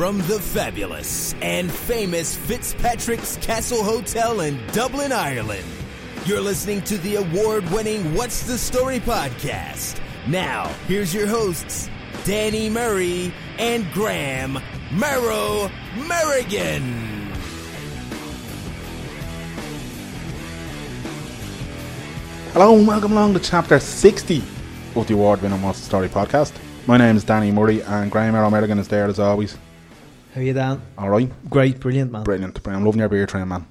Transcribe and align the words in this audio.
From 0.00 0.16
the 0.16 0.40
fabulous 0.40 1.34
and 1.42 1.70
famous 1.70 2.34
Fitzpatrick's 2.34 3.36
Castle 3.36 3.84
Hotel 3.84 4.40
in 4.40 4.58
Dublin, 4.68 5.12
Ireland, 5.12 5.66
you're 6.24 6.40
listening 6.40 6.80
to 6.84 6.96
the 6.96 7.16
award 7.16 7.68
winning 7.68 8.14
What's 8.14 8.46
the 8.46 8.56
Story 8.56 9.00
podcast. 9.00 10.00
Now, 10.26 10.68
here's 10.88 11.12
your 11.12 11.26
hosts, 11.26 11.90
Danny 12.24 12.70
Murray 12.70 13.34
and 13.58 13.84
Graham 13.92 14.58
Marrow 14.90 15.70
Merrigan. 15.96 17.30
Hello 22.54 22.74
and 22.74 22.88
welcome 22.88 23.12
along 23.12 23.34
to 23.34 23.40
chapter 23.40 23.78
60 23.78 24.42
of 24.96 25.06
the 25.06 25.12
award 25.12 25.42
winning 25.42 25.60
What's 25.60 25.80
the 25.80 25.84
Story 25.84 26.08
podcast. 26.08 26.54
My 26.86 26.96
name 26.96 27.18
is 27.18 27.24
Danny 27.24 27.52
Murray 27.52 27.82
and 27.82 28.10
Graham 28.10 28.32
Merrigan 28.32 28.78
is 28.78 28.88
there 28.88 29.04
as 29.04 29.20
always. 29.20 29.58
How 30.34 30.40
are 30.40 30.44
you 30.44 30.52
Dan? 30.52 30.80
Alright, 30.98 31.30
Great, 31.50 31.80
brilliant 31.80 32.12
man. 32.12 32.22
brilliant. 32.22 32.62
brilliant. 32.62 32.80
I'm 32.80 32.84
loving 32.86 33.00
your 33.00 33.08
beer 33.08 33.26
train, 33.26 33.48
man. 33.48 33.66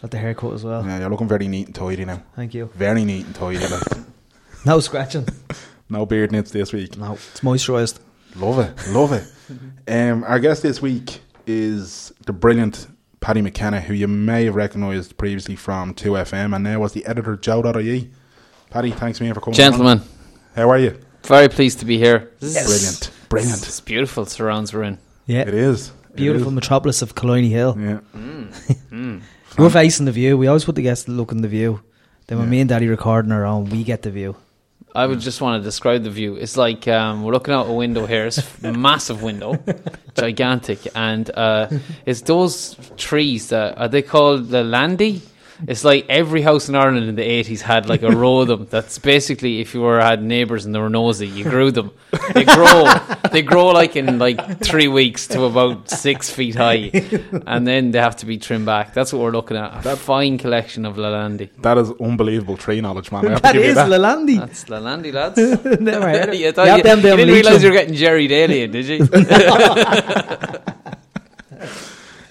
Got 0.00 0.12
the 0.12 0.18
haircut 0.18 0.52
as 0.54 0.64
well. 0.64 0.84
Yeah, 0.86 1.00
you're 1.00 1.10
looking 1.10 1.26
very 1.28 1.48
neat 1.48 1.66
and 1.66 1.74
tidy 1.74 2.04
now. 2.04 2.22
Thank 2.36 2.54
you. 2.54 2.70
Very 2.74 3.04
neat 3.04 3.26
and 3.26 3.34
tidy. 3.34 3.58
Like. 3.66 3.82
No 4.66 4.80
scratching. 4.80 5.26
No 5.90 6.04
beard 6.04 6.32
nits 6.32 6.50
this 6.50 6.70
week. 6.74 6.98
No, 6.98 7.14
it's 7.14 7.40
moisturised. 7.40 7.98
Love 8.36 8.58
it, 8.58 8.88
love 8.88 9.12
it. 9.12 9.24
Um, 9.88 10.22
our 10.24 10.38
guest 10.38 10.62
this 10.62 10.82
week 10.82 11.20
is 11.46 12.12
the 12.26 12.32
brilliant 12.34 12.86
Paddy 13.20 13.40
McKenna, 13.40 13.80
who 13.80 13.94
you 13.94 14.06
may 14.06 14.44
have 14.44 14.54
recognised 14.54 15.16
previously 15.16 15.56
from 15.56 15.94
2FM 15.94 16.54
and 16.54 16.62
now 16.62 16.78
was 16.80 16.92
the 16.92 17.06
editor 17.06 17.32
of 17.32 17.40
Joe.ie. 17.40 18.10
Paddy, 18.68 18.90
thanks 18.90 19.18
me 19.22 19.32
for 19.32 19.40
coming. 19.40 19.56
Gentlemen, 19.56 20.00
on. 20.00 20.04
How 20.54 20.68
are 20.68 20.78
you? 20.78 21.00
very 21.24 21.48
pleased 21.48 21.78
to 21.80 21.86
be 21.86 21.96
here. 21.96 22.30
This 22.40 22.54
is- 22.56 22.66
Brilliant, 22.66 23.28
brilliant. 23.30 23.66
It's 23.66 23.80
beautiful 23.80 24.26
surrounds 24.26 24.74
we're 24.74 24.82
in. 24.82 24.98
Yeah, 25.24 25.40
It 25.48 25.54
is. 25.54 25.92
It 26.18 26.22
beautiful 26.22 26.50
metropolis 26.50 27.02
of 27.02 27.14
Killiney 27.14 27.48
Hill. 27.50 27.76
is. 27.78 28.00
Yeah. 28.92 29.18
We're 29.58 29.70
facing 29.70 30.06
the 30.06 30.12
view. 30.12 30.36
We 30.38 30.46
always 30.46 30.64
put 30.64 30.74
the 30.76 30.82
guests 30.82 31.08
looking 31.08 31.42
the 31.42 31.48
view. 31.48 31.80
Then 32.26 32.38
when 32.38 32.46
Yeah. 32.46 32.50
me 32.50 32.60
and 32.60 32.68
Daddy 32.68 32.88
recording 32.88 33.32
our 33.32 33.44
own, 33.44 33.70
we 33.70 33.82
get 33.84 34.02
the 34.02 34.10
view. 34.10 34.36
I 34.94 35.06
would 35.06 35.20
just 35.20 35.40
want 35.40 35.60
to 35.62 35.64
describe 35.64 36.02
the 36.02 36.10
view. 36.10 36.36
It's 36.36 36.56
like 36.56 36.88
um, 36.88 37.22
we're 37.22 37.32
looking 37.32 37.54
out 37.54 37.68
a 37.68 37.72
window 37.72 38.06
here. 38.06 38.26
It's 38.26 38.38
a 38.64 38.72
massive 38.72 39.22
window, 39.22 39.58
gigantic, 40.16 40.78
and 40.94 41.30
uh, 41.34 41.68
it's 42.06 42.22
those 42.22 42.76
trees 42.96 43.48
that 43.48 43.78
are 43.78 43.88
they 43.88 44.02
called 44.02 44.48
the 44.48 44.64
landy? 44.64 45.20
It's 45.66 45.84
like 45.84 46.06
every 46.08 46.42
house 46.42 46.68
in 46.68 46.74
Ireland 46.74 47.08
in 47.08 47.16
the 47.16 47.22
eighties 47.24 47.62
had 47.62 47.88
like 47.88 48.02
a 48.02 48.10
row 48.10 48.38
of 48.40 48.48
them. 48.48 48.66
That's 48.70 48.98
basically 48.98 49.60
if 49.60 49.74
you 49.74 49.80
were 49.80 50.00
had 50.00 50.22
neighbours 50.22 50.64
and 50.64 50.74
they 50.74 50.78
were 50.78 50.88
nosy, 50.88 51.26
you 51.26 51.44
grew 51.44 51.70
them. 51.72 51.90
They 52.34 52.44
grow, 52.44 52.84
they 53.32 53.42
grow 53.42 53.68
like 53.68 53.96
in 53.96 54.18
like 54.18 54.60
three 54.60 54.88
weeks 54.88 55.26
to 55.28 55.44
about 55.44 55.90
six 55.90 56.30
feet 56.30 56.54
high, 56.54 56.90
and 57.46 57.66
then 57.66 57.90
they 57.90 57.98
have 57.98 58.16
to 58.16 58.26
be 58.26 58.38
trimmed 58.38 58.66
back. 58.66 58.94
That's 58.94 59.12
what 59.12 59.22
we're 59.22 59.32
looking 59.32 59.56
at. 59.56 59.84
A 59.86 59.96
fine 59.96 60.38
collection 60.38 60.86
of 60.86 60.96
Leylandii. 60.96 61.50
That 61.62 61.78
is 61.78 61.90
unbelievable 62.00 62.56
tree 62.56 62.80
knowledge, 62.80 63.10
man. 63.10 63.26
I 63.26 63.30
have 63.30 63.38
to 63.38 63.42
That 63.42 63.52
give 63.54 63.62
is 63.64 63.74
that. 63.74 63.88
Leylandii. 63.88 64.38
That's 64.38 64.64
Leylandii, 64.64 65.12
lads. 65.12 65.38
Never 65.80 66.08
heard 66.08 66.34
you, 66.34 66.46
it. 66.48 66.56
You 66.56 66.64
you, 66.64 66.76
you 66.76 66.82
didn't 66.82 67.28
realise 67.28 67.62
you 67.62 67.68
were 67.70 67.74
getting 67.74 67.94
Gerry 67.94 68.26
Daly 68.28 68.66
did 68.68 68.86
you? 68.86 69.08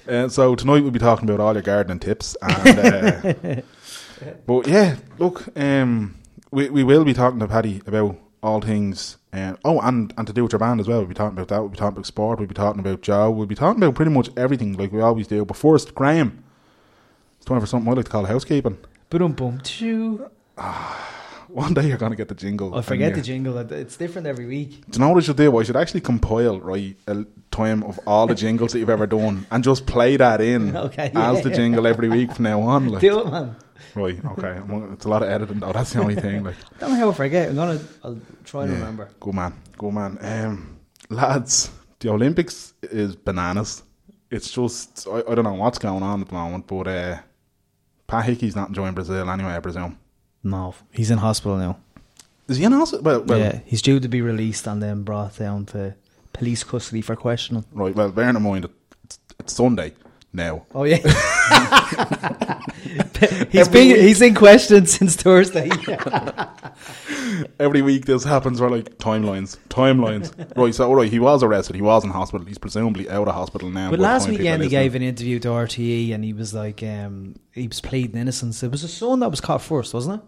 Uh, 0.08 0.30
so 0.30 0.55
tonight 0.55 0.81
we'll 0.81 0.91
be 0.91 1.00
talking 1.00 1.30
about 1.30 1.41
all 1.41 1.53
your 1.53 1.61
gardening 1.61 2.00
tips. 2.00 2.36
And, 2.41 2.80
uh, 2.80 3.61
but 4.45 4.67
yeah, 4.67 4.95
look, 5.19 5.45
um, 5.58 6.16
we 6.52 6.69
we 6.69 6.83
will 6.83 7.03
be 7.03 7.13
talking 7.13 7.39
to 7.39 7.47
Paddy 7.47 7.81
about 7.86 8.17
all 8.41 8.61
things. 8.61 9.17
Uh, 9.33 9.55
oh, 9.66 9.80
and 9.81 10.13
and 10.17 10.25
to 10.28 10.33
do 10.33 10.44
with 10.44 10.53
your 10.53 10.59
band 10.59 10.80
as 10.80 10.88
well. 10.88 11.00
We'll 11.00 11.08
be 11.08 11.13
talking 11.13 11.38
about 11.38 11.50
that. 11.50 11.59
We'll 11.59 11.69
be 11.69 11.78
talking 11.78 11.97
about 11.97 12.05
sport. 12.05 12.39
We'll 12.39 12.47
be 12.47 12.55
talking 12.55 12.80
about 12.80 13.02
Joe. 13.02 13.30
We'll 13.30 13.47
be 13.47 13.55
talking 13.55 13.83
about 13.83 13.95
pretty 13.95 14.11
much 14.11 14.30
everything 14.38 14.73
like 14.73 14.91
we 14.91 15.02
always 15.02 15.28
do. 15.28 15.44
But 15.44 15.58
first, 15.58 15.94
Graham, 15.94 16.44
it's 17.38 17.45
time 17.45 17.59
for 17.59 17.68
something 17.68 17.91
I 17.91 17.94
like 17.95 18.06
to 18.06 18.12
call 18.12 18.25
housekeeping. 18.25 18.78
Boom, 19.09 19.34
boom, 19.34 19.62
choo. 19.62 20.29
One 21.53 21.74
day 21.74 21.88
you're 21.88 21.97
gonna 21.97 22.16
get 22.16 22.28
the 22.28 22.35
jingle. 22.35 22.75
I 22.75 22.81
forget 22.81 23.16
the 23.16 23.22
jingle. 23.22 23.58
It's 23.58 23.96
different 23.96 24.28
every 24.28 24.46
week. 24.46 24.85
Do 24.90 24.97
you 24.97 25.00
know 25.00 25.09
what 25.09 25.24
I 25.24 25.25
should 25.25 25.38
do? 25.38 25.58
I 25.58 25.63
should 25.63 25.78
actually 25.78 26.02
compile 26.02 26.59
right 26.59 26.97
a 27.08 27.25
time 27.52 27.84
of 27.84 28.00
all 28.06 28.28
the 28.28 28.35
jingles 28.35 28.74
that 28.74 28.80
you've 28.80 28.90
ever 28.90 29.08
done 29.08 29.47
and 29.52 29.63
just 29.63 29.86
play 29.86 30.18
that 30.18 30.41
in 30.41 30.75
Okay, 30.88 31.12
as 31.16 31.38
yeah. 31.38 31.41
the 31.41 31.50
jingle 31.52 31.88
every 31.88 32.09
week 32.09 32.34
from 32.34 32.44
now 32.44 32.62
on. 32.62 32.90
Like. 32.90 33.02
Do 33.02 33.22
it, 33.22 33.31
man. 33.31 33.56
Right, 33.96 34.24
okay. 34.25 34.59
It's 34.94 35.06
a 35.06 35.09
lot 35.09 35.24
of 35.24 35.30
editing 35.30 35.59
though. 35.59 35.72
That's 35.72 35.94
the 35.94 36.02
only 36.02 36.16
thing. 36.16 36.44
Like, 36.44 36.56
Don't 36.80 36.91
know 36.91 36.97
how 36.97 37.09
I 37.09 37.13
forget. 37.13 37.50
I'm 37.50 37.56
gonna. 37.56 37.80
I'll 38.03 38.19
try 38.44 38.63
and 38.63 38.74
yeah. 38.74 38.80
remember. 38.80 39.09
Good 39.19 39.34
man, 39.34 39.53
good 39.78 39.94
man. 39.94 40.18
Um, 40.22 40.80
lads, 41.09 41.72
the 42.00 42.09
Olympics 42.09 42.74
is 42.84 43.16
bananas. 43.16 43.84
It's 44.30 44.52
just 44.52 45.07
I, 45.07 45.24
I 45.30 45.36
don't 45.36 45.46
know 45.46 45.53
what's 45.53 45.78
going 45.78 46.03
on 46.03 46.22
at 46.22 46.28
the 46.28 46.34
moment, 46.34 46.68
but 46.68 46.88
uh, 46.88 47.18
Pat 48.07 48.25
Hickey's 48.25 48.56
not 48.56 48.68
enjoying 48.69 48.94
Brazil 48.94 49.30
anyway. 49.30 49.56
I 49.56 49.59
presume. 49.59 49.97
No, 50.44 50.75
he's 50.92 51.12
in 51.12 51.18
hospital 51.18 51.58
now. 51.58 51.78
Is 52.48 52.58
he 52.58 52.64
in 52.64 52.72
hospital? 52.72 53.03
Well, 53.03 53.22
well, 53.24 53.40
yeah, 53.40 53.59
he's 53.66 53.81
due 53.81 54.00
to 54.00 54.08
be 54.08 54.22
released 54.22 54.68
and 54.68 54.81
then 54.81 55.03
brought 55.03 55.38
down 55.38 55.66
to 55.68 55.96
police 56.34 56.64
custody 56.64 57.02
for 57.02 57.16
questioning. 57.16 57.66
right. 57.74 57.94
Well, 57.96 58.12
bearing 58.12 58.36
in 58.36 58.44
mind 58.44 58.70
it's, 59.03 59.20
it's 59.40 59.53
Sunday 59.53 59.94
now. 60.38 60.66
Oh 60.74 60.86
yeah. 60.86 60.98
he's 63.52 63.68
been 63.68 64.00
he's 64.00 64.22
in 64.22 64.36
question 64.36 64.86
since 64.86 65.16
Thursday. 65.18 65.70
Every 67.59 67.81
week 67.81 68.06
this 68.06 68.24
happens. 68.24 68.62
We're 68.62 68.70
like 68.70 68.98
timelines, 68.98 69.58
timelines. 69.70 70.31
right. 70.56 70.74
So, 70.74 70.88
all 70.88 70.96
right, 70.96 71.12
he 71.12 71.20
was 71.20 71.44
arrested. 71.44 71.75
He 71.75 71.81
was 71.81 72.03
in 72.03 72.12
hospital. 72.12 72.46
He's 72.48 72.58
presumably 72.58 73.09
out 73.09 73.28
of 73.28 73.34
hospital 73.34 73.70
now. 73.70 73.90
but 73.90 74.00
last 74.00 74.25
time 74.25 74.36
weekend 74.36 74.64
he 74.64 74.70
gave 74.70 74.96
an 74.96 75.02
interview 75.02 75.40
to 75.40 75.50
RTE 75.50 76.14
and 76.14 76.24
he 76.24 76.31
was 76.34 76.54
like, 76.54 76.81
um, 76.84 77.36
he 77.52 77.68
was 77.68 77.81
pleading 77.81 78.16
innocence. 78.18 78.64
It 78.64 78.72
was 78.72 78.81
his 78.81 78.94
son 78.94 79.19
that 79.19 79.30
was 79.30 79.42
caught 79.42 79.62
first, 79.62 79.94
wasn't 79.94 80.22
it? 80.22 80.28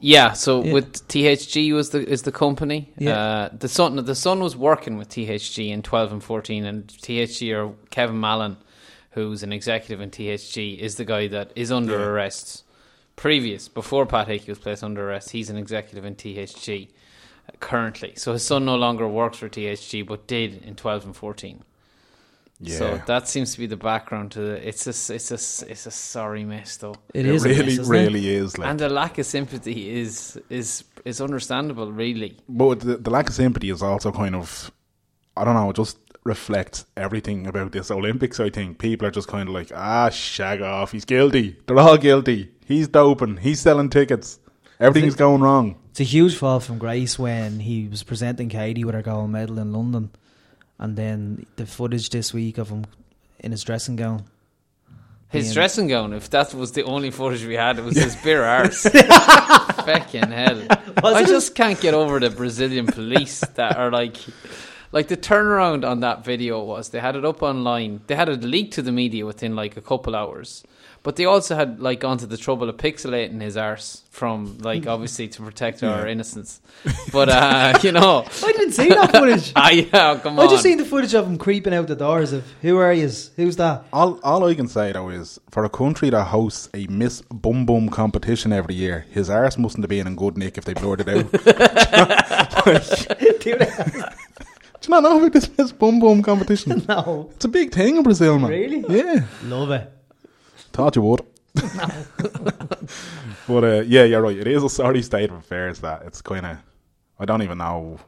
yeah. 0.00 0.32
So 0.32 0.62
Yeah. 0.62 0.72
with 0.72 1.08
THG 1.08 1.72
was 1.72 1.90
the 1.90 2.06
is 2.08 2.22
the 2.22 2.32
company. 2.32 2.92
Yeah. 2.98 3.18
Uh, 3.18 3.48
the 3.58 3.68
son 3.68 3.96
the 3.96 4.14
son 4.14 4.40
was 4.40 4.56
working 4.56 4.96
with 4.98 5.08
THG 5.08 5.70
in 5.70 5.82
twelve 5.82 6.12
and 6.12 6.22
fourteen, 6.22 6.64
and 6.64 6.86
THG 6.86 7.52
or 7.54 7.74
Kevin 7.90 8.20
Mallon, 8.20 8.56
who's 9.14 9.42
an 9.42 9.52
executive 9.52 10.00
in 10.00 10.10
THG, 10.10 10.78
is 10.78 10.96
the 10.96 11.04
guy 11.04 11.28
that 11.28 11.52
is 11.56 11.70
under 11.72 11.98
Yeah. 11.98 12.06
arrest. 12.06 12.64
Previous 13.16 13.68
before 13.68 14.06
Pat 14.06 14.26
Hickey 14.28 14.50
was 14.50 14.58
placed 14.58 14.82
under 14.82 15.08
arrest, 15.08 15.30
he's 15.30 15.48
an 15.50 15.56
executive 15.56 16.04
in 16.04 16.16
THG 16.16 16.88
uh, 17.48 17.52
currently. 17.60 18.12
So 18.16 18.32
his 18.32 18.44
son 18.44 18.64
no 18.64 18.74
longer 18.76 19.06
works 19.06 19.38
for 19.38 19.48
THG, 19.48 20.02
but 20.06 20.26
did 20.26 20.62
in 20.64 20.74
twelve 20.74 21.04
and 21.04 21.14
fourteen. 21.14 21.62
Yeah. 22.60 22.78
So 22.78 23.00
that 23.06 23.28
seems 23.28 23.52
to 23.52 23.58
be 23.58 23.66
the 23.66 23.76
background 23.76 24.30
to 24.32 24.40
the. 24.40 24.68
It's 24.68 24.86
a 24.86 25.14
it's 25.14 25.30
a 25.30 25.70
it's 25.70 25.86
a 25.86 25.90
sorry 25.90 26.44
mess 26.44 26.76
though, 26.78 26.94
It 27.12 27.26
it 27.26 27.34
is 27.34 27.44
a 27.44 27.48
really, 27.48 27.64
mess, 27.64 27.78
isn't 27.78 27.88
really 27.88 28.28
is. 28.28 28.58
Like, 28.58 28.68
and 28.68 28.78
the 28.80 28.88
lack 28.88 29.18
of 29.18 29.26
sympathy 29.26 29.90
is 30.00 30.40
is 30.50 30.84
is 31.04 31.20
understandable. 31.20 31.92
Really, 31.92 32.36
But 32.48 32.80
the, 32.80 32.96
the 32.96 33.10
lack 33.10 33.28
of 33.28 33.34
sympathy 33.34 33.70
is 33.70 33.82
also 33.82 34.10
kind 34.12 34.34
of, 34.34 34.70
I 35.36 35.44
don't 35.44 35.54
know, 35.54 35.72
just 35.72 35.98
reflects 36.24 36.86
everything 36.96 37.46
about 37.46 37.72
this 37.72 37.90
Olympics. 37.90 38.40
I 38.40 38.50
think 38.50 38.78
people 38.78 39.06
are 39.06 39.10
just 39.10 39.28
kind 39.28 39.48
of 39.48 39.54
like, 39.54 39.70
ah, 39.74 40.08
shag 40.10 40.62
off. 40.62 40.92
He's 40.92 41.04
guilty. 41.04 41.56
They're 41.66 41.78
all 41.78 41.98
guilty. 41.98 42.50
He's 42.66 42.88
doping. 42.88 43.36
He's 43.38 43.60
selling 43.60 43.90
tickets. 43.90 44.38
Everything's 44.80 45.14
going 45.16 45.42
wrong. 45.42 45.76
It's 45.90 46.00
a 46.00 46.04
huge 46.04 46.36
fall 46.36 46.60
from 46.60 46.78
grace 46.78 47.18
when 47.18 47.60
he 47.60 47.86
was 47.88 48.02
presenting 48.02 48.48
Katie 48.48 48.84
with 48.84 48.94
her 48.94 49.02
gold 49.02 49.30
medal 49.30 49.58
in 49.60 49.72
London, 49.72 50.10
and 50.78 50.96
then 50.96 51.46
the 51.56 51.66
footage 51.66 52.10
this 52.10 52.34
week 52.34 52.58
of 52.58 52.68
him 52.70 52.84
in 53.38 53.52
his 53.52 53.62
dressing 53.62 53.94
gown. 53.94 54.24
his 55.28 55.44
Being- 55.44 55.54
dressing 55.54 55.86
gown. 55.88 56.12
If 56.12 56.30
that 56.30 56.52
was 56.54 56.72
the 56.72 56.82
only 56.84 57.10
footage 57.12 57.44
we 57.44 57.54
had, 57.54 57.78
it 57.78 57.84
was 57.84 57.96
his 57.96 58.16
bare 58.16 58.44
arse. 58.44 58.82
Fucking 58.88 60.30
hell! 60.30 60.66
Was 61.02 61.14
I 61.14 61.20
it? 61.22 61.28
just 61.28 61.54
can't 61.54 61.80
get 61.80 61.94
over 61.94 62.18
the 62.18 62.30
Brazilian 62.30 62.86
police 62.86 63.40
that 63.54 63.76
are 63.76 63.90
like. 63.92 64.16
Like 64.94 65.08
the 65.08 65.16
turnaround 65.16 65.84
on 65.84 65.98
that 66.00 66.24
video 66.24 66.62
was 66.62 66.90
they 66.90 67.00
had 67.00 67.16
it 67.16 67.24
up 67.24 67.42
online. 67.42 68.02
They 68.06 68.14
had 68.14 68.28
it 68.28 68.44
leaked 68.44 68.74
to 68.74 68.82
the 68.82 68.92
media 68.92 69.26
within 69.26 69.56
like 69.56 69.76
a 69.76 69.80
couple 69.80 70.14
hours. 70.14 70.62
But 71.02 71.16
they 71.16 71.24
also 71.24 71.56
had 71.56 71.80
like 71.80 71.98
gone 71.98 72.18
to 72.18 72.26
the 72.26 72.36
trouble 72.36 72.68
of 72.68 72.76
pixelating 72.76 73.40
his 73.40 73.56
arse 73.56 74.04
from 74.10 74.56
like 74.58 74.86
obviously 74.86 75.26
to 75.26 75.42
protect 75.42 75.82
our 75.82 76.06
innocence. 76.06 76.60
But 77.12 77.28
uh, 77.28 77.76
you 77.82 77.90
know, 77.90 78.24
I 78.24 78.52
didn't 78.52 78.70
see 78.70 78.88
that 78.88 79.10
footage. 79.10 79.52
ah, 79.56 79.70
yeah, 79.70 80.20
come 80.22 80.38
on. 80.38 80.46
I 80.46 80.48
just 80.48 80.62
seen 80.62 80.78
the 80.78 80.84
footage 80.84 81.12
of 81.12 81.26
him 81.26 81.38
creeping 81.38 81.74
out 81.74 81.88
the 81.88 81.96
doors 81.96 82.32
of 82.32 82.44
who 82.62 82.76
are 82.76 82.92
you? 82.92 83.10
Who's 83.34 83.56
that? 83.56 83.86
All, 83.92 84.20
all 84.22 84.46
I 84.46 84.54
can 84.54 84.68
say 84.68 84.92
though 84.92 85.08
is 85.08 85.40
for 85.50 85.64
a 85.64 85.68
country 85.68 86.10
that 86.10 86.26
hosts 86.26 86.68
a 86.72 86.86
Miss 86.86 87.20
Bum 87.22 87.66
Bum 87.66 87.88
competition 87.88 88.52
every 88.52 88.76
year, 88.76 89.06
his 89.10 89.28
arse 89.28 89.58
mustn't 89.58 89.82
have 89.82 89.90
been 89.90 90.06
in 90.06 90.14
good 90.14 90.38
nick 90.38 90.56
if 90.56 90.64
they 90.64 90.74
blurred 90.74 91.00
it 91.00 91.08
out. 91.08 91.32
Dude, 94.84 94.90
Do 94.90 94.96
you 94.96 95.02
not 95.02 95.08
know 95.08 95.18
about 95.18 95.32
this 95.32 95.50
Miss 95.56 95.72
Bum 95.72 95.98
Bum 95.98 96.22
competition? 96.22 96.84
no. 96.88 97.30
It's 97.34 97.44
a 97.44 97.48
big 97.48 97.72
thing 97.72 97.96
in 97.96 98.02
Brazil, 98.02 98.38
man. 98.38 98.50
Really? 98.50 98.84
Yeah. 98.88 99.24
Love 99.44 99.70
it. 99.70 99.90
Thought 100.72 100.96
you 100.96 101.02
would. 101.02 101.22
but 103.48 103.64
uh, 103.64 103.82
yeah, 103.86 104.04
you're 104.04 104.22
right. 104.22 104.36
It 104.36 104.46
is 104.46 104.62
a 104.62 104.68
sorry 104.68 105.02
state 105.02 105.30
of 105.30 105.36
affairs 105.36 105.80
that 105.80 106.02
it's 106.02 106.20
kind 106.20 106.46
of. 106.46 106.58
I 107.18 107.24
don't 107.24 107.42
even 107.42 107.58
know. 107.58 107.98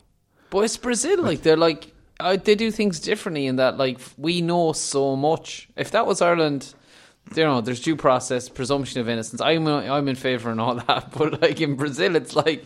But 0.50 0.60
it's 0.60 0.76
Brazil, 0.76 1.22
like 1.22 1.42
they're 1.42 1.56
like 1.56 1.92
uh, 2.18 2.36
they 2.36 2.54
do 2.54 2.70
things 2.70 2.98
differently 3.00 3.46
in 3.46 3.56
that, 3.56 3.76
like, 3.76 3.98
we 4.16 4.40
know 4.40 4.72
so 4.72 5.16
much. 5.16 5.68
If 5.76 5.90
that 5.90 6.06
was 6.06 6.22
Ireland, 6.22 6.74
you 7.34 7.42
know, 7.44 7.60
there's 7.60 7.80
due 7.80 7.96
process, 7.96 8.48
presumption 8.48 9.00
of 9.00 9.08
innocence. 9.08 9.40
I'm 9.40 9.66
I'm 9.66 10.08
in 10.08 10.14
favour 10.16 10.50
and 10.50 10.60
all 10.60 10.74
that, 10.86 11.12
but 11.12 11.42
like 11.42 11.60
in 11.60 11.74
Brazil, 11.76 12.16
it's 12.16 12.36
like 12.36 12.64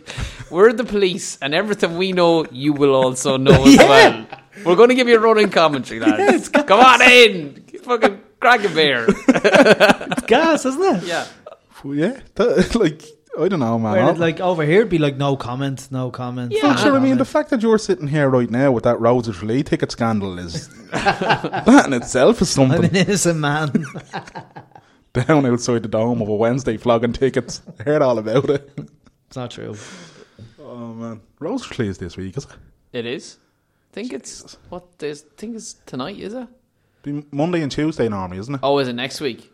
we're 0.50 0.72
the 0.72 0.84
police, 0.84 1.38
and 1.40 1.54
everything 1.54 1.96
we 1.96 2.12
know, 2.12 2.44
you 2.50 2.72
will 2.72 2.94
also 2.94 3.36
know 3.36 3.64
as 3.64 3.74
Yeah. 3.76 3.88
well. 3.88 4.26
We're 4.64 4.76
going 4.76 4.90
to 4.90 4.94
give 4.94 5.08
you 5.08 5.16
a 5.16 5.20
running 5.20 5.48
commentary, 5.50 6.00
lads. 6.06 6.48
Come 6.50 6.80
on 6.80 7.00
in, 7.02 7.64
fucking 7.82 8.20
crack 8.40 8.62
a 8.64 8.68
beer. 8.68 9.06
It's 9.08 10.22
gas, 10.22 10.66
isn't 10.66 10.96
it? 10.96 11.04
yeah, 11.04 11.26
Well, 11.82 11.94
yeah, 11.94 12.20
that, 12.34 12.74
like 12.74 13.02
I 13.38 13.48
don't 13.48 13.60
know, 13.60 13.78
man. 13.78 13.92
Where 13.92 14.14
like 14.14 14.40
over 14.40 14.64
here, 14.64 14.80
it'd 14.80 14.88
be 14.90 14.98
like 14.98 15.16
no 15.16 15.36
comment, 15.36 15.88
no 15.90 16.10
comment. 16.10 16.52
Yeah. 16.52 16.62
no 16.62 16.68
But 16.70 16.78
sure, 16.80 16.96
I 16.96 16.98
mean, 16.98 17.16
the 17.18 17.24
fact 17.24 17.50
that 17.50 17.62
you're 17.62 17.78
sitting 17.78 18.08
here 18.08 18.28
right 18.28 18.50
now 18.50 18.72
with 18.72 18.84
that 18.84 19.00
Roses 19.00 19.36
Tralee 19.36 19.62
ticket 19.62 19.92
scandal 19.92 20.38
is 20.38 20.68
that 20.90 21.84
in 21.86 21.92
itself 21.92 22.42
is 22.42 22.56
I'm 22.58 22.68
something. 22.70 22.84
an 22.90 22.96
innocent 22.96 23.38
man. 23.40 23.84
Down 25.12 25.46
outside 25.46 25.82
the 25.82 25.88
dome 25.88 26.22
of 26.22 26.28
a 26.28 26.34
Wednesday 26.34 26.76
flogging 26.76 27.12
tickets. 27.12 27.62
I 27.78 27.82
heard 27.84 28.02
all 28.02 28.18
about 28.18 28.48
it. 28.50 28.70
it's 29.26 29.36
not 29.36 29.50
true. 29.50 29.76
Oh 30.60 30.88
man, 30.94 31.20
Roses 31.38 31.68
Tralee 31.68 31.90
is 31.90 31.98
this 31.98 32.16
week, 32.16 32.36
is 32.36 32.44
it? 32.44 32.50
it 32.92 33.06
is. 33.06 33.38
I 33.90 33.94
think 33.94 34.12
it's 34.12 34.56
what 34.68 34.98
this 34.98 35.22
think 35.36 35.56
it's 35.56 35.74
tonight, 35.86 36.18
is 36.18 36.34
it? 36.34 36.46
Be 37.02 37.24
Monday 37.32 37.62
and 37.62 37.72
Tuesday 37.72 38.08
normally, 38.08 38.38
isn't 38.38 38.54
it? 38.56 38.60
Oh, 38.62 38.78
is 38.78 38.86
it 38.88 38.92
next 38.92 39.20
week? 39.20 39.50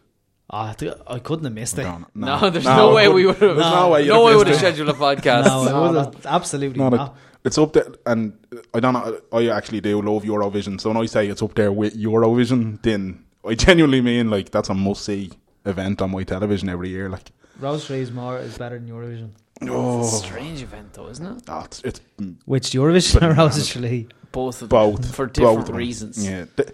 Oh, 0.49 0.59
I 0.59 0.73
th- 0.75 0.95
I 1.07 1.19
couldn't 1.19 1.45
have 1.45 1.55
missed 1.55 1.79
it. 1.79 1.83
Gone. 1.83 2.07
No, 2.15 2.51
there's 2.51 2.65
no, 2.65 2.95
way 2.95 3.09
we 3.09 3.27
would 3.27 3.37
have. 3.37 3.57
There's 3.57 3.59
no 3.59 3.89
way 3.89 4.03
you'd 4.03 4.09
no 4.09 4.15
have 4.15 4.25
way 4.27 4.37
would 4.37 4.47
have 4.47 4.57
scheduled 4.57 4.89
a 4.89 4.93
podcast. 4.93 5.45
No, 5.45 5.67
it 5.67 5.93
would 5.93 5.97
have 5.97 6.27
absolutely 6.27 6.79
No, 6.79 6.89
not. 6.89 7.01
like, 7.01 7.11
it's 7.45 7.59
up 7.59 7.73
there, 7.73 7.87
and 8.07 8.39
I 8.73 8.81
don't 8.81 8.93
know. 8.93 9.21
I 9.33 9.49
actually 9.49 9.81
do 9.81 10.01
love 10.01 10.23
Eurovision. 10.23 10.81
So 10.81 10.91
when 10.91 10.97
I 10.97 11.07
say 11.07 11.29
it's 11.29 11.43
up 11.43 11.55
there 11.55 11.73
with 11.73 11.97
Eurovision, 11.97 12.81
then 12.83 13.25
I 13.45 13.55
genuinely 13.55 14.01
mean 14.01 14.31
like 14.31 14.51
that's 14.51 14.69
a 14.69 14.75
must-see 14.75 15.33
event 15.65 16.01
on 16.01 16.13
my 16.13 16.23
television 16.23 16.69
every 16.69 16.91
year. 16.91 17.09
Like, 17.09 17.33
Rose 17.59 17.87
Trees 17.87 18.13
more 18.13 18.39
is 18.39 18.57
better 18.57 18.79
than 18.79 18.89
Eurovision. 18.89 19.31
Oh. 19.63 20.01
It's 20.01 20.13
a 20.13 20.17
oh, 20.17 20.21
strange 20.21 20.63
event, 20.63 20.93
though, 20.93 21.09
isn't 21.09 21.27
it? 21.27 21.43
oh, 21.49 21.65
it's, 21.65 21.81
it's 21.83 22.01
Which 22.45 22.71
Eurovision 22.71 23.23
or 23.23 23.35
Rose 23.35 23.67
Trees? 23.67 24.07
Both 24.33 24.63
of 24.63 24.69
them 24.69 24.79
both 24.79 25.15
for 25.15 25.27
different 25.27 25.67
both 25.67 25.71
reasons. 25.71 26.25
Yeah, 26.25 26.45
the, 26.57 26.73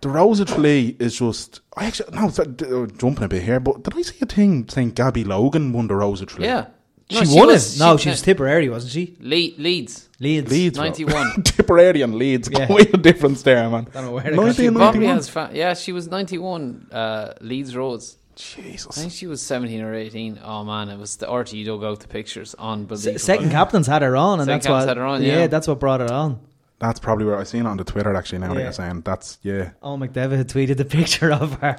the 0.00 0.08
Rosa 0.08 0.44
Tralee 0.44 0.96
is 0.98 1.18
just. 1.18 1.60
I 1.76 1.86
actually 1.86 2.14
no, 2.16 2.28
it's, 2.28 2.38
uh, 2.38 2.86
jumping 2.98 3.24
a 3.24 3.28
bit 3.28 3.42
here, 3.42 3.60
but 3.60 3.82
did 3.84 3.96
I 3.96 4.02
see 4.02 4.16
a 4.22 4.26
thing 4.26 4.68
saying 4.68 4.92
Gabby 4.92 5.24
Logan 5.24 5.72
won 5.72 5.86
the 5.88 5.96
Rosa 5.96 6.26
Tralee? 6.26 6.46
Yeah. 6.48 6.66
She, 7.10 7.24
No, 7.24 7.34
won 7.36 7.46
was- 7.48 7.76
it. 7.76 7.78
No, 7.82 7.96
she 7.96 8.10
was 8.10 8.20
Tipperary, 8.20 8.68
wasn't 8.68 8.92
she? 8.92 9.16
Le- 9.20 9.56
Leeds. 9.62 10.08
Leeds. 10.20 10.50
Leeds, 10.50 10.76
91. 10.76 11.42
Tipperary 11.44 12.02
and 12.02 12.14
Leeds, 12.16 12.50
Yeah. 12.52 12.66
quite 12.66 12.92
a 12.92 12.98
difference 12.98 13.42
there, 13.42 13.68
man. 13.70 13.86
Don't 13.94 14.04
know 14.04 14.10
where 14.12 14.24
they 14.24 14.52
she 14.52 15.04
has 15.06 15.28
fa- 15.30 15.50
yeah, 15.54 15.72
she 15.74 15.92
was 15.92 16.08
91 16.08 16.88
uh, 16.92 17.32
Leeds 17.40 17.74
Rose. 17.74 18.16
Jesus. 18.36 18.96
I 18.96 19.00
think 19.00 19.12
she 19.12 19.26
was 19.26 19.40
17 19.42 19.80
or 19.80 19.94
18. 19.94 20.38
Oh 20.44 20.62
man, 20.64 20.90
it 20.90 20.98
was 20.98 21.16
the 21.16 21.28
RT 21.32 21.54
you 21.54 21.64
dug 21.64 21.82
out 21.82 21.98
the 22.00 22.06
pictures. 22.08 22.54
Unbelievable. 22.58 23.18
Se- 23.18 23.18
second 23.18 23.50
captains 23.50 23.86
had 23.88 24.02
her 24.02 24.14
on, 24.16 24.38
and 24.38 24.46
Second 24.46 24.54
that's 24.56 24.66
captains 24.66 24.82
what. 24.82 24.88
had 24.88 24.96
her 24.98 25.04
on, 25.06 25.22
yeah. 25.22 25.46
that's 25.48 25.66
what 25.66 25.80
brought 25.80 26.00
it 26.02 26.10
on. 26.10 26.38
That's 26.78 27.00
probably 27.00 27.24
where 27.26 27.36
I've 27.38 27.48
seen 27.48 27.66
it 27.66 27.68
on 27.68 27.76
the 27.76 27.84
Twitter 27.84 28.14
actually. 28.14 28.38
Now 28.38 28.54
that 28.54 28.62
you're 28.62 28.72
saying 28.72 29.00
that's 29.02 29.38
yeah, 29.42 29.70
Oh, 29.82 29.96
McDevitt 29.96 30.36
had 30.36 30.48
tweeted 30.48 30.76
the 30.76 30.84
picture 30.98 31.32
of 31.32 31.54
her. 31.60 31.76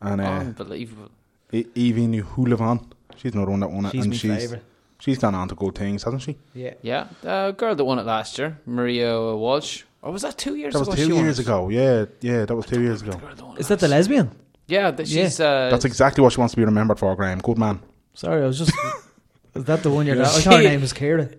and 0.00 0.20
uh, 0.20 0.24
Unbelievable. 0.24 1.10
E- 1.52 1.64
Aoibhinn 1.64 2.10
Ní 2.10 2.22
Shúilleabháin, 2.24 2.84
she's 3.16 3.34
another 3.34 3.50
one 3.50 3.60
that 3.60 3.70
won 3.70 3.86
it, 3.86 3.92
She's 3.92 4.02
and 4.04 4.12
my 4.12 4.16
she's 4.16 4.36
favourite. 4.42 4.62
she's 5.00 5.18
gone 5.18 5.34
on 5.34 5.48
to 5.48 5.54
good 5.54 5.74
things, 5.74 6.02
hasn't 6.04 6.22
she? 6.22 6.36
Yeah. 6.54 6.74
Yeah, 6.82 7.06
uh, 7.24 7.50
girl 7.52 7.74
that 7.74 7.84
won 7.84 7.98
it 7.98 8.06
last 8.06 8.38
year, 8.38 8.58
Maria 8.66 9.12
Walsh. 9.34 9.82
Or 10.02 10.12
was 10.12 10.22
that 10.22 10.36
two 10.38 10.54
years 10.54 10.74
That 10.74 10.80
was 10.80 10.88
ago? 10.88 10.96
two 10.96 11.06
she 11.10 11.16
years 11.16 11.38
it? 11.40 11.42
ago. 11.42 11.68
Yeah, 11.68 12.04
yeah, 12.20 12.44
that 12.44 12.54
was 12.54 12.66
two 12.66 12.80
years 12.82 13.02
ago. 13.02 13.12
Girl 13.12 13.34
that 13.34 13.42
won 13.44 13.56
it 13.56 13.60
Is 13.60 13.68
that 13.68 13.80
the 13.80 13.88
lesbian? 13.88 14.30
Yeah, 14.68 14.90
that 14.92 15.06
she's. 15.08 15.40
Uh, 15.40 15.68
That's 15.70 15.84
exactly 15.84 16.22
what 16.22 16.32
she 16.32 16.38
wants 16.40 16.52
to 16.54 16.56
be 16.56 16.64
remembered 16.64 16.98
for, 16.98 17.14
Graham. 17.16 17.38
Good 17.40 17.58
man. 17.58 17.80
Sorry, 18.14 18.42
I 18.42 18.46
was 18.46 18.58
just. 18.58 18.72
Is 19.54 19.64
that 19.64 19.82
the 19.82 19.90
one 19.90 20.06
you're? 20.06 20.16
Yeah. 20.16 20.22
I 20.24 20.26
thought 20.40 20.54
her 20.56 20.62
name 20.62 20.80
was 20.82 20.92
Kira. 20.92 21.30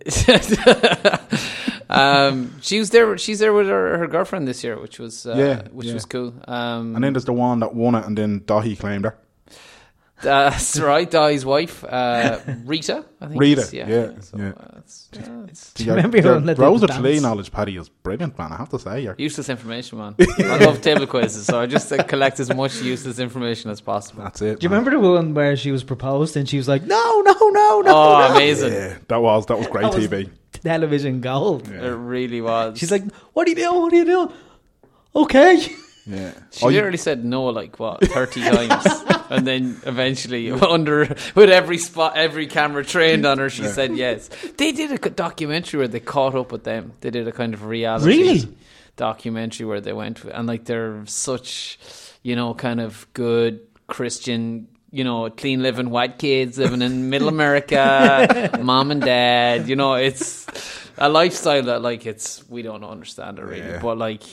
um, 1.90 2.56
she 2.62 2.80
was 2.80 2.90
there. 2.90 3.18
She's 3.18 3.40
there 3.40 3.54
with 3.54 3.68
her, 3.68 3.98
her 3.98 4.08
girlfriend 4.08 4.48
this 4.48 4.64
year, 4.64 4.80
which 4.80 5.00
was 5.00 5.26
uh, 5.26 5.36
Yeah, 5.38 5.68
which 5.72 5.88
yeah. 5.88 5.94
was 5.94 6.06
cool. 6.06 6.34
Um, 6.48 6.96
And 6.96 7.04
then 7.04 7.14
there's 7.14 7.26
the 7.26 7.34
one 7.34 7.60
that 7.62 7.74
won 7.76 7.96
it, 7.96 8.06
and 8.06 8.18
then 8.18 8.42
Dáithí 8.42 8.78
claimed 8.80 9.06
her. 9.06 9.16
that's 10.22 10.80
right. 10.80 11.10
Dáithí's 11.12 11.46
wife, 11.46 11.84
uh, 11.84 12.40
Rita. 12.66 13.06
I 13.22 13.28
think. 13.28 13.40
Rita, 13.40 13.62
it's- 13.62 13.74
yeah, 13.74 13.88
yeah, 13.88 14.20
So, 14.20 14.38
yeah. 14.38 14.50
Uh, 14.50 14.78
it's, 14.80 15.10
uh, 15.16 15.46
it's 15.48 15.74
Do 15.74 15.84
you 15.86 15.94
remember 15.94 16.18
your 16.18 16.40
let 16.40 16.58
the 16.58 16.64
Rosa 16.64 16.88
dance? 16.88 17.00
Tralee 17.00 17.20
knowledge, 17.20 17.52
Paddy, 17.52 17.78
is 17.78 17.88
brilliant, 17.90 18.36
man. 18.38 18.52
I 18.52 18.58
have 18.58 18.70
to 18.70 18.80
say, 18.80 19.02
you're, 19.04 19.14
useless 19.20 19.48
information, 19.48 20.00
man. 20.00 20.16
I 20.40 20.58
love 20.66 20.82
table 20.82 21.06
quizzes, 21.06 21.46
so 21.46 21.60
I 21.60 21.68
just 21.68 21.92
uh, 21.94 22.02
collect 22.04 22.40
as 22.40 22.52
much 22.54 22.82
useless 22.82 23.20
information 23.20 23.70
as 23.70 23.80
possible. 23.80 24.24
that's 24.24 24.42
it. 24.42 24.60
Do 24.60 24.64
you 24.66 24.70
man. 24.70 24.80
remember 24.84 25.00
the 25.08 25.14
one 25.14 25.34
where 25.36 25.56
she 25.56 25.72
was 25.72 25.84
proposed 25.84 26.36
and 26.36 26.50
she 26.50 26.58
was 26.58 26.68
like, 26.68 26.82
"No, 26.84 27.22
no, 27.24 27.34
no, 27.34 27.82
no"? 27.82 27.92
Oh, 27.92 28.28
no. 28.30 28.36
amazing! 28.36 28.74
Yeah, 28.74 28.98
that 29.08 29.22
was 29.22 29.46
that 29.46 29.58
was 29.60 29.68
great 29.68 29.84
That 29.84 29.94
was- 29.94 30.08
TV. 30.08 30.30
Television 30.64 31.22
gold. 31.22 31.68
It 31.70 31.80
really 31.96 32.42
was. 32.42 32.78
She's 32.80 32.92
like, 32.92 33.04
"What 33.34 33.48
are 33.48 33.50
you 33.50 33.56
doing? 33.56 33.82
What 33.82 33.94
are 33.94 33.96
you 33.96 34.06
doing?" 34.06 34.30
Okay. 35.16 35.68
Yeah. 36.06 36.32
She 36.52 36.66
Oh, 36.66 36.70
you- 36.70 36.76
literally 36.76 36.98
said 36.98 37.26
no 37.26 37.46
like 37.46 37.80
what 37.80 38.00
thirty 38.08 38.40
times, 38.42 38.86
and 39.30 39.46
then 39.46 39.78
eventually 39.86 40.50
under 40.52 41.00
with 41.36 41.50
every 41.50 41.78
spot, 41.78 42.16
every 42.16 42.48
camera 42.48 42.86
trained 42.86 43.26
on 43.26 43.40
her, 43.40 43.50
she 43.50 43.64
Yeah. 43.64 43.72
said 43.72 43.98
yes. 43.98 44.30
They 44.58 44.72
did 44.72 44.92
a 44.92 45.10
documentary 45.10 45.80
where 45.80 45.88
they 45.90 46.00
caught 46.00 46.34
up 46.36 46.52
with 46.54 46.64
them. 46.64 46.94
They 47.02 47.10
did 47.10 47.28
a 47.28 47.32
kind 47.34 47.54
of 47.54 47.66
reality 47.66 48.06
Really? 48.08 48.56
documentary 48.96 49.66
where 49.66 49.82
they 49.82 49.92
went 49.94 50.24
and 50.24 50.48
like 50.48 50.64
they're 50.66 51.04
such, 51.08 51.78
you 52.24 52.36
know, 52.38 52.54
kind 52.54 52.80
of 52.80 53.06
good 53.14 53.60
Christian. 53.88 54.68
You 54.92 55.04
know, 55.04 55.30
clean 55.30 55.62
living 55.62 55.90
white 55.90 56.18
kids 56.18 56.58
living 56.58 56.82
in 56.82 57.10
middle 57.10 57.28
America, 57.28 58.50
mom 58.62 58.92
and 58.92 59.02
dad. 59.02 59.68
You 59.68 59.76
know, 59.76 59.96
it's 59.96 60.48
a 60.98 61.10
lifestyle 61.10 61.64
that 61.64 61.82
like 61.82 62.06
it's 62.06 62.48
we 62.50 62.62
don't 62.62 62.84
understand 62.84 63.38
it 63.40 63.44
really, 63.44 63.60
Yeah. 63.68 63.80
but 63.82 63.98
like 63.98 64.24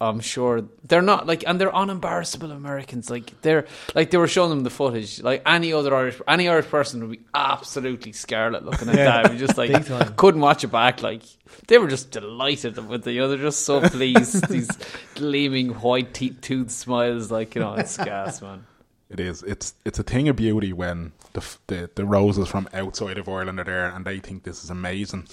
I'm 0.00 0.20
sure 0.20 0.62
they're 0.84 1.02
not 1.02 1.26
like, 1.26 1.42
and 1.46 1.60
they're 1.60 1.72
unembarrassable 1.72 2.52
Americans. 2.52 3.10
Like 3.10 3.38
they're 3.42 3.66
like 3.94 4.10
they 4.10 4.16
were 4.16 4.28
showing 4.28 4.50
them 4.50 4.62
the 4.62 4.70
footage. 4.70 5.20
Like 5.22 5.42
any 5.44 5.72
other 5.72 5.94
Irish, 5.94 6.20
any 6.26 6.48
Irish 6.48 6.66
person 6.66 7.00
would 7.02 7.10
be 7.18 7.24
absolutely 7.34 8.12
scarlet 8.12 8.64
looking 8.64 8.88
at 8.88 8.94
Yeah. 8.94 9.22
that. 9.22 9.32
We 9.32 9.38
just 9.38 9.58
like 9.58 10.16
couldn't 10.16 10.40
watch 10.40 10.62
it 10.64 10.68
back. 10.68 11.02
Like 11.02 11.22
they 11.66 11.78
were 11.78 11.88
just 11.88 12.12
delighted 12.12 12.78
with 12.88 13.02
the, 13.04 13.12
you 13.12 13.20
know, 13.20 13.28
they're 13.28 13.38
just 13.38 13.64
so 13.66 13.80
pleased. 13.80 14.48
these 14.48 14.70
gleaming 15.16 15.70
white 15.70 16.14
teeth, 16.14 16.40
tooth 16.40 16.70
smiles. 16.70 17.30
Like 17.30 17.54
you 17.56 17.60
know, 17.60 17.74
it's 17.74 17.96
gas, 17.96 18.40
man. 18.40 18.64
It 19.10 19.20
is. 19.20 19.42
It's 19.42 19.74
it's 19.84 19.98
a 19.98 20.02
thing 20.02 20.28
of 20.28 20.36
beauty 20.36 20.72
when 20.72 21.12
the 21.32 21.42
the 21.68 21.90
the 21.94 22.04
roses 22.04 22.48
from 22.48 22.68
outside 22.74 23.16
of 23.18 23.28
Ireland 23.28 23.58
are 23.60 23.64
there 23.64 23.88
and 23.88 24.04
they 24.04 24.18
think 24.18 24.42
this 24.42 24.62
is 24.62 24.70
amazing, 24.70 25.28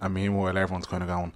and 0.00 0.14
meanwhile 0.14 0.56
everyone's 0.56 0.86
kind 0.86 1.02
of 1.02 1.08
going, 1.08 1.32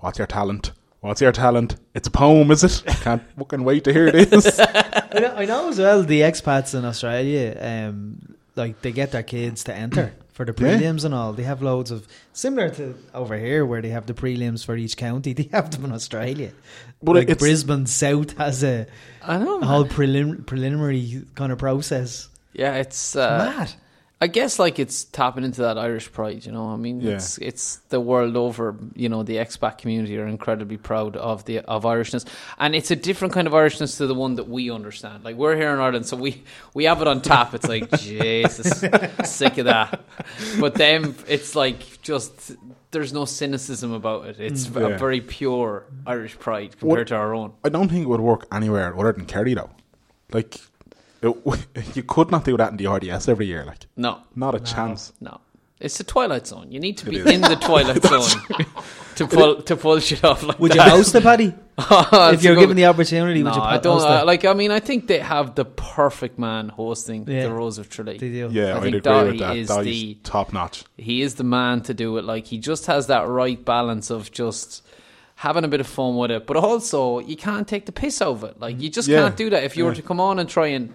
"What's 0.00 0.18
your 0.18 0.26
talent? 0.26 0.72
What's 1.00 1.22
your 1.22 1.32
talent? 1.32 1.76
It's 1.94 2.08
a 2.08 2.10
poem, 2.10 2.50
is 2.50 2.62
it? 2.62 2.82
Can't 2.86 3.22
fucking 3.38 3.64
wait 3.64 3.84
to 3.84 3.92
hear 3.92 4.12
this." 4.12 4.60
I 5.12 5.18
know, 5.18 5.34
I 5.34 5.44
know 5.46 5.68
as 5.70 5.78
well 5.78 6.02
the 6.02 6.20
expats 6.20 6.78
in 6.78 6.84
Australia, 6.84 7.56
um, 7.60 8.36
like 8.54 8.82
they 8.82 8.92
get 8.92 9.12
their 9.12 9.22
kids 9.22 9.64
to 9.64 9.74
enter 9.74 10.12
for 10.40 10.50
the 10.50 10.64
Yeah. 10.64 10.78
prelims 10.78 11.04
and 11.04 11.12
all. 11.12 11.34
They 11.34 11.42
have 11.42 11.60
loads 11.60 11.90
of 11.90 12.08
similar 12.32 12.70
to 12.70 12.94
over 13.12 13.36
here 13.36 13.66
where 13.66 13.82
they 13.82 13.90
have 13.90 14.06
the 14.06 14.14
prelims 14.14 14.64
for 14.64 14.74
each 14.74 14.96
county. 14.96 15.34
They 15.40 15.50
have 15.52 15.70
them 15.70 15.84
in 15.84 15.92
Australia. 15.92 16.52
But 17.02 17.16
like 17.16 17.24
it's- 17.24 17.38
Brisbane 17.38 17.84
South 17.84 18.38
has 18.38 18.64
a, 18.64 18.86
I 19.22 19.36
know. 19.36 19.60
a 19.60 19.66
whole 19.66 19.84
prelim- 19.84 20.46
preliminary 20.46 21.24
kind 21.34 21.52
of 21.52 21.58
process. 21.58 22.28
Yeah, 22.54 22.76
it's 22.76 23.14
uh, 23.16 23.52
Mad. 23.54 23.72
I 24.22 24.26
guess 24.26 24.58
like 24.58 24.78
it's 24.78 25.04
tapping 25.04 25.44
into 25.44 25.62
that 25.62 25.78
Irish 25.78 26.12
pride, 26.12 26.44
you 26.44 26.52
know. 26.52 26.66
I 26.68 26.76
mean, 26.76 27.00
Yeah. 27.00 27.12
it's 27.14 27.38
it's 27.38 27.76
the 27.88 28.00
world 28.00 28.36
over. 28.36 28.76
You 28.94 29.08
know, 29.08 29.22
the 29.22 29.36
expat 29.36 29.78
community 29.78 30.18
are 30.18 30.26
incredibly 30.26 30.76
proud 30.76 31.16
of 31.16 31.46
the 31.46 31.60
of 31.60 31.84
Irishness, 31.84 32.26
and 32.58 32.74
it's 32.74 32.90
a 32.90 32.96
different 32.96 33.32
kind 33.32 33.46
of 33.46 33.54
Irishness 33.54 33.96
to 33.96 34.06
the 34.06 34.14
one 34.14 34.34
that 34.34 34.46
we 34.46 34.70
understand. 34.70 35.24
Like 35.24 35.36
we're 35.36 35.56
here 35.56 35.72
in 35.72 35.78
Ireland, 35.78 36.04
so 36.04 36.18
we 36.18 36.44
we 36.74 36.84
have 36.84 37.00
it 37.00 37.08
on 37.08 37.22
tap. 37.22 37.54
It's 37.54 37.66
like 37.66 37.90
Jesus, 37.98 38.84
sick 39.24 39.56
of 39.56 39.64
that. 39.64 40.00
But 40.60 40.74
then 40.74 41.14
it's 41.26 41.56
like 41.56 42.02
just 42.02 42.52
there's 42.90 43.14
no 43.14 43.24
cynicism 43.24 43.92
about 43.92 44.26
it. 44.26 44.36
It's 44.38 44.66
mm. 44.66 44.80
Yeah. 44.80 44.96
a 44.96 44.98
very 44.98 45.22
pure 45.22 45.86
Irish 46.06 46.38
pride 46.38 46.78
compared 46.78 47.06
to 47.08 47.16
our 47.16 47.34
own. 47.34 47.52
I 47.64 47.70
don't 47.70 47.88
think 47.88 48.02
it 48.02 48.08
would 48.08 48.20
work 48.20 48.46
anywhere 48.52 48.94
other 48.98 49.12
than 49.12 49.24
Kerry 49.24 49.54
though. 49.54 49.70
Like, 50.32 50.60
it, 51.22 51.96
you 51.96 52.02
could 52.02 52.30
not 52.30 52.44
do 52.44 52.56
that 52.56 52.70
in 52.70 52.76
the 52.76 52.86
RDS 52.86 53.28
every 53.28 53.46
year. 53.46 53.64
Like, 53.64 53.86
No, 53.96 54.18
not 54.34 54.54
a 54.54 54.60
chance. 54.60 55.12
No. 55.20 55.40
It's 55.78 55.96
the 55.96 56.04
Twilight 56.04 56.46
Zone. 56.46 56.70
You 56.70 56.78
need 56.78 56.98
to 56.98 57.06
be 57.08 57.16
in 57.20 57.40
the 57.40 57.56
Twilight 57.56 58.02
Zone 58.12 58.42
to 59.16 59.26
pull 59.26 59.62
to 59.62 59.76
pull 59.76 59.98
shit 59.98 60.22
off 60.24 60.42
like 60.42 60.58
Would 60.60 60.74
you 60.74 60.82
host 60.82 61.14
it, 61.14 61.22
Paddy? 61.22 61.54
It's 61.78 62.34
if 62.34 62.42
you're 62.42 62.56
given 62.56 62.76
the 62.76 62.84
opportunity, 62.84 63.42
no, 63.42 63.48
would 63.48 63.56
you 63.56 63.62
I 63.62 63.78
don't. 63.78 63.94
host 63.94 64.06
Uh, 64.06 64.24
like, 64.26 64.44
I 64.44 64.52
mean, 64.52 64.70
I 64.72 64.80
think 64.80 65.06
they 65.06 65.20
have 65.20 65.54
the 65.54 65.64
perfect 65.64 66.38
man 66.38 66.68
hosting 66.68 67.26
Yeah. 67.26 67.44
the 67.44 67.52
Rose 67.54 67.78
of 67.78 67.88
Tralee. 67.88 68.18
They 68.18 68.28
do. 68.28 68.50
Yeah, 68.52 68.74
I 68.74 68.76
I'd 68.76 68.82
think 68.82 68.96
agree 68.96 69.10
Dáithí 69.10 69.30
with 69.30 69.38
that. 69.38 69.56
is 69.56 69.68
Dáithí's 69.70 69.84
the- 69.84 70.14
top 70.22 70.52
notch. 70.52 70.84
He 70.98 71.22
is 71.22 71.36
the 71.36 71.44
man 71.44 71.80
to 71.84 71.94
do 71.94 72.18
it. 72.18 72.24
Like, 72.26 72.44
he 72.44 72.58
just 72.58 72.84
has 72.84 73.06
that 73.06 73.26
right 73.26 73.64
balance 73.64 74.10
of 74.10 74.30
just 74.30 74.82
having 75.36 75.64
a 75.64 75.68
bit 75.68 75.80
of 75.80 75.86
fun 75.86 76.18
with 76.18 76.30
it, 76.30 76.46
but 76.46 76.58
also 76.58 77.20
you 77.20 77.36
can't 77.36 77.66
take 77.66 77.86
the 77.86 77.92
piss 77.92 78.20
out 78.20 78.32
of 78.32 78.44
it. 78.44 78.60
Like 78.60 78.78
you 78.82 78.90
just 78.90 79.08
Yeah. 79.08 79.22
can't 79.22 79.36
do 79.38 79.48
that 79.48 79.64
if 79.64 79.78
you 79.78 79.86
were 79.86 79.94
to 79.94 80.02
come 80.02 80.20
on 80.20 80.38
and 80.38 80.46
try 80.46 80.66
and. 80.66 80.92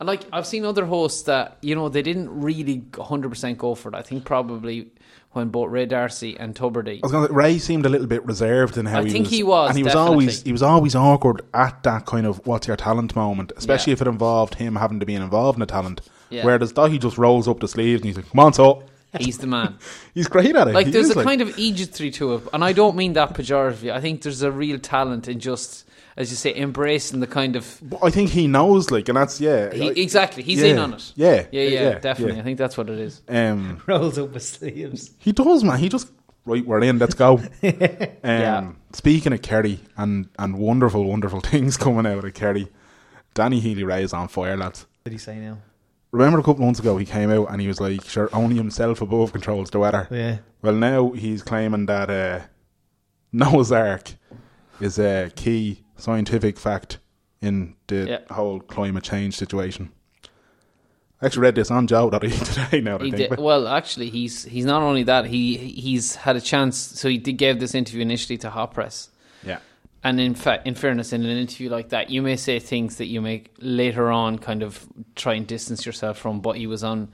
And 0.00 0.06
like 0.06 0.22
I've 0.32 0.46
seen 0.46 0.64
other 0.64 0.86
hosts 0.86 1.22
that 1.24 1.58
you 1.60 1.74
know 1.74 1.88
they 1.88 2.02
didn't 2.02 2.30
really 2.40 2.78
100% 2.92 3.56
go 3.58 3.74
for 3.74 3.90
it. 3.90 3.94
I 3.94 4.02
think 4.02 4.24
probably 4.24 4.88
when 5.32 5.50
both 5.50 5.70
Ray 5.70 5.86
D'Arcy 5.86 6.36
and 6.40 6.54
Tubridy 6.56 6.96
I 6.96 7.00
was 7.02 7.12
gonna, 7.12 7.28
Ray 7.32 7.58
seemed 7.58 7.86
a 7.86 7.88
little 7.88 8.06
bit 8.06 8.24
reserved 8.26 8.76
in 8.78 8.86
how 8.86 9.00
I 9.00 9.04
he 9.04 9.10
think 9.10 9.26
was. 9.26 9.30
he 9.32 9.42
was, 9.44 9.68
and 9.68 9.76
he 9.78 9.84
was 9.84 9.94
always 9.94 10.42
he 10.42 10.52
was 10.52 10.62
always 10.62 10.94
awkward 10.96 11.42
at 11.54 11.82
that 11.84 12.06
kind 12.06 12.26
of 12.26 12.44
what's 12.46 12.66
your 12.66 12.76
talent 12.76 13.14
moment, 13.14 13.52
especially 13.56 13.90
Yeah. 13.92 13.94
if 13.94 14.02
it 14.02 14.08
involved 14.08 14.54
him 14.54 14.74
having 14.76 15.00
to 15.00 15.06
be 15.06 15.14
involved 15.14 15.56
in 15.58 15.62
a 15.62 15.66
talent. 15.66 16.00
Yeah. 16.30 16.44
Whereas 16.44 16.72
he 16.90 16.98
just 16.98 17.18
rolls 17.18 17.46
up 17.46 17.60
the 17.60 17.68
sleeves 17.68 18.00
and 18.00 18.06
he's 18.06 18.16
like, 18.16 18.30
"Come 18.30 18.40
on, 18.40 18.52
so." 18.54 18.84
he's 19.18 19.38
the 19.38 19.46
man. 19.48 19.76
He's 20.14 20.28
great 20.28 20.54
at 20.54 20.68
it. 20.68 20.72
like 20.74 20.86
He 20.86 20.92
there's 20.92 21.10
a 21.10 21.24
kind 21.24 21.40
of 21.40 21.48
egotry 21.56 22.12
to 22.14 22.34
it, 22.36 22.42
and 22.52 22.62
I 22.64 22.72
don't 22.72 22.94
mean 22.96 23.12
that 23.14 23.34
pejoratively. 23.34 23.92
I 23.92 24.00
think 24.00 24.22
there's 24.22 24.42
a 24.42 24.52
real 24.52 24.78
talent 24.78 25.26
in 25.26 25.40
just, 25.40 25.84
as 26.16 26.30
you 26.30 26.36
say, 26.36 26.54
embracing 26.54 27.20
the 27.20 27.26
kind 27.26 27.56
of 27.56 27.78
But 27.82 28.00
I 28.02 28.10
think 28.10 28.30
he 28.30 28.46
knows, 28.46 28.90
like, 28.90 29.08
and 29.08 29.16
that's 29.16 29.40
yeah, 29.40 29.72
he, 29.72 29.88
exactly. 30.02 30.42
He's 30.42 30.60
yeah, 30.60 30.68
in 30.68 30.78
on 30.78 30.94
it. 30.94 31.12
Yeah, 31.16 31.46
yeah, 31.50 31.62
yeah, 31.62 31.98
definitely. 31.98 32.40
I 32.40 32.42
think 32.42 32.58
that's 32.58 32.76
what 32.76 32.90
it 32.90 32.98
is. 32.98 33.22
Um, 33.28 33.82
Rolls 33.86 34.18
up 34.18 34.34
his 34.34 34.48
sleeves. 34.48 35.12
he 35.18 35.32
does, 35.32 35.64
man. 35.64 35.78
He 35.78 35.88
just 35.88 36.10
right. 36.44 36.64
We're 36.64 36.82
in. 36.82 36.98
Let's 36.98 37.14
go. 37.14 37.38
um, 37.62 37.74
Yeah. 38.22 38.72
Speaking 38.92 39.32
of 39.32 39.42
Kerry 39.42 39.80
and 39.96 40.28
and 40.38 40.58
wonderful, 40.58 41.04
wonderful 41.04 41.40
things 41.52 41.76
coming 41.76 42.06
out 42.06 42.24
of 42.24 42.34
Kerry, 42.34 42.68
Danny 43.34 43.60
Healy 43.60 43.84
Rae 43.84 44.02
is 44.02 44.12
on 44.12 44.28
fire, 44.28 44.56
lads. 44.56 44.86
What 45.02 45.04
did 45.04 45.12
he 45.12 45.18
say 45.18 45.38
now? 45.38 45.58
Remember 46.12 46.40
a 46.40 46.42
couple 46.42 46.54
of 46.62 46.66
months 46.66 46.80
ago 46.80 46.96
he 46.96 47.06
came 47.06 47.30
out 47.30 47.52
and 47.52 47.60
he 47.60 47.68
was 47.68 47.80
like, 47.80 48.04
"Sure, 48.04 48.28
only 48.32 48.56
himself 48.56 49.00
above 49.00 49.32
controls 49.32 49.70
the 49.70 49.78
weather." 49.78 50.08
Yeah. 50.10 50.38
Well, 50.60 50.74
now 50.74 51.12
he's 51.12 51.42
claiming 51.42 51.86
that 51.86 52.10
uh, 52.10 52.40
Noah's 53.32 53.70
Ark 53.70 54.14
is 54.80 54.98
a 54.98 55.30
key 55.36 55.84
scientific 56.00 56.58
fact 56.58 56.98
in 57.40 57.74
the 57.86 58.06
Yeah. 58.08 58.34
whole 58.34 58.60
climate 58.60 59.04
change 59.04 59.36
situation. 59.36 59.90
I 61.22 61.26
actually 61.26 61.42
read 61.42 61.54
this 61.54 61.70
on 61.70 61.86
Joe 61.86 62.08
today. 62.10 62.80
Now 62.80 62.98
that 62.98 63.10
did, 63.10 63.38
well, 63.38 63.68
actually, 63.68 64.08
he's 64.08 64.44
he's 64.44 64.64
not 64.64 64.80
only 64.82 65.02
that 65.02 65.26
he 65.26 65.56
he's 65.56 66.14
had 66.14 66.36
a 66.36 66.40
chance. 66.40 66.78
So 66.78 67.08
he 67.10 67.18
did, 67.18 67.34
gave 67.34 67.60
this 67.60 67.74
interview 67.74 68.00
initially 68.00 68.38
to 68.38 68.48
Hot 68.50 68.72
Press, 68.72 69.10
yeah, 69.44 69.58
and 70.02 70.18
in 70.18 70.34
fact, 70.34 70.66
in 70.66 70.74
fairness, 70.74 71.12
in 71.12 71.22
an 71.22 71.36
interview 71.36 71.68
like 71.68 71.90
that, 71.90 72.08
you 72.08 72.22
may 72.22 72.36
say 72.36 72.58
things 72.58 72.96
that 72.96 73.06
you 73.06 73.20
may 73.20 73.44
later 73.58 74.10
on 74.10 74.38
kind 74.38 74.62
of 74.62 74.86
try 75.14 75.34
and 75.34 75.46
distance 75.46 75.84
yourself 75.84 76.16
from. 76.16 76.40
But 76.40 76.56
he 76.56 76.66
was 76.66 76.82
on. 76.82 77.12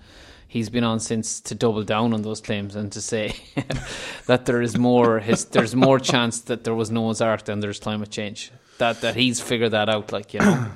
He's 0.48 0.70
been 0.70 0.84
on 0.84 1.00
since 1.00 1.40
to 1.40 1.56
double 1.56 1.82
down 1.82 2.14
on 2.14 2.22
those 2.22 2.40
claims 2.40 2.76
and 2.76 2.92
to 2.92 3.00
say 3.00 3.34
that 4.26 4.46
there 4.46 4.62
is 4.62 4.78
more. 4.78 5.18
His, 5.18 5.46
there's 5.46 5.74
more 5.74 5.98
chance 6.12 6.42
that 6.42 6.62
there 6.62 6.76
was 6.76 6.92
Noah's 6.92 7.20
Ark 7.20 7.46
than 7.46 7.58
there's 7.58 7.80
climate 7.80 8.10
change. 8.10 8.52
That 8.78 9.00
that 9.00 9.16
he's 9.16 9.40
figured 9.40 9.72
that 9.72 9.88
out. 9.88 10.12
Like 10.12 10.34
you 10.34 10.40
know, 10.40 10.66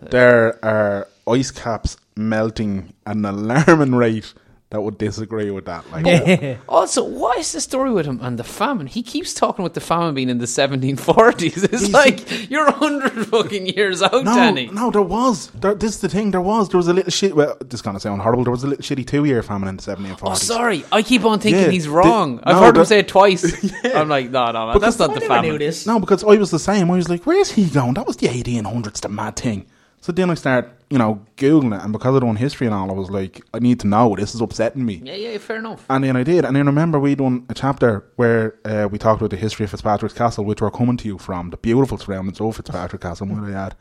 there 0.00 0.62
are 0.64 1.08
ice 1.26 1.50
caps 1.50 1.96
melting 2.16 2.92
at 3.06 3.16
an 3.16 3.24
alarming 3.24 3.94
rate 3.94 4.32
that 4.70 4.80
would 4.82 4.98
disagree 4.98 5.50
with 5.50 5.64
that. 5.64 5.90
Like, 5.90 6.06
Yeah. 6.06 6.56
Also, 6.68 7.02
what 7.04 7.38
is 7.38 7.50
the 7.52 7.60
story 7.60 7.90
with 7.90 8.06
him 8.06 8.20
and 8.22 8.38
the 8.38 8.44
famine? 8.44 8.86
He 8.86 9.02
keeps 9.02 9.34
talking 9.34 9.62
with 9.64 9.74
the 9.74 9.80
famine 9.80 10.14
being 10.14 10.28
in 10.28 10.38
the 10.38 10.46
1740s. 10.46 11.64
It's 11.72 11.90
like 11.92 12.48
you're 12.50 12.66
100 12.70 13.26
fucking 13.26 13.66
years 13.66 14.00
out, 14.02 14.12
No, 14.24 14.34
Danny. 14.34 14.66
no, 14.72 14.90
there 14.90 15.02
was. 15.02 15.48
There, 15.50 15.74
this 15.74 15.96
is 15.96 16.00
the 16.00 16.08
thing. 16.08 16.30
There 16.30 16.40
was. 16.40 16.68
There 16.68 16.78
was 16.78 16.88
a 16.88 16.92
little 16.92 17.10
shit. 17.10 17.34
Well, 17.34 17.56
this 17.60 17.74
is 17.74 17.82
gonna 17.82 18.00
sound 18.00 18.22
horrible. 18.22 18.44
There 18.44 18.52
was 18.52 18.62
a 18.64 18.68
little 18.68 18.82
shitty 18.84 19.06
two-year 19.06 19.42
famine 19.42 19.68
in 19.68 19.76
the 19.76 19.82
1740s. 19.82 20.18
Oh, 20.22 20.34
sorry. 20.34 20.84
I 20.92 21.02
keep 21.02 21.24
on 21.24 21.40
thinking 21.40 21.62
Yeah, 21.64 21.70
he's 21.70 21.84
the- 21.86 21.90
wrong. 21.90 22.40
I've 22.44 22.56
no, 22.56 22.62
heard 22.62 22.76
him 22.76 22.84
say 22.84 23.00
it 23.00 23.08
twice. 23.08 23.42
I'm 23.84 24.08
like, 24.08 24.30
no, 24.30 24.46
no, 24.52 24.66
man, 24.66 24.74
Because 24.74 24.96
that's 24.96 25.08
not 25.08 25.16
I 25.16 25.20
the 25.20 25.26
famine. 25.26 25.72
No, 25.86 25.98
because 26.00 26.22
I 26.24 26.36
was 26.36 26.50
the 26.52 26.58
same. 26.60 26.90
I 26.90 26.96
was 26.96 27.08
like, 27.08 27.24
"Where's 27.26 27.50
he 27.52 27.66
going?" 27.68 27.94
That 27.94 28.06
was 28.06 28.16
the 28.18 28.28
1800s, 28.28 29.00
the 29.00 29.08
mad 29.08 29.34
thing. 29.36 29.66
So 30.10 30.14
then 30.14 30.28
I 30.28 30.34
start, 30.34 30.68
you 30.90 30.98
know, 30.98 31.24
googling 31.36 31.72
it, 31.78 31.84
and 31.84 31.92
because 31.92 32.16
I 32.16 32.18
done 32.18 32.34
history 32.34 32.66
and 32.66 32.74
all, 32.74 32.90
I 32.90 32.94
was 32.94 33.10
like, 33.10 33.42
"I 33.54 33.60
need 33.60 33.78
to 33.78 33.86
know. 33.86 34.16
This 34.16 34.34
is 34.34 34.40
upsetting 34.40 34.84
me." 34.84 35.00
Yeah, 35.04 35.14
yeah, 35.14 35.38
fair 35.38 35.58
enough. 35.58 35.86
And 35.88 36.02
then 36.02 36.16
I 36.16 36.24
did, 36.24 36.44
and 36.44 36.56
then 36.56 36.66
remember 36.66 36.98
we 36.98 37.14
done 37.14 37.46
a 37.48 37.54
chapter 37.54 38.04
where 38.16 38.56
uh, 38.64 38.88
we 38.90 38.98
talked 38.98 39.20
about 39.20 39.30
the 39.30 39.36
history 39.36 39.62
of 39.62 39.70
Fitzpatrick's 39.70 40.16
Castle, 40.16 40.44
which 40.44 40.60
we're 40.60 40.72
coming 40.72 40.96
to 40.96 41.06
you 41.06 41.16
from 41.16 41.50
the 41.50 41.58
beautiful 41.58 41.96
surroundings 41.96 42.40
of 42.40 42.56
Fitzpatrick 42.56 43.02
Castle. 43.02 43.28
Might 43.28 43.52
I 43.52 43.66
add, 43.66 43.76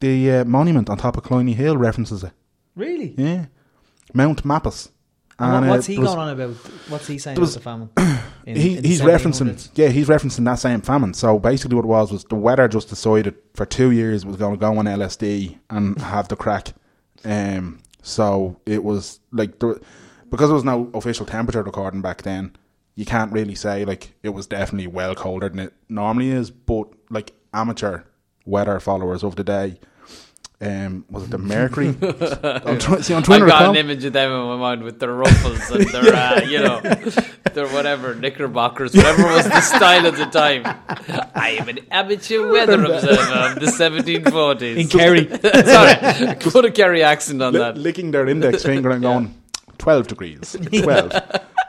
the 0.00 0.30
uh, 0.32 0.44
monument 0.44 0.90
on 0.90 0.98
top 0.98 1.16
of 1.16 1.22
Killiney 1.24 1.54
Hill 1.54 1.78
references 1.78 2.22
it. 2.24 2.32
Really? 2.76 3.14
Yeah, 3.16 3.46
Mount 4.12 4.42
Malpas. 4.44 4.90
And 5.38 5.52
what- 5.52 5.62
uh, 5.64 5.70
what's 5.70 5.86
he 5.86 5.96
was- 5.98 6.08
going 6.08 6.18
on 6.20 6.28
about? 6.28 6.50
What's 6.90 7.06
he 7.06 7.16
saying 7.16 7.40
was- 7.40 7.56
about 7.56 7.88
the 7.94 8.00
famine? 8.04 8.18
In, 8.46 8.56
he, 8.56 8.78
in 8.78 8.84
he's 8.84 9.00
1700s? 9.00 9.18
referencing 9.18 9.70
yeah 9.74 9.88
he's 9.88 10.08
referencing 10.08 10.44
that 10.44 10.56
same 10.56 10.80
famine. 10.80 11.14
So 11.14 11.38
basically 11.38 11.76
what 11.76 11.84
it 11.84 11.88
was 11.88 12.12
was 12.12 12.24
the 12.24 12.34
weather 12.34 12.68
just 12.68 12.88
decided 12.88 13.34
for 13.54 13.66
two 13.66 13.90
years 13.90 14.24
was 14.26 14.36
going 14.36 14.54
to 14.54 14.60
go 14.60 14.76
on 14.78 14.86
LSD 14.86 15.58
and 15.70 15.98
have 16.00 16.28
the 16.28 16.36
crack. 16.36 16.72
Um 17.24 17.80
so 18.02 18.60
it 18.66 18.82
was 18.82 19.20
like 19.30 19.58
there, 19.60 19.78
because 20.30 20.48
there 20.48 20.54
was 20.54 20.64
no 20.64 20.90
official 20.94 21.26
temperature 21.26 21.62
recording 21.62 22.02
back 22.02 22.22
then 22.22 22.56
you 22.94 23.04
can't 23.04 23.32
really 23.32 23.54
say 23.54 23.84
like 23.84 24.14
it 24.22 24.30
was 24.30 24.46
definitely 24.46 24.86
well 24.86 25.14
colder 25.14 25.48
than 25.48 25.58
it 25.58 25.72
normally 25.88 26.30
is. 26.30 26.50
But 26.50 26.88
like 27.10 27.32
amateur 27.54 28.02
weather 28.44 28.80
followers 28.80 29.22
of 29.22 29.36
the 29.36 29.44
day 29.44 29.78
um, 30.62 31.04
was 31.10 31.24
it 31.24 31.30
the 31.30 31.38
Mercury? 31.38 31.88
I'm 31.88 32.78
trying, 32.78 33.02
see, 33.02 33.14
I'm 33.14 33.22
trying 33.22 33.42
I've 33.42 33.48
got 33.48 33.60
recall. 33.60 33.70
an 33.70 33.76
image 33.76 34.04
of 34.04 34.12
them 34.12 34.30
in 34.30 34.46
my 34.46 34.56
mind 34.56 34.82
with 34.84 35.00
their 35.00 35.12
ruffles 35.12 35.70
and 35.70 35.84
their, 35.88 36.14
uh, 36.14 36.40
you 36.44 36.60
know, 36.60 36.80
their 37.52 37.66
whatever, 37.68 38.14
knickerbockers, 38.14 38.94
whatever 38.94 39.24
was 39.24 39.44
the 39.44 39.60
style 39.60 40.06
at 40.06 40.16
the 40.16 40.26
time. 40.26 40.62
I 41.34 41.56
am 41.60 41.68
an 41.68 41.80
amateur 41.90 42.50
weather 42.50 42.82
observer 42.84 43.32
of 43.32 43.54
the 43.56 43.66
1740s. 43.66 44.76
In 44.76 44.88
Kerry. 44.88 45.28
Sorry, 45.66 46.34
put 46.36 46.64
a 46.64 46.70
Kerry 46.70 47.02
accent 47.02 47.42
on 47.42 47.52
li- 47.54 47.58
that. 47.58 47.76
licking 47.76 48.10
their 48.12 48.28
index 48.28 48.62
finger 48.62 48.90
and 48.90 49.02
going 49.10 49.34
12 49.78 50.06
degrees 50.06 50.56
12 50.70 51.10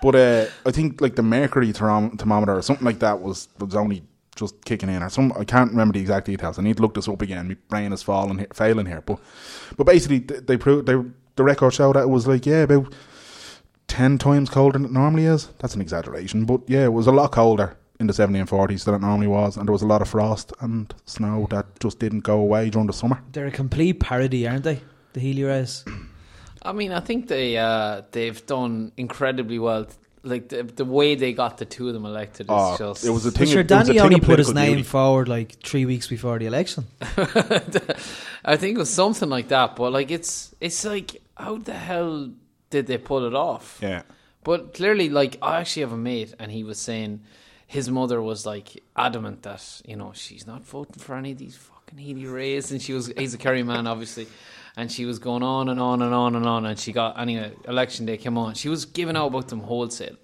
but 0.04 0.16
uh, 0.16 0.46
i 0.68 0.72
think 0.72 1.02
like 1.02 1.16
the 1.16 1.24
mercury 1.24 1.74
therm- 1.74 2.16
thermometer 2.20 2.56
or 2.56 2.62
something 2.62 2.86
like 2.86 3.00
that 3.00 3.22
was 3.22 3.48
was 3.60 3.74
only 3.76 4.04
just 4.36 4.64
kicking 4.66 4.90
in 4.90 5.04
or 5.04 5.10
some 5.10 5.32
i 5.38 5.44
can't 5.44 5.72
remember 5.72 5.94
the 5.94 6.00
exact 6.00 6.26
details 6.26 6.58
i 6.58 6.62
need 6.62 6.78
to 6.78 6.82
look 6.82 6.94
this 6.94 7.08
up 7.08 7.22
again 7.22 7.48
my 7.48 7.58
brain 7.70 7.94
is 7.94 8.02
falling 8.02 8.38
here, 8.40 8.48
failing 8.54 8.86
here 8.86 9.02
but 9.02 9.20
but 9.78 9.86
basically 9.86 10.20
th- 10.20 10.46
they 10.46 10.58
proved 10.58 10.88
they, 10.88 10.96
the 11.36 11.44
record 11.44 11.74
showed 11.74 11.96
that 11.96 12.04
it 12.04 12.10
was 12.10 12.28
like 12.28 12.46
yeah 12.46 12.64
about 12.64 12.94
10 13.88 14.18
times 14.18 14.50
colder 14.50 14.80
than 14.80 14.86
it 14.86 14.92
normally 14.92 15.26
is 15.26 15.48
that's 15.60 15.76
an 15.76 15.82
exaggeration 15.82 16.46
but 16.46 16.62
yeah 16.68 16.86
it 16.86 16.94
was 16.94 17.08
a 17.08 17.12
lot 17.12 17.32
colder 17.32 17.78
in 18.00 18.08
the 18.08 18.14
70s 18.14 18.40
and 18.40 18.50
40s 18.50 18.86
than 18.86 18.96
it 18.96 19.02
normally 19.02 19.28
was 19.28 19.56
and 19.56 19.68
there 19.68 19.74
was 19.74 19.84
a 19.84 19.88
lot 19.88 20.02
of 20.02 20.10
frost 20.10 20.52
and 20.62 20.94
snow 21.06 21.48
that 21.52 21.66
just 21.80 22.00
didn't 22.00 22.22
go 22.22 22.40
away 22.40 22.70
during 22.70 22.88
the 22.88 22.94
summer 22.94 23.22
They're 23.32 23.48
a 23.48 23.52
complete 23.52 24.00
parody, 24.00 24.48
aren't 24.48 24.64
they? 24.64 24.82
The 25.14 25.20
Healy 25.20 25.44
Raes. 25.44 25.86
I 26.64 26.72
mean, 26.72 26.92
I 26.92 27.02
think 27.02 27.28
they 27.28 27.58
uh, 27.58 28.02
they've 28.12 28.44
done 28.46 28.94
incredibly 28.98 29.60
well. 29.60 29.86
Like 30.26 30.48
the, 30.50 30.64
the 30.64 30.86
way 30.86 31.16
they 31.16 31.34
got 31.34 31.58
the 31.58 31.66
two 31.66 31.90
of 31.90 31.94
them 31.94 32.06
elected 32.06 32.46
is 32.46 32.52
Oh, 32.52 32.78
just 32.78 33.04
it 33.06 33.10
was 33.10 33.26
a 33.26 33.32
But 33.32 33.40
thing 33.40 33.48
sure, 33.50 33.60
of- 33.62 33.70
it 33.70 33.76
was 33.76 33.90
a 33.90 33.94
Danny 33.94 34.00
only 34.00 34.16
of 34.16 34.22
put 34.22 34.40
his 34.40 34.48
political 34.48 34.54
name 34.54 34.76
beauty. 34.78 34.84
forward 34.90 35.28
like 35.28 35.60
three 35.62 35.86
weeks 35.86 36.08
before 36.08 36.40
the 36.40 36.46
election. 36.46 36.86
I 38.46 38.56
think 38.58 38.76
it 38.76 38.80
was 38.80 38.90
something 38.90 39.30
like 39.30 39.50
that. 39.50 39.76
But 39.76 39.92
like, 39.92 40.12
it's 40.12 40.56
it's 40.62 40.84
like, 40.86 41.22
how 41.36 41.58
the 41.58 41.74
hell 41.74 42.30
did 42.70 42.88
they 42.88 42.98
pull 42.98 43.26
it 43.26 43.36
off? 43.36 43.80
yeah 43.82 44.04
But 44.44 44.74
clearly, 44.74 45.10
like, 45.10 45.38
I 45.42 45.60
actually 45.60 45.82
have 45.84 45.92
a 45.94 45.98
mate, 45.98 46.34
and 46.40 46.52
he 46.52 46.64
was 46.64 46.80
saying 46.80 47.22
his 47.68 47.90
mother 47.90 48.22
was 48.22 48.46
like 48.46 48.84
adamant 48.96 49.44
that 49.44 49.82
you 49.86 49.96
know 49.96 50.12
she's 50.14 50.46
not 50.48 50.64
voting 50.66 51.02
for 51.02 51.16
any 51.16 51.32
of 51.32 51.38
these 51.38 51.56
fucking 51.58 51.98
Healy 52.00 52.26
Raes, 52.26 52.72
and 52.72 52.82
she 52.82 52.94
was 52.94 53.12
he's 53.18 53.34
a 53.34 53.38
Kerry 53.38 53.64
man, 53.64 53.88
obviously, 53.88 54.28
and 54.76 54.92
she 54.92 55.06
was 55.06 55.20
going 55.20 55.44
on 55.44 55.70
and 55.70 55.80
on 55.80 56.02
and 56.02 56.14
on 56.14 56.36
and 56.36 56.46
on, 56.46 56.66
and 56.66 56.78
she 56.80 56.92
got 56.92 57.20
anyway. 57.20 57.52
Election 57.68 58.06
day 58.06 58.18
came 58.18 58.38
on, 58.38 58.54
she 58.54 58.70
was 58.70 58.86
giving 58.86 59.16
out 59.16 59.28
about 59.28 59.48
them 59.48 59.62
wholesale, 59.62 60.18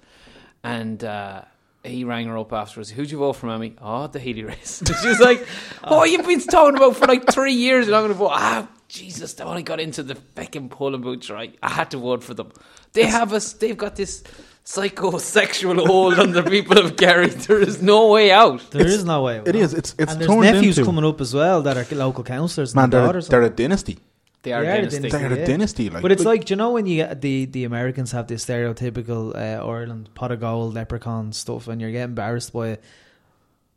and. 0.63 1.03
uh 1.03 1.41
he 1.83 2.03
rang 2.03 2.27
her 2.27 2.37
up 2.37 2.51
afterwards. 2.51 2.89
Who'd 2.89 3.09
you 3.09 3.19
vote 3.19 3.33
for, 3.33 3.47
Mammy? 3.47 3.73
Oh, 3.81 4.07
the 4.07 4.19
Healy 4.19 4.43
Raes. 4.43 4.83
she 5.01 5.07
was 5.07 5.19
like, 5.19 5.47
"Oh, 5.83 6.03
you've 6.03 6.25
been 6.25 6.41
talking 6.41 6.75
about 6.75 6.97
for 6.97 7.07
like 7.07 7.31
three 7.31 7.53
years. 7.53 7.87
and 7.87 7.95
I'm 7.95 8.01
going 8.01 8.11
to 8.11 8.17
vote." 8.17 8.31
Ah, 8.33 8.67
Jesus! 8.89 9.33
They 9.33 9.43
only 9.43 9.63
got 9.63 9.79
into 9.79 10.03
the 10.03 10.15
fucking 10.15 10.69
polling 10.69 11.01
booths, 11.01 11.29
right? 11.29 11.57
I 11.63 11.69
had 11.69 11.91
to 11.91 11.97
vote 11.97 12.23
for 12.23 12.33
them. 12.33 12.51
They 12.93 13.03
have 13.03 13.31
us. 13.33 13.53
They've 13.53 13.77
got 13.77 13.95
this 13.95 14.23
psychosexual 14.65 15.85
hold 15.87 16.19
on 16.19 16.31
the 16.31 16.43
people 16.43 16.77
of 16.77 16.97
Kerry. 16.97 17.29
There 17.47 17.61
is 17.61 17.81
no 17.81 18.11
way 18.11 18.31
out. 18.31 18.71
There 18.71 18.85
is 18.85 19.05
no 19.05 19.23
way. 19.23 19.39
Out. 19.39 19.47
It 19.47 19.55
is. 19.55 19.73
It's 19.73 19.95
it's 19.97 20.11
and 20.11 20.21
there's 20.21 20.29
turned 20.29 20.41
nephews 20.41 20.77
into 20.77 20.85
coming 20.89 21.05
up 21.05 21.21
as 21.21 21.33
well 21.33 21.61
that 21.61 21.77
are 21.77 21.95
local 21.95 22.23
councillors 22.23 22.71
and 22.71 22.75
man. 22.75 22.89
They're, 22.89 23.05
daughters. 23.05 23.27
they're 23.29 23.43
a 23.43 23.49
dynasty. 23.49 23.99
They 24.41 24.53
are 24.53 24.61
They 24.63 24.69
are 24.69 24.73
a 24.73 24.77
dynastic. 24.77 25.01
dynasty. 25.11 25.17
They're 25.27 25.33
a 25.33 25.39
yeah. 25.39 25.45
dynasty. 25.45 25.89
Like, 25.89 26.01
but 26.01 26.11
it's 26.13 26.23
like- 26.23 26.39
like, 26.39 26.45
do 26.45 26.53
you 26.53 26.55
know 26.55 26.71
when 26.71 26.85
you 26.85 26.95
get 26.97 27.21
the 27.21 27.45
the 27.45 27.65
Americans 27.65 28.11
have 28.13 28.27
this 28.27 28.45
stereotypical 28.45 29.35
uh, 29.35 29.65
Ireland 29.65 30.09
pot 30.15 30.31
of 30.31 30.39
gold 30.39 30.73
leprechaun 30.73 31.33
stuff, 31.33 31.67
and 31.67 31.81
you're 31.81 31.91
getting 31.91 32.05
embarrassed 32.15 32.53
by 32.53 32.69
it. 32.69 32.83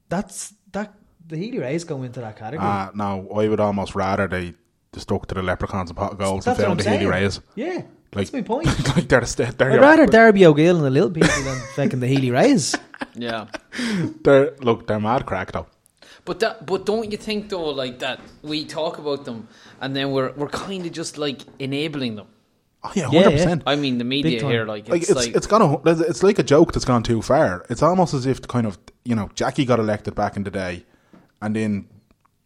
That's 0.09 0.54
that 0.73 0.95
the 1.26 1.37
Healy 1.37 1.59
Raes 1.59 1.85
go 1.85 2.02
into 2.02 2.21
that 2.21 2.37
category. 2.37 2.69
Ah, 2.69 2.90
no, 2.95 3.28
I 3.35 3.49
would 3.49 3.61
almost 3.61 3.95
rather 3.95 4.28
they 4.28 4.54
stuck 4.97 5.26
to 5.28 5.35
the 5.35 5.42
leprechauns 5.42 5.90
and 5.90 5.97
pot 5.97 6.12
of 6.12 6.19
golds 6.19 6.45
That's 6.45 6.59
and 6.59 6.69
what 6.69 6.73
I'm 6.73 6.76
the 6.78 6.90
Healy 6.90 6.99
saying. 6.99 7.09
Rays. 7.11 7.40
Yeah, 7.54 7.66
Like- 7.75 7.87
that's 8.12 8.33
my 8.33 8.42
point. 8.52 8.66
like 8.97 9.09
they're, 9.09 9.25
st- 9.25 9.57
they're 9.59 9.73
I'd 9.73 9.81
rather 9.81 10.07
Darby 10.07 10.45
O'Gill 10.47 10.76
and 10.76 10.85
the 10.85 10.90
little 10.90 11.11
people 11.11 11.42
than 11.45 11.59
fucking 11.76 12.00
the 12.00 12.07
Healy 12.07 12.31
Raes. 12.31 12.76
Yeah. 13.16 13.47
they're 14.23 14.54
look, 14.61 14.87
they're 14.87 15.00
mad 15.00 15.26
crack 15.26 15.50
though. 15.52 15.66
But 16.25 16.38
that, 16.41 16.67
but 16.67 16.87
don't 16.87 17.11
you 17.11 17.19
think 17.19 17.49
though, 17.49 17.71
like 17.71 17.99
that 17.99 18.21
we 18.43 18.64
talk 18.64 18.99
about 18.99 19.25
them 19.25 19.49
and 19.81 19.95
then 19.97 20.12
we're 20.12 20.33
we're 20.33 20.49
kind 20.49 20.87
of 20.87 20.93
just 20.93 21.19
like 21.19 21.41
enabling 21.59 22.17
them. 22.17 22.26
Oh 22.85 22.93
yeah, 22.95 23.09
Yeah, 23.11 23.23
hundred 23.23 23.37
percent. 23.38 23.62
I 23.67 23.76
mean, 23.76 23.99
the 23.99 24.05
media 24.05 24.41
time. 24.41 24.50
here, 24.50 24.64
like 24.64 24.83
it's, 24.83 24.91
Like 24.91 25.02
it's 25.02 25.14
like, 25.14 25.37
it's 25.37 25.47
gone. 25.47 25.62
A, 25.62 26.00
it's 26.02 26.23
like 26.23 26.38
a 26.38 26.43
joke 26.43 26.73
that's 26.73 26.85
gone 26.85 27.02
too 27.02 27.23
far. 27.23 27.64
It's 27.71 27.83
almost 27.83 28.14
as 28.14 28.26
if 28.26 28.43
kind 28.43 28.67
of 28.67 28.79
you 29.05 29.14
know 29.14 29.31
Jackie 29.35 29.64
got 29.64 29.79
elected 29.79 30.14
back 30.14 30.37
in 30.37 30.45
the 30.45 30.50
day, 30.50 30.85
and 31.41 31.55
then 31.57 31.88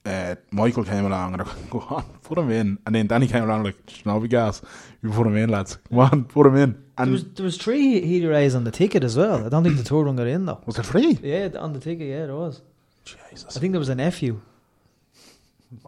uh, 0.07 0.37
Michael 0.51 0.85
came 0.85 1.05
along 1.05 1.35
and 1.35 1.41
they're 1.41 1.53
going, 1.53 1.69
go 1.71 1.81
on, 1.95 2.05
put 2.23 2.39
him 2.39 2.51
in, 2.51 2.79
and 2.87 2.95
then 2.95 3.07
Danny 3.07 3.27
came 3.27 3.45
along 3.45 3.65
like, 3.65 3.77
no 4.07 4.21
be 4.21 4.29
gas, 4.29 4.63
you 5.03 5.11
put 5.11 5.27
him 5.27 5.37
in, 5.37 5.51
lads, 5.51 5.79
come 5.89 5.99
on, 5.99 6.25
put 6.37 6.47
him 6.47 6.57
in, 6.57 6.73
There 6.73 6.83
and 6.99 7.13
was 7.13 7.25
there 7.25 7.45
was 7.45 7.57
three 7.57 8.01
Healy 8.01 8.27
Raes 8.27 8.55
on 8.55 8.65
the 8.65 8.71
ticket 8.71 9.05
as 9.05 9.17
well. 9.17 9.45
I 9.45 9.49
don't 9.49 9.65
think 9.65 9.77
the 9.77 9.85
third 9.85 10.07
one 10.07 10.17
got 10.17 10.27
in 10.27 10.47
though. 10.47 10.61
was 10.65 10.79
it 10.79 10.87
free? 10.87 11.19
Yeah, 11.23 11.49
on 11.59 11.73
the 11.73 11.81
ticket, 11.81 12.09
yeah, 12.09 12.27
there 12.27 12.37
was. 12.37 12.63
Jesus, 13.07 13.57
I 13.57 13.61
think 13.61 13.73
there 13.73 13.79
was 13.79 13.89
a 13.89 13.95
nephew. 13.95 14.41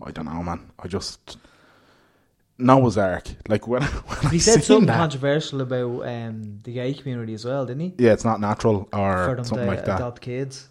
I 0.02 0.10
don't 0.10 0.24
know, 0.26 0.42
man. 0.42 0.70
I 0.78 0.88
just 0.88 1.36
Noah's 2.58 2.98
Ark. 2.98 3.28
Like 3.48 3.66
when, 3.68 3.82
when 4.10 4.30
He 4.32 4.36
I 4.36 4.40
said 4.40 4.54
seen 4.54 4.62
something 4.62 4.86
that, 4.86 4.96
controversial 4.96 5.60
about 5.60 6.06
um, 6.08 6.60
the 6.64 6.72
gay 6.72 6.94
community 6.94 7.34
as 7.34 7.44
well, 7.44 7.66
didn't 7.66 7.80
he? 7.82 7.94
yeah, 7.98 8.12
it's 8.12 8.24
not 8.24 8.40
natural 8.40 8.88
For 8.92 8.98
or 9.32 9.36
them 9.36 9.44
something 9.44 9.66
to 9.66 9.70
like 9.74 9.84
that. 9.84 9.96
adopt 9.96 10.20
kids. 10.22 10.68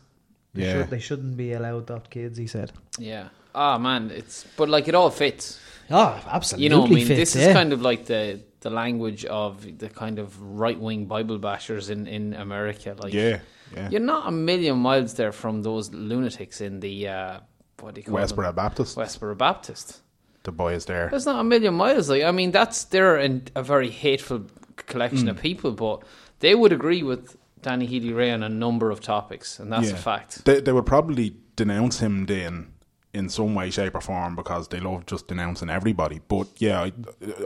They, 0.53 0.63
Yeah. 0.63 0.73
should, 0.81 0.89
they 0.89 0.99
shouldn't 0.99 1.37
be 1.37 1.53
allowed 1.53 1.87
to 1.87 1.93
adopt 1.93 2.09
kids. 2.11 2.37
He 2.37 2.47
said. 2.47 2.71
yeah. 2.99 3.29
Ah 3.55 3.77
man, 3.79 4.11
it's 4.11 4.45
but 4.55 4.69
like 4.69 4.87
it 4.87 4.93
all 4.93 5.09
fits. 5.09 5.59
Oh, 5.89 6.21
absolutely. 6.27 6.65
You 6.65 6.69
know, 6.69 6.81
what 6.81 6.91
I 6.91 6.93
mean, 6.93 7.07
fits, 7.07 7.33
this 7.33 7.41
yeah. 7.41 7.47
is 7.49 7.53
kind 7.55 7.73
of 7.73 7.81
like 7.81 8.05
the 8.05 8.39
the 8.59 8.69
language 8.69 9.25
of 9.25 9.79
the 9.79 9.89
kind 9.89 10.19
of 10.19 10.39
right 10.41 10.79
wing 10.79 11.05
Bible 11.05 11.39
bashers 11.39 11.89
in 11.89 12.05
in 12.05 12.33
America. 12.35 12.95
Like, 12.99 13.13
yeah, 13.15 13.39
yeah. 13.75 13.89
you're 13.89 13.99
not 14.01 14.27
a 14.27 14.31
million 14.31 14.77
miles 14.77 15.13
there 15.15 15.31
from 15.31 15.61
those 15.63 15.91
lunatics 15.93 16.61
in 16.61 16.79
the 16.79 17.07
uh, 17.07 17.39
what 17.81 17.93
do 17.95 18.01
you 18.01 18.05
call 18.05 18.15
Westboro 18.15 18.45
them? 18.47 18.55
Baptist, 18.55 18.97
Westboro 18.97 19.37
Baptist. 19.37 20.01
the 20.43 20.51
boys 20.51 20.85
there. 20.85 21.09
That's 21.11 21.25
not 21.25 21.39
a 21.39 21.43
million 21.43 21.73
miles. 21.73 22.09
Like 22.09 22.23
I 22.23 22.31
mean, 22.31 22.51
that's 22.51 22.85
they're 22.85 23.17
in 23.17 23.43
a 23.55 23.63
very 23.63 23.89
hateful 23.89 24.45
collection 24.77 25.27
Mm. 25.27 25.31
of 25.31 25.37
people, 25.41 25.71
but 25.71 26.03
they 26.39 26.55
would 26.55 26.71
agree 26.71 27.03
with 27.03 27.35
Danny 27.61 27.85
Healy 27.85 28.13
Rae 28.13 28.31
on 28.31 28.43
a 28.43 28.49
number 28.49 28.91
of 28.91 28.99
topics, 29.01 29.59
and 29.59 29.71
that's 29.71 29.91
a 29.91 29.95
fact. 29.95 30.45
They, 30.45 30.59
they 30.61 30.71
would 30.71 30.85
probably 30.85 31.35
denounce 31.55 31.99
him 31.99 32.25
then 32.27 32.73
in 33.13 33.29
some 33.29 33.55
way, 33.55 33.71
shape, 33.71 33.95
or 33.95 34.01
form 34.01 34.35
because 34.35 34.67
they 34.67 34.79
love 34.79 35.05
just 35.07 35.27
denouncing 35.27 35.69
everybody. 35.69 36.21
But 36.27 36.47
yeah, 36.57 36.81
I, 36.83 36.91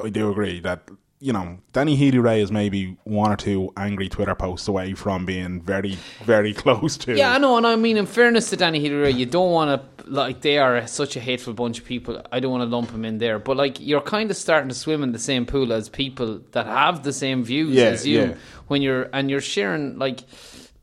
I 0.03 0.09
do 0.09 0.29
agree 0.29 0.59
that 0.61 0.89
you 1.21 1.31
know 1.31 1.59
Danny 1.71 1.95
Healy 1.95 2.17
Rae 2.17 2.41
is 2.41 2.51
maybe 2.51 2.97
one 3.03 3.31
or 3.31 3.37
two 3.37 3.71
angry 3.77 4.09
Twitter 4.09 4.33
posts 4.33 4.67
away 4.67 4.95
from 4.95 5.25
being 5.25 5.61
very, 5.61 5.97
very 6.25 6.53
close 6.63 6.97
to. 6.97 7.15
Yeah, 7.15 7.31
I 7.33 7.37
know, 7.37 7.57
and 7.57 7.65
I 7.67 7.75
mean, 7.75 7.95
in 7.95 8.07
fairness 8.07 8.49
to 8.49 8.57
Danny 8.57 8.79
Healy 8.79 8.95
Rae, 8.95 9.11
you 9.11 9.27
don't 9.27 9.51
want 9.51 9.69
to 9.99 10.09
like 10.09 10.41
they 10.41 10.57
are 10.57 10.85
such 10.87 11.15
a 11.15 11.19
hateful 11.19 11.53
bunch 11.53 11.79
of 11.79 11.85
people. 11.85 12.21
I 12.31 12.39
don't 12.39 12.51
want 12.51 12.63
to 12.63 12.75
lump 12.75 12.89
him 12.91 13.05
in 13.05 13.19
there, 13.19 13.37
but 13.37 13.55
like 13.55 13.79
you're 13.79 14.01
kind 14.01 14.31
of 14.31 14.35
starting 14.35 14.69
to 14.69 14.75
swim 14.75 15.03
in 15.03 15.11
the 15.11 15.19
same 15.19 15.45
pool 15.45 15.71
as 15.71 15.89
people 15.89 16.41
that 16.51 16.65
have 16.65 17.03
the 17.03 17.13
same 17.13 17.43
views 17.43 17.75
Yeah, 17.75 17.85
as 17.85 18.05
you 18.05 18.19
yeah. 18.19 18.33
when 18.67 18.81
you're 18.81 19.07
and 19.13 19.29
you're 19.29 19.41
sharing 19.41 19.97
like. 19.97 20.21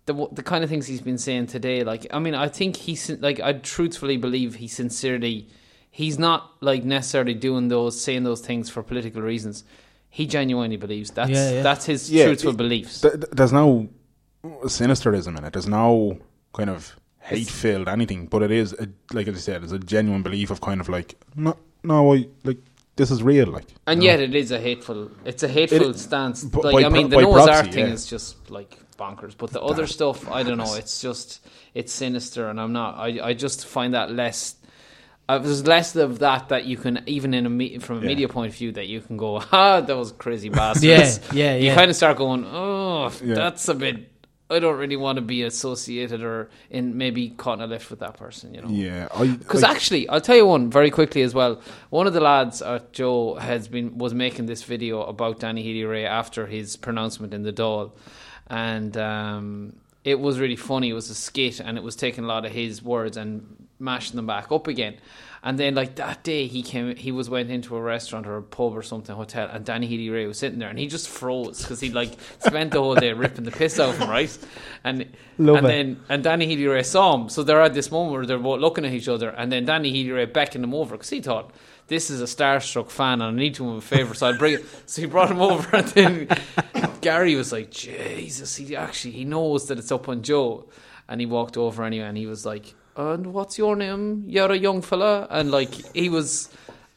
The, 0.06 0.26
the 0.32 0.42
kind 0.42 0.64
of 0.64 0.70
things 0.70 0.86
he's 0.86 1.02
been 1.02 1.18
saying 1.18 1.48
today, 1.48 1.84
like 1.84 2.06
I 2.10 2.18
mean, 2.18 2.34
I 2.34 2.48
think 2.48 2.76
he's 2.76 3.10
like 3.10 3.40
I 3.40 3.52
truthfully 3.52 4.16
believe 4.16 4.54
he 4.54 4.66
sincerely, 4.66 5.48
he's 5.90 6.18
not 6.18 6.50
like 6.62 6.82
necessarily 6.82 7.34
doing 7.34 7.68
those 7.68 8.00
saying 8.00 8.22
those 8.22 8.40
things 8.40 8.70
for 8.70 8.82
political 8.82 9.20
reasons. 9.20 9.64
He 10.18 10.26
genuinely 10.26 10.76
believes 10.84 11.08
that's 11.18 11.30
Yeah, 11.30 11.50
yeah. 11.56 11.62
that's 11.62 11.84
his 11.92 12.10
Yeah, 12.10 12.24
truthful 12.26 12.50
it- 12.50 12.56
beliefs. 12.64 13.00
Th- 13.02 13.14
th- 13.20 13.32
there's 13.38 13.52
no 13.52 13.88
sinisterism 14.64 15.36
in 15.38 15.44
it. 15.44 15.52
There's 15.52 15.68
no 15.68 16.18
kind 16.52 16.70
of 16.70 16.96
hate 17.20 17.48
filled 17.48 17.88
anything, 17.88 18.26
but 18.26 18.42
it 18.42 18.50
is 18.50 18.72
a, 18.72 18.88
like 19.12 19.28
I 19.28 19.34
said, 19.34 19.62
it's 19.62 19.72
a 19.72 19.78
genuine 19.78 20.22
belief 20.22 20.50
of 20.50 20.60
kind 20.60 20.80
of 20.80 20.88
like 20.88 21.14
no, 21.36 21.56
no, 21.84 22.14
I 22.14 22.26
like 22.44 22.58
this 22.96 23.10
is 23.12 23.22
real, 23.22 23.46
like 23.46 23.66
And 23.86 24.02
you 24.02 24.08
know? 24.08 24.14
yet, 24.16 24.20
it 24.28 24.34
is 24.34 24.50
a 24.50 24.58
hateful. 24.58 25.10
It's 25.24 25.42
a 25.44 25.48
hateful 25.48 25.90
It- 25.90 25.98
stance. 25.98 26.42
b- 26.44 26.58
Like 26.62 26.72
by 26.74 26.84
I 26.84 26.88
mean, 26.88 27.08
the 27.10 27.16
pro- 27.16 27.24
by 27.26 27.30
Noah's 27.30 27.44
proxy, 27.46 27.62
Ark 27.66 27.72
thing 27.72 27.86
yeah. 27.86 27.92
is 27.92 28.06
just 28.06 28.50
like 28.50 28.76
bonkers. 28.98 29.34
But 29.38 29.50
the 29.52 29.62
other 29.62 29.86
stuff, 29.86 30.28
I 30.38 30.42
don't 30.42 30.58
know. 30.58 30.74
It's 30.74 31.00
just 31.00 31.28
it's 31.74 31.92
sinister, 31.92 32.48
and 32.50 32.58
I'm 32.60 32.72
not. 32.72 32.96
I 33.06 33.08
I 33.30 33.32
just 33.34 33.66
find 33.66 33.94
that 33.94 34.10
less. 34.10 34.56
Uh, 35.28 35.38
there's 35.38 35.66
less 35.66 35.94
of 35.94 36.20
that 36.20 36.48
that 36.48 36.64
you 36.64 36.76
can 36.78 37.02
even 37.06 37.34
in 37.34 37.44
a 37.44 37.50
me- 37.50 37.78
from 37.78 37.98
a 37.98 38.00
Yeah. 38.00 38.06
media 38.06 38.28
point 38.28 38.48
of 38.50 38.56
view 38.56 38.72
that 38.72 38.86
you 38.86 39.00
can 39.02 39.16
go 39.18 39.42
ah 39.52 39.80
those 39.82 40.12
crazy 40.12 40.48
bastards. 40.48 40.82
Yeah, 41.32 41.52
yeah, 41.52 41.54
You 41.56 41.66
yeah. 41.66 41.74
kind 41.74 41.90
of 41.90 41.96
start 41.96 42.16
going 42.16 42.44
oh 42.46 43.12
Yeah. 43.22 43.34
that's 43.34 43.68
a 43.68 43.74
bit. 43.74 44.08
I 44.50 44.60
don't 44.60 44.78
really 44.78 44.96
want 44.96 45.16
to 45.16 45.20
be 45.22 45.42
associated 45.42 46.22
or 46.22 46.48
in 46.70 46.96
maybe 46.96 47.28
caught 47.28 47.58
in 47.58 47.64
a 47.64 47.66
lift 47.66 47.90
with 47.90 48.00
that 48.00 48.16
person. 48.16 48.54
You 48.54 48.62
know. 48.62 48.68
yeah, 48.70 49.06
Because 49.38 49.62
actually, 49.62 50.08
I'll 50.08 50.22
tell 50.22 50.36
you 50.36 50.46
one 50.46 50.70
very 50.70 50.90
quickly 50.90 51.20
as 51.20 51.34
well. 51.34 51.60
One 51.90 52.06
of 52.06 52.14
the 52.14 52.20
lads, 52.22 52.62
uh, 52.62 52.78
Joe, 52.92 53.34
has 53.34 53.68
been 53.68 53.98
was 53.98 54.14
making 54.14 54.46
this 54.46 54.62
video 54.62 55.02
about 55.02 55.40
Danny 55.40 55.62
Healy 55.62 55.84
Rae 55.84 56.06
after 56.06 56.46
his 56.46 56.76
pronouncement 56.78 57.34
in 57.34 57.42
the 57.42 57.52
Dáil 57.52 57.92
and 58.48 58.96
um, 58.96 59.74
it 60.04 60.18
was 60.18 60.38
really 60.38 60.56
funny. 60.56 60.88
It 60.88 60.94
was 60.94 61.10
a 61.10 61.14
skit, 61.14 61.60
and 61.60 61.76
it 61.76 61.82
was 61.84 61.94
taking 61.96 62.24
a 62.24 62.26
lot 62.26 62.46
of 62.46 62.52
his 62.52 62.82
words 62.82 63.18
and 63.18 63.67
mashing 63.78 64.16
them 64.16 64.26
back 64.26 64.50
up 64.50 64.66
again. 64.66 64.96
And 65.42 65.56
then, 65.56 65.76
like 65.76 65.94
that 65.96 66.24
day, 66.24 66.48
he 66.48 66.62
came. 66.62 66.96
He 66.96 67.12
was 67.12 67.30
went 67.30 67.50
into 67.50 67.76
a 67.76 67.80
restaurant 67.80 68.26
or 68.26 68.38
a 68.38 68.42
pub 68.42 68.76
or 68.76 68.82
something, 68.82 69.14
hotel, 69.14 69.48
and 69.50 69.64
Danny 69.64 69.86
Healy 69.86 70.10
Rae 70.10 70.26
was 70.26 70.36
sitting 70.38 70.58
there, 70.58 70.68
and 70.68 70.78
he 70.78 70.88
just 70.88 71.08
froze 71.08 71.62
because 71.62 71.78
he 71.78 71.90
like 71.90 72.10
spent 72.40 72.72
the 72.72 72.80
whole 72.82 72.96
day 72.96 73.12
ripping 73.12 73.44
the 73.44 73.52
piss 73.52 73.78
out 73.78 73.90
of 73.90 73.98
him, 73.98 74.10
right? 74.10 74.36
And 74.82 75.06
Love 75.38 75.58
and 75.58 75.66
it. 75.66 75.68
then 75.68 76.00
and 76.08 76.24
Danny 76.24 76.46
Healy 76.46 76.66
Rae 76.66 76.82
saw 76.82 77.14
him, 77.14 77.28
so 77.28 77.44
they're 77.44 77.62
at 77.62 77.72
this 77.72 77.92
moment 77.92 78.12
where 78.14 78.26
they're 78.26 78.38
both 78.38 78.60
looking 78.60 78.84
at 78.84 78.92
each 78.92 79.06
other, 79.06 79.30
and 79.30 79.52
then 79.52 79.64
Danny 79.64 79.90
Healy 79.92 80.10
Rae 80.10 80.24
beckoned 80.24 80.64
him 80.64 80.74
over 80.74 80.96
because 80.96 81.10
he 81.10 81.20
thought 81.20 81.52
this 81.86 82.10
is 82.10 82.20
a 82.20 82.24
starstruck 82.24 82.90
fan, 82.90 83.22
and 83.22 83.38
I 83.38 83.40
need 83.40 83.54
to 83.54 83.62
do 83.62 83.70
him 83.70 83.76
a 83.76 83.80
favor, 83.80 84.14
so 84.14 84.26
I'll 84.26 84.38
bring 84.38 84.54
it. 84.54 84.64
So 84.86 85.02
he 85.02 85.06
brought 85.06 85.30
him 85.30 85.40
over, 85.40 85.76
and 85.76 85.86
then 85.88 86.28
Gary 87.00 87.36
was 87.36 87.52
like, 87.52 87.70
"Jesus, 87.70 88.56
he 88.56 88.74
actually 88.74 89.12
he 89.12 89.24
knows 89.24 89.68
that 89.68 89.78
it's 89.78 89.92
up 89.92 90.08
on 90.08 90.22
Joe," 90.22 90.66
and 91.08 91.20
he 91.20 91.26
walked 91.26 91.56
over 91.56 91.84
anyway, 91.84 92.06
and 92.06 92.18
he 92.18 92.26
was 92.26 92.44
like, 92.44 92.74
"And 92.98 93.32
what's 93.32 93.56
your 93.56 93.76
name? 93.76 94.24
You're 94.26 94.52
a 94.52 94.56
young 94.58 94.82
fella," 94.82 95.26
and 95.30 95.50
like 95.50 95.72
he 95.94 96.08
was 96.10 96.50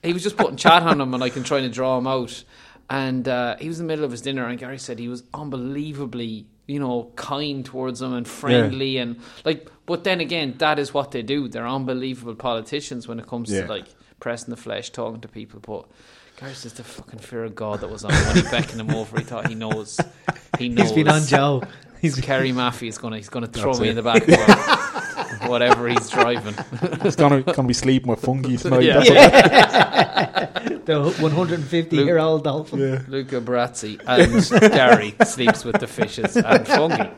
he 0.03 0.11
was 0.13 0.23
just 0.23 0.35
putting 0.35 0.57
chat 0.57 0.83
on 0.83 0.99
him 0.99 1.13
and 1.13 1.21
like 1.21 1.35
and 1.37 1.45
trying 1.45 1.63
to 1.63 1.69
draw 1.69 1.97
him 1.97 2.07
out. 2.07 2.43
And 2.89 3.25
uh, 3.27 3.55
he 3.57 3.69
was 3.69 3.79
in 3.79 3.87
the 3.87 3.91
middle 3.93 4.03
of 4.03 4.11
his 4.11 4.21
dinner, 4.21 4.45
and 4.47 4.59
Gary 4.59 4.77
said 4.77 4.99
he 4.99 5.07
was 5.07 5.23
unbelievably, 5.33 6.45
you 6.67 6.79
know, 6.79 7.11
kind 7.15 7.63
towards 7.65 8.01
him 8.01 8.13
and 8.13 8.27
friendly, 8.27 8.97
and 8.97 9.17
like. 9.45 9.69
But 9.85 10.03
then 10.05 10.21
again, 10.21 10.55
that 10.59 10.79
is 10.79 10.93
what 10.93 11.11
they 11.11 11.21
do. 11.21 11.47
They're 11.49 11.67
unbelievable 11.67 12.35
politicians 12.35 13.07
when 13.07 13.19
it 13.19 13.27
comes 13.27 13.51
Yeah. 13.51 13.63
to 13.63 13.67
like 13.67 13.85
pressing 14.19 14.49
the 14.49 14.57
flesh, 14.57 14.89
talking 14.89 15.19
to 15.21 15.27
people. 15.27 15.59
But 15.59 15.85
Gary 16.39 16.53
just 16.53 16.77
the 16.77 16.83
fucking 16.83 17.19
fear 17.19 17.43
of 17.43 17.55
God 17.55 17.81
that 17.81 17.89
was 17.89 18.03
on 18.05 18.11
him 18.13 18.25
when 18.27 18.35
he 18.37 18.41
beckoned 18.43 18.79
him 18.81 18.91
over. 18.91 19.17
He 19.19 19.23
thought 19.25 19.47
he 19.49 19.55
knows. 19.55 19.99
He 20.57 20.69
knows. 20.69 20.87
He's 20.87 20.95
been 20.95 21.09
on 21.09 21.25
Joe. 21.25 21.63
He's 22.01 22.15
Kerry 22.19 22.51
Maffey 22.51 22.87
is 22.87 22.97
gonna 22.97 23.17
he's 23.17 23.29
gonna 23.29 23.47
throw 23.47 23.71
That's 23.73 23.79
me 23.81 23.87
it. 23.87 23.91
in 23.91 23.95
the 23.97 24.01
back 24.03 24.21
of 24.27 24.27
whatever 25.47 25.87
he's 25.87 26.09
driving. 26.09 26.55
he's 27.01 27.15
gonna 27.15 27.41
gonna 27.41 27.67
be 27.67 27.73
sleeping 27.73 28.09
with 28.09 28.21
Fungie 28.21 28.59
tonight. 28.61 28.83
Yeah. 28.83 28.99
That's 28.99 29.09
what- 29.09 30.85
the 30.85 30.99
150 31.21 31.95
year 31.95 32.17
old 32.19 32.43
dolphin. 32.43 32.79
yeah. 32.79 33.01
Luca 33.07 33.39
Brasi 33.41 33.99
and 34.07 34.71
Gary 34.71 35.13
sleeps 35.25 35.63
with 35.63 35.79
the 35.79 35.87
fishes 35.87 36.35
and 36.37 36.65
Fungie. 36.65 37.11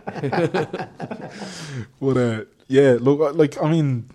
But 2.00 2.18
uh, 2.18 2.44
yeah, 2.68 2.98
look, 3.00 3.22
I- 3.22 3.32
like 3.36 3.62
I 3.62 3.70
mean, 3.72 4.10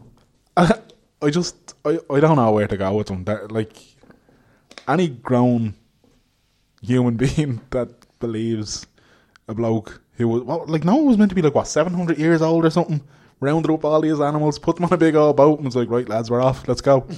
I, 0.57 0.79
I 1.23 1.31
just 1.31 1.75
I, 1.85 1.99
I 2.11 2.21
don't 2.21 2.37
know 2.37 2.53
where 2.53 2.67
to 2.69 2.77
go 2.77 2.95
with 2.95 3.07
them. 3.09 3.25
That 3.25 3.51
like 3.53 3.77
any 4.87 5.09
grown 5.09 5.75
human 6.83 7.17
being 7.17 7.61
that 7.71 7.89
believes 8.21 8.87
a 9.49 9.55
bloke 9.55 10.01
who 10.17 10.29
was 10.29 10.43
well, 10.43 10.65
like 10.67 10.85
no 10.85 10.97
one 10.97 11.07
was 11.07 11.17
meant 11.19 11.31
to 11.31 11.35
be 11.35 11.43
like 11.43 11.55
what 11.55 11.67
seven 11.67 11.95
hundred 11.95 12.19
years 12.19 12.43
old 12.43 12.65
or 12.65 12.71
something. 12.71 13.01
Rounded 13.41 13.71
up 13.71 13.85
all 13.85 14.01
these 14.01 14.21
animals, 14.21 14.59
put 14.59 14.77
them 14.77 14.85
on 14.87 14.93
a 14.93 14.97
big 14.97 15.15
old 15.15 15.37
boat, 15.37 15.59
and 15.59 15.65
was 15.67 15.77
like, 15.77 15.89
"Right, 15.89 16.09
lads, 16.09 16.31
we're 16.31 16.41
off. 16.43 16.67
Let's 16.69 16.81
go." 16.81 17.07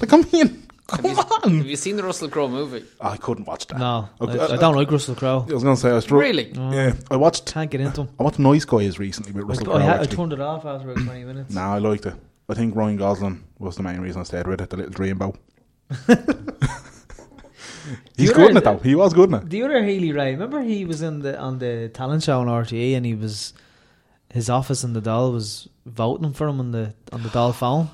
Like, 0.00 0.12
I 0.12 0.16
mean, 0.18 0.68
come 0.86 1.04
Have 1.04 1.04
you, 1.04 1.16
on! 1.18 1.56
have 1.58 1.66
you 1.66 1.74
seen 1.74 1.96
the 1.96 2.04
Russell 2.04 2.28
Crowe 2.28 2.46
movie? 2.48 2.84
I 3.00 3.16
couldn't 3.16 3.46
watch 3.48 3.66
that. 3.66 3.80
No, 3.80 4.08
Okay, 4.20 4.38
I, 4.38 4.44
uh, 4.44 4.52
I 4.52 4.56
don't 4.58 4.76
like 4.76 4.88
Russell 4.92 5.16
Crowe. 5.16 5.44
I 5.48 5.52
was 5.52 5.64
gonna 5.64 5.76
say 5.76 5.90
I 5.90 5.94
was 5.94 6.04
str- 6.04 6.16
Really? 6.16 6.52
Yeah, 6.52 6.94
I 7.10 7.16
watched. 7.16 7.52
Can't 7.52 7.68
get 7.68 7.80
into 7.80 8.02
him. 8.02 8.08
I 8.20 8.22
watched 8.22 8.38
Nice 8.38 8.64
Guys 8.64 9.00
recently 9.00 9.32
with 9.32 9.42
Russell 9.44 9.64
I, 9.72 9.76
Crowe. 9.76 9.78
had, 9.80 10.00
I 10.00 10.04
turned 10.04 10.32
it 10.32 10.40
off 10.40 10.64
after 10.64 10.88
about 10.92 11.04
20 11.04 11.24
minutes. 11.24 11.52
Nah, 11.52 11.74
I 11.74 11.78
liked 11.78 12.06
it. 12.06 12.14
I 12.48 12.54
think 12.54 12.76
Ryan 12.76 12.96
Gosling 12.96 13.42
was 13.58 13.74
the 13.74 13.82
main 13.82 13.98
reason 14.00 14.20
I 14.20 14.24
stayed 14.24 14.46
with 14.46 14.60
it, 14.60 14.70
the 14.70 14.76
little 14.76 14.92
dreamboat. 14.92 15.36
He's 18.16 18.28
You 18.28 18.34
good 18.34 18.50
in 18.50 18.56
it 18.58 18.64
though. 18.64 18.78
He 18.78 18.94
was 18.94 19.14
good 19.14 19.30
in 19.30 19.34
it. 19.36 19.48
The 19.50 19.62
other 19.62 19.82
Healy 19.84 20.12
Rae, 20.12 20.32
remember 20.32 20.60
he 20.62 20.84
was 20.84 21.02
in 21.02 21.20
the 21.20 21.38
on 21.38 21.58
the 21.58 21.88
talent 21.88 22.22
show 22.22 22.40
on 22.40 22.46
RTE 22.46 22.94
and 22.96 23.04
he 23.06 23.14
was 23.14 23.52
his 24.32 24.50
office 24.50 24.84
in 24.84 24.92
the 24.92 25.00
Dáil 25.00 25.32
was 25.32 25.68
voting 25.86 26.32
for 26.32 26.48
him 26.48 26.60
on 26.60 26.72
the 26.72 26.94
on 27.12 27.22
the 27.22 27.28
Dáil 27.28 27.54
phone. 27.54 27.88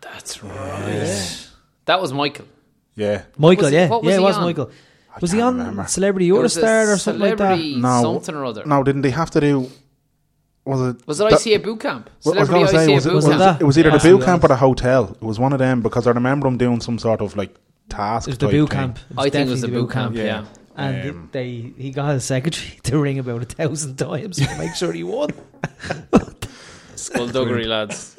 That's 0.00 0.42
right. 0.42 1.48
That 1.86 2.00
was 2.00 2.12
Michael. 2.12 2.46
Yeah. 2.94 3.22
Michael, 3.36 3.64
was 3.64 3.70
he- 3.72 3.76
yeah, 3.76 3.88
what 3.88 4.02
was 4.02 4.10
yeah, 4.10 4.16
it 4.16 4.20
he 4.20 4.24
was 4.24 4.36
on? 4.36 4.44
Michael. 4.44 4.70
I 5.14 5.18
Was 5.20 5.32
he 5.32 5.38
can't 5.38 5.48
on 5.48 5.58
remember. 5.58 5.86
Celebrity 5.86 6.28
It 6.28 6.32
was 6.32 6.56
a 6.56 6.60
Eurostar 6.60 6.94
or 6.94 6.98
something 6.98 7.20
like 7.22 7.38
that? 7.38 7.44
celebrity 7.56 7.76
No. 7.80 8.02
something 8.02 8.34
or 8.34 8.44
other. 8.44 8.64
No, 8.66 8.82
didn't 8.82 9.02
they 9.02 9.10
have 9.10 9.30
to 9.32 9.40
do 9.40 9.70
was 10.64 10.80
it 10.96 11.06
Was 11.06 11.20
it 11.20 11.30
that- 11.30 11.38
ICA 11.40 11.62
boot 11.62 11.80
camp? 11.80 12.10
What 12.22 12.36
I 12.36 12.40
was 12.40 12.48
Celebrity 12.48 12.72
gonna 12.72 12.86
say, 12.86 12.92
ICA 12.92 12.94
was 12.94 13.06
it, 13.06 13.08
boot 13.08 13.14
was, 13.14 13.24
Was 13.24 13.24
it, 13.24 13.28
it 13.28 13.38
camp. 13.38 13.58
that? 13.58 13.62
it 13.62 13.66
was 13.66 13.78
either 13.78 13.88
Yeah. 13.90 13.96
the 13.98 14.08
boot 14.10 14.24
camp 14.24 14.44
or 14.44 14.48
the 14.48 14.56
hotel. 14.56 15.16
It 15.20 15.24
was 15.24 15.38
one 15.38 15.52
of 15.52 15.58
them 15.58 15.80
because 15.82 16.06
I 16.06 16.10
remember 16.10 16.46
them 16.46 16.58
doing 16.58 16.80
some 16.80 16.98
sort 16.98 17.20
of 17.20 17.36
like 17.36 17.54
task. 17.88 18.28
It 18.28 18.32
was 18.32 18.38
the 18.38 18.46
type 18.46 18.52
boot 18.52 18.70
thing. 18.70 18.78
camp. 18.78 18.98
I 19.16 19.30
think 19.30 19.34
it 19.48 19.50
was 19.50 19.60
definitely 19.60 19.60
the 19.80 19.86
boot 19.86 19.92
camp. 19.92 20.16
Yeah. 20.16 20.44
Yeah. 20.76 20.84
And 20.84 21.10
Um, 21.10 21.28
they 21.32 21.72
he 21.78 21.90
got 21.90 22.12
his 22.14 22.24
secretary 22.24 22.78
to 22.84 22.98
ring 22.98 23.18
about 23.18 23.42
a 23.42 23.46
thousand 23.46 23.96
times 23.96 24.36
to 24.36 24.58
make 24.58 24.74
sure 24.74 24.92
he 24.92 25.02
won. 25.04 25.30
Skullduggery, 26.94 27.64
lads. 27.68 28.16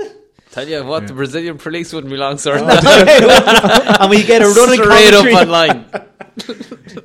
Tell 0.52 0.68
you 0.68 0.84
what, 0.86 1.06
the 1.08 1.14
Brazilian 1.14 1.58
police 1.58 1.94
wouldn't 1.94 2.12
be 2.12 2.18
long, 2.18 2.38
sir. 2.38 2.56
and 2.58 4.10
we 4.10 4.24
get 4.24 4.42
a 4.42 4.48
running 4.48 4.82
Straight 4.82 5.14
up 5.14 5.26
online. 5.26 5.86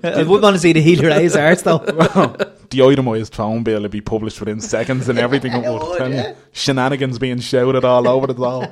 I 0.03 0.23
wouldn't 0.23 0.43
want 0.43 0.57
to 0.57 0.59
see 0.59 0.73
the 0.73 0.81
Healy 0.81 1.07
Rae's 1.07 1.37
arse 1.37 1.63
though. 1.63 1.79
the 1.79 2.81
itemised 2.81 3.35
phone 3.35 3.63
bill 3.63 3.83
would 3.83 3.91
be 3.91 4.01
published 4.01 4.41
within 4.41 4.61
seconds 4.61 5.09
and 5.09 5.19
everything. 5.19 5.53
it 5.53 5.69
would, 5.71 5.99
tell 5.99 6.11
you. 6.13 6.35
Shenanigans 6.53 7.19
being 7.19 7.41
shouted 7.41 7.85
all 7.85 8.09
over 8.09 8.27
the 8.27 8.43
all. 8.43 8.67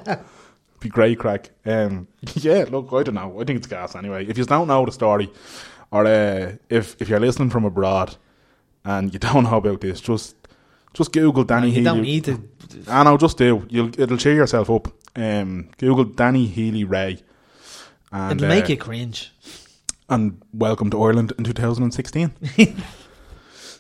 Be 0.80 0.88
great 0.88 1.18
crack. 1.18 1.50
Um, 1.66 2.08
yeah, 2.36 2.64
look, 2.70 2.88
I 2.92 3.02
don't 3.02 3.14
know. 3.16 3.38
I 3.38 3.44
think 3.44 3.58
it's 3.58 3.66
gas 3.66 3.94
anyway. 3.94 4.24
If 4.26 4.38
you 4.38 4.44
don't 4.46 4.66
know 4.68 4.86
the 4.86 4.92
story, 4.92 5.30
or 5.90 6.06
uh, 6.06 6.52
if 6.68 7.00
if 7.00 7.08
you're 7.08 7.20
listening 7.20 7.50
from 7.50 7.64
abroad 7.64 8.16
and 8.84 9.12
you 9.12 9.18
don't 9.18 9.44
know 9.44 9.56
about 9.56 9.80
this, 9.80 10.00
just 10.00 10.36
just 10.94 11.12
Google 11.12 11.44
Danny 11.44 11.68
you 11.68 11.74
Healy. 11.74 11.84
don't 11.84 12.02
need 12.02 12.24
to. 12.24 12.42
I 12.88 13.02
know, 13.04 13.16
just 13.16 13.38
do. 13.38 13.66
You'll 13.68 13.88
it'll 14.00 14.16
cheer 14.16 14.34
yourself 14.34 14.70
up. 14.70 14.88
Um, 15.16 15.70
Google 15.78 16.04
Danny 16.04 16.46
Healy 16.46 16.84
Rae. 16.84 17.18
And, 18.12 18.40
It'll 18.40 18.48
make 18.48 18.64
uh, 18.64 18.68
you 18.68 18.76
cringe. 18.76 19.32
and 20.08 20.42
welcome 20.52 20.90
to 20.90 21.00
Ireland 21.00 21.32
in 21.38 21.44
2016. 21.44 22.32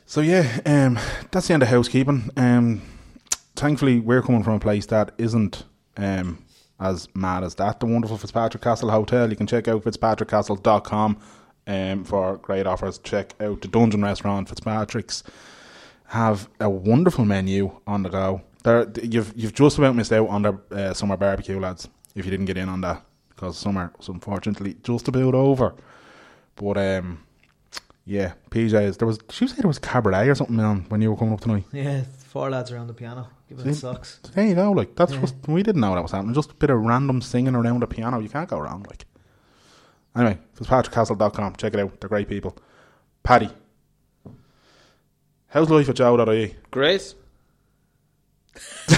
so 0.06 0.20
yeah, 0.20 0.60
um, 0.66 0.98
that's 1.32 1.48
the 1.48 1.54
end 1.54 1.64
of 1.64 1.68
housekeeping. 1.68 2.30
Um, 2.36 2.82
thankfully, 3.56 3.98
we're 3.98 4.22
coming 4.22 4.44
from 4.44 4.54
a 4.54 4.60
place 4.60 4.86
that 4.86 5.12
isn't 5.18 5.64
um, 5.96 6.44
as 6.78 7.08
mad 7.14 7.42
as 7.42 7.56
that. 7.56 7.80
The 7.80 7.86
wonderful 7.86 8.18
Fitzpatrick 8.18 8.62
Castle 8.62 8.90
Hotel. 8.90 9.28
You 9.30 9.36
can 9.36 9.48
check 9.48 9.66
out 9.66 9.82
fitzpatrickcastle.com 9.82 11.18
um, 11.70 12.04
for 12.04 12.36
great 12.38 12.66
offers. 12.66 12.98
Check 12.98 13.34
out 13.40 13.60
the 13.62 13.68
Dungeon 13.68 14.02
Restaurant, 14.02 14.48
Fitzpatrick's. 14.48 15.22
Have 16.06 16.48
a 16.58 16.68
wonderful 16.68 17.24
menu 17.24 17.70
on 17.86 18.02
the 18.02 18.08
go. 18.08 18.42
There, 18.64 18.90
you've 19.02 19.32
you've 19.36 19.54
just 19.54 19.78
about 19.78 19.94
missed 19.94 20.12
out 20.12 20.28
on 20.28 20.42
their 20.42 20.58
uh, 20.72 20.92
summer 20.92 21.16
barbecue, 21.16 21.58
lads. 21.60 21.88
If 22.16 22.24
you 22.24 22.30
didn't 22.32 22.46
get 22.46 22.56
in 22.58 22.68
on 22.68 22.80
that, 22.80 23.02
because 23.28 23.56
summer 23.56 23.92
was 23.96 24.08
unfortunately 24.08 24.76
just 24.82 25.06
about 25.08 25.34
over. 25.34 25.74
But 26.56 26.76
um, 26.76 27.22
yeah, 28.04 28.32
PJs. 28.50 28.98
There 28.98 29.06
was. 29.06 29.18
Did 29.18 29.40
you 29.40 29.48
say 29.48 29.56
there 29.60 29.68
was 29.68 29.78
cabaret 29.78 30.28
or 30.28 30.34
something 30.34 30.58
on 30.58 30.80
when 30.88 31.00
you 31.00 31.10
were 31.10 31.16
coming 31.16 31.32
up 31.34 31.40
tonight? 31.40 31.64
Yeah, 31.72 32.02
four 32.18 32.50
lads 32.50 32.72
around 32.72 32.88
the 32.88 32.94
piano 32.94 33.28
giving 33.48 33.66
it 33.68 33.74
See? 33.74 33.80
sucks. 33.80 34.18
There 34.34 34.46
you 34.46 34.56
go. 34.56 34.72
Like 34.72 34.96
that's 34.96 35.12
Yeah. 35.12 35.20
what 35.20 35.32
we 35.46 35.62
didn't 35.62 35.80
know 35.80 35.94
that 35.94 36.02
was 36.02 36.10
happening. 36.10 36.34
Just 36.34 36.50
a 36.50 36.54
bit 36.54 36.70
of 36.70 36.80
random 36.80 37.20
singing 37.22 37.54
around 37.54 37.80
the 37.80 37.86
piano. 37.86 38.18
You 38.18 38.28
can't 38.28 38.48
go 38.50 38.58
wrong. 38.58 38.84
Like 38.90 39.06
anyway, 40.16 40.38
fitzpatrickcastle.com. 40.58 41.56
Check 41.56 41.74
it 41.74 41.80
out. 41.80 42.00
They're 42.00 42.08
great 42.08 42.28
people. 42.28 42.56
Paddy, 43.22 43.50
how's 45.48 45.70
life 45.70 45.88
at 45.88 45.96
Joe.ie? 45.96 46.56
Great. 46.70 47.14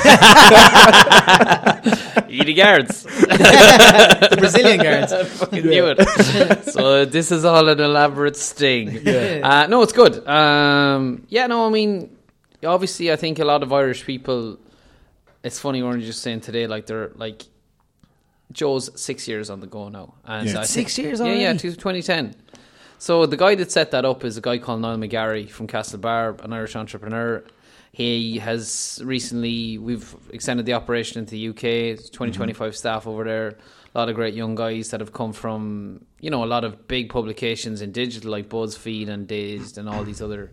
Edie 2.32 2.54
guards. 2.54 3.02
the 3.04 4.36
Brazilian 4.38 4.80
guards. 4.80 5.12
I 5.12 5.24
fucking 5.40 5.66
knew 5.66 5.86
it. 5.86 6.64
so 6.64 7.04
this 7.04 7.30
is 7.30 7.44
all 7.44 7.68
an 7.68 7.78
elaborate 7.78 8.36
sting. 8.36 9.00
Yeah. 9.02 9.40
Uh, 9.42 9.66
no, 9.66 9.82
it's 9.82 9.92
good. 9.92 10.26
Um, 10.26 11.26
yeah, 11.28 11.46
no, 11.46 11.66
I 11.66 11.70
mean, 11.70 12.16
obviously, 12.64 13.12
I 13.12 13.16
think 13.16 13.38
a 13.38 13.44
lot 13.44 13.62
of 13.62 13.72
Irish 13.72 14.04
people. 14.04 14.58
It's 15.42 15.58
funny 15.58 15.82
we 15.82 15.88
were 15.88 15.98
just 15.98 16.22
saying 16.22 16.40
today, 16.40 16.66
like 16.66 16.86
they're 16.86 17.10
like 17.16 17.42
Joe's 18.52 18.90
six 19.00 19.26
years 19.26 19.50
on 19.50 19.60
the 19.60 19.66
go 19.66 19.88
now, 19.88 20.14
and 20.24 20.48
Yeah. 20.48 20.52
I 20.60 20.64
think- 20.64 20.88
Six 20.88 20.98
years 20.98 21.20
Yeah, 21.20 21.26
yeah, 21.26 21.44
already? 21.48 21.58
to 21.58 21.76
2010. 21.76 22.34
So 22.98 23.26
the 23.26 23.36
guy 23.36 23.54
that 23.56 23.72
set 23.72 23.90
that 23.90 24.04
up 24.04 24.24
is 24.24 24.36
a 24.36 24.40
guy 24.40 24.58
called 24.58 24.80
Niall 24.80 24.96
McGarry 24.98 25.48
from 25.50 25.66
Castlebar, 25.66 26.40
an 26.44 26.52
Irish 26.52 26.76
entrepreneur. 26.76 27.42
He 27.90 28.38
has 28.38 29.00
recently 29.04 29.76
we've 29.76 30.14
extended 30.30 30.66
the 30.66 30.72
operation 30.74 31.18
into 31.18 31.32
the 31.32 31.48
UK. 31.48 31.90
It's 31.90 32.08
20, 32.08 32.32
mm-hmm. 32.32 32.38
25 32.38 32.76
staff 32.76 33.06
over 33.06 33.24
there. 33.24 33.58
A 33.94 33.98
lot 33.98 34.08
of 34.08 34.14
great 34.14 34.34
young 34.34 34.54
guys 34.54 34.90
that 34.90 35.00
have 35.00 35.12
come 35.12 35.32
from 35.34 36.04
you 36.20 36.30
know 36.30 36.42
a 36.44 36.46
lot 36.46 36.64
of 36.64 36.88
big 36.88 37.10
publications 37.10 37.82
in 37.82 37.92
digital 37.92 38.30
like 38.30 38.48
BuzzFeed 38.48 39.08
and 39.08 39.26
Dazed 39.26 39.76
and 39.78 39.88
all 39.88 40.04
these 40.04 40.22
other 40.22 40.52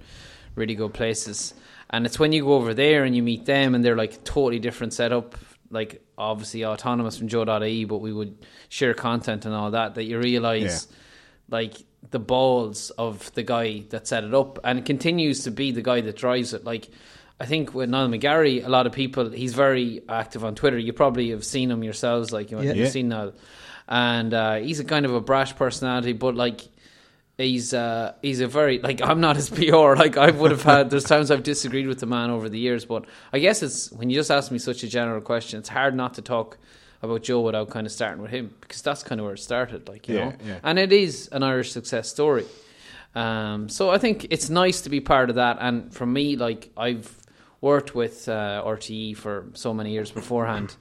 really 0.55 0.75
good 0.75 0.93
places. 0.93 1.53
And 1.91 2.05
it's 2.05 2.19
when 2.19 2.31
you 2.33 2.43
go 2.43 2.53
over 2.55 2.73
there 2.73 3.03
and 3.05 3.15
you 3.15 3.23
meet 3.23 3.45
them 3.45 3.73
and 3.75 3.85
they're 3.85 3.95
like 3.95 4.23
totally 4.23 4.59
different 4.59 4.93
setup, 4.93 5.35
like 5.71 6.01
obviously 6.19 6.65
autonomous 6.65 7.17
from 7.17 7.27
Joe.ie, 7.29 7.85
but 7.85 7.97
we 7.99 8.13
would 8.13 8.37
share 8.67 8.93
content 8.93 9.45
and 9.45 9.55
all 9.55 9.71
that, 9.71 9.95
that 9.95 10.03
you 10.03 10.19
realise 10.19 10.87
like 11.49 11.75
the 12.11 12.19
balls 12.19 12.91
of 12.91 13.33
the 13.33 13.43
guy 13.43 13.79
that 13.89 14.07
set 14.07 14.23
it 14.23 14.33
up 14.33 14.59
and 14.63 14.85
continues 14.85 15.45
to 15.45 15.51
be 15.51 15.71
the 15.71 15.81
guy 15.81 16.01
that 16.01 16.15
drives 16.15 16.53
it. 16.53 16.63
Like 16.65 16.89
I 17.39 17.45
think 17.45 17.73
with 17.73 17.89
Niall 17.89 18.09
McGarry, 18.09 18.63
a 18.65 18.69
lot 18.69 18.85
of 18.85 18.91
people 18.93 19.29
he's 19.31 19.53
very 19.53 20.01
active 20.09 20.43
on 20.45 20.55
Twitter. 20.55 20.77
You 20.77 20.93
probably 20.93 21.29
have 21.31 21.43
seen 21.45 21.71
him 21.71 21.83
yourselves, 21.83 22.31
like 22.31 22.51
you, 22.51 22.57
Yeah. 22.57 22.63
you've 22.69 22.77
Yeah. 22.77 22.89
seen 22.89 23.09
Niall. 23.09 23.33
And 23.87 24.33
uh, 24.33 24.55
he's 24.57 24.79
a 24.79 24.83
kind 24.83 25.05
of 25.05 25.13
a 25.15 25.21
brash 25.21 25.55
personality, 25.55 26.13
but 26.13 26.35
like 26.35 26.61
he's 27.39 27.73
uh, 27.73 28.13
he's 28.21 28.39
a 28.41 28.47
very 28.47 28.79
like 28.79 29.01
I'm 29.01 29.21
not 29.21 29.37
as 29.37 29.49
PR. 29.57 29.95
Like 29.95 30.17
I 30.17 30.29
would 30.31 30.51
have 30.51 30.63
had 30.63 30.89
there's 30.89 31.05
times 31.05 31.31
I've 31.31 31.43
disagreed 31.43 31.87
with 31.87 31.99
the 31.99 32.05
man 32.05 32.29
over 32.29 32.49
the 32.49 32.59
years, 32.59 32.85
but 32.85 33.05
I 33.33 33.39
guess 33.39 33.63
it's 33.63 33.91
when 33.91 34.09
you 34.09 34.15
just 34.15 34.29
ask 34.31 34.51
me 34.51 34.59
such 34.59 34.83
a 34.83 34.87
general 34.87 35.21
question, 35.21 35.59
it's 35.59 35.69
hard 35.69 35.95
not 35.95 36.13
to 36.15 36.21
talk 36.21 36.57
about 37.01 37.23
Joe 37.23 37.39
without 37.41 37.69
kind 37.69 37.87
of 37.87 37.93
starting 37.93 38.21
with 38.21 38.31
him 38.31 38.53
because 38.61 38.81
that's 38.81 39.03
kind 39.03 39.19
of 39.21 39.25
where 39.25 39.33
it 39.35 39.39
started. 39.39 39.87
Like 39.87 40.07
you 40.07 40.15
Yeah, 40.15 40.25
know, 40.29 40.35
yeah. 40.45 40.59
and 40.63 40.77
it 40.77 40.91
is 40.91 41.29
an 41.31 41.43
Irish 41.43 41.71
success 41.71 42.09
story. 42.09 42.45
Um, 43.15 43.69
so 43.69 43.89
I 43.89 43.97
think 43.97 44.27
it's 44.29 44.49
nice 44.49 44.81
to 44.81 44.89
be 44.89 44.99
part 44.99 45.29
of 45.29 45.35
that. 45.37 45.57
And 45.59 45.93
for 45.93 46.05
me, 46.05 46.35
like 46.35 46.69
I've 46.77 47.15
worked 47.61 47.95
with 47.95 48.29
uh, 48.29 48.63
RTE 48.65 49.17
for 49.17 49.45
so 49.53 49.73
many 49.73 49.91
years 49.91 50.11
beforehand, 50.11 50.75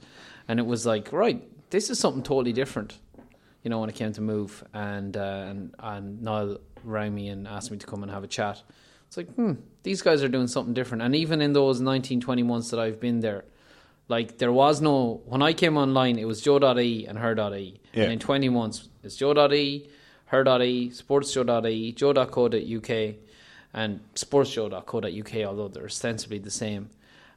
and 0.47 0.59
it 0.59 0.65
was 0.65 0.85
like, 0.85 1.11
right, 1.11 1.41
this 1.71 1.89
is 1.89 1.99
something 1.99 2.23
totally 2.23 2.53
different. 2.53 2.97
You 3.63 3.69
know, 3.69 3.79
when 3.79 3.89
it 3.89 3.95
came 3.95 4.13
to 4.13 4.21
move, 4.21 4.63
and 4.73 5.15
uh, 5.17 5.45
and 5.49 5.75
and 5.79 6.21
Niall 6.21 6.59
rang 6.83 7.13
me 7.13 7.27
and 7.27 7.47
asked 7.47 7.71
me 7.71 7.77
to 7.77 7.85
come 7.85 8.03
and 8.03 8.11
have 8.11 8.23
a 8.23 8.27
chat. 8.27 8.61
It's 9.07 9.17
like, 9.17 9.33
hmm, 9.33 9.53
these 9.83 10.01
guys 10.01 10.23
are 10.23 10.27
doing 10.27 10.47
something 10.47 10.73
different. 10.73 11.01
And 11.01 11.15
even 11.15 11.41
in 11.41 11.53
those 11.53 11.81
19, 11.81 12.21
20 12.21 12.43
months 12.43 12.69
that 12.69 12.79
I've 12.79 12.99
been 12.99 13.21
there, 13.21 13.43
like 14.07 14.37
there 14.37 14.51
was 14.51 14.81
no 14.81 15.21
when 15.25 15.41
I 15.41 15.53
came 15.53 15.77
online, 15.77 16.19
it 16.19 16.25
was 16.25 16.41
Joe.ie 16.41 17.05
and 17.07 17.17
her.ie. 17.17 17.81
Yeah. 17.93 18.03
And 18.03 18.13
in 18.13 18.19
20 18.19 18.49
months, 18.49 18.87
it's 19.03 19.15
Joe.ie, 19.15 19.89
her.ie, 20.25 20.89
sportsjoe.ie, 20.91 21.91
joe.co.uk, 21.93 23.15
and 23.73 23.99
sportsjoe.co.uk, 24.15 25.47
although 25.47 25.67
they're 25.67 25.85
ostensibly 25.85 26.39
the 26.39 26.51
same. 26.51 26.89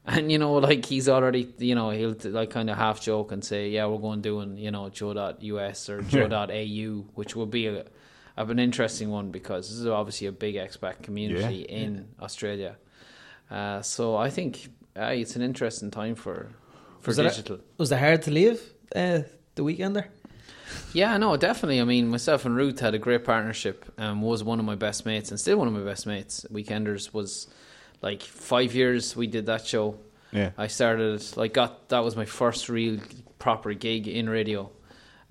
And 0.05 0.33
you 0.33 0.38
know, 0.38 0.55
like 0.55 0.85
he's 0.85 1.09
already, 1.09 1.49
you 1.59 1.75
know, 1.77 1.91
he'll 1.91 2.17
like 2.25 2.51
kind 2.51 2.69
of 2.69 2.77
half 2.77 3.01
joke 3.01 3.31
and 3.31 3.45
say, 3.45 3.69
"Yeah, 3.71 3.87
we're 3.87 3.99
going 3.99 4.21
doing, 4.21 4.57
you 4.59 4.71
know, 4.73 4.88
Joe.us 4.88 5.88
or 5.88 6.03
Joe.au," 6.03 7.05
which 7.15 7.37
would 7.37 7.51
be 7.51 7.69
a, 7.69 7.85
of 8.37 8.51
an 8.51 8.59
interesting 8.59 9.11
one 9.11 9.31
because 9.31 9.69
this 9.69 9.79
is 9.79 9.87
obviously 9.87 10.27
a 10.27 10.33
big 10.33 10.57
expat 10.57 11.03
community 11.03 11.67
Yeah. 11.69 11.77
in 11.77 12.09
Australia. 12.21 12.77
Uh, 13.49 13.81
so 13.83 14.17
I 14.17 14.29
think 14.31 14.71
uh, 14.99 15.12
it's 15.15 15.37
an 15.37 15.43
interesting 15.43 15.91
time 15.93 16.17
for 16.17 16.49
for 17.01 17.11
Was 17.11 17.19
it 17.21 17.23
digital. 17.25 17.59
Was 17.79 17.93
it 17.93 17.99
hard 17.99 18.23
to 18.23 18.31
leave 18.33 18.61
uh, 18.97 19.21
the 19.55 19.62
weekend 19.62 19.95
there? 19.95 20.09
Yeah, 20.95 21.17
no, 21.19 21.37
definitely. 21.37 21.81
I 21.81 21.85
mean, 21.85 22.09
myself 22.09 22.45
and 22.45 22.57
Ruth 22.57 22.81
had 22.81 22.95
a 22.95 22.99
great 22.99 23.25
partnership. 23.25 23.85
Um, 23.99 24.23
was 24.23 24.43
one 24.43 24.59
of 24.59 24.65
my 24.65 24.75
best 24.75 25.05
mates, 25.07 25.31
and 25.31 25.38
still 25.38 25.59
one 25.59 25.69
of 25.69 25.75
my 25.75 25.85
best 25.85 26.07
mates. 26.07 26.45
Weekenders 26.51 27.12
was 27.12 27.47
like 28.03 28.23
five 28.23 28.75
years 28.75 29.17
we 29.17 29.27
did 29.27 29.47
that 29.47 29.67
show. 29.67 29.99
Yeah. 30.33 30.51
I 30.59 30.67
started 30.67 31.25
like 31.37 31.53
got 31.55 31.88
that 31.91 32.01
was 32.05 32.17
my 32.17 32.25
first 32.25 32.69
real 32.69 32.99
proper 33.38 33.73
gig 33.75 34.09
in 34.09 34.29
radio. 34.29 34.71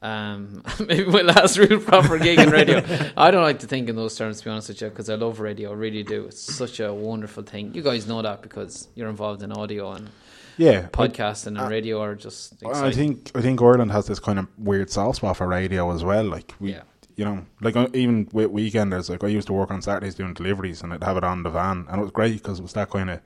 Um, 0.04 0.64
maybe 0.88 1.06
my 1.06 1.22
last 1.22 1.58
real 1.58 1.80
proper 1.80 2.18
gig 2.18 2.40
in 2.40 2.50
radio. 2.50 2.84
I 3.18 3.30
don't 3.30 3.44
like 3.44 3.60
to 3.60 3.68
think 3.68 3.88
in 3.90 3.96
those 3.96 4.16
terms, 4.18 4.40
to 4.40 4.46
be 4.46 4.50
honest 4.50 4.70
with 4.70 4.82
you, 4.82 4.90
because 4.90 5.10
I 5.10 5.16
love 5.16 5.40
radio. 5.40 5.70
I 5.72 5.74
really 5.76 6.02
do. 6.04 6.26
It's 6.26 6.42
such 6.42 6.80
a 6.80 6.92
wonderful 6.94 7.44
thing. 7.44 7.74
You 7.76 7.84
guys 7.84 8.08
know 8.08 8.22
that 8.22 8.42
because 8.42 8.88
you're 8.96 9.10
involved 9.10 9.44
in 9.44 9.52
audio 9.52 9.92
and 9.92 10.10
Yeah. 10.58 10.88
podcasting 10.92 11.60
and 11.62 11.70
radio 11.70 12.02
are 12.02 12.16
just 12.16 12.54
exciting. 12.62 12.84
I 12.84 12.92
think 12.92 13.32
I 13.36 13.42
think 13.42 13.62
Ireland 13.62 13.92
has 13.92 14.08
this 14.08 14.20
kind 14.20 14.40
of 14.40 14.48
weird 14.58 14.90
soft 14.90 15.18
spot 15.18 15.38
for 15.38 15.48
radio 15.48 15.92
as 15.92 16.04
well. 16.04 16.24
Like 16.26 16.56
we, 16.60 16.72
Yeah. 16.72 16.82
You 17.22 17.26
know, 17.26 17.46
like 17.62 17.76
uh, 17.76 17.88
even 17.94 18.28
with 18.34 18.50
weekenders, 18.52 19.08
like 19.08 19.24
I 19.24 19.28
used 19.28 19.46
to 19.46 19.54
work 19.54 19.70
on 19.70 19.80
Saturdays 19.84 20.16
doing 20.16 20.34
deliveries, 20.34 20.82
and 20.82 20.92
I'd 20.92 21.04
have 21.04 21.18
it 21.18 21.24
on 21.24 21.44
the 21.44 21.52
van, 21.52 21.86
and 21.88 22.00
it 22.00 22.02
was 22.02 22.10
great 22.10 22.42
because 22.42 22.58
it 22.58 22.64
was 22.64 22.74
that 22.74 22.90
kind 22.90 23.12
of 23.12 23.20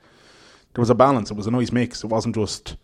there 0.73 0.81
was 0.81 0.89
a 0.89 0.95
balance. 0.95 1.31
It 1.31 1.37
was 1.37 1.47
a 1.47 1.51
nice 1.51 1.71
mix. 1.71 2.03
It 2.03 2.07
wasn't 2.07 2.35
just 2.35 2.75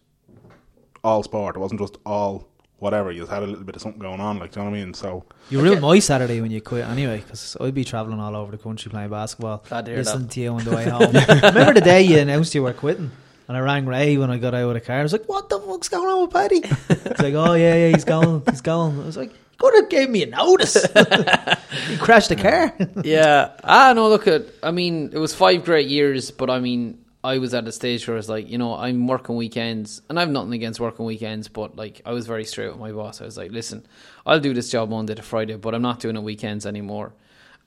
all 1.04 1.22
sport. 1.22 1.58
It 1.58 1.60
wasn't 1.60 1.82
just 1.82 1.98
all 2.06 2.48
whatever. 2.80 3.12
You 3.12 3.24
just 3.24 3.32
had 3.34 3.44
a 3.44 3.46
little 3.46 3.66
bit 3.66 3.76
of 3.76 3.82
something 3.82 4.02
going 4.02 4.22
on. 4.22 4.40
Like, 4.40 4.54
do 4.54 4.62
you 4.62 4.64
know 4.66 4.72
what 4.72 4.78
I 4.78 4.86
mean? 4.86 4.94
So 4.94 5.26
You 5.50 5.58
were 5.58 5.66
real 5.66 5.82
nice 5.82 6.06
Saturday 6.06 6.40
when 6.40 6.50
you 6.50 6.62
quit 6.62 6.86
anyway, 6.88 7.18
because 7.18 7.58
I'd 7.60 7.74
be 7.74 7.84
travelling 7.84 8.22
all 8.22 8.34
over 8.34 8.54
the 8.54 8.58
country 8.58 8.90
playing 8.90 9.10
basketball. 9.10 9.66
Glad 9.68 9.88
to 9.88 9.92
hear 9.92 9.98
listening 10.00 10.28
that. 10.28 10.32
to 10.32 10.40
you 10.40 10.50
on 10.54 10.64
the 10.64 10.72
way 10.74 10.88
home. 10.90 11.12
Remember 11.12 11.74
the 11.74 11.82
day 11.84 12.04
you 12.04 12.20
announced 12.20 12.56
you 12.56 12.64
were 12.64 12.72
quitting? 12.72 13.12
And 13.50 13.58
I 13.58 13.60
rang 13.60 13.86
Ray 13.86 14.16
when 14.16 14.32
I 14.32 14.38
got 14.38 14.54
out 14.56 14.70
of 14.70 14.74
the 14.76 14.80
car. 14.80 15.00
I 15.00 15.04
was 15.04 15.12
like, 15.12 15.28
"What 15.28 15.50
the 15.50 15.60
fuck's 15.60 15.90
going 15.90 16.08
on 16.08 16.22
with 16.22 16.32
Paddy?" 16.32 16.62
He's 16.62 17.20
like, 17.20 17.34
"Oh 17.34 17.54
yeah, 17.56 17.76
yeah, 17.76 17.90
he's 17.90 18.06
going, 18.06 18.44
he's 18.50 18.62
going." 18.62 18.98
I 18.98 19.06
was 19.06 19.18
like, 19.18 19.34
"You 19.34 19.41
could 19.62 19.76
have 19.76 19.90
gave 19.90 20.10
me 20.10 20.24
a 20.24 20.28
notice." 20.28 20.74
he 21.88 21.98
crashed 21.98 22.30
the 22.30 22.36
car. 22.36 22.74
yeah. 23.04 23.52
Ah, 23.64 23.94
no, 23.94 24.10
look 24.10 24.28
at. 24.28 24.44
I 24.64 24.72
mean, 24.72 25.12
it 25.14 25.20
was 25.20 25.34
five 25.36 25.64
great 25.64 25.88
years, 25.88 26.32
but 26.32 26.50
I 26.50 26.60
mean, 26.60 26.98
I 27.24 27.38
was 27.38 27.54
at 27.54 27.68
a 27.68 27.72
stage 27.72 28.08
where 28.08 28.16
I 28.16 28.18
was 28.18 28.30
like, 28.30 28.50
you 28.50 28.58
know, 28.58 28.76
I'm 28.76 29.08
working 29.08 29.36
weekends, 29.36 30.02
and 30.10 30.20
I've 30.20 30.30
nothing 30.30 30.54
against 30.54 30.80
working 30.80 31.06
weekends, 31.06 31.48
but 31.48 31.76
like, 31.76 32.02
I 32.06 32.14
was 32.14 32.26
very 32.26 32.46
straight 32.46 32.70
with 32.70 32.80
my 32.80 32.92
boss. 32.92 33.22
I 33.22 33.26
was 33.26 33.38
like, 33.38 33.52
listen, 33.52 33.86
I'll 34.26 34.40
do 34.40 34.54
this 34.54 34.70
job 34.72 34.90
Monday 34.90 35.14
to 35.14 35.22
Friday, 35.22 35.56
but 35.56 35.76
I'm 35.76 35.84
not 35.84 36.00
doing 36.00 36.16
it 36.16 36.24
weekends 36.24 36.66
anymore. 36.66 37.14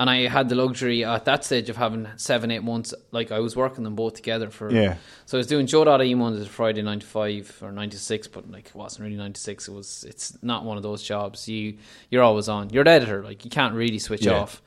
And 0.00 0.10
I 0.10 0.26
had 0.26 0.48
the 0.48 0.56
luxury 0.56 1.04
at 1.04 1.24
that 1.26 1.44
stage 1.44 1.70
of 1.70 1.76
having 1.76 2.08
seven, 2.16 2.50
eight 2.50 2.64
months. 2.64 2.92
Like 3.12 3.30
I 3.30 3.38
was 3.38 3.54
working 3.54 3.84
them 3.84 3.94
both 3.94 4.14
together 4.14 4.50
for. 4.50 4.72
Yeah. 4.72 4.96
So 5.24 5.36
I 5.36 5.40
was 5.40 5.46
doing 5.46 5.66
Joe 5.66 5.84
Dada 5.84 6.02
E 6.02 6.14
Monday 6.14 6.42
to 6.42 6.50
Friday, 6.50 6.82
nine 6.82 6.98
to 6.98 7.06
five 7.06 7.56
or 7.62 7.70
nine 7.70 7.90
to 7.90 7.98
six, 7.98 8.26
but 8.26 8.50
like 8.50 8.66
it 8.66 8.74
wasn't 8.74 9.04
really 9.04 9.16
nine 9.16 9.32
to 9.32 9.40
six. 9.40 9.68
It 9.68 9.72
was. 9.72 10.04
It's 10.08 10.36
not 10.42 10.64
one 10.64 10.76
of 10.76 10.82
those 10.82 11.02
jobs. 11.02 11.48
You 11.48 11.78
you're 12.10 12.24
always 12.24 12.48
on. 12.48 12.70
You're 12.70 12.82
an 12.82 12.88
editor. 12.88 13.22
Like 13.22 13.44
you 13.44 13.50
can't 13.50 13.74
really 13.74 14.00
switch 14.00 14.26
Yeah. 14.26 14.32
off. 14.40 14.60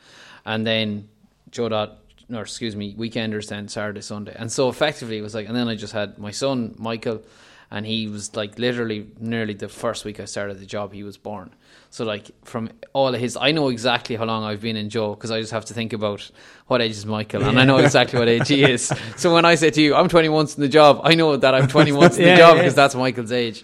And 0.46 0.66
then 0.66 1.10
Joe 1.52 1.68
Dot, 1.68 1.98
or 2.34 2.42
excuse 2.44 2.76
me, 2.78 2.96
weekenders 2.96 3.50
then 3.50 3.68
Saturday, 3.68 4.02
Sunday. 4.02 4.34
And 4.34 4.50
so 4.50 4.70
effectively 4.70 5.18
it 5.18 5.22
was 5.24 5.36
like, 5.36 5.48
and 5.48 5.56
then 5.56 5.68
I 5.68 5.76
just 5.76 5.92
had 5.92 6.18
my 6.18 6.32
son 6.32 6.74
Michael, 6.78 7.22
and 7.72 7.86
he 7.86 8.08
was 8.08 8.36
like 8.36 8.58
literally 8.60 9.08
nearly 9.20 9.54
the 9.54 9.68
first 9.68 10.06
week 10.06 10.20
I 10.20 10.26
started 10.26 10.60
the 10.60 10.66
job 10.66 10.94
he 10.94 11.04
was 11.04 11.18
born. 11.18 11.54
So 11.90 12.04
like 12.06 12.30
from 12.44 12.70
all 12.94 13.14
of 13.14 13.20
his, 13.20 13.38
I 13.38 13.52
know 13.52 13.70
exactly 13.70 14.16
how 14.16 14.26
long 14.26 14.44
I've 14.44 14.62
been 14.62 14.76
in 14.76 14.90
Joe 14.90 15.16
because 15.16 15.32
I 15.32 15.40
just 15.40 15.52
have 15.54 15.66
to 15.66 15.74
think 15.74 15.94
about 15.94 16.30
what 16.68 16.82
age 16.82 16.92
is 16.92 17.06
Michael, 17.06 17.44
and 17.44 17.60
I 17.60 17.64
know 17.66 17.78
exactly 17.78 18.20
what 18.20 18.28
age 18.28 18.48
he 18.50 18.64
is. 18.64 18.92
So 19.18 19.34
when 19.34 19.46
I 19.46 19.56
say 19.56 19.70
to 19.70 19.82
you, 19.82 19.96
I'm 19.96 20.10
20 20.10 20.30
months 20.30 20.56
in 20.56 20.62
the 20.62 20.68
job, 20.70 21.02
I 21.04 21.16
know 21.16 21.36
that 21.38 21.56
I'm 21.56 21.68
20 21.68 21.92
months 21.94 22.18
in 22.18 22.24
the 22.24 22.30
Yeah, 22.32 22.38
job 22.38 22.56
yeah. 22.56 22.62
because 22.64 22.76
that's 22.76 22.94
Michael's 22.96 23.32
age. 23.32 23.64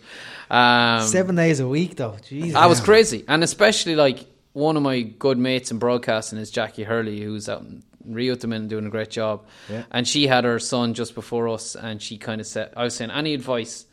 Um, 0.50 1.02
Seven 1.02 1.36
days 1.36 1.60
a 1.60 1.68
week, 1.68 1.96
though. 1.96 2.16
Jesus. 2.28 2.56
I 2.56 2.68
was 2.68 2.80
crazy, 2.80 3.24
and 3.28 3.44
especially 3.44 3.96
like 3.96 4.26
one 4.54 4.78
of 4.78 4.84
my 4.84 5.02
good 5.02 5.38
mates 5.38 5.72
in 5.72 5.80
broadcasting 5.80 6.40
is 6.40 6.52
Jacqui 6.52 6.86
Hurley, 6.86 7.22
who's 7.22 7.50
out 7.50 7.62
in 7.62 7.84
Rio 8.06 8.34
at 8.34 8.42
the 8.42 8.48
minute 8.48 8.68
doing 8.70 8.86
a 8.86 8.90
great 8.90 9.10
job. 9.10 9.46
Yeah. 9.70 9.84
And 9.92 10.08
she 10.08 10.28
had 10.28 10.44
her 10.44 10.60
son 10.60 10.94
just 10.94 11.16
before 11.16 11.48
us, 11.50 11.76
and 11.76 12.02
she 12.02 12.18
kind 12.18 12.40
of 12.40 12.48
said, 12.48 12.72
"I 12.78 12.84
was 12.84 12.96
saying 12.96 13.12
any 13.12 13.34
advice." 13.34 13.86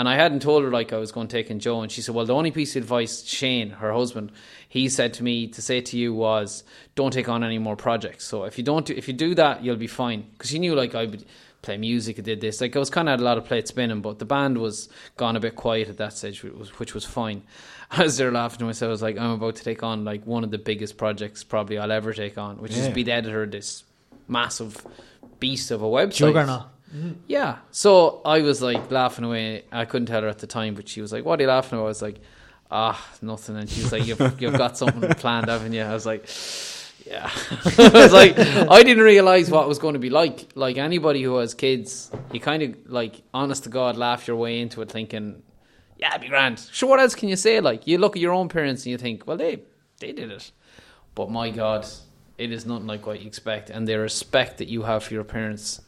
And 0.00 0.08
I 0.08 0.14
hadn't 0.14 0.40
told 0.40 0.64
her 0.64 0.70
like 0.70 0.94
I 0.94 0.96
was 0.96 1.12
going 1.12 1.28
to 1.28 1.36
take 1.36 1.50
in 1.50 1.60
Joe, 1.60 1.82
and 1.82 1.92
she 1.92 2.00
said, 2.00 2.14
"Well, 2.14 2.24
the 2.24 2.34
only 2.34 2.50
piece 2.50 2.74
of 2.74 2.82
advice 2.82 3.22
Shane, 3.22 3.68
her 3.68 3.92
husband, 3.92 4.32
he 4.66 4.88
said 4.88 5.12
to 5.14 5.22
me 5.22 5.46
to 5.48 5.60
say 5.60 5.82
to 5.82 5.98
you 5.98 6.14
was, 6.14 6.64
don't 6.94 7.12
take 7.12 7.28
on 7.28 7.44
any 7.44 7.58
more 7.58 7.76
projects. 7.76 8.24
So 8.24 8.44
if 8.44 8.56
you 8.56 8.64
don't, 8.64 8.86
do, 8.86 8.94
if 8.96 9.08
you 9.08 9.12
do 9.12 9.34
that, 9.34 9.62
you'll 9.62 9.76
be 9.76 9.86
fine." 9.86 10.24
Because 10.32 10.48
she 10.48 10.58
knew 10.58 10.74
like 10.74 10.94
I 10.94 11.04
would 11.04 11.26
play 11.60 11.76
music, 11.76 12.18
I 12.18 12.22
did 12.22 12.40
this, 12.40 12.62
like 12.62 12.74
I 12.74 12.78
was 12.78 12.88
kind 12.88 13.10
of 13.10 13.12
had 13.12 13.20
a 13.20 13.24
lot 13.24 13.36
of 13.36 13.44
plates 13.44 13.68
spinning, 13.68 14.00
but 14.00 14.18
the 14.18 14.24
band 14.24 14.56
was 14.56 14.88
gone 15.18 15.36
a 15.36 15.40
bit 15.40 15.54
quiet 15.54 15.90
at 15.90 15.98
that 15.98 16.14
stage, 16.14 16.42
which 16.42 16.54
was, 16.54 16.70
which 16.78 16.94
was 16.94 17.04
fine. 17.04 17.42
I 17.90 18.04
was 18.04 18.16
there 18.16 18.32
laughing 18.32 18.60
to 18.60 18.64
myself. 18.64 18.88
I 18.88 18.92
was 18.92 19.02
like, 19.02 19.18
I'm 19.18 19.32
about 19.32 19.56
to 19.56 19.62
take 19.64 19.82
on 19.82 20.06
like 20.06 20.26
one 20.26 20.44
of 20.44 20.50
the 20.50 20.56
biggest 20.56 20.96
projects 20.96 21.44
probably 21.44 21.76
I'll 21.76 21.92
ever 21.92 22.14
take 22.14 22.38
on, 22.38 22.56
which 22.56 22.72
is 22.72 22.78
Yeah. 22.78 22.88
to 22.88 22.94
be 22.94 23.02
the 23.02 23.12
editor 23.12 23.42
of 23.42 23.50
this 23.50 23.84
massive 24.28 24.82
beast 25.40 25.70
of 25.70 25.82
a 25.82 25.86
website. 25.86 26.14
Juggernaut. 26.32 26.62
Yeah. 27.26 27.58
So 27.70 28.20
I 28.24 28.40
was 28.40 28.60
like 28.62 28.90
laughing 28.90 29.24
away. 29.24 29.64
I 29.70 29.84
couldn't 29.84 30.06
tell 30.06 30.22
her 30.22 30.28
at 30.28 30.38
the 30.38 30.46
time, 30.46 30.74
but 30.74 30.88
she 30.88 31.00
was 31.00 31.12
like, 31.12 31.24
"What 31.24 31.38
are 31.38 31.42
you 31.42 31.48
laughing 31.48 31.78
about?" 31.78 31.86
I 31.86 31.88
was 31.88 32.02
like, 32.02 32.20
"Ah, 32.70 33.08
nothing." 33.22 33.56
And 33.56 33.68
she 33.68 33.82
was 33.82 33.92
like, 33.92 34.06
"You've 34.06 34.40
you've 34.40 34.58
got 34.58 34.76
something 34.76 35.08
planned, 35.14 35.48
haven't 35.48 35.72
you?" 35.72 35.82
I 35.82 35.94
was 35.94 36.06
like, 36.06 36.28
"Yeah." 37.06 37.30
I 37.78 37.90
was 37.94 38.12
like, 38.12 38.38
I 38.38 38.82
didn't 38.82 39.04
realize 39.04 39.50
what 39.50 39.64
it 39.64 39.68
was 39.68 39.78
going 39.78 39.94
to 39.94 40.00
be 40.00 40.10
like. 40.10 40.50
Like 40.54 40.78
anybody 40.78 41.22
who 41.22 41.36
has 41.36 41.54
kids, 41.54 42.10
you 42.32 42.40
kind 42.40 42.62
of 42.62 42.74
like, 42.86 43.22
honest 43.32 43.64
to 43.64 43.70
God, 43.70 43.96
laugh 43.96 44.26
your 44.26 44.36
way 44.36 44.60
into 44.60 44.82
it, 44.82 44.90
thinking, 44.90 45.42
"Yeah, 45.96 46.10
it'd 46.10 46.22
be 46.22 46.28
grand." 46.28 46.58
Sure, 46.72 46.88
what 46.88 47.00
else 47.00 47.14
can 47.14 47.28
you 47.28 47.36
say? 47.36 47.60
Like 47.60 47.86
you 47.86 47.98
look 47.98 48.16
at 48.16 48.22
your 48.22 48.32
own 48.32 48.48
parents 48.48 48.84
and 48.84 48.90
you 48.90 48.98
think, 48.98 49.26
"Well, 49.26 49.36
they 49.36 49.62
they 50.00 50.12
did 50.12 50.30
it," 50.32 50.50
but 51.14 51.30
my 51.30 51.50
God, 51.50 51.86
it 52.36 52.50
is 52.50 52.66
nothing 52.66 52.88
like 52.88 53.06
what 53.06 53.20
you 53.20 53.28
expect, 53.28 53.70
and 53.70 53.86
the 53.86 53.94
respect 53.94 54.58
that 54.58 54.66
you 54.66 54.82
have 54.82 55.04
for 55.04 55.14
your 55.14 55.24
parents 55.24 55.82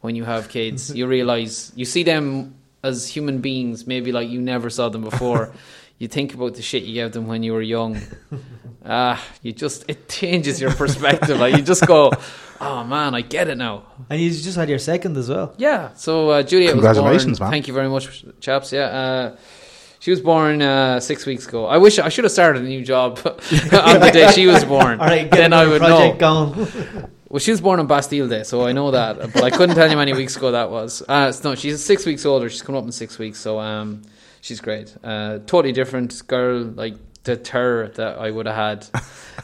when 0.00 0.16
you 0.16 0.24
have 0.24 0.48
kids. 0.48 0.94
you 0.98 1.06
realize 1.06 1.72
you 1.74 1.84
see 1.84 2.02
them 2.02 2.54
as 2.82 3.08
human 3.08 3.40
beings, 3.40 3.86
maybe 3.86 4.12
like 4.12 4.28
you 4.28 4.40
never 4.40 4.70
saw 4.70 4.88
them 4.88 5.02
before. 5.02 5.52
you 5.98 6.06
think 6.08 6.34
about 6.34 6.54
the 6.54 6.62
shit 6.62 6.84
you 6.84 6.94
gave 6.94 7.12
them 7.12 7.26
when 7.26 7.42
you 7.42 7.52
were 7.52 7.62
young. 7.62 7.98
Ah, 8.84 9.22
you 9.42 9.52
just 9.52 9.84
it 9.88 10.08
changes 10.08 10.60
your 10.60 10.72
perspective. 10.72 11.38
like 11.38 11.56
you 11.56 11.62
just 11.62 11.86
go, 11.86 12.12
oh 12.60 12.84
man, 12.84 13.14
I 13.14 13.20
get 13.22 13.48
it 13.48 13.58
now. 13.58 13.82
And 14.08 14.20
you 14.20 14.30
just 14.30 14.56
had 14.56 14.68
your 14.68 14.78
second 14.78 15.16
as 15.16 15.28
well. 15.28 15.54
Yeah. 15.58 15.92
So 15.94 16.30
uh, 16.30 16.42
Juliet 16.42 16.76
was 16.76 16.84
Congratulations, 16.84 17.38
born. 17.38 17.48
man. 17.48 17.52
Thank 17.52 17.68
you 17.68 17.74
very 17.74 17.88
much, 17.88 18.24
chaps. 18.40 18.72
Yeah. 18.72 18.84
Uh, 18.84 19.36
she 20.00 20.12
was 20.12 20.20
born 20.20 20.62
uh, 20.62 21.00
six 21.00 21.26
weeks 21.26 21.46
ago. 21.48 21.66
I 21.66 21.78
wish 21.78 21.98
I 21.98 22.08
should 22.08 22.24
have 22.24 22.32
started 22.32 22.62
a 22.62 22.66
new 22.66 22.84
job 22.84 23.18
on 23.26 24.00
the 24.00 24.10
day 24.12 24.30
she 24.30 24.46
was 24.46 24.64
born. 24.64 25.00
All 25.00 25.06
right, 25.06 25.28
get 25.28 25.36
then 25.36 25.52
I 25.52 25.66
would 25.66 25.80
project 25.80 26.20
know. 26.20 26.54
going. 26.54 27.10
Well, 27.30 27.40
she 27.40 27.50
was 27.50 27.60
born 27.60 27.78
on 27.78 27.86
Bastille 27.86 28.26
Day, 28.26 28.42
so 28.42 28.66
I 28.66 28.72
know 28.72 28.90
that. 28.90 29.18
But 29.34 29.44
I 29.44 29.50
couldn't 29.50 29.74
tell 29.74 29.84
you 29.84 29.90
how 29.90 29.98
many 29.98 30.14
weeks 30.14 30.36
ago 30.36 30.52
that 30.52 30.70
was. 30.70 31.02
Uh, 31.06 31.30
no, 31.44 31.54
she's 31.54 31.84
six 31.84 32.06
weeks 32.06 32.24
older. 32.24 32.48
She's 32.48 32.62
coming 32.62 32.78
up 32.78 32.86
in 32.86 32.92
six 32.92 33.18
weeks, 33.18 33.38
so 33.38 33.58
um, 33.58 34.02
she's 34.40 34.60
great. 34.60 34.96
Uh, 35.04 35.38
totally 35.40 35.72
different 35.72 36.26
girl. 36.26 36.62
Like 36.62 36.94
the 37.24 37.36
terror 37.36 37.88
that 37.96 38.18
I 38.18 38.30
would 38.30 38.46
have 38.46 38.56
had, 38.56 39.02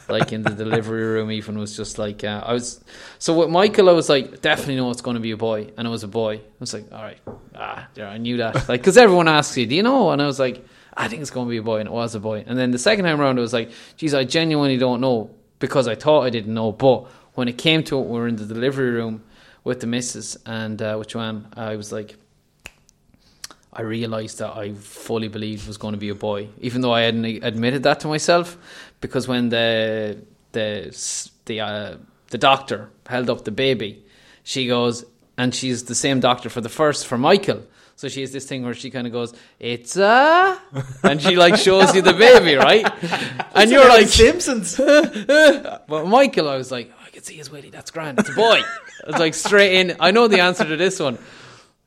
like 0.09 0.33
in 0.33 0.41
the 0.41 0.49
delivery 0.49 1.03
room, 1.03 1.31
even 1.31 1.59
was 1.59 1.77
just 1.77 1.99
like 1.99 2.23
uh, 2.23 2.41
I 2.43 2.53
was. 2.53 2.83
So 3.19 3.37
with 3.37 3.49
Michael, 3.49 3.87
I 3.87 3.93
was 3.93 4.09
like, 4.09 4.41
definitely 4.41 4.77
know 4.77 4.89
it's 4.89 5.01
going 5.01 5.15
to 5.15 5.21
be 5.21 5.31
a 5.31 5.37
boy, 5.37 5.69
and 5.77 5.87
it 5.87 5.91
was 5.91 6.03
a 6.03 6.07
boy. 6.07 6.37
I 6.37 6.41
was 6.59 6.73
like, 6.73 6.91
all 6.91 7.03
right, 7.03 7.19
ah, 7.53 7.87
yeah, 7.93 8.09
I 8.09 8.17
knew 8.17 8.37
that. 8.37 8.67
Like, 8.67 8.81
because 8.81 8.97
everyone 8.97 9.27
asks 9.27 9.55
you, 9.57 9.67
do 9.67 9.75
you 9.75 9.83
know? 9.83 10.09
And 10.11 10.21
I 10.21 10.25
was 10.25 10.39
like. 10.39 10.65
I 10.97 11.09
think 11.09 11.21
it's 11.21 11.29
going 11.29 11.45
to 11.45 11.49
be 11.49 11.57
a 11.57 11.61
boy, 11.61 11.79
and 11.79 11.89
it 11.89 11.91
was 11.91 12.15
a 12.15 12.21
boy. 12.21 12.45
And 12.47 12.57
then 12.57 12.71
the 12.71 12.77
second 12.77 13.03
time 13.03 13.19
around, 13.19 13.37
it 13.37 13.41
was 13.41 13.51
like, 13.51 13.69
geez, 13.97 14.13
I 14.13 14.23
genuinely 14.23 14.77
don't 14.77 15.01
know 15.01 15.29
because 15.59 15.89
I 15.89 15.95
thought 15.95 16.21
I 16.21 16.29
didn't 16.29 16.53
know. 16.53 16.71
But 16.71 17.07
when 17.35 17.47
it 17.47 17.57
came 17.57 17.83
to 17.83 17.99
it, 17.99 18.05
we 18.05 18.19
were 18.19 18.27
in 18.27 18.37
the 18.37 18.45
delivery 18.45 18.91
room 18.91 19.23
with 19.63 19.79
the 19.81 19.87
missus 19.87 20.37
and 20.45 20.81
uh, 20.81 20.95
with 20.97 21.09
Joanne. 21.09 21.47
I 21.55 21.75
was 21.75 21.91
like, 21.91 22.15
I 23.71 23.81
realised 23.81 24.39
that 24.39 24.55
I 24.55 24.73
fully 24.73 25.27
believed 25.27 25.63
it 25.63 25.67
was 25.67 25.77
going 25.77 25.93
to 25.93 25.99
be 25.99 26.09
a 26.09 26.15
boy, 26.15 26.47
even 26.59 26.81
though 26.81 26.93
I 26.93 27.01
hadn't 27.01 27.25
admitted 27.43 27.83
that 27.83 27.99
to 28.01 28.07
myself. 28.07 28.57
Because 29.01 29.27
when 29.27 29.49
the 29.49 30.17
the 30.53 31.29
the 31.45 31.59
uh, 31.59 31.97
the 32.29 32.37
doctor 32.37 32.89
held 33.05 33.29
up 33.29 33.43
the 33.43 33.51
baby, 33.51 34.03
she 34.43 34.67
goes, 34.67 35.03
and 35.37 35.53
she's 35.53 35.83
the 35.83 35.95
same 35.95 36.21
doctor 36.21 36.49
for 36.49 36.61
the 36.61 36.69
first 36.69 37.05
for 37.05 37.17
Michael. 37.17 37.63
So 37.97 38.09
she 38.09 38.21
has 38.21 38.31
this 38.33 38.45
thing 38.45 38.63
where 38.63 38.73
she 38.73 38.89
kind 38.89 39.07
of 39.07 39.13
goes, 39.13 39.33
"It's 39.59 39.97
a," 39.97 40.59
and 41.03 41.21
she 41.21 41.35
like 41.35 41.57
shows 41.57 41.95
you 41.95 42.01
the 42.01 42.13
baby, 42.13 42.55
right? 42.55 42.85
And 43.55 43.71
you're 43.71 43.87
like, 43.87 44.07
Simpsons. 44.07 44.75
but 44.77 46.05
Michael, 46.07 46.49
I 46.49 46.57
was 46.57 46.71
like, 46.71 46.91
"Oh, 46.93 47.03
I 47.04 47.04
can 47.04 47.04
see 47.25 47.35
his 47.35 47.49
willy. 47.49 47.69
That's 47.69 47.91
grand. 47.91 48.19
It's 48.19 48.29
a 48.29 48.33
boy. 48.33 48.61
I 48.61 49.07
was 49.07 49.17
like 49.17 49.33
straight 49.33 49.79
in. 49.79 49.97
I 49.99 50.11
know 50.11 50.27
the 50.27 50.39
answer 50.41 50.65
to 50.65 50.77
this 50.77 50.99
one, 50.99 51.17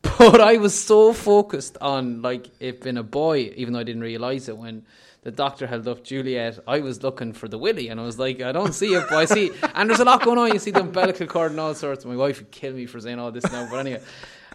but 0.02 0.40
I 0.40 0.56
was 0.56 0.78
so 0.78 1.12
focused 1.12 1.78
on 1.80 2.22
like 2.22 2.48
it 2.60 2.80
being 2.82 2.96
a 2.96 3.02
boy, 3.02 3.52
even 3.56 3.72
though 3.72 3.80
I 3.80 3.84
didn't 3.84 4.02
realize 4.02 4.48
it 4.48 4.56
when 4.56 4.84
the 5.22 5.30
doctor 5.30 5.66
held 5.66 5.88
up 5.88 6.04
Juliet. 6.04 6.58
I 6.66 6.80
was 6.80 7.02
looking 7.02 7.32
for 7.32 7.48
the 7.48 7.58
willy, 7.58 7.88
and 7.88 8.00
I 8.00 8.04
was 8.04 8.18
like, 8.18 8.40
I 8.40 8.52
don't 8.52 8.72
see 8.72 8.94
it, 8.94 9.04
but 9.08 9.18
I 9.18 9.24
see. 9.24 9.50
And 9.74 9.88
there's 9.88 10.00
a 10.00 10.04
lot 10.04 10.24
going 10.24 10.38
on. 10.38 10.52
You 10.52 10.58
see 10.58 10.70
the 10.70 10.80
umbilical 10.80 11.26
cord 11.26 11.52
and 11.52 11.60
all 11.60 11.74
sorts. 11.74 12.04
My 12.04 12.16
wife 12.16 12.38
would 12.38 12.50
kill 12.50 12.74
me 12.74 12.86
for 12.86 13.00
saying 13.00 13.18
all 13.18 13.32
this 13.32 13.50
now, 13.50 13.68
but 13.70 13.78
anyway. 13.78 14.02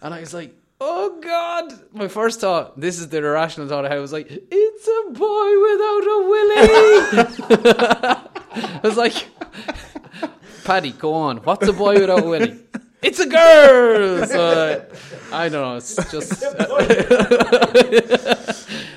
And 0.02 0.13
I 0.13 0.19
was 0.19 0.34
like. 0.34 0.56
Oh 0.86 1.17
God! 1.22 1.72
My 1.93 2.10
first 2.10 2.41
thought, 2.41 2.78
this 2.78 3.00
is 3.00 3.08
the 3.08 3.19
irrational 3.19 3.69
thought 3.69 3.86
I 3.86 3.89
had, 3.89 4.00
was 4.00 4.12
like, 4.12 4.28
it's 4.30 4.88
a 4.88 5.12
boy 5.12 5.62
without 5.69 6.04
a 6.04 6.17
willy. 6.28 6.60
I 8.54 8.80
was 8.84 8.98
like, 8.98 9.13
Paddy, 10.63 10.91
go 10.91 11.13
on. 11.13 11.38
What's 11.38 11.67
a 11.67 11.73
boy 11.73 11.95
without 11.99 12.23
a 12.23 12.28
willy? 12.28 12.60
It's 13.04 13.19
a 13.19 13.26
girl. 13.28 14.26
So 14.26 14.39
uh, 14.41 14.86
I 15.34 15.49
don't 15.49 15.62
know. 15.62 15.76
It's 15.76 15.93
just 16.10 16.30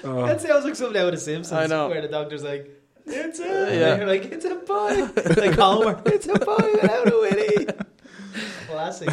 That 0.05 0.39
sounds 0.41 0.65
like 0.65 0.77
something 0.77 1.03
out 1.03 1.13
of 1.13 1.19
Simpsons. 1.21 1.53
I 1.53 1.67
know. 1.67 1.89
Where 1.89 2.01
the 2.01 2.07
doctor's 2.07 2.45
like, 2.45 2.71
it's 3.05 3.41
a, 3.41 3.45
Yeah. 3.45 3.95
and 3.95 3.99
you're 3.99 4.07
like, 4.09 4.27
it's 4.27 4.45
a 4.45 4.55
boy. 4.55 5.09
like 5.43 5.59
Homer, 5.59 6.01
it's 6.07 6.29
a 6.29 6.39
boy 6.39 6.71
without 6.81 7.13
a 7.13 7.19
witty. 7.19 7.67
Classic. 8.69 9.09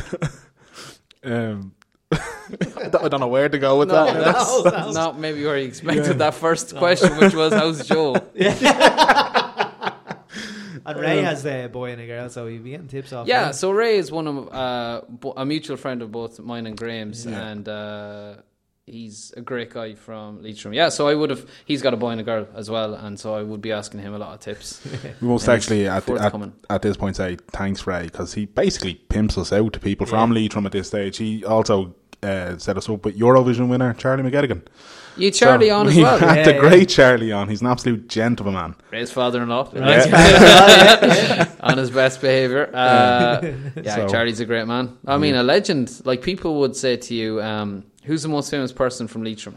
Um, 1.24 1.74
I 2.12 3.08
don't 3.10 3.20
know 3.20 3.28
where 3.30 3.50
to 3.50 3.58
go 3.58 3.80
with 3.80 3.88
no, 3.88 4.06
that. 4.06 4.24
that's 4.24 4.48
No, 4.48 4.62
that's- 4.62 4.94
not 4.94 5.18
maybe 5.18 5.44
where 5.44 5.58
you 5.58 5.66
expected 5.66 6.20
that 6.20 6.36
first 6.36 6.76
question, 6.76 7.18
which 7.18 7.34
was 7.34 7.52
how's 7.52 7.88
Joe? 7.88 8.16
And 10.86 11.00
Ray 11.00 11.22
has 11.22 11.44
the 11.44 11.70
boy 11.72 11.92
and 11.92 12.02
a 12.02 12.08
girl, 12.08 12.30
so 12.30 12.48
you'll 12.48 12.64
be 12.64 12.72
getting 12.72 12.88
tips 12.88 13.14
off. 13.14 13.28
Yeah, 13.28 13.48
him. 13.48 13.54
so 13.54 13.72
Ray 13.72 13.98
is 13.98 14.12
one 14.12 14.28
of 14.28 14.54
uh, 14.54 15.02
a 15.38 15.46
mutual 15.46 15.78
friend 15.78 16.02
of 16.02 16.12
both 16.12 16.40
mine 16.40 16.68
and 16.68 16.78
Graham's, 16.78 17.26
Yeah. 17.26 17.48
and 17.48 17.68
uh, 17.70 18.34
he's 18.86 19.34
a 19.38 19.42
great 19.42 19.70
guy 19.70 19.94
from 19.96 20.42
Leitrim. 20.44 20.74
Yeah, 20.74 20.90
so 20.90 21.08
I 21.08 21.16
would 21.16 21.30
have. 21.30 21.46
He's 21.66 21.82
got 21.82 21.94
a 21.94 21.98
boy 21.98 22.10
and 22.10 22.22
a 22.22 22.24
girl 22.24 22.48
as 22.56 22.70
well, 22.70 22.94
and 22.96 23.20
so 23.20 23.34
I 23.34 23.44
would 23.44 23.62
be 23.62 23.72
asking 23.72 24.02
him 24.02 24.14
a 24.14 24.18
lot 24.18 24.34
of 24.34 24.40
tips. 24.42 24.86
We 25.22 25.28
must 25.28 25.48
actually 25.48 25.88
at, 25.88 26.10
at, 26.10 26.34
at 26.70 26.82
this 26.82 26.98
point 26.98 27.16
say 27.16 27.38
thanks, 27.52 27.88
Ray, 27.88 28.04
because 28.04 28.34
he 28.34 28.46
basically 28.46 28.96
pimps 28.96 29.38
us 29.38 29.54
out 29.54 29.74
to 29.74 29.80
people 29.80 30.06
from 30.06 30.32
Leitrim 30.32 30.66
at 30.66 30.72
this 30.74 30.88
stage. 30.88 31.18
He 31.18 31.46
also 31.46 31.96
uh, 32.22 32.58
set 32.58 32.78
us 32.78 32.90
up 32.90 33.06
with 33.06 33.18
Eurovision 33.18 33.70
winner 33.70 33.94
Charlie 33.94 34.24
McGettigan. 34.24 34.64
You 35.16 35.30
Charlie 35.32 35.70
So 35.70 35.76
on 35.76 35.88
as 35.88 35.96
we 35.96 36.02
well. 36.04 36.18
had 36.18 36.38
Yeah, 36.38 36.44
the 36.46 36.54
yeah. 36.54 36.60
great 36.60 36.90
Charlie 36.90 37.32
on. 37.32 37.48
He's 37.50 37.62
an 37.62 37.68
absolute 37.68 38.08
gent 38.10 38.40
of 38.40 38.48
a 38.48 38.52
man. 38.52 38.76
His 38.92 39.12
father-in-law 39.12 39.70
Right. 39.74 41.48
on 41.62 41.78
his 41.78 41.92
best 41.92 42.22
behaviour. 42.22 42.70
Uh, 42.74 43.42
yeah, 43.84 43.96
So- 43.96 44.08
Charlie's 44.10 44.40
a 44.40 44.46
great 44.46 44.68
man. 44.68 44.98
I 45.06 45.18
mean, 45.18 45.36
a 45.36 45.44
legend. 45.44 46.02
Like 46.06 46.22
people 46.22 46.60
would 46.62 46.76
say 46.76 46.98
to 46.98 47.14
you, 47.14 47.42
um, 47.42 47.84
"Who's 48.06 48.24
the 48.24 48.30
most 48.30 48.50
famous 48.50 48.72
person 48.72 49.08
from 49.08 49.24
Leitrim?" 49.24 49.56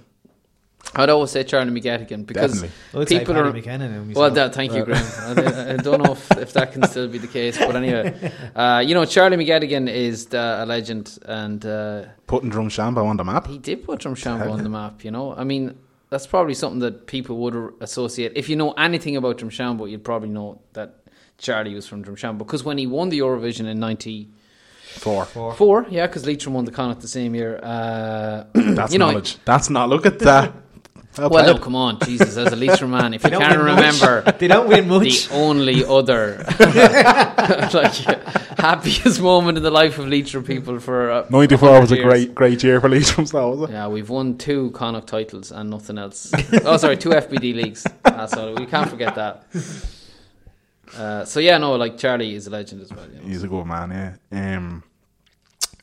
I'd 0.94 1.10
always 1.10 1.30
say 1.30 1.44
Charlie 1.44 1.78
McGettigan 1.78 2.24
because 2.24 2.52
Definitely. 2.52 2.76
I 2.94 2.98
would 2.98 3.08
say 3.08 3.18
people 3.18 3.34
Paddy 3.34 3.48
are. 3.48 3.52
McKenna 3.52 3.88
now 3.88 4.14
Well, 4.18 4.30
that, 4.30 4.54
thank 4.54 4.72
you, 4.72 4.84
Graham. 4.84 5.04
I, 5.38 5.74
I 5.74 5.76
don't 5.76 6.02
know 6.02 6.12
if, 6.12 6.30
if 6.38 6.52
that 6.54 6.72
can 6.72 6.84
still 6.84 7.08
be 7.08 7.18
the 7.18 7.26
case, 7.26 7.58
but 7.58 7.76
anyway, 7.76 8.32
uh, 8.56 8.82
you 8.86 8.94
know, 8.94 9.04
Charlie 9.04 9.36
McGettigan 9.36 9.90
is 9.92 10.26
the, 10.26 10.62
a 10.62 10.64
legend, 10.64 11.18
and 11.26 11.64
uh, 11.66 12.04
Putting 12.26 12.50
Drumshanbo 12.50 13.04
on 13.04 13.16
the 13.16 13.24
map. 13.24 13.46
he 13.46 13.58
did 13.58 13.84
put 13.84 14.00
Drumshanbo 14.00 14.50
on 14.50 14.62
the 14.62 14.68
map. 14.70 15.04
You 15.04 15.10
know, 15.10 15.34
I 15.34 15.44
mean, 15.44 15.76
that's 16.08 16.26
probably 16.26 16.54
something 16.54 16.80
that 16.80 17.06
people 17.06 17.36
would 17.38 17.74
associate. 17.80 18.32
If 18.34 18.48
you 18.48 18.56
know 18.56 18.72
anything 18.72 19.16
about 19.16 19.38
Drumshanbo, 19.38 19.90
you'd 19.90 20.04
probably 20.04 20.28
know 20.30 20.60
that 20.72 20.94
Charlie 21.38 21.74
was 21.74 21.86
from 21.86 22.04
Drumshanbo 22.04 22.38
because 22.38 22.64
when 22.64 22.78
he 22.78 22.86
won 22.86 23.10
the 23.10 23.18
Eurovision 23.18 23.66
in 23.66 23.78
'94, 23.80 25.24
Four. 25.26 25.86
yeah, 25.90 26.06
because 26.06 26.26
Leitrim 26.26 26.54
won 26.54 26.64
the 26.64 26.72
Connacht 26.72 27.00
the 27.02 27.08
same 27.08 27.34
year. 27.34 27.60
Uh, 27.62 28.44
That's 28.54 28.92
you 28.94 28.98
know, 28.98 29.08
knowledge. 29.08 29.36
That's 29.44 29.68
not. 29.68 29.88
Look 29.88 30.06
at 30.06 30.20
that. 30.20 30.54
Well 31.18 31.30
well, 31.30 31.46
no, 31.46 31.52
played. 31.52 31.62
come 31.62 31.74
on, 31.76 31.98
Jesus, 32.00 32.36
as 32.36 32.52
a 32.52 32.56
Leitrim 32.56 32.90
man, 32.90 33.14
if 33.14 33.24
you 33.24 33.30
can't 33.30 33.56
win 33.56 33.74
much. 33.74 34.00
remember 34.02 34.32
They 34.38 34.48
don't 34.48 34.68
win 34.68 34.88
much. 34.88 35.28
the 35.28 35.34
only 35.34 35.84
other 35.84 36.44
like 37.72 37.94
happiest 38.58 39.20
moment 39.20 39.56
in 39.56 39.64
the 39.64 39.70
life 39.70 39.98
of 39.98 40.08
Leitrim 40.08 40.44
people 40.44 40.78
for 40.78 41.10
uh, 41.10 41.26
94 41.30 41.80
was 41.80 41.92
a 41.92 41.96
great, 42.02 42.34
great 42.34 42.62
year 42.62 42.80
for 42.80 42.88
Leitrim, 42.88 43.26
so 43.26 43.50
was 43.50 43.70
it? 43.70 43.72
Yeah, 43.72 43.88
we've 43.88 44.10
won 44.10 44.36
two 44.36 44.70
Connacht 44.72 45.06
titles 45.06 45.52
and 45.52 45.70
nothing 45.70 45.96
else. 45.98 46.32
oh, 46.64 46.76
sorry, 46.76 46.96
two 46.96 47.10
FBD 47.10 47.54
leagues. 47.54 47.86
That's 48.02 48.34
all. 48.34 48.54
We 48.54 48.66
can't 48.66 48.90
forget 48.90 49.14
that. 49.14 49.46
Uh, 50.96 51.24
so 51.24 51.40
yeah, 51.40 51.58
no, 51.58 51.76
like 51.76 51.98
Charlie 51.98 52.34
is 52.34 52.46
a 52.46 52.50
legend 52.50 52.82
as 52.82 52.92
well. 52.92 53.06
You 53.10 53.20
know. 53.20 53.26
He's 53.26 53.42
a 53.42 53.48
good 53.48 53.64
man, 53.66 54.18
yeah. 54.30 54.56
Um, 54.56 54.82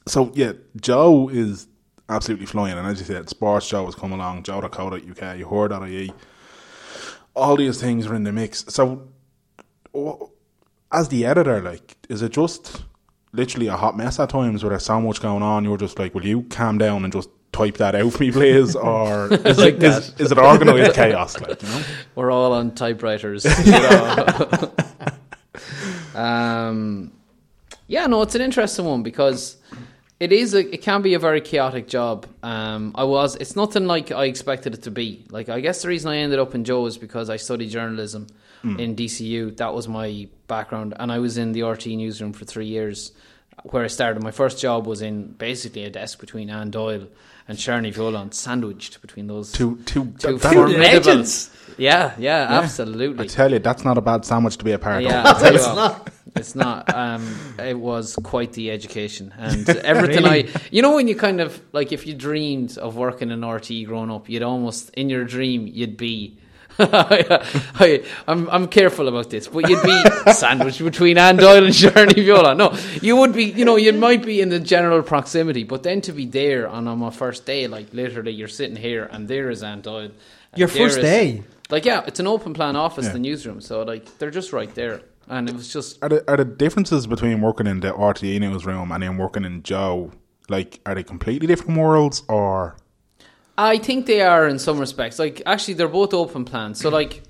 so 0.08 0.32
yeah, 0.36 0.54
Joe 0.80 1.30
is 1.30 1.68
absolutely 2.10 2.46
flying, 2.46 2.78
and 2.78 2.88
as 2.88 3.00
you 3.00 3.06
said, 3.06 3.30
Sports 3.30 3.68
Joe 3.70 3.86
has 3.86 3.96
come 3.96 4.12
along. 4.12 4.44
Joe.co.uk, 4.44 5.38
you 5.38 5.48
her.ie. 5.48 6.14
All 7.36 7.56
these 7.56 7.82
things 7.82 8.06
are 8.08 8.16
in 8.16 8.24
the 8.24 8.32
mix. 8.32 8.66
So, 8.70 9.08
as 10.92 11.10
the 11.10 11.26
editor, 11.26 11.62
like, 11.62 11.98
is 12.10 12.22
it 12.22 12.32
just 12.32 12.84
literally 13.32 13.68
a 13.68 13.76
hot 13.76 13.98
mess 13.98 14.20
at 14.20 14.30
times 14.30 14.64
where 14.64 14.70
there's 14.70 14.86
so 14.86 15.02
much 15.02 15.22
going 15.22 15.42
on? 15.42 15.64
You're 15.64 15.78
just 15.78 15.98
like, 15.98 16.14
will 16.14 16.26
you 16.26 16.44
calm 16.44 16.78
down 16.78 17.04
and 17.04 17.12
just 17.12 17.30
type 17.52 17.78
that 17.78 17.96
out 17.96 18.14
for 18.14 18.24
me, 18.24 18.32
please? 18.32 18.76
Or 18.76 19.34
is, 19.34 19.58
Like 19.58 19.76
it, 19.76 19.84
is, 19.84 20.14
is 20.20 20.32
it 20.32 20.38
organised 20.38 20.96
chaos? 20.96 21.40
Like, 21.40 21.62
you 21.62 21.70
know? 21.70 21.84
We're 22.16 22.32
all 22.32 22.54
on 22.54 22.76
typewriters. 22.76 23.46
you 23.66 23.72
know. 23.72 24.74
um, 26.16 27.12
yeah, 27.88 28.08
no, 28.08 28.22
it's 28.22 28.36
an 28.36 28.42
interesting 28.42 28.86
one 28.86 29.04
because 29.04 29.58
it 30.24 30.32
is. 30.32 30.54
A, 30.54 30.60
it 30.74 30.82
can 30.82 31.02
be 31.02 31.16
a 31.16 31.20
very 31.20 31.42
chaotic 31.42 31.86
job. 31.90 32.26
Um, 32.42 32.94
I 32.96 33.04
was. 33.04 33.36
It's 33.36 33.58
nothing 33.58 33.88
like 33.88 34.10
I 34.10 34.26
expected 34.26 34.74
it 34.74 34.84
to 34.84 34.92
be. 34.92 35.26
Like 35.30 35.50
I 35.50 35.60
guess 35.60 35.82
the 35.82 35.90
reason 35.90 36.12
I 36.12 36.18
ended 36.18 36.40
up 36.40 36.56
in 36.56 36.64
Joe 36.64 36.86
is 36.86 36.98
because 36.98 37.30
I 37.30 37.36
studied 37.36 37.70
journalism 37.70 38.28
in 38.80 38.96
DCU. 38.96 39.58
That 39.58 39.74
was 39.74 39.90
my 39.90 40.30
background, 40.48 40.94
and 40.98 41.12
I 41.12 41.20
was 41.20 41.38
in 41.38 41.52
the 41.52 41.62
RTE 41.62 41.98
newsroom 41.98 42.32
for 42.32 42.46
three 42.46 42.68
years. 42.68 43.12
Where 43.64 43.84
I 43.84 43.88
started, 43.88 44.24
my 44.24 44.32
first 44.32 44.60
job 44.60 44.88
was 44.88 45.02
in 45.02 45.34
basically 45.34 45.84
a 45.84 45.90
desk 45.90 46.20
between 46.20 46.50
Anne 46.50 46.72
Doyle 46.72 47.08
and 47.48 47.60
Sharon 47.60 47.84
Ní 47.86 47.94
Bheoláin, 47.94 48.34
sandwiched 48.34 49.02
between 49.02 49.28
those 49.28 49.52
Two, 49.52 49.78
two, 49.86 50.14
two 50.18 50.38
that- 50.38 50.56
legends. 50.56 51.50
Yeah, 51.78 52.14
yeah, 52.20 52.50
Yeah. 52.52 52.60
absolutely. 52.60 53.26
I 53.26 53.28
tell 53.28 53.52
you, 53.52 53.58
that's 53.60 53.84
not 53.84 53.98
a 53.98 54.02
bad 54.02 54.26
sandwich 54.26 54.58
to 54.58 54.66
be 54.66 54.74
a 54.74 54.80
part 54.80 55.02
Yeah, 55.04 55.22
of. 55.22 55.26
I'll 55.26 55.36
tell 55.40 55.52
you 55.54 55.58
It's 55.58 55.68
what, 55.68 55.76
not. 55.76 56.10
It's 56.36 56.56
not. 56.56 56.94
Um, 56.94 57.36
it 57.60 57.78
was 57.80 58.16
quite 58.24 58.54
the 58.54 58.70
education 58.72 59.34
and 59.38 59.68
everything. 59.70 60.26
I, 60.26 60.48
you 60.72 60.82
know, 60.82 60.96
when 60.96 61.08
you 61.08 61.16
kind 61.16 61.42
of 61.42 61.60
like, 61.74 61.92
if 61.92 62.06
you 62.08 62.14
dreamed 62.14 62.78
of 62.78 62.96
working 62.96 63.32
in 63.32 63.42
RTE 63.42 63.86
growing 63.88 64.12
up, 64.12 64.30
you'd 64.30 64.44
almost 64.44 64.90
in 64.92 65.10
your 65.10 65.26
dream 65.26 65.68
you'd 65.68 65.98
be. 65.98 66.38
I, 66.80 68.04
I'm 68.28 68.50
I'm 68.50 68.68
careful 68.68 69.08
about 69.08 69.30
this, 69.30 69.48
but 69.48 69.70
you'd 69.70 69.84
be 69.84 70.04
sandwiched 70.34 70.84
between 70.84 71.18
Anne 71.18 71.38
Doyle 71.38 71.66
and 71.66 71.76
Shirley 71.76 72.24
Viola. 72.24 72.56
No, 72.56 72.76
you 73.02 73.16
would 73.18 73.34
be. 73.34 73.46
You 73.46 73.66
know, 73.66 73.76
you 73.76 73.94
might 73.94 74.26
be 74.26 74.42
in 74.42 74.50
the 74.50 74.60
general 74.60 75.02
proximity, 75.04 75.64
but 75.64 75.84
then 75.84 76.02
to 76.02 76.12
be 76.12 76.26
there 76.26 76.68
on, 76.68 76.88
on 76.88 77.00
my 77.00 77.10
first 77.12 77.46
day, 77.46 77.68
like 77.68 77.94
literally, 77.94 78.32
you're 78.32 78.48
sitting 78.48 78.76
here 78.76 79.04
and 79.12 79.28
there 79.28 79.50
is 79.50 79.62
Anne 79.64 79.82
Doyle. 79.82 80.12
Your 80.56 80.68
first 80.68 80.98
is- 80.98 81.04
day? 81.04 81.44
like 81.70 81.86
yeah, 81.86 82.04
it's 82.06 82.20
an 82.20 82.28
open 82.28 82.54
plan 82.54 82.76
office, 82.76 83.06
Yeah. 83.06 83.14
the 83.14 83.20
newsroom. 83.20 83.62
So 83.62 83.84
like 83.84 84.18
they're 84.18 84.32
just 84.32 84.52
right 84.54 84.74
there, 84.76 85.02
and 85.28 85.50
it 85.50 85.56
was 85.56 85.72
just 85.72 85.98
Are 86.04 86.10
the, 86.10 86.24
are 86.30 86.38
the 86.38 86.46
differences 86.46 87.08
between 87.08 87.42
working 87.42 87.68
in 87.68 87.80
the 87.80 87.92
RTE 87.92 88.40
newsroom 88.40 88.92
and 88.92 89.02
then 89.02 89.18
working 89.18 89.46
in 89.46 89.64
Joe, 89.64 90.12
like, 90.50 90.80
are 90.86 90.94
they 90.94 91.04
completely 91.04 91.48
different 91.48 91.78
worlds 91.80 92.24
or? 92.28 92.76
I 93.58 93.78
think 93.78 94.06
they 94.06 94.22
are 94.22 94.48
in 94.48 94.60
some 94.60 94.80
respects. 94.80 95.20
Like 95.20 95.42
actually, 95.46 95.76
they're 95.76 95.88
both 95.88 96.14
open 96.14 96.46
plans. 96.46 96.80
So 96.80 96.90
like 96.90 97.22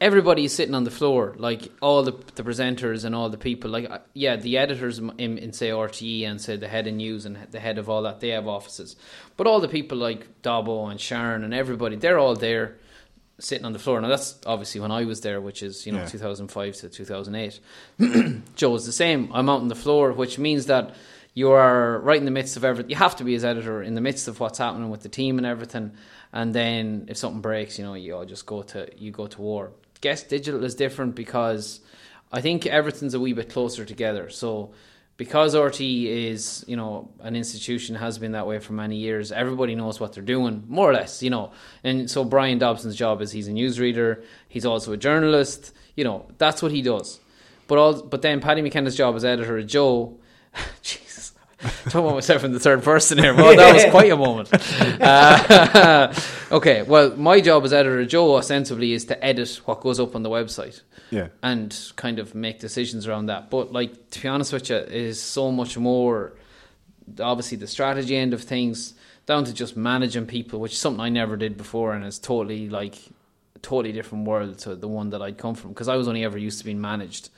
everybody 0.00 0.44
is 0.44 0.54
sitting 0.54 0.74
on 0.74 0.84
the 0.84 0.90
floor, 0.90 1.34
like 1.38 1.72
all 1.82 2.02
the 2.04 2.12
the 2.36 2.42
presenters 2.44 3.04
and 3.04 3.14
all 3.14 3.28
the 3.28 3.38
people. 3.38 3.70
Like 3.70 3.90
uh, 3.90 3.98
yeah, 4.14 4.36
the 4.36 4.58
editors 4.58 4.98
in, 4.98 5.38
in 5.38 5.52
say 5.52 5.70
RTE 5.70 6.26
and 6.28 6.40
say 6.40 6.56
the 6.56 6.68
head 6.68 6.86
of 6.86 6.94
news 6.94 7.26
and 7.26 7.36
the 7.50 7.58
head 7.60 7.78
of 7.78 7.88
all 7.88 8.02
that, 8.02 8.20
they 8.20 8.28
have 8.28 8.46
offices. 8.46 8.94
But 9.36 9.46
all 9.46 9.60
the 9.60 9.68
people 9.68 9.98
like 9.98 10.42
Dobbo 10.42 10.90
and 10.90 11.00
Sharon 11.00 11.42
and 11.44 11.52
everybody, 11.52 11.96
they're 11.96 12.18
all 12.18 12.36
there 12.36 12.76
sitting 13.40 13.64
on 13.64 13.72
the 13.72 13.78
floor. 13.78 14.00
Now 14.00 14.08
that's 14.08 14.38
obviously 14.46 14.80
when 14.80 14.90
I 14.92 15.04
was 15.04 15.20
there, 15.22 15.40
which 15.40 15.62
is 15.62 15.86
you 15.86 15.92
know 15.92 16.00
Yeah. 16.00 16.06
2005 16.06 16.76
to 16.76 16.88
2008. 16.88 17.60
Joe 18.00 18.40
Joe's 18.54 18.86
the 18.86 18.92
same. 18.92 19.30
I'm 19.34 19.48
out 19.48 19.60
on 19.60 19.68
the 19.68 19.74
floor, 19.74 20.12
which 20.12 20.38
means 20.38 20.66
that 20.66 20.94
you 21.38 21.52
are 21.52 22.00
right 22.00 22.18
in 22.18 22.24
the 22.24 22.32
midst 22.32 22.56
of 22.56 22.64
everything. 22.64 22.90
You 22.90 22.96
have 22.96 23.14
to 23.16 23.24
be 23.24 23.36
as 23.36 23.44
editor 23.44 23.80
in 23.80 23.94
the 23.94 24.00
midst 24.00 24.26
of 24.26 24.40
what's 24.40 24.58
happening 24.58 24.90
with 24.90 25.02
the 25.02 25.08
team 25.08 25.38
and 25.38 25.46
everything. 25.46 25.92
And 26.32 26.52
then 26.52 27.06
if 27.08 27.16
something 27.16 27.40
breaks, 27.40 27.78
you 27.78 27.84
know, 27.84 27.94
you 27.94 28.16
all 28.16 28.24
just 28.24 28.44
go 28.44 28.62
to 28.62 28.88
you 28.96 29.12
go 29.12 29.28
to 29.28 29.40
war. 29.40 29.70
Guess 30.00 30.24
digital 30.24 30.64
is 30.64 30.74
different 30.74 31.14
because 31.14 31.80
I 32.32 32.40
think 32.40 32.66
everything's 32.66 33.14
a 33.14 33.20
wee 33.20 33.34
bit 33.34 33.50
closer 33.50 33.84
together. 33.84 34.30
So 34.30 34.72
because 35.16 35.54
RTE 35.54 36.06
is, 36.32 36.64
you 36.66 36.74
know, 36.74 37.08
an 37.20 37.36
institution 37.36 37.94
has 37.94 38.18
been 38.18 38.32
that 38.32 38.48
way 38.48 38.58
for 38.58 38.72
many 38.72 38.96
years. 38.96 39.30
Everybody 39.30 39.76
knows 39.76 40.00
what 40.00 40.14
they're 40.14 40.24
doing, 40.24 40.64
more 40.66 40.90
or 40.90 40.92
less, 40.92 41.22
you 41.22 41.30
know. 41.30 41.52
And 41.84 42.10
so 42.10 42.24
Bryan 42.24 42.58
Dobson's 42.58 42.96
job 42.96 43.22
is 43.22 43.30
he's 43.30 43.46
a 43.46 43.52
newsreader. 43.52 44.24
He's 44.48 44.66
also 44.66 44.92
a 44.92 44.96
journalist. 44.96 45.72
You 45.94 46.02
know, 46.02 46.26
that's 46.36 46.62
what 46.62 46.72
he 46.72 46.82
does. 46.82 47.20
But 47.68 47.78
all, 47.78 48.02
but 48.02 48.22
then 48.22 48.40
Paddy 48.40 48.60
McKenna's 48.60 48.96
job 48.96 49.14
as 49.14 49.24
editor 49.24 49.58
of 49.58 49.68
Joe, 49.68 50.18
talking 51.58 52.00
about 52.00 52.14
myself 52.14 52.44
in 52.44 52.52
the 52.52 52.60
third 52.60 52.82
person 52.82 53.18
here. 53.18 53.34
Well, 53.34 53.56
that 53.56 53.74
was 53.74 53.84
quite 53.90 54.10
a 54.12 54.16
moment. 54.16 54.48
Uh, 55.00 56.12
okay, 56.52 56.82
well, 56.82 57.16
my 57.16 57.40
job 57.40 57.64
as 57.64 57.72
editor 57.72 58.04
Joe 58.06 58.36
ostensibly 58.36 58.92
is 58.92 59.04
to 59.06 59.24
edit 59.24 59.60
what 59.64 59.80
goes 59.80 59.98
up 60.00 60.14
on 60.14 60.22
the 60.22 60.30
website 60.30 60.82
Yeah. 61.10 61.28
and 61.42 61.76
kind 61.96 62.18
of 62.18 62.34
make 62.34 62.60
decisions 62.60 63.06
around 63.06 63.26
that. 63.26 63.50
But 63.50 63.72
like 63.72 64.10
to 64.10 64.20
be 64.22 64.28
honest 64.28 64.52
with 64.52 64.70
you, 64.70 64.76
it 64.76 64.90
is 64.92 65.20
so 65.20 65.50
much 65.50 65.76
more 65.76 66.32
obviously 67.20 67.56
the 67.56 67.66
strategy 67.66 68.16
end 68.16 68.34
of 68.34 68.42
things 68.42 68.94
down 69.26 69.44
to 69.44 69.52
just 69.52 69.76
managing 69.76 70.26
people, 70.26 70.60
which 70.60 70.72
is 70.72 70.78
something 70.78 71.00
I 71.00 71.08
never 71.08 71.36
did 71.36 71.56
before 71.56 71.94
and 71.94 72.04
it's 72.04 72.18
totally 72.18 72.68
like 72.68 72.94
a 73.56 73.58
totally 73.60 73.92
different 73.92 74.26
world 74.26 74.58
to 74.60 74.76
the 74.76 74.88
one 74.88 75.10
that 75.10 75.22
I'd 75.22 75.38
come 75.38 75.54
from 75.54 75.70
because 75.70 75.88
I 75.88 75.96
was 75.96 76.06
only 76.06 76.24
ever 76.24 76.38
used 76.38 76.58
to 76.60 76.64
being 76.64 76.80
managed. 76.80 77.30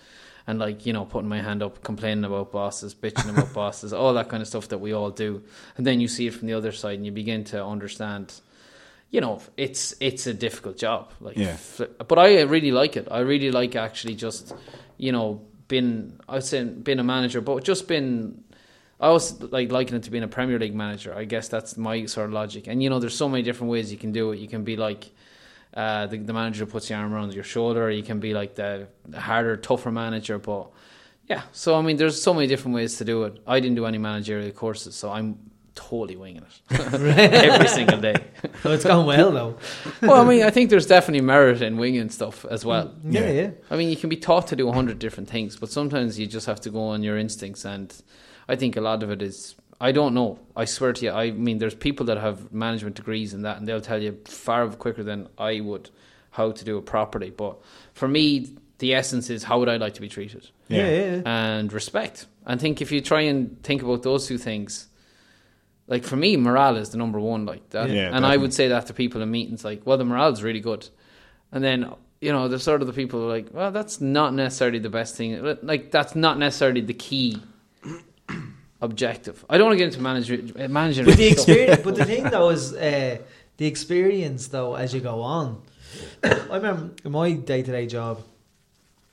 And 0.46 0.58
like 0.58 0.86
you 0.86 0.92
know, 0.92 1.04
putting 1.04 1.28
my 1.28 1.40
hand 1.42 1.62
up, 1.62 1.82
complaining 1.82 2.24
about 2.24 2.50
bosses, 2.52 2.94
bitching 2.94 3.30
about 3.30 3.52
bosses, 3.62 3.92
all 3.92 4.14
that 4.14 4.28
kind 4.28 4.40
of 4.40 4.48
stuff 4.48 4.68
that 4.68 4.78
we 4.78 4.92
all 4.92 5.10
do, 5.10 5.42
and 5.76 5.86
then 5.86 6.00
you 6.00 6.08
see 6.08 6.26
it 6.26 6.34
from 6.34 6.48
the 6.48 6.54
other 6.54 6.72
side, 6.72 6.94
and 6.96 7.06
you 7.06 7.12
begin 7.12 7.44
to 7.44 7.64
understand 7.64 8.40
you 9.12 9.20
know, 9.20 9.40
it's 9.56 9.92
it's 10.00 10.28
a 10.28 10.32
difficult 10.34 10.76
job. 10.78 11.10
Like, 11.20 11.36
Yeah. 11.36 11.56
but 12.06 12.16
I 12.18 12.42
really 12.42 12.70
like 12.70 12.96
it. 12.96 13.08
I 13.10 13.18
really 13.20 13.50
like 13.50 13.74
actually 13.74 14.14
just, 14.14 14.54
you 14.98 15.10
know, 15.10 15.42
been 15.66 16.20
I 16.28 16.36
was 16.36 16.48
saying 16.48 16.82
being 16.82 17.00
a 17.00 17.04
manager, 17.04 17.40
but 17.40 17.64
just 17.64 17.88
been. 17.88 18.44
I 19.00 19.08
was 19.10 19.42
like 19.42 19.72
liking 19.72 19.96
it 19.96 20.02
to 20.04 20.10
being 20.10 20.22
a 20.22 20.28
Premier 20.28 20.58
League 20.60 20.74
manager. 20.74 21.12
I 21.12 21.24
guess 21.24 21.48
that's 21.48 21.76
my 21.76 22.04
sort 22.06 22.26
of 22.26 22.32
logic. 22.34 22.68
And 22.68 22.82
you 22.82 22.88
know, 22.90 23.00
there's 23.00 23.16
so 23.16 23.28
many 23.28 23.42
different 23.42 23.70
ways 23.72 23.90
you 23.90 23.98
can 23.98 24.12
do 24.12 24.30
it. 24.30 24.38
You 24.38 24.46
can 24.46 24.62
be 24.62 24.76
like 24.76 25.10
uh, 25.74 26.06
the, 26.06 26.18
the 26.18 26.32
manager 26.32 26.66
puts 26.66 26.88
the 26.88 26.94
arm 26.94 27.12
around 27.14 27.32
your 27.34 27.44
shoulder. 27.44 27.90
You 27.90 28.02
can 28.02 28.20
be 28.20 28.34
like 28.34 28.54
the 28.54 28.88
harder, 29.14 29.56
tougher 29.56 29.90
manager. 29.92 30.38
But 30.38 30.68
yeah, 31.28 31.42
so 31.52 31.76
I 31.76 31.82
mean, 31.82 31.96
there's 31.96 32.20
so 32.20 32.34
many 32.34 32.46
different 32.46 32.74
ways 32.74 32.96
to 32.98 33.04
do 33.04 33.24
it. 33.24 33.38
I 33.46 33.60
didn't 33.60 33.76
do 33.76 33.86
any 33.86 33.98
managerial 33.98 34.50
courses, 34.52 34.94
so 34.94 35.10
I'm 35.12 35.38
totally 35.76 36.16
winging 36.16 36.42
it 36.42 36.80
every 37.52 37.68
single 37.68 38.00
day. 38.00 38.16
So 38.62 38.72
it's 38.72 38.84
gone 38.84 39.06
well 39.06 39.30
though. 39.32 39.56
well, 40.02 40.20
I 40.20 40.24
mean, 40.28 40.42
I 40.42 40.50
think 40.50 40.68
there's 40.68 40.84
definitely 40.84 41.22
merit 41.24 41.62
in 41.62 41.78
winging 41.78 42.10
stuff 42.10 42.44
as 42.44 42.62
well. 42.62 42.94
Yeah, 43.04 43.20
Yeah. 43.22 43.30
yeah. 43.30 43.50
I 43.70 43.76
mean, 43.76 43.88
you 43.88 43.96
can 43.96 44.10
be 44.10 44.16
taught 44.16 44.48
to 44.48 44.56
do 44.56 44.68
a 44.68 44.72
hundred 44.72 44.98
different 44.98 45.30
things, 45.30 45.56
but 45.56 45.70
sometimes 45.70 46.18
you 46.18 46.26
just 46.26 46.46
have 46.46 46.60
to 46.62 46.70
go 46.70 46.88
on 46.88 47.02
your 47.02 47.16
instincts, 47.16 47.64
and 47.64 47.94
I 48.48 48.56
think 48.56 48.76
a 48.76 48.82
lot 48.82 49.02
of 49.02 49.10
it 49.10 49.22
is 49.22 49.54
I 49.80 49.92
don't 49.92 50.12
know. 50.12 50.38
I 50.54 50.66
swear 50.66 50.92
to 50.92 51.04
you. 51.06 51.10
I 51.10 51.30
mean, 51.30 51.58
there's 51.58 51.74
people 51.74 52.06
that 52.06 52.18
have 52.18 52.52
management 52.52 52.96
degrees 52.96 53.32
in 53.32 53.42
that, 53.42 53.56
and 53.56 53.66
they'll 53.66 53.80
tell 53.80 54.00
you 54.02 54.18
far 54.26 54.68
quicker 54.68 55.02
than 55.02 55.28
I 55.38 55.60
would 55.60 55.88
how 56.32 56.52
to 56.52 56.64
do 56.64 56.76
it 56.78 56.86
properly. 56.86 57.30
But 57.30 57.58
for 57.94 58.06
me, 58.06 58.56
the 58.78 58.94
essence 58.94 59.30
is 59.30 59.42
how 59.42 59.58
would 59.58 59.68
I 59.68 59.78
like 59.78 59.94
to 59.94 60.00
be 60.00 60.08
treated, 60.08 60.48
Yeah, 60.68 60.88
yeah. 60.88 61.14
yeah. 61.16 61.22
and 61.24 61.72
respect. 61.72 62.26
I 62.46 62.56
think 62.56 62.80
if 62.82 62.92
you 62.92 63.00
try 63.00 63.22
and 63.22 63.62
think 63.62 63.82
about 63.82 64.02
those 64.02 64.26
two 64.26 64.38
things, 64.38 64.88
like 65.86 66.04
for 66.04 66.16
me, 66.16 66.36
morale 66.36 66.76
is 66.76 66.90
the 66.90 66.98
number 66.98 67.18
one. 67.18 67.46
Like 67.46 67.70
that, 67.70 67.90
Yeah, 67.90 68.10
and 68.14 68.24
I 68.26 68.36
would 68.36 68.52
say 68.54 68.68
that 68.68 68.86
to 68.86 68.94
people 68.94 69.22
in 69.22 69.30
meetings, 69.30 69.64
like, 69.64 69.86
well, 69.86 69.96
the 69.98 70.04
morale 70.04 70.32
is 70.32 70.42
really 70.42 70.60
good, 70.60 70.88
and 71.52 71.64
then. 71.64 71.92
You 72.22 72.32
know, 72.32 72.48
there's 72.48 72.62
sort 72.62 72.82
of 72.82 72.86
the 72.86 72.92
people 72.92 73.18
who 73.20 73.26
are 73.28 73.30
like, 73.30 73.48
well, 73.50 73.72
that's 73.72 73.98
not 73.98 74.34
necessarily 74.34 74.78
the 74.78 74.90
best 74.90 75.16
thing. 75.16 75.42
Like, 75.62 75.90
that's 75.90 76.14
not 76.14 76.36
necessarily 76.36 76.82
the 76.82 76.92
key 76.92 77.40
objective. 78.80 79.44
I 79.48 79.58
don't 79.58 79.66
want 79.68 79.74
to 79.78 79.84
get 79.84 79.92
into 79.92 80.00
manager, 80.00 80.68
managing. 80.68 81.04
But 81.04 81.16
the 81.16 81.28
experience, 81.28 81.82
but 81.82 81.96
the 81.96 82.04
thing 82.04 82.24
though 82.24 82.50
is 82.50 82.72
uh, 82.72 83.18
the 83.56 83.66
experience 83.66 84.48
though 84.48 84.74
as 84.74 84.94
you 84.94 85.00
go 85.00 85.22
on. 85.22 85.62
I 86.22 86.56
remember 86.56 86.90
in 87.04 87.12
my 87.12 87.32
day 87.32 87.62
to 87.62 87.70
day 87.72 87.86
job. 87.86 88.22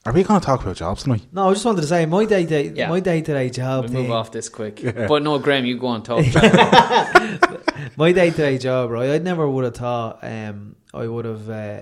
Are 0.05 0.13
we 0.13 0.24
going 0.24 0.39
to 0.39 0.45
talk 0.45 0.61
about 0.61 0.78
jobs 0.78 1.03
tonight? 1.03 1.24
No, 1.34 1.49
I 1.49 1.53
just 1.53 1.65
wanted 1.65 1.82
to 1.82 1.88
say 1.88 2.05
my 2.05 2.24
day 2.24 2.45
to 2.45 2.63
Yeah. 2.74 2.88
my 2.88 3.01
day 3.01 3.20
to 3.22 3.34
day 3.34 3.49
job. 3.49 3.89
We'll 3.89 4.03
move 4.03 4.11
off 4.11 4.32
this 4.32 4.47
quick. 4.47 4.82
But 4.82 5.22
no, 5.22 5.38
Graham, 5.38 5.65
you 5.65 5.78
go 5.78 5.88
on 5.88 6.01
talk. 6.03 6.24
my 7.97 8.11
day 8.13 8.30
to 8.32 8.38
day 8.38 8.57
job, 8.57 8.89
right? 8.89 9.09
I 9.09 9.18
never 9.18 9.49
would 9.49 9.65
have 9.65 9.76
thought 9.76 10.20
um, 10.24 10.76
I 10.93 11.07
would 11.07 11.26
have 11.26 11.49
uh, 11.49 11.82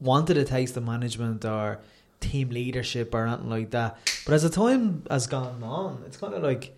wanted 0.00 0.38
a 0.38 0.44
taste 0.44 0.76
of 0.78 0.84
management 0.84 1.44
or 1.44 1.80
team 2.20 2.48
leadership 2.50 3.14
or 3.14 3.26
anything 3.26 3.50
like 3.50 3.70
that. 3.72 3.98
But 4.24 4.34
as 4.34 4.42
the 4.42 4.48
time 4.50 5.02
has 5.10 5.26
gone 5.26 5.62
on, 5.62 6.02
it's 6.06 6.16
kind 6.16 6.32
of 6.32 6.42
like 6.42 6.74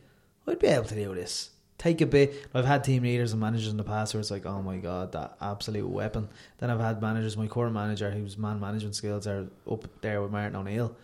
I'd 0.48 0.58
be 0.58 0.68
able 0.68 0.84
to 0.84 0.94
do 0.94 1.14
this. 1.14 1.50
Take 1.78 2.00
a 2.00 2.06
bit. 2.06 2.48
I've 2.54 2.64
had 2.64 2.82
team 2.82 3.04
leaders 3.04 3.32
and 3.32 3.40
managers 3.40 3.68
in 3.68 3.76
the 3.76 3.84
past 3.84 4.12
where 4.12 4.20
it's 4.20 4.32
like, 4.32 4.46
oh 4.46 4.60
my 4.62 4.78
god, 4.78 5.12
that 5.12 5.36
absolute 5.40 5.88
weapon. 5.88 6.28
Then 6.58 6.70
I've 6.70 6.80
had 6.80 7.00
managers, 7.00 7.36
my 7.36 7.46
current 7.46 7.72
manager, 7.72 8.10
whose 8.10 8.36
man 8.36 8.58
management 8.58 8.96
skills 8.96 9.26
are 9.26 9.46
up 9.70 9.84
there 10.00 10.20
with 10.20 10.32
Martin 10.32 10.56
O'Neill, 10.56 10.96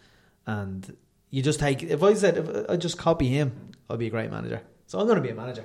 and 0.46 0.96
you 1.30 1.42
just 1.42 1.60
take. 1.60 1.82
If 1.82 2.02
I 2.02 2.14
said 2.14 2.38
if 2.38 2.70
I 2.70 2.76
just 2.76 2.98
copy 2.98 3.28
him, 3.28 3.70
I'd 3.88 4.00
be 4.00 4.08
a 4.08 4.10
great 4.10 4.30
manager. 4.30 4.62
So 4.86 4.98
I'm 4.98 5.06
going 5.06 5.16
to 5.16 5.22
be 5.22 5.30
a 5.30 5.34
manager. 5.34 5.64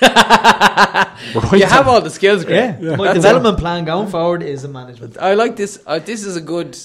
Right, 0.00 1.52
you 1.60 1.66
have 1.66 1.86
all 1.86 2.00
the 2.00 2.10
skills, 2.10 2.44
Graham. 2.44 2.82
Yeah, 2.82 2.96
my 2.96 3.12
development 3.12 3.58
plan 3.58 3.84
going 3.84 4.08
forward 4.08 4.42
is 4.42 4.64
a 4.64 4.68
management. 4.68 5.18
I 5.18 5.34
like 5.34 5.54
this. 5.56 5.78
Uh, 5.86 5.98
this 5.98 6.24
is 6.24 6.36
a 6.36 6.40
good. 6.40 6.78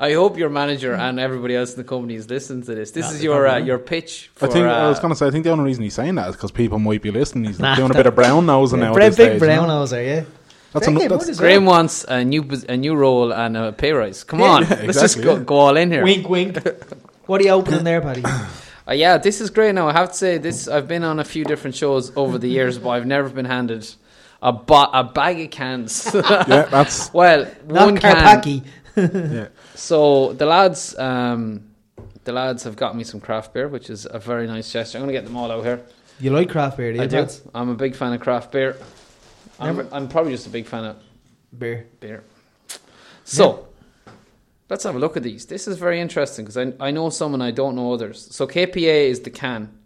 I 0.00 0.12
hope 0.14 0.38
your 0.38 0.48
manager 0.48 0.94
and 0.94 1.20
everybody 1.20 1.54
else 1.54 1.72
in 1.72 1.78
the 1.78 1.84
company 1.84 2.14
is 2.14 2.28
listening 2.30 2.62
to 2.64 2.74
this. 2.74 2.90
This 2.92 3.06
Yeah, 3.06 3.12
is 3.16 3.22
your 3.22 3.46
uh, 3.46 3.58
your 3.58 3.78
pitch. 3.78 4.30
For, 4.34 4.46
I 4.46 4.48
think 4.50 4.66
I 4.66 4.88
was 4.88 4.98
uh, 4.98 5.02
going 5.02 5.12
to 5.12 5.18
say. 5.18 5.26
I 5.26 5.30
think 5.30 5.44
the 5.44 5.50
only 5.50 5.64
reason 5.64 5.82
he's 5.84 5.94
saying 5.94 6.14
that 6.16 6.28
is 6.30 6.36
because 6.36 6.50
people 6.50 6.78
might 6.78 7.02
be 7.02 7.10
listening. 7.10 7.44
He's 7.44 7.58
Nah. 7.60 7.76
doing 7.76 7.90
a 7.90 7.94
bit 7.94 8.06
of 8.06 8.14
brown 8.14 8.46
nosing 8.46 8.80
now. 8.84 8.88
at 8.90 8.94
Brave 8.94 9.16
big 9.16 9.28
stage, 9.28 9.38
brown 9.38 9.62
you 9.62 9.66
know? 9.68 9.80
nose, 9.80 9.92
are 9.92 10.02
you? 10.02 10.26
That's, 10.72 10.86
Take 10.86 10.96
an, 10.96 11.08
that's 11.08 11.12
what 11.24 11.28
is 11.28 11.38
Graham 11.38 11.66
wants 11.66 12.04
a 12.08 12.24
new 12.24 12.42
a 12.68 12.76
new 12.76 12.96
role 12.96 13.32
and 13.32 13.56
a 13.56 13.72
pay 13.72 13.92
rise. 13.92 14.24
Come 14.24 14.40
Yeah, 14.40 14.46
on, 14.46 14.62
yeah, 14.62 14.82
let's 14.86 15.00
just 15.00 15.22
go, 15.22 15.36
yeah. 15.36 15.42
go 15.44 15.56
all 15.56 15.76
in 15.76 15.92
here. 15.92 16.02
Wink, 16.02 16.28
wink. 16.28 16.58
what 17.26 17.40
are 17.40 17.44
you 17.44 17.50
opening 17.50 17.84
there, 17.84 18.00
Paddy? 18.00 18.22
Uh, 18.86 18.92
yeah, 18.92 19.16
this 19.18 19.40
is 19.40 19.50
great. 19.50 19.74
Now 19.74 19.88
I 19.88 19.92
have 19.92 20.10
to 20.10 20.14
say 20.16 20.38
this. 20.38 20.68
I've 20.68 20.86
been 20.88 21.04
on 21.04 21.18
a 21.18 21.24
few 21.24 21.44
different 21.44 21.74
shows 21.76 22.14
over 22.16 22.38
the 22.38 22.48
years, 22.48 22.78
but 22.78 22.90
I've 22.90 23.06
never 23.06 23.28
been 23.30 23.46
handed 23.46 23.88
a 24.42 24.52
ba- 24.52 24.90
a 24.92 25.04
bag 25.04 25.40
of 25.40 25.50
cans. 25.50 26.10
yeah, 26.14 26.66
that's 26.70 27.12
well, 27.14 27.46
one 27.64 27.94
Not 27.94 28.02
can. 28.02 28.62
Yeah. 28.96 29.48
So 29.74 30.32
the 30.34 30.46
lads, 30.46 30.96
um, 30.98 31.70
the 32.24 32.32
lads 32.32 32.62
have 32.62 32.76
got 32.76 32.94
me 32.96 33.02
some 33.04 33.20
craft 33.20 33.52
beer, 33.52 33.66
which 33.68 33.90
is 33.90 34.06
a 34.08 34.18
very 34.20 34.46
nice 34.46 34.70
gesture. 34.72 34.98
I'm 34.98 35.04
going 35.04 35.14
to 35.14 35.20
get 35.20 35.26
them 35.26 35.36
all 35.36 35.50
out 35.50 35.64
here. 35.64 35.80
You 36.20 36.30
like 36.30 36.48
craft 36.48 36.76
beer, 36.76 36.92
do 36.92 36.98
you? 36.98 37.02
I 37.04 37.06
do. 37.06 37.26
I'm 37.54 37.70
a 37.70 37.74
big 37.74 37.96
fan 37.96 38.12
of 38.12 38.20
craft 38.20 38.52
beer. 38.52 38.76
I'm, 39.58 39.76
Never- 39.76 39.88
I'm 39.94 40.08
probably 40.08 40.32
just 40.32 40.46
a 40.46 40.50
big 40.50 40.66
fan 40.66 40.84
of 40.84 40.96
Beer. 41.58 41.86
beer. 42.00 42.22
So, 43.24 43.66
let's 44.68 44.84
have 44.84 44.94
a 44.94 44.98
look 44.98 45.16
at 45.16 45.22
these. 45.22 45.46
This 45.46 45.68
is 45.68 45.78
very 45.78 46.00
interesting 46.00 46.44
because 46.44 46.56
I, 46.56 46.72
I 46.80 46.90
know 46.90 47.10
some 47.10 47.34
and 47.34 47.42
I 47.42 47.50
don't 47.50 47.76
know 47.76 47.92
others. 47.92 48.28
So, 48.30 48.46
KPA 48.46 49.08
is 49.08 49.20
the 49.20 49.30
can. 49.30 49.78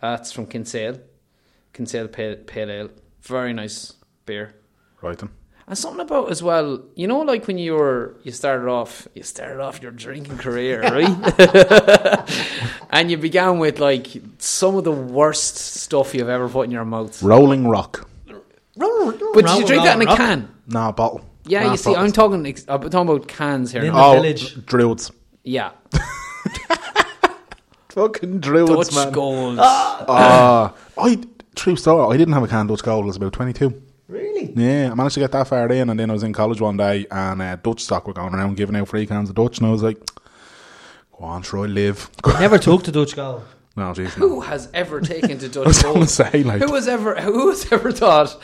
That's 0.00 0.32
from 0.32 0.46
Kinsale. 0.46 1.00
Kinsale 1.72 2.08
Pale, 2.08 2.36
Pale 2.46 2.70
Ale. 2.70 2.90
Very 3.22 3.52
nice 3.52 3.94
beer. 4.26 4.54
right. 5.00 5.16
Then. 5.18 5.30
And 5.68 5.78
something 5.78 6.00
about 6.00 6.30
as 6.30 6.42
well, 6.42 6.82
you 6.96 7.06
know, 7.06 7.20
like 7.20 7.46
when 7.46 7.56
you 7.56 7.74
were 7.74 8.16
you 8.24 8.32
started 8.32 8.68
off, 8.68 9.06
you 9.14 9.22
started 9.22 9.60
off 9.60 9.80
your 9.80 9.92
drinking 9.92 10.38
career, 10.38 10.82
right? 10.82 12.30
and 12.90 13.10
you 13.10 13.16
began 13.16 13.58
with 13.58 13.78
like 13.78 14.08
some 14.38 14.74
of 14.74 14.82
the 14.84 14.92
worst 14.92 15.56
stuff 15.56 16.14
you've 16.14 16.28
ever 16.28 16.48
put 16.48 16.62
in 16.62 16.72
your 16.72 16.84
mouth. 16.84 17.22
Rolling 17.22 17.68
Rock. 17.68 18.08
But 18.26 18.44
But 18.76 19.46
did 19.46 19.58
you 19.58 19.66
drink 19.66 19.84
that 19.84 20.00
in 20.00 20.08
a 20.08 20.16
can? 20.16 20.52
Nah, 20.66 20.90
bottle. 20.90 21.24
Yeah, 21.44 21.70
you 21.72 21.76
see, 21.76 21.94
I'm 21.94 22.12
talking, 22.12 22.46
ex- 22.46 22.64
I'm 22.68 22.80
talking 22.88 23.08
about 23.08 23.26
cans 23.28 23.72
here. 23.72 23.82
Lin- 23.82 23.92
now. 23.92 24.10
Oh, 24.10 24.12
Village. 24.14 24.64
Druids. 24.66 25.10
Yeah, 25.44 25.72
Fucking 27.90 28.40
Druids, 28.40 28.70
man. 28.70 28.76
Dutch 28.78 28.94
man. 28.94 29.12
gold. 29.12 29.58
Ah, 29.60 30.72
I 30.98 31.18
true 31.54 31.76
story. 31.76 32.14
I 32.14 32.16
didn't 32.16 32.32
have 32.34 32.42
a 32.42 32.48
can 32.48 32.66
Dutch 32.66 32.82
Gold. 32.82 33.04
I 33.04 33.06
was 33.06 33.16
about 33.16 33.32
twenty 33.34 33.52
two. 33.52 33.82
Really? 34.08 34.52
Yeah, 34.56 34.90
I 34.90 34.94
managed 34.94 35.14
to 35.14 35.20
get 35.20 35.32
that 35.32 35.48
far 35.48 35.70
in, 35.70 35.90
and 35.90 35.98
then 36.00 36.10
I 36.10 36.12
was 36.12 36.22
in 36.22 36.32
college 36.32 36.60
one 36.60 36.76
day, 36.76 37.06
and 37.10 37.42
uh, 37.42 37.56
Dutch 37.56 37.82
stock 37.82 38.06
were 38.06 38.12
going 38.12 38.34
around 38.34 38.56
giving 38.56 38.76
out 38.76 38.88
free 38.88 39.06
cans 39.06 39.28
of 39.30 39.34
Dutch, 39.36 39.58
and 39.58 39.66
I 39.66 39.70
was 39.70 39.82
like, 39.82 39.98
"Go 41.18 41.24
on, 41.24 41.42
try 41.42 41.62
live." 41.62 42.08
Never 42.38 42.58
took 42.58 42.84
the 42.84 42.92
Dutch 42.92 43.14
gold. 43.16 43.42
no, 43.76 43.92
jeez, 43.92 44.08
Who 44.10 44.40
has 44.40 44.68
ever 44.72 45.00
taken 45.00 45.38
to 45.38 45.46
I 45.46 45.48
Dutch 45.48 45.66
was 45.66 45.82
going 45.82 45.94
to 45.94 45.98
gold? 46.00 46.08
say 46.10 46.42
like, 46.44 46.62
Who 46.62 46.74
has 46.74 46.88
ever 46.88 47.20
who 47.20 47.50
has 47.50 47.70
ever 47.72 47.90
thought 47.92 48.36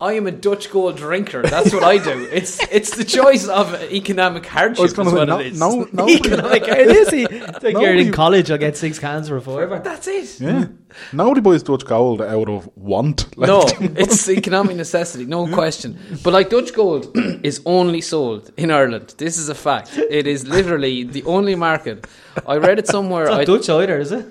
I 0.00 0.12
am 0.12 0.28
a 0.28 0.30
Dutch 0.30 0.70
gold 0.70 0.96
drinker? 0.96 1.42
That's 1.42 1.74
what 1.74 1.82
I 1.82 1.98
do. 1.98 2.28
It's 2.30 2.60
it's 2.70 2.94
the 2.96 3.04
choice 3.04 3.48
of 3.48 3.74
economic 3.90 4.46
hardship. 4.46 4.78
I 4.78 4.82
was 4.82 4.92
is 4.92 4.96
going 4.96 5.08
to 5.08 5.14
what 5.16 5.28
no, 5.28 5.38
it 5.40 5.46
is. 5.48 5.58
no, 5.58 5.88
no, 5.92 6.08
Economic 6.18 6.62
it 6.68 6.88
is. 6.88 7.08
he- 7.10 7.26
like 7.66 7.74
you're 7.82 7.96
in 7.96 8.12
college, 8.12 8.48
I'll 8.52 8.58
get 8.58 8.76
six 8.76 9.00
cans 9.00 9.28
for 9.28 9.38
a 9.38 9.40
fiver. 9.40 9.80
That's 9.80 10.06
it. 10.06 10.40
Yeah, 10.40 10.66
nobody 11.12 11.40
buys 11.40 11.64
Dutch 11.64 11.84
Gold 11.84 12.22
out 12.22 12.48
of 12.48 12.70
want. 12.76 13.26
Like, 13.38 13.48
No, 13.48 13.64
it's 13.96 14.28
economic 14.28 14.76
necessity, 14.76 15.24
no 15.24 15.46
question. 15.48 15.98
But 16.22 16.32
like 16.32 16.48
Dutch 16.50 16.72
Gold 16.74 17.10
is 17.42 17.60
only 17.66 18.00
sold 18.00 18.52
in 18.56 18.70
Ireland. 18.70 19.14
This 19.18 19.36
is 19.36 19.48
a 19.48 19.54
fact. 19.54 19.96
It 19.98 20.26
is 20.28 20.46
literally 20.46 21.04
the 21.04 21.24
only 21.24 21.56
market. 21.56 22.06
I 22.46 22.56
read 22.58 22.78
it 22.78 22.86
somewhere. 22.86 23.24
It's 23.24 23.30
not 23.32 23.40
I, 23.40 23.44
Dutch 23.44 23.68
either, 23.68 23.98
is 23.98 24.12
it? 24.12 24.26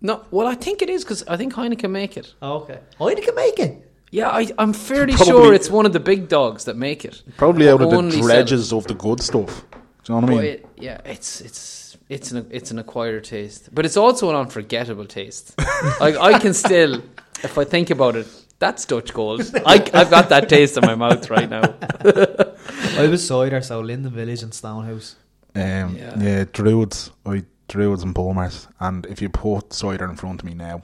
no, 0.00 0.24
well, 0.32 0.48
I 0.48 0.56
think 0.56 0.82
it 0.82 0.90
is 0.90 1.04
because 1.04 1.22
I 1.28 1.36
think 1.36 1.54
Heineken 1.54 1.90
make 1.90 2.16
it. 2.16 2.34
Oh, 2.42 2.54
okay. 2.62 2.80
Heineken 2.98 3.36
make 3.36 3.58
it. 3.60 3.91
Yeah, 4.12 4.28
I, 4.28 4.46
I'm 4.58 4.72
fairly 4.74 5.14
Probably- 5.14 5.32
sure 5.32 5.54
it's 5.54 5.70
one 5.70 5.86
of 5.86 5.92
the 5.92 6.00
big 6.00 6.28
dogs 6.28 6.64
that 6.66 6.76
make 6.76 7.04
it. 7.04 7.22
probably 7.36 7.68
out 7.68 7.80
of 7.80 7.90
the 7.90 7.96
Only 7.96 8.18
sell 8.18 8.22
dredges 8.26 8.72
of 8.72 8.86
the 8.86 8.94
good 8.94 9.20
stuff. 9.20 9.64
Do 10.04 10.12
you 10.14 10.20
know 10.20 10.26
what 10.26 10.30
I 10.30 10.34
mean? 10.34 10.44
it, 10.44 10.66
yeah, 10.76 11.00
it's 11.04 11.40
it's 11.40 11.96
it's 12.08 12.30
an 12.32 12.46
it's 12.50 12.70
an 12.70 12.78
acquired 12.78 13.24
taste, 13.24 13.74
but 13.74 13.84
it's 13.86 13.96
also 13.96 14.28
an 14.30 14.36
unforgettable 14.36 15.06
taste. 15.06 15.54
like 16.00 16.16
I 16.16 16.38
can 16.38 16.52
still, 16.54 17.02
if 17.42 17.56
I 17.56 17.64
think 17.64 17.88
about 17.90 18.16
it, 18.16 18.26
that's 18.58 18.84
Dutch 18.84 19.14
Gold. 19.14 19.42
I, 19.64 19.74
I've 19.94 20.10
got 20.10 20.28
that 20.28 20.48
taste 20.48 20.76
in 20.76 20.84
my 20.84 20.94
mouth 20.94 21.30
right 21.30 21.48
now. 21.48 21.62
I 22.98 23.06
was 23.08 23.26
cider, 23.26 23.60
so 23.62 23.80
Linden 23.80 24.12
Village 24.12 24.42
and 24.42 24.52
Stonehouse. 24.52 25.16
Um, 25.54 25.96
Yeah. 25.96 26.18
yeah. 26.18 26.44
Druids, 26.52 27.10
I 27.24 27.44
Druids 27.68 28.02
and 28.02 28.12
Bulmers, 28.14 28.68
and 28.80 29.06
if 29.06 29.22
you 29.22 29.28
put 29.30 29.72
cider 29.72 30.04
in 30.10 30.16
front 30.16 30.40
of 30.42 30.44
me 30.46 30.54
now, 30.54 30.82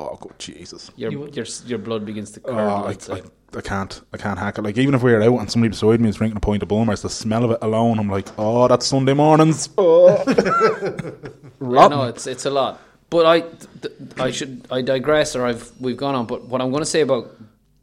oh 0.00 0.16
good 0.20 0.38
Jesus, 0.38 0.90
Your 0.96 1.12
You 1.12 1.30
your 1.32 1.46
your 1.66 1.78
blood 1.78 2.04
begins 2.04 2.30
to 2.32 2.40
oh, 2.44 2.52
curdle. 2.52 2.70
I, 2.70 2.90
I'd. 2.90 3.10
I, 3.10 3.22
I 3.52 3.60
can't, 3.60 4.00
I 4.12 4.16
can't 4.16 4.38
hack 4.38 4.58
it. 4.58 4.62
Like 4.62 4.78
even 4.78 4.94
if 4.94 5.02
we're 5.02 5.20
out 5.20 5.40
and 5.40 5.50
somebody 5.50 5.70
beside 5.70 6.00
me 6.00 6.08
is 6.08 6.16
drinking 6.16 6.36
a 6.36 6.40
pint 6.40 6.62
of 6.62 6.68
Bulmers, 6.68 7.02
the 7.02 7.10
smell 7.10 7.44
of 7.44 7.50
it 7.50 7.58
alone, 7.62 7.98
I'm 7.98 8.08
like, 8.08 8.28
oh, 8.38 8.68
that's 8.68 8.86
Sunday 8.86 9.14
mornings. 9.14 9.68
Oh. 9.78 10.22
Yeah, 11.62 11.88
no, 11.88 12.04
it's 12.04 12.26
it's 12.26 12.46
a 12.46 12.50
lot. 12.50 12.80
But 13.10 13.26
I, 13.26 13.40
th- 13.40 13.94
I 14.18 14.30
should 14.30 14.66
I 14.70 14.80
digress, 14.80 15.36
or 15.36 15.44
I've 15.44 15.70
we've 15.78 15.96
gone 15.96 16.14
on. 16.14 16.26
But 16.26 16.46
what 16.46 16.62
I'm 16.62 16.70
going 16.70 16.80
to 16.82 16.88
say 16.88 17.02
about 17.02 17.28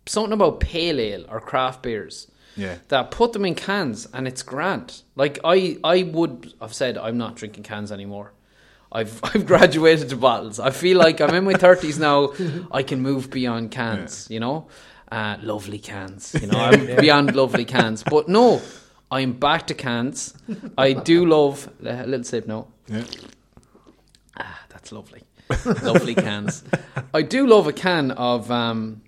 something 0.08 0.34
about 0.34 0.60
pale 0.60 1.00
ale 1.00 1.26
or 1.30 1.40
craft 1.40 1.84
beers 1.84 2.28
yeah, 2.58 2.78
that 2.88 3.12
put 3.12 3.34
them 3.34 3.46
in 3.46 3.56
cans 3.56 4.08
and 4.14 4.28
it's 4.28 4.42
grand. 4.42 5.04
Like 5.16 5.40
I, 5.44 5.78
I 5.84 6.04
would 6.04 6.54
have 6.60 6.74
said 6.74 6.98
I'm 6.98 7.18
not 7.18 7.36
drinking 7.36 7.64
cans 7.64 7.92
anymore. 7.92 8.34
I've 8.92 9.20
I've 9.24 9.46
graduated 9.46 10.10
to 10.10 10.18
bottles. 10.18 10.60
I 10.60 10.72
feel 10.72 10.98
like 10.98 11.22
I'm 11.22 11.34
in 11.36 11.44
my 11.44 11.54
thirties 11.54 12.00
now. 12.00 12.34
I 12.72 12.84
can 12.84 13.02
move 13.02 13.30
beyond 13.30 13.72
cans. 13.72 14.28
You 14.30 14.40
know, 14.40 14.68
uh, 15.12 15.38
lovely 15.42 15.80
cans. 15.80 16.36
You 16.40 16.48
know, 16.48 16.60
I'm 16.60 16.96
beyond 16.98 17.36
lovely 17.36 17.66
cans. 17.66 18.04
But 18.04 18.28
no, 18.28 18.62
I'm 19.12 19.34
back 19.34 19.68
to 19.68 19.74
cans. 19.74 20.34
I 20.78 20.94
do 20.94 21.26
love 21.26 21.70
a 21.84 22.06
little 22.06 22.24
sip 22.24 22.48
now. 22.48 22.68
yeah. 22.88 23.04
Ah, 24.40 24.60
that's 24.70 24.92
lovely. 24.92 25.24
lovely 25.82 26.14
cans. 26.14 26.64
I 27.14 27.22
do 27.22 27.48
love 27.48 27.68
a 27.68 27.74
can 27.74 28.12
of 28.12 28.52
um 28.52 29.02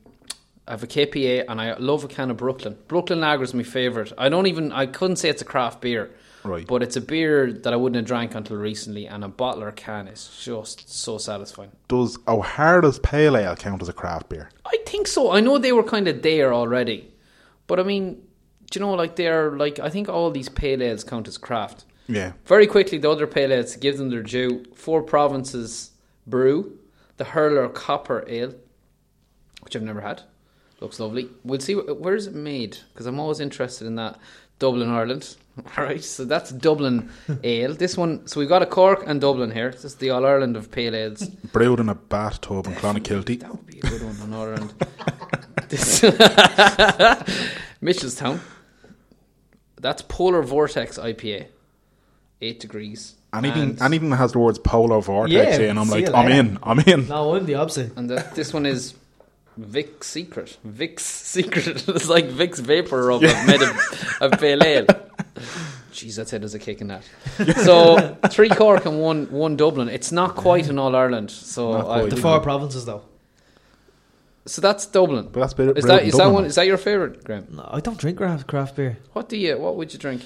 I 0.67 0.71
have 0.71 0.83
a 0.83 0.87
KPA 0.87 1.45
and 1.47 1.59
I 1.59 1.75
love 1.77 2.03
a 2.03 2.07
can 2.07 2.29
of 2.31 2.37
Brooklyn. 2.37 2.77
Brooklyn 2.87 3.19
Lager 3.21 3.43
is 3.43 3.53
my 3.53 3.63
favourite. 3.63 4.13
I 4.17 4.29
don't 4.29 4.47
even 4.47 4.71
I 4.71 4.85
couldn't 4.85 5.17
say 5.17 5.29
it's 5.29 5.41
a 5.41 5.45
craft 5.45 5.81
beer. 5.81 6.11
Right. 6.43 6.65
But 6.65 6.83
it's 6.83 6.95
a 6.95 7.01
beer 7.01 7.51
that 7.51 7.73
I 7.73 7.75
wouldn't 7.75 7.97
have 7.97 8.05
drank 8.05 8.33
until 8.33 8.57
recently, 8.57 9.07
and 9.07 9.23
a 9.23 9.27
bottle 9.27 9.63
or 9.63 9.71
can 9.71 10.07
is 10.07 10.39
just 10.41 10.89
so 10.89 11.17
satisfying. 11.17 11.71
Does 11.87 12.17
O'Hara's 12.27 12.99
Pale 12.99 13.37
Ale 13.37 13.55
count 13.55 13.81
as 13.81 13.89
a 13.89 13.93
craft 13.93 14.29
beer? 14.29 14.49
I 14.65 14.77
think 14.85 15.07
so. 15.07 15.31
I 15.31 15.41
know 15.41 15.57
they 15.57 15.73
were 15.73 15.83
kind 15.83 16.07
of 16.07 16.21
there 16.21 16.53
already, 16.53 17.11
but 17.67 17.79
I 17.79 17.83
mean, 17.83 18.21
do 18.71 18.79
you 18.79 18.85
know, 18.85 18.93
like 18.93 19.15
they're 19.15 19.51
like 19.51 19.79
I 19.79 19.89
think 19.89 20.07
all 20.07 20.31
these 20.31 20.49
pale 20.49 20.81
ales 20.81 21.03
count 21.03 21.27
as 21.27 21.37
craft. 21.37 21.85
Yeah. 22.07 22.33
Very 22.45 22.67
quickly, 22.67 22.97
the 22.97 23.09
other 23.09 23.27
pale 23.27 23.51
ales 23.51 23.75
give 23.75 23.97
them 23.97 24.09
their 24.09 24.23
due. 24.23 24.65
Four 24.73 25.03
Provinces 25.03 25.91
Brew, 26.25 26.77
the 27.17 27.25
Hurler 27.25 27.67
Copper 27.69 28.23
Ale, 28.27 28.55
which 29.61 29.75
I've 29.75 29.83
never 29.83 30.01
had. 30.01 30.23
Looks 30.79 30.99
lovely. 30.99 31.29
We'll 31.43 31.59
see 31.59 31.73
where 31.73 32.15
is 32.15 32.27
it 32.27 32.33
made 32.33 32.77
because 32.93 33.05
I'm 33.05 33.19
always 33.19 33.41
interested 33.41 33.85
in 33.85 33.95
that. 33.95 34.17
Dublin, 34.59 34.89
Ireland. 34.89 35.35
All 35.77 35.83
right, 35.83 36.03
so 36.03 36.23
that's 36.25 36.51
Dublin 36.51 37.09
Ale. 37.43 37.73
This 37.73 37.97
one, 37.97 38.25
so 38.27 38.39
we've 38.39 38.47
got 38.49 38.61
a 38.61 38.65
Cork 38.65 39.03
and 39.07 39.19
Dublin 39.19 39.51
here. 39.51 39.71
This 39.71 39.85
is 39.85 39.95
the 39.95 40.09
All 40.11 40.25
Ireland 40.25 40.55
of 40.55 40.71
pale 40.71 40.95
ales. 40.95 41.27
Brewed 41.27 41.79
in 41.79 41.89
a 41.89 41.95
bathtub 41.95 42.67
in 42.67 42.73
Clonakilty. 42.73 43.39
That 43.41 43.51
would 43.51 43.65
be 43.65 43.79
a 43.79 43.81
good 43.81 44.03
one 44.03 44.19
on 44.21 44.33
our 44.33 44.53
end. 44.53 44.73
This 45.69 46.01
Mitchelstown. 47.81 48.39
That's 49.79 50.01
Polar 50.03 50.41
Vortex 50.43 50.97
IPA. 50.97 51.47
Eight 52.41 52.59
degrees. 52.59 53.15
Anything, 53.33 53.61
And- 53.61 53.81
anything 53.81 54.09
that 54.09 54.17
has 54.17 54.31
the 54.31 54.39
words 54.39 54.59
Polar 54.59 55.01
Vortex 55.01 55.59
Yeah, 55.59 55.69
in, 55.69 55.77
I'm 55.77 55.89
like, 55.89 56.09
I'm 56.13 56.31
in, 56.31 56.57
I'm 56.63 56.79
in. 56.79 57.07
No, 57.07 57.35
I'm 57.35 57.45
the 57.45 57.55
opposite. 57.55 57.95
And 57.95 58.09
the, 58.09 58.25
this 58.33 58.53
one 58.53 58.65
is 58.65 58.93
Vic's 59.65 60.07
Secret. 60.07 60.57
Vic's 60.63 61.03
Secret. 61.05 61.67
it's 61.87 62.09
like 62.09 62.25
Vicks 62.29 62.59
VapoRub 62.61 63.21
yeah. 63.21 63.45
made 63.45 63.61
of, 63.61 64.17
of 64.21 64.39
pale 64.39 64.63
ale. 64.63 64.85
Jeez, 65.91 66.15
that's 66.15 66.31
it 66.33 66.43
as 66.43 66.53
a 66.53 66.59
kick 66.59 66.81
in 66.81 66.87
that. 66.87 67.03
So 67.63 68.17
three 68.29 68.49
Cork 68.49 68.85
and 68.85 69.01
one 69.01 69.29
one 69.31 69.57
Dublin. 69.57 69.89
It's 69.89 70.11
not 70.11 70.35
quite 70.35 70.69
an 70.69 70.79
All 70.79 70.95
Ireland. 70.95 71.29
So 71.31 71.73
I. 71.89 72.07
The 72.07 72.15
four 72.15 72.39
provinces, 72.39 72.85
though. 72.85 73.03
so 74.45 74.61
that's 74.61 74.85
Dublin. 74.85 75.29
But 75.31 75.41
that's 75.41 75.53
bit, 75.53 75.77
Is 75.77 75.83
brewed 75.83 75.89
that 75.89 76.03
in 76.03 76.11
that 76.11 76.29
one? 76.29 76.45
Is 76.45 76.55
that 76.55 76.67
your 76.67 76.77
favorite, 76.77 77.23
Graham? 77.25 77.47
No, 77.51 77.67
I 77.69 77.81
don't 77.81 77.97
drink 77.97 78.17
craft, 78.17 78.47
craft 78.47 78.75
beer. 78.77 78.97
What 79.13 79.27
do 79.27 79.35
you? 79.37 79.57
What 79.57 79.75
would 79.75 79.91
you 79.91 79.99
drink? 79.99 80.21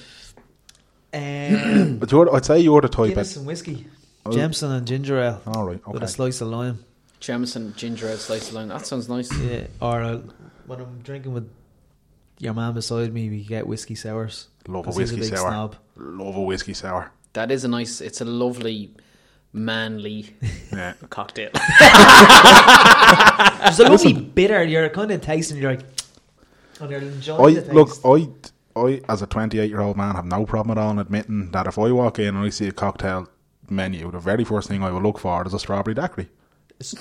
Um, 1.13 1.97
But 1.99 2.11
you're, 2.11 2.29
I'd 2.35 2.45
say 2.45 2.59
you're 2.59 2.81
the 2.81 2.89
type 2.89 3.09
Guinness 3.09 3.31
of. 3.35 3.41
and 3.41 3.47
whiskey. 3.47 3.87
Oh. 4.25 4.31
Jameson 4.31 4.71
and 4.71 4.87
ginger 4.87 5.19
ale 5.19 5.41
All 5.47 5.65
right, 5.65 5.85
with 5.87 5.97
okay. 5.97 6.05
a 6.05 6.07
slice 6.07 6.41
of 6.41 6.47
lime. 6.49 6.83
Jameson 7.23 7.73
ginger 7.77 8.09
ale 8.09 8.17
slice 8.17 8.49
of 8.49 8.55
lime. 8.55 8.67
That 8.67 8.85
sounds 8.85 9.07
nice. 9.07 9.31
Yeah. 9.39 9.67
Or 9.81 10.03
uh, 10.03 10.19
when 10.67 10.81
I'm 10.81 10.99
drinking 11.03 11.33
with 11.33 11.49
your 12.39 12.53
man 12.53 12.73
beside 12.73 13.13
me, 13.13 13.29
we 13.29 13.45
get 13.45 13.65
whiskey 13.65 13.95
sours. 13.95 14.49
Love 14.67 14.85
a 14.85 14.89
'Cause 14.89 14.97
he's 14.97 15.11
whiskey 15.13 15.29
big 15.29 15.37
sour. 15.39 15.49
Snob. 15.49 15.75
Love 15.95 16.35
a 16.35 16.41
whiskey 16.41 16.73
sour. 16.73 17.11
That 17.31 17.49
is 17.49 17.63
a 17.63 17.69
nice. 17.69 18.01
It's 18.01 18.19
a 18.19 18.25
lovely, 18.25 18.91
manly 19.53 20.35
Yeah. 20.73 20.95
cocktail. 21.09 21.49
There's 23.63 23.79
a 23.79 23.83
lovely 23.89 24.13
bitter. 24.13 24.61
You're 24.63 24.89
kind 24.89 25.09
of 25.11 25.21
tasting. 25.21 25.59
You're 25.59 25.71
like, 25.75 25.85
and 26.81 26.91
you're 27.25 27.41
I 27.41 27.53
the 27.53 27.61
taste. 27.61 27.73
look, 27.73 27.89
I, 28.03 28.27
I 28.75 29.01
as 29.07 29.21
a 29.21 29.27
28 29.27 29.69
year 29.69 29.79
old 29.79 29.95
man 29.95 30.15
have 30.15 30.25
no 30.25 30.45
problem 30.45 30.77
at 30.77 30.81
all 30.83 30.91
in 30.91 30.99
admitting 30.99 31.51
that 31.51 31.67
if 31.67 31.79
I 31.79 31.89
walk 31.93 32.19
in 32.19 32.35
and 32.35 32.39
I 32.39 32.49
see 32.49 32.67
a 32.67 32.73
cocktail 32.73 33.29
menu, 33.69 34.11
the 34.11 34.19
very 34.19 34.43
first 34.43 34.67
thing 34.67 34.83
I 34.83 34.91
will 34.91 35.01
look 35.01 35.19
for 35.19 35.47
is 35.47 35.53
a 35.53 35.59
strawberry 35.59 35.93
daiquiri. 35.95 36.29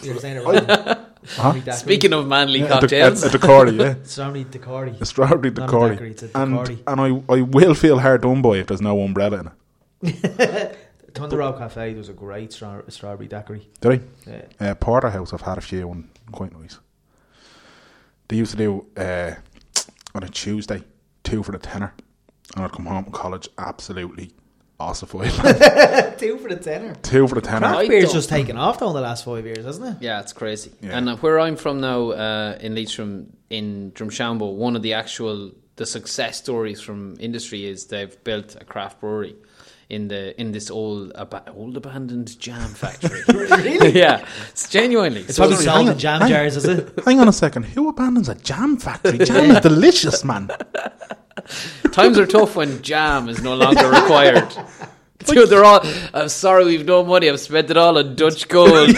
You're 0.03 0.18
saying 0.18 0.37
it 0.39 0.45
right. 0.45 0.99
Strawberry. 1.24 1.72
Speaking 1.76 2.12
of 2.12 2.26
manly 2.26 2.61
Yeah, 2.61 2.66
a, 2.66 2.80
cocktails, 2.80 3.22
a, 3.22 3.26
a 3.28 3.30
Decordi, 3.30 3.78
yeah. 3.78 3.95
Strawberry 4.03 4.45
daiquiri. 4.45 4.97
A 5.01 5.07
strawberry 5.07 5.51
Not 5.51 5.68
a 5.68 5.72
Decordi. 5.72 5.91
daiquiri, 5.91 6.11
it's 6.11 6.22
a 6.24 6.30
and 6.35 6.55
Decordi. 6.55 6.78
and 6.87 7.01
I, 7.01 7.33
I 7.35 7.41
will 7.43 7.74
feel 7.74 7.99
hard 8.01 8.22
done 8.22 8.43
by 8.43 8.57
if 8.59 8.66
there's 8.66 8.80
no 8.80 9.01
umbrella 9.01 9.41
in 9.41 9.51
it. 10.09 10.78
Thunder 11.14 11.37
Rock 11.37 11.59
Cafe 11.59 11.95
was 11.95 12.09
a 12.09 12.12
great 12.12 12.53
stra- 12.53 12.83
strawberry 12.89 13.28
daiquiri. 13.28 13.68
Did 13.80 14.03
Yeah. 14.26 14.43
I? 14.61 14.68
Uh, 14.70 14.74
Porterhouse, 14.74 15.33
I've 15.33 15.43
had 15.43 15.59
a 15.59 15.61
few 15.61 15.91
and 15.91 16.09
quite 16.33 16.59
nice. 16.59 16.78
They 18.28 18.37
used 18.37 18.53
to 18.53 18.57
do 18.57 18.87
uh, 18.97 19.35
on 20.14 20.22
a 20.24 20.28
Tuesday, 20.28 20.83
two 21.22 21.43
for 21.43 21.53
the 21.53 21.59
tenner. 21.59 21.93
And 22.57 22.64
I'd 22.64 22.72
come 22.72 22.87
home 22.87 23.05
from 23.05 23.12
college 23.12 23.49
absolutely 23.59 24.33
ossified. 24.81 25.31
Two 26.18 26.39
for 26.39 26.49
the 26.49 26.57
tenner. 26.61 26.95
two 27.03 27.27
for 27.29 27.35
the 27.37 27.41
tenner. 27.41 27.61
Craft 27.68 27.79
I 27.79 27.89
beer's 27.89 28.05
don't- 28.07 28.14
just 28.14 28.29
taken 28.29 28.57
off 28.57 28.79
though 28.79 28.89
in 28.89 28.95
the 28.95 29.01
last 29.01 29.25
five 29.25 29.45
years, 29.47 29.64
hasn't 29.64 29.97
it? 29.97 30.03
Yeah, 30.03 30.20
it's 30.20 30.33
crazy. 30.33 30.73
Yeah. 30.81 30.97
And 30.99 31.09
uh, 31.09 31.16
where 31.16 31.39
I'm 31.41 31.57
from 31.57 31.81
now, 31.81 32.11
uh, 32.11 32.59
in 32.61 32.75
Leitrim, 32.75 33.37
in 33.51 33.93
Drumshanbo, 33.93 34.55
one 34.55 34.77
of 34.77 34.83
the 34.83 34.95
actual 34.95 35.53
the 35.77 35.87
success 35.87 36.37
stories 36.37 36.81
from 36.81 37.16
industry 37.18 37.64
is 37.64 37.87
they've 37.87 38.23
built 38.25 38.57
a 38.61 38.64
craft 38.64 39.01
brewery 39.01 39.35
in 39.93 40.09
the 40.09 40.38
in 40.40 40.53
this 40.53 40.70
old 40.70 41.12
ab- 41.14 41.49
old 41.55 41.76
abandoned 41.76 42.38
jam 42.40 42.68
factory. 42.82 43.20
really? 43.28 43.93
yeah, 44.03 44.24
it's 44.51 44.68
genuinely. 44.68 45.20
It's 45.22 45.36
So 45.36 45.43
probably 45.43 45.57
it's- 45.64 45.76
hang 45.76 45.88
on, 45.90 45.99
jam 45.99 46.20
hang- 46.22 46.30
jars, 46.30 46.57
is 46.57 46.64
it? 46.64 46.93
Hang 47.05 47.20
on 47.20 47.28
a 47.28 47.32
second. 47.32 47.64
Who 47.66 47.88
abandons 47.88 48.28
a 48.28 48.34
jam 48.34 48.76
factory? 48.78 49.18
Jam 49.18 49.51
is 49.51 49.61
delicious, 49.61 50.24
man. 50.24 50.51
times 51.93 52.18
are 52.18 52.26
tough 52.26 52.57
when 52.57 52.82
jam 52.82 53.28
is 53.28 53.43
no 53.43 53.55
longer 53.55 53.88
required. 53.90 54.49
Dude, 55.26 55.49
they're 55.51 55.64
all. 55.64 55.80
I'm 56.14 56.28
sorry, 56.28 56.64
we've 56.64 56.84
no 56.84 57.05
money. 57.05 57.28
I've 57.30 57.38
spent 57.38 57.70
it 57.70 57.76
all 57.76 57.97
on 57.97 58.16
Dutch 58.16 58.49
gold. 58.49 58.90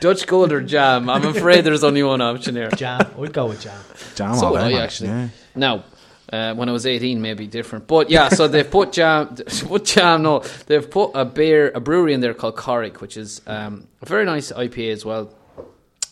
Dutch 0.00 0.26
gold 0.26 0.52
or 0.52 0.60
jam. 0.62 1.08
I'm 1.10 1.24
afraid 1.26 1.62
there's 1.64 1.84
only 1.84 2.02
one 2.02 2.20
option 2.20 2.56
here. 2.56 2.70
Jam. 2.70 3.00
We'd 3.16 3.32
go 3.32 3.46
with 3.46 3.60
jam. 3.60 3.78
Jam 4.14 4.34
So 4.36 4.46
all 4.46 4.52
would 4.52 4.62
I 4.62 4.72
actually. 4.82 5.10
Yeah. 5.10 5.28
Now, 5.54 5.84
uh, 6.32 6.54
when 6.54 6.68
I 6.68 6.72
was 6.72 6.86
18, 6.86 7.20
maybe 7.20 7.46
different. 7.46 7.86
But 7.86 8.10
yeah, 8.10 8.30
so 8.30 8.48
they've 8.48 8.68
put 8.68 8.92
jam, 8.92 9.36
put 9.66 9.84
jam, 9.84 10.22
no, 10.22 10.40
they've 10.66 10.90
put 10.90 11.10
a 11.14 11.24
beer, 11.26 11.70
a 11.74 11.80
brewery 11.80 12.14
in 12.14 12.20
there 12.20 12.34
called 12.34 12.56
Carrig, 12.56 13.00
which 13.00 13.16
is 13.18 13.42
um, 13.46 13.86
a 14.00 14.06
very 14.06 14.24
nice 14.24 14.50
IPA 14.50 14.92
as 14.92 15.04
well. 15.04 15.34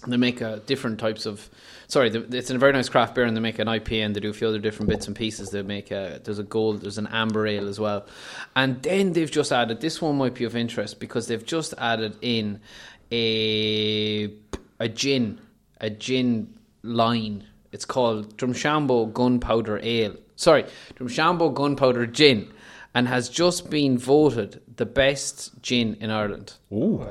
They 0.06 0.16
make 0.16 0.40
uh, 0.40 0.60
different 0.66 0.98
types 0.98 1.26
of, 1.26 1.48
sorry, 1.88 2.08
it's 2.10 2.50
a 2.50 2.58
very 2.58 2.72
nice 2.72 2.88
craft 2.88 3.14
beer 3.14 3.24
and 3.24 3.36
they 3.36 3.40
make 3.40 3.58
an 3.58 3.66
IPA 3.66 4.06
and 4.06 4.16
they 4.16 4.20
do 4.20 4.30
a 4.30 4.32
few 4.32 4.48
other 4.48 4.58
different 4.58 4.88
bits 4.88 5.06
and 5.06 5.16
pieces. 5.16 5.50
They 5.50 5.62
make 5.62 5.90
a, 5.90 6.20
there's 6.22 6.38
a 6.38 6.42
gold, 6.42 6.82
there's 6.82 6.98
an 6.98 7.06
amber 7.08 7.46
ale 7.46 7.68
as 7.68 7.78
well. 7.78 8.06
And 8.56 8.82
then 8.82 9.12
they've 9.12 9.30
just 9.30 9.52
added, 9.52 9.80
this 9.80 10.00
one 10.00 10.16
might 10.16 10.34
be 10.34 10.44
of 10.44 10.56
interest 10.56 11.00
because 11.00 11.28
they've 11.28 11.44
just 11.44 11.74
added 11.76 12.16
in 12.22 12.60
a, 13.12 14.32
a 14.78 14.88
gin, 14.88 15.40
a 15.80 15.90
gin 15.90 16.58
line. 16.82 17.46
It's 17.72 17.84
called 17.84 18.36
Drumshanbo 18.36 19.12
Gunpowder 19.12 19.78
Ale. 19.82 20.16
Sorry, 20.36 20.64
Drumshanbo 20.96 21.54
Gunpowder 21.54 22.06
Gin, 22.06 22.52
and 22.94 23.06
has 23.08 23.28
just 23.28 23.70
been 23.70 23.96
voted 23.98 24.60
the 24.76 24.86
best 24.86 25.62
gin 25.62 25.96
in 26.00 26.10
Ireland. 26.10 26.54
Ooh. 26.72 27.06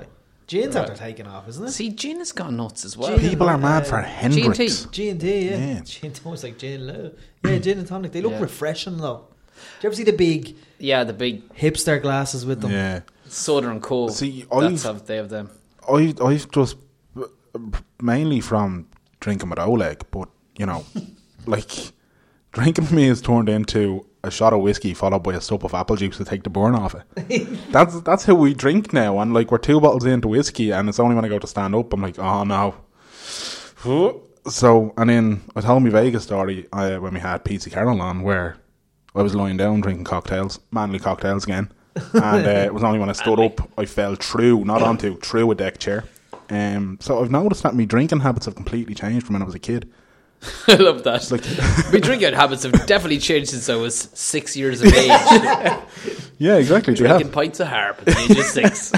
Gin's 0.48 0.76
after 0.76 0.96
taking 0.96 1.28
off, 1.28 1.48
isn't 1.48 1.64
it? 1.68 1.72
See, 1.72 1.92
gin 1.92 2.18
has 2.18 2.32
gone 2.32 2.58
nuts 2.58 2.84
as 2.84 2.98
well. 2.98 3.16
Gin. 3.18 3.30
People 3.30 3.48
are 3.48 3.58
mad 3.60 3.86
for 3.86 3.98
Hendrick's. 4.02 4.86
G 4.86 5.10
and 5.10 5.22
T, 5.22 5.50
yeah. 5.50 5.58
Yeah. 5.58 5.82
G 5.82 6.08
and 6.08 6.16
T 6.16 6.22
was 6.28 6.44
like 6.44 6.58
gin. 6.58 6.88
lo- 6.88 7.12
Yeah, 7.46 7.60
gin 7.60 7.78
and 7.78 7.88
tonic. 7.88 8.12
They 8.12 8.22
look 8.22 8.32
Yeah. 8.34 8.42
refreshing 8.42 8.98
though. 8.98 9.28
Do 9.56 9.62
you 9.84 9.90
ever 9.90 9.96
see 9.96 10.04
the 10.04 10.12
big 10.14 10.56
Yeah, 10.80 11.04
the 11.04 11.14
big 11.14 11.54
hipster 11.54 12.02
glasses 12.02 12.46
with 12.48 12.62
them? 12.62 12.72
Yeah. 12.72 13.02
soda 13.28 13.70
and 13.70 13.80
coal. 13.82 14.10
See, 14.10 14.46
That's 14.52 14.84
I've- 14.86 14.98
how 14.98 15.06
they 15.06 15.18
have 15.18 15.30
them. 15.30 15.52
I 15.88 16.16
I've 16.20 16.50
just 16.50 16.78
mainly 18.02 18.40
from 18.40 18.88
drinking 19.20 19.50
with 19.52 19.60
Oleg, 19.60 20.04
but 20.12 20.30
you 20.60 20.66
know, 20.66 20.86
like 21.48 21.72
drinking 22.52 22.86
for 22.86 22.94
me 22.94 23.08
has 23.08 23.22
turned 23.22 23.50
into 23.50 24.06
a 24.24 24.30
shot 24.30 24.52
of 24.52 24.60
whiskey 24.60 24.94
followed 24.94 25.24
by 25.24 25.34
a 25.34 25.40
sup 25.40 25.64
of 25.64 25.74
apple 25.74 25.96
juice 25.96 26.18
to 26.18 26.26
take 26.26 26.44
the 26.44 26.50
burn 26.50 26.76
off 26.76 26.94
it. 26.94 27.48
that's 27.72 28.00
that's 28.02 28.26
how 28.26 28.36
we 28.36 28.54
drink 28.54 28.94
now, 28.94 29.18
and 29.20 29.34
like 29.34 29.52
we're 29.52 29.58
two 29.58 29.80
bottles 29.80 30.06
into 30.06 30.28
whiskey, 30.28 30.72
and 30.72 30.90
it's 30.90 31.00
only 31.00 31.16
when 31.16 31.26
I 31.26 31.30
go 31.30 31.40
to 31.40 31.48
stand 31.48 31.74
up, 31.74 31.92
I'm 31.94 32.02
like, 32.02 32.20
oh 32.20 32.44
no. 32.44 32.76
So 34.48 34.94
and 34.98 35.10
then 35.10 35.42
I 35.56 35.62
told 35.62 35.82
me 35.82 35.90
Vegas 35.90 36.24
story 36.24 36.68
uh, 36.74 36.98
when 36.98 37.14
we 37.14 37.20
had 37.22 37.46
Pizza 37.46 37.70
Carol 37.70 38.02
on, 38.02 38.22
where 38.22 38.58
I 39.16 39.22
was 39.22 39.34
lying 39.34 39.58
down 39.58 39.80
drinking 39.80 40.04
cocktails, 40.04 40.60
manly 40.72 41.00
cocktails 41.00 41.46
again, 41.46 41.72
and 42.14 42.46
uh, 42.46 42.66
it 42.66 42.74
was 42.74 42.84
only 42.84 43.00
when 43.00 43.10
I 43.10 43.14
stood 43.14 43.40
up 43.40 43.70
I 43.78 43.86
fell 43.86 44.16
through, 44.16 44.66
not 44.66 44.82
onto, 44.82 45.18
through 45.20 45.50
a 45.52 45.56
deck 45.56 45.78
chair. 45.78 46.04
Um, 46.50 46.98
so 47.00 47.22
I've 47.22 47.32
noticed 47.32 47.64
that 47.64 47.76
my 47.76 47.86
drinking 47.86 48.22
habits 48.22 48.46
have 48.48 48.56
completely 48.56 48.96
changed 48.96 49.26
from 49.26 49.34
when 49.34 49.44
I 49.44 49.46
was 49.46 49.56
a 49.56 49.60
kid. 49.60 49.90
I 50.68 50.76
love 50.76 51.04
that. 51.04 51.30
like- 51.32 51.94
My 51.94 52.00
drinking 52.00 52.34
habits 52.42 52.64
have 52.64 52.72
definitely 52.86 53.18
changed 53.20 53.50
since 53.52 53.68
I 53.70 53.76
was 53.76 53.96
six 54.14 54.56
years 54.56 54.82
of 54.82 54.94
age. 54.94 55.12
Yeah, 56.42 56.56
exactly. 56.56 56.94
Do 56.94 57.02
you 57.04 57.08
Drinking 57.10 57.28
have 57.28 57.34
pints 57.34 57.60
of 57.60 57.68
harp 57.68 58.00
at 58.00 58.06
the 58.06 58.18
age 58.18 58.38
of 58.40 58.46
six. 58.46 58.92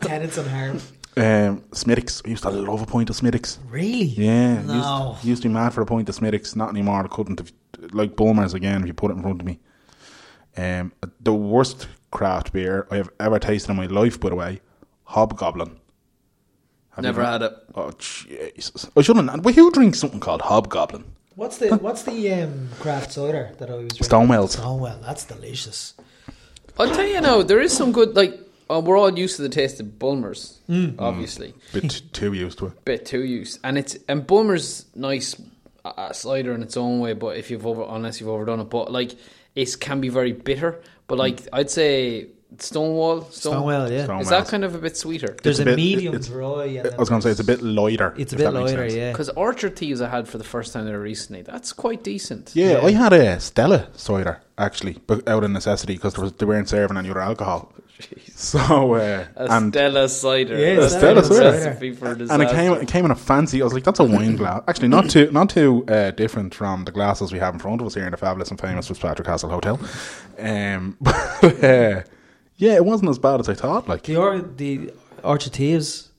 Tennent's 0.00 0.36
and 0.36 0.48
harm. 0.48 0.80
um, 1.16 1.62
Smithwick's? 1.72 2.22
I 2.26 2.30
used 2.30 2.42
to 2.42 2.50
love 2.50 2.82
a 2.82 2.86
pint 2.86 3.08
of 3.08 3.14
Smithwick's. 3.14 3.60
Really? 3.70 4.02
Yeah, 4.02 4.62
No. 4.62 5.12
used, 5.14 5.24
used 5.24 5.42
to 5.42 5.48
be 5.48 5.54
mad 5.54 5.72
for 5.74 5.82
a 5.82 5.86
pint 5.86 6.08
of 6.08 6.16
Smithwick's. 6.16 6.56
Not 6.56 6.70
anymore. 6.70 7.04
I 7.04 7.06
couldn't. 7.06 7.38
Have, 7.38 7.52
like 7.94 8.16
Bulmers 8.16 8.52
again. 8.52 8.80
If 8.80 8.88
you 8.88 8.94
put 8.94 9.12
it 9.12 9.14
in 9.14 9.22
front 9.22 9.40
of 9.40 9.46
me, 9.46 9.60
um, 10.56 10.90
the 11.20 11.32
worst 11.32 11.86
craft 12.10 12.52
beer 12.52 12.88
I 12.90 12.96
have 12.96 13.10
ever 13.20 13.38
tasted 13.38 13.70
in 13.70 13.76
my 13.76 13.86
life. 13.86 14.18
By 14.18 14.30
the 14.30 14.34
way, 14.34 14.60
Hobgoblin. 15.04 15.76
Have 16.96 17.02
Never 17.04 17.24
had 17.24 17.42
it. 17.42 17.52
Oh 17.74 17.92
Jesus! 17.98 18.88
I 18.96 19.02
shouldn't. 19.02 19.42
Well, 19.42 19.54
who 19.54 19.70
drinks 19.70 19.98
something 20.00 20.18
called 20.20 20.42
Hobgoblin? 20.42 21.04
What's 21.34 21.58
the 21.58 21.76
what's 21.76 22.02
the 22.04 22.32
um, 22.32 22.70
craft 22.80 23.12
cider 23.12 23.52
that 23.58 23.68
I 23.70 23.74
was 23.74 23.88
drinking? 23.88 24.04
Stonewells. 24.04 24.52
Stonewell, 24.54 24.98
that's 25.02 25.24
delicious. 25.24 25.92
I'll 26.78 26.90
tell 26.94 27.06
you 27.06 27.20
now, 27.20 27.42
there 27.42 27.60
is 27.60 27.72
some 27.76 27.92
good 27.92 28.16
like. 28.16 28.40
Uh, 28.68 28.80
we're 28.84 28.96
all 28.98 29.16
used 29.16 29.36
to 29.36 29.42
the 29.42 29.48
taste 29.48 29.78
of 29.78 29.98
Bulmers, 29.98 30.58
Mm. 30.68 30.96
obviously. 30.98 31.54
Bit 31.72 32.02
too 32.12 32.32
used 32.32 32.58
to 32.58 32.66
it. 32.68 32.84
bit 32.84 33.06
too 33.06 33.22
used, 33.22 33.60
and 33.62 33.78
it's 33.78 33.96
and 34.08 34.26
Bulmer's 34.26 34.86
nice 34.94 35.36
uh, 35.84 36.12
cider 36.12 36.52
in 36.52 36.62
its 36.62 36.76
own 36.76 36.98
way, 37.00 37.12
but 37.12 37.36
if 37.36 37.50
you've 37.50 37.64
over 37.66 37.84
unless 37.88 38.18
you've 38.20 38.28
overdone 38.30 38.60
it, 38.60 38.70
but 38.70 38.90
like 38.90 39.12
it 39.54 39.78
can 39.78 40.00
be 40.00 40.08
very 40.08 40.32
bitter. 40.32 40.80
But 41.06 41.18
like 41.18 41.46
I'd 41.52 41.70
say 41.70 42.26
Stonewall, 42.58 43.22
Stone, 43.30 43.52
Stonewell, 43.52 43.90
yeah. 43.92 44.04
Stone- 44.04 44.20
is 44.20 44.28
that 44.28 44.48
kind 44.48 44.64
of 44.64 44.74
a 44.74 44.78
bit 44.78 44.96
sweeter? 44.96 45.36
There's 45.42 45.58
a 45.58 45.62
a, 45.62 45.64
bit- 45.66 45.76
medium 45.76 46.14
it's- 46.14 46.28
dry. 46.28 46.64
And 46.66 46.94
I 46.94 46.96
was 46.96 47.08
going 47.08 47.20
to 47.20 47.26
say 47.26 47.30
it's 47.30 47.40
a 47.40 47.44
bit 47.44 47.62
lighter. 47.62 48.14
It's 48.16 48.32
a 48.32 48.36
if 48.36 48.38
bit 48.38 48.44
that 48.44 48.52
makes 48.52 48.70
lighter, 48.72 48.88
sense. 48.88 48.94
yeah. 48.94 49.12
Because 49.12 49.28
Orchard 49.30 49.76
Thieves 49.76 50.00
I 50.00 50.08
had 50.08 50.28
for 50.28 50.38
the 50.38 50.44
first 50.44 50.72
time 50.72 50.84
there 50.86 51.00
recently, 51.00 51.42
that's 51.42 51.72
quite 51.72 52.02
decent. 52.02 52.52
Yeah, 52.54 52.72
Yeah. 52.80 52.86
I 52.86 52.90
had 52.92 53.12
a 53.12 53.40
Stella 53.40 53.88
cider 53.94 54.40
actually, 54.58 54.98
but 55.06 55.26
out 55.28 55.44
of 55.44 55.50
necessity 55.50 55.94
because 55.94 56.14
there 56.14 56.24
was, 56.24 56.32
they 56.34 56.46
weren't 56.46 56.68
serving 56.68 56.96
any 56.96 57.10
other 57.10 57.20
alcohol. 57.20 57.72
So 58.34 58.58
uh, 58.94 59.24
A 59.36 59.46
and 59.52 59.72
Stella 59.72 60.06
cider. 60.10 60.58
Yeah, 60.58 60.80
That's 60.80 60.94
Stella 60.96 61.20
a 61.20 61.24
cider. 61.24 61.50
recipe 61.50 61.92
for 61.92 62.08
and 62.08 62.16
it 62.20 62.24
disaster. 62.24 62.54
came 62.54 62.72
it 62.74 62.88
came 62.88 63.04
in 63.06 63.10
a 63.10 63.14
fancy. 63.16 63.62
I 63.62 63.64
was 63.64 63.72
like, 63.72 63.84
that's 63.84 64.00
a 64.00 64.04
wine 64.04 64.36
glass. 64.40 64.62
Actually, 64.68 64.88
not 64.88 65.08
too 65.08 65.30
not 65.32 65.48
too 65.48 65.82
uh, 65.88 66.10
different 66.10 66.54
from 66.54 66.84
the 66.84 66.92
glasses 66.92 67.32
we 67.32 67.38
have 67.38 67.54
in 67.54 67.60
front 67.60 67.80
of 67.80 67.86
us 67.86 67.94
here 67.94 68.04
in 68.04 68.10
the 68.10 68.18
fabulous 68.18 68.50
and 68.50 68.60
famous 68.60 68.88
Fitzpatrick 68.88 69.26
Castle 69.26 69.48
Hotel. 69.48 69.80
Um, 70.38 70.96
but, 71.00 71.64
uh, 71.64 72.02
yeah, 72.56 72.74
it 72.74 72.84
wasn't 72.84 73.10
as 73.10 73.18
bad 73.18 73.40
as 73.40 73.48
I 73.48 73.54
thought. 73.54 73.88
Like, 73.88 74.02
the 74.04 74.16
or 74.16 74.40
the 74.40 74.92
Orchard 75.22 75.52
Thieves 75.52 76.10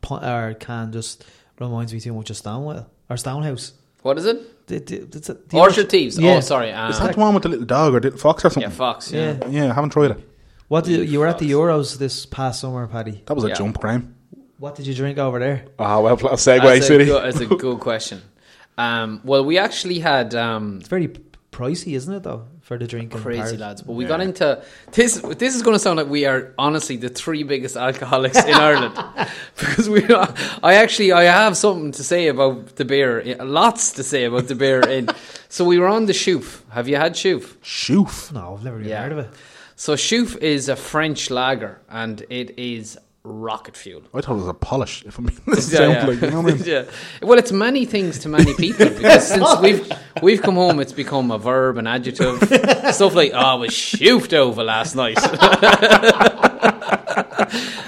po- 0.00 0.16
or 0.18 0.54
can 0.54 0.92
just 0.92 1.24
reminds 1.58 1.92
me 1.92 2.00
too 2.00 2.12
much 2.12 2.30
of 2.30 2.36
Stonewell 2.36 2.88
or 3.10 3.16
Stonehouse. 3.16 3.72
What 4.02 4.18
is 4.18 4.24
it? 4.26 4.66
The, 4.66 4.78
the, 4.78 4.98
the, 4.98 5.18
the, 5.20 5.34
the 5.48 5.58
Orchard 5.58 5.88
Thieves. 5.90 6.18
Yeah. 6.18 6.36
Oh, 6.36 6.40
sorry. 6.40 6.72
Um, 6.72 6.90
is 6.90 6.98
that 6.98 7.14
the 7.14 7.20
one 7.20 7.34
with 7.34 7.42
the 7.44 7.48
little 7.48 7.66
dog 7.66 7.94
or 7.94 8.00
the 8.00 8.10
fox 8.16 8.44
or 8.44 8.50
something? 8.50 8.62
yeah, 8.70 8.76
Fox. 8.76 9.12
Yeah. 9.12 9.36
Yeah. 9.42 9.48
Yeah, 9.48 9.70
I 9.70 9.74
haven't 9.74 9.90
tried 9.90 10.12
it. 10.12 10.28
What 10.68 10.84
did 10.84 11.08
you 11.08 11.20
were 11.20 11.26
at 11.26 11.38
the 11.38 11.50
Euros 11.50 11.98
this 11.98 12.24
past 12.26 12.60
summer, 12.60 12.86
Paddy? 12.86 13.22
That 13.26 13.34
was 13.34 13.44
a 13.44 13.48
Yeah. 13.48 13.54
jump, 13.54 13.78
Graham. 13.80 14.14
What 14.58 14.74
did 14.76 14.86
you 14.86 14.94
drink 14.94 15.18
over 15.18 15.38
there? 15.38 15.66
Ah, 15.78 16.00
well, 16.00 16.16
pl- 16.16 16.30
Segway 16.30 16.62
That's 16.74 16.84
a, 16.84 16.88
City. 16.88 17.04
good, 17.04 17.22
that's 17.24 17.40
a 17.40 17.46
good 17.46 17.80
question. 17.88 18.22
Um, 18.78 19.20
well, 19.24 19.44
we 19.44 19.58
actually 19.58 19.98
had 19.98 20.34
um, 20.34 20.78
It's 20.78 20.88
very 20.88 21.08
pricey, 21.50 21.94
isn't 21.94 22.14
it, 22.14 22.22
though, 22.22 22.46
for 22.62 22.78
the 22.78 22.86
drink? 22.86 23.12
crazy 23.12 23.42
Paris? 23.42 23.60
lads, 23.60 23.82
but 23.82 23.92
we 23.92 24.04
Yeah. 24.04 24.08
got 24.08 24.20
into 24.20 24.62
this. 24.92 25.20
This 25.38 25.54
is 25.54 25.62
going 25.62 25.74
to 25.74 25.78
sound 25.78 25.98
like 25.98 26.08
we 26.08 26.24
are 26.26 26.52
honestly 26.58 26.96
the 26.96 27.08
three 27.08 27.42
biggest 27.42 27.76
alcoholics 27.76 28.42
in 28.44 28.54
Ireland 28.68 28.94
because 29.58 29.88
we. 29.88 30.02
Are, 30.08 30.32
I 30.62 30.74
actually 30.74 31.12
I 31.12 31.24
have 31.24 31.56
something 31.56 31.92
to 31.92 32.02
say 32.04 32.28
about 32.28 32.76
the 32.76 32.84
beer. 32.84 33.20
Eh, 33.20 33.36
lots 33.42 33.92
to 33.92 34.02
say 34.02 34.24
about 34.24 34.46
the 34.48 34.54
beer. 34.54 34.80
In 34.80 35.08
so 35.48 35.64
we 35.64 35.78
were 35.78 35.88
on 35.88 36.06
the 36.06 36.12
Chouffe. 36.14 36.62
Have 36.70 36.88
you 36.88 36.96
had 36.96 37.14
Chouffe? 37.14 37.56
Chouffe. 37.62 38.32
No, 38.32 38.54
I've 38.54 38.64
never 38.64 38.78
even 38.78 38.88
Yeah. 38.90 39.02
heard 39.02 39.12
of 39.12 39.18
it. 39.18 39.30
So 39.76 39.94
Chouf 39.94 40.36
is 40.38 40.68
a 40.68 40.76
French 40.76 41.30
lager, 41.30 41.80
and 41.90 42.24
it 42.30 42.58
is 42.58 42.96
rocket 43.24 43.76
fuel. 43.76 44.02
I 44.12 44.20
thought 44.20 44.32
it 44.32 44.38
was 44.40 44.48
a 44.48 44.54
polish. 44.54 45.04
If 45.04 45.18
I'm 45.18 45.26
being 45.26 45.38
Yeah, 45.46 45.54
simple, 45.54 45.92
yeah. 45.92 46.06
like, 46.06 46.20
you 46.22 46.30
know 46.30 46.38
I 46.40 46.42
mean? 46.42 46.62
yeah. 46.64 46.84
Well, 47.22 47.38
it's 47.38 47.52
many 47.52 47.84
things 47.84 48.18
to 48.20 48.28
many 48.28 48.52
people 48.54 48.88
because 48.96 49.28
since 49.28 49.58
we've 49.60 49.92
we've 50.22 50.42
come 50.42 50.56
home, 50.56 50.80
it's 50.80 50.92
become 50.92 51.30
a 51.30 51.38
verb, 51.38 51.78
an 51.78 51.86
adjective, 51.86 52.38
stuff 52.94 53.14
like 53.14 53.32
"Oh, 53.32 53.38
I 53.38 53.54
was 53.54 53.70
shoofed 53.70 54.32
over 54.34 54.64
last 54.64 54.96
night," 54.96 55.18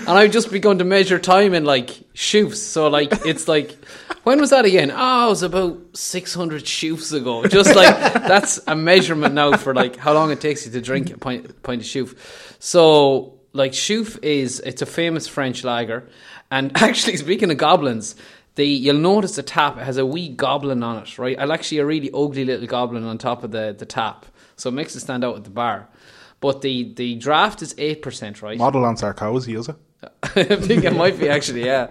and 0.07 0.09
I've 0.09 0.30
just 0.30 0.51
begun 0.51 0.78
to 0.78 0.85
measure 0.85 1.18
time 1.18 1.55
in 1.55 1.64
like 1.64 1.89
shoofs. 2.14 2.57
So 2.57 2.89
like 2.89 3.12
it's 3.26 3.49
like. 3.49 3.76
When 4.24 4.41
was 4.41 4.49
that 4.51 4.64
again? 4.64 4.91
Oh, 4.91 5.26
it 5.26 5.28
was 5.28 5.43
about 5.43 5.78
600 5.93 6.64
shoofs 6.64 7.12
ago. 7.12 7.45
Just 7.47 7.76
like, 7.76 7.95
that's 8.14 8.59
a 8.66 8.74
measurement 8.74 9.35
now 9.35 9.55
for 9.59 9.74
like 9.74 9.97
how 9.97 10.14
long 10.14 10.30
it 10.30 10.41
takes 10.41 10.64
you 10.64 10.72
to 10.72 10.80
drink 10.80 11.11
a 11.11 11.18
pint, 11.18 11.62
pint 11.62 11.82
of 11.82 11.87
Chouffe. 11.87 12.16
So, 12.59 13.34
like, 13.55 13.72
Chouffe 13.72 14.22
is, 14.22 14.61
it's 14.61 14.82
a 14.82 14.86
famous 14.86 15.26
French 15.26 15.64
lager. 15.64 16.07
And 16.50 16.70
actually, 16.82 17.16
speaking 17.16 17.50
of 17.50 17.57
goblins, 17.57 18.14
the, 18.57 18.66
you'll 18.66 18.98
notice 18.98 19.36
the 19.36 19.42
tap 19.42 19.78
has 19.78 19.96
a 19.96 20.05
wee 20.05 20.28
goblin 20.28 20.82
on 20.82 21.02
it, 21.02 21.18
right? 21.18 21.38
I'll 21.38 21.52
actually 21.52 21.78
a 21.78 21.86
really 21.86 22.11
ugly 22.12 22.44
little 22.44 22.66
goblin 22.66 23.05
on 23.05 23.16
top 23.16 23.42
of 23.42 23.52
the, 23.52 23.74
the 23.76 23.86
tap. 23.86 24.26
So 24.57 24.68
it 24.68 24.72
makes 24.72 24.94
it 24.94 25.00
stand 25.00 25.24
out 25.24 25.36
at 25.36 25.44
the 25.44 25.50
bar. 25.50 25.88
But 26.40 26.61
the, 26.61 26.92
the 26.94 27.14
draft 27.14 27.62
is 27.62 27.72
8%, 27.74 28.42
right? 28.42 28.59
Model 28.59 28.84
on 28.84 28.96
Sarkozy, 28.96 29.59
is 29.59 29.68
it? 29.68 29.76
I 30.22 30.57
think 30.57 30.84
it 30.84 30.94
might 30.94 31.18
be 31.18 31.28
actually, 31.28 31.64
yeah. 31.64 31.88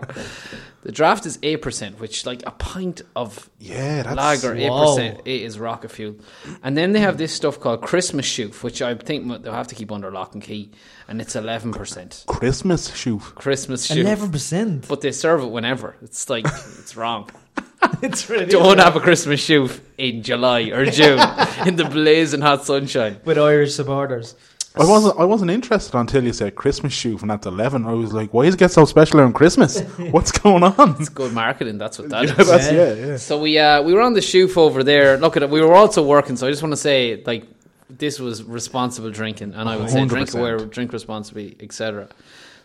The 0.84 0.91
draft 0.91 1.25
is 1.25 1.38
8%, 1.38 1.99
which, 1.99 2.25
like, 2.25 2.43
a 2.45 2.51
pint 2.51 3.01
of 3.15 3.49
Yeah, 3.59 4.03
that's 4.03 4.15
lager, 4.17 4.53
eight 4.55 4.69
Whoa. 4.69 4.95
percent. 4.95 5.21
It 5.25 5.41
is 5.41 5.57
rocket 5.57 5.91
fuel, 5.91 6.15
and 6.61 6.77
then 6.77 6.91
they 6.91 6.99
have 6.99 7.17
this 7.17 7.31
stuff 7.34 7.59
called 7.59 7.81
Christmas 7.81 8.25
Chouffe, 8.25 8.61
which 8.63 8.81
I 8.81 8.93
think 8.95 9.43
they'll 9.43 9.53
have 9.53 9.67
to 9.69 9.75
keep 9.75 9.91
under 9.91 10.11
lock 10.11 10.34
and 10.34 10.43
key, 10.43 10.71
and 11.07 11.21
it's 11.21 11.36
eleven 11.38 11.71
percent 11.71 12.25
Christmas 12.27 12.89
Chouffe. 12.91 13.34
Christmas 13.36 13.88
Chouffe. 13.88 13.97
Eleven 14.01 14.29
percent. 14.31 14.88
But 14.89 14.99
they 15.01 15.11
serve 15.13 15.41
it 15.43 15.51
whenever. 15.51 15.95
It's 16.01 16.29
like 16.29 16.45
it's 16.79 16.95
wrong. 16.97 17.29
It's 18.01 18.29
really 18.29 18.45
Don't 18.45 18.79
have 18.79 18.95
a 18.95 18.99
Christmas 19.01 19.41
Chouffe 19.45 19.79
in 19.97 20.23
July 20.23 20.61
or 20.71 20.86
June 20.86 21.19
in 21.67 21.75
the 21.75 21.84
blazing 21.86 22.39
hot 22.41 22.65
sunshine. 22.65 23.19
with 23.25 23.38
Irish 23.38 23.75
supporters. 23.75 24.36
I 24.76 24.86
wasn't. 24.86 25.19
I 25.19 25.26
wasn't 25.26 25.51
interested 25.51 25.95
until 25.97 26.24
you 26.24 26.34
said 26.34 26.55
Christmas 26.55 26.93
Chouffe, 26.93 27.21
and 27.21 27.30
that's 27.30 27.45
eleven. 27.45 27.86
I 27.86 27.93
was 27.93 28.11
like, 28.11 28.34
"Why 28.34 28.45
does 28.45 28.55
it 28.55 28.57
get 28.57 28.71
so 28.71 28.86
special 28.86 29.19
around 29.19 29.34
Christmas? 29.34 29.82
What's 30.11 30.32
going 30.32 30.63
on?" 30.63 30.95
It's 30.99 31.09
good 31.09 31.32
marketing. 31.32 31.78
That's 31.78 31.99
what 31.99 32.09
that 32.09 32.24
Yeah, 32.26 32.41
is. 32.41 32.47
that's 32.49 32.71
yeah, 32.71 32.93
yeah. 32.93 33.17
So 33.17 33.39
we 33.39 33.59
uh, 33.59 33.84
we 33.84 33.93
were 33.93 34.01
on 34.01 34.13
the 34.13 34.19
Chouffe 34.21 34.57
over 34.57 34.84
there. 34.84 35.17
Look 35.17 35.38
at 35.38 35.43
it. 35.43 35.49
We 35.51 35.61
were 35.61 35.76
also 35.76 36.01
working. 36.03 36.36
So 36.38 36.47
I 36.47 36.49
just 36.49 36.63
want 36.63 36.74
to 36.74 36.78
say, 36.78 37.21
like, 37.26 37.45
this 37.89 38.19
was 38.19 38.43
responsible 38.43 39.11
drinking, 39.11 39.53
and 39.53 39.69
I 39.69 39.78
would 39.78 39.91
say 39.91 40.05
drink 40.05 40.30
100%. 40.30 40.39
aware, 40.39 40.57
drink 40.57 40.91
responsibly, 40.91 41.55
etc. 41.59 42.07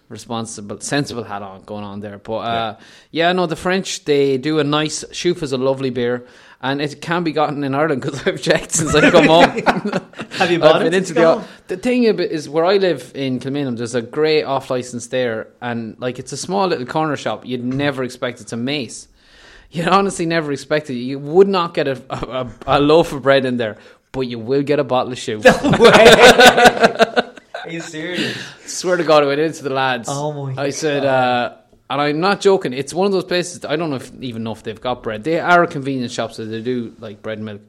Responsible, 0.09 0.81
sensible 0.81 1.25
hat 1.25 1.43
on 1.43 1.61
going 1.65 1.85
on 1.85 2.01
there. 2.01 2.17
But 2.17 2.39
uh, 2.39 2.77
yeah. 3.11 3.31
no, 3.33 3.45
the 3.45 3.57
French 3.57 4.07
they 4.07 4.39
do 4.39 4.59
a 4.59 4.65
nice 4.65 5.05
Chouffe 5.05 5.43
is 5.43 5.53
a 5.53 5.59
lovely 5.59 5.91
beer, 5.91 6.27
and 6.61 6.81
it 6.81 7.01
can 7.01 7.23
be 7.23 7.33
gotten 7.33 7.63
in 7.63 7.75
Ireland 7.75 8.03
because 8.03 8.27
I've 8.27 8.43
checked 8.43 8.73
since 8.73 8.95
I've 8.95 9.13
come 9.13 9.27
home. 9.27 9.51
Have 10.33 10.51
you 10.51 10.59
bought 10.59 10.85
it? 10.85 10.93
into 10.93 11.15
the 11.15 11.25
home? 11.25 11.45
the 11.69 11.77
thing 11.77 12.05
is 12.05 12.49
where 12.49 12.65
I 12.65 12.79
live 12.79 13.13
in 13.15 13.39
Kilmainham. 13.39 13.77
There's 13.77 13.95
a 13.95 14.03
great 14.03 14.43
off 14.43 14.71
license 14.71 15.07
there, 15.09 15.49
and 15.61 15.97
like 16.01 16.19
it's 16.19 16.33
a 16.33 16.37
small 16.37 16.67
little 16.67 16.87
corner 16.87 17.17
shop. 17.17 17.47
You'd 17.47 17.65
never 17.65 18.03
expect 18.03 18.41
it's 18.41 18.53
a 18.53 18.57
mace. 18.57 19.09
You'd 19.71 19.89
honestly 19.89 20.27
never 20.27 20.51
expect 20.51 20.91
it. 20.91 20.95
You 20.95 21.19
would 21.19 21.49
not 21.49 21.75
get 21.75 21.89
a, 21.89 22.03
a, 22.11 22.51
a 22.67 22.81
loaf 22.81 23.13
of 23.13 23.23
bread 23.23 23.45
in 23.45 23.59
there, 23.59 23.77
but 24.13 24.23
you 24.23 24.39
will 24.39 24.63
get 24.63 24.79
a 24.81 24.85
bottle 24.85 25.13
of 25.13 25.19
shoe. 25.19 25.43
Are 27.65 27.71
you 27.71 27.81
serious? 27.81 28.37
Swear 28.65 28.97
to 28.97 29.05
God, 29.05 29.23
I 29.23 29.27
went 29.27 29.41
into 29.41 29.63
the 29.63 29.71
lads. 29.71 30.09
Oh 30.11 30.33
my 30.33 30.61
I 30.61 30.71
said, 30.71 31.05
uh, 31.05 31.58
and 31.91 32.01
I'm 32.01 32.21
not 32.21 32.41
joking. 32.41 32.73
It's 32.73 32.93
one 32.93 33.07
of 33.07 33.13
those 33.13 33.25
places. 33.25 33.65
I 33.65 33.77
don't 33.77 33.91
know 33.91 33.97
if 33.97 34.13
even 34.21 34.43
know 34.43 34.53
if 34.53 34.63
they've 34.63 34.81
got 34.81 35.03
bread. 35.03 35.25
They 35.25 35.41
are 35.41 35.63
a 35.63 35.67
convenience 35.67 36.13
shop, 36.13 36.33
so 36.33 36.45
they 36.45 36.61
do 36.61 36.95
like 36.99 37.23
bread 37.23 37.39
and 37.39 37.47
milk. 37.47 37.63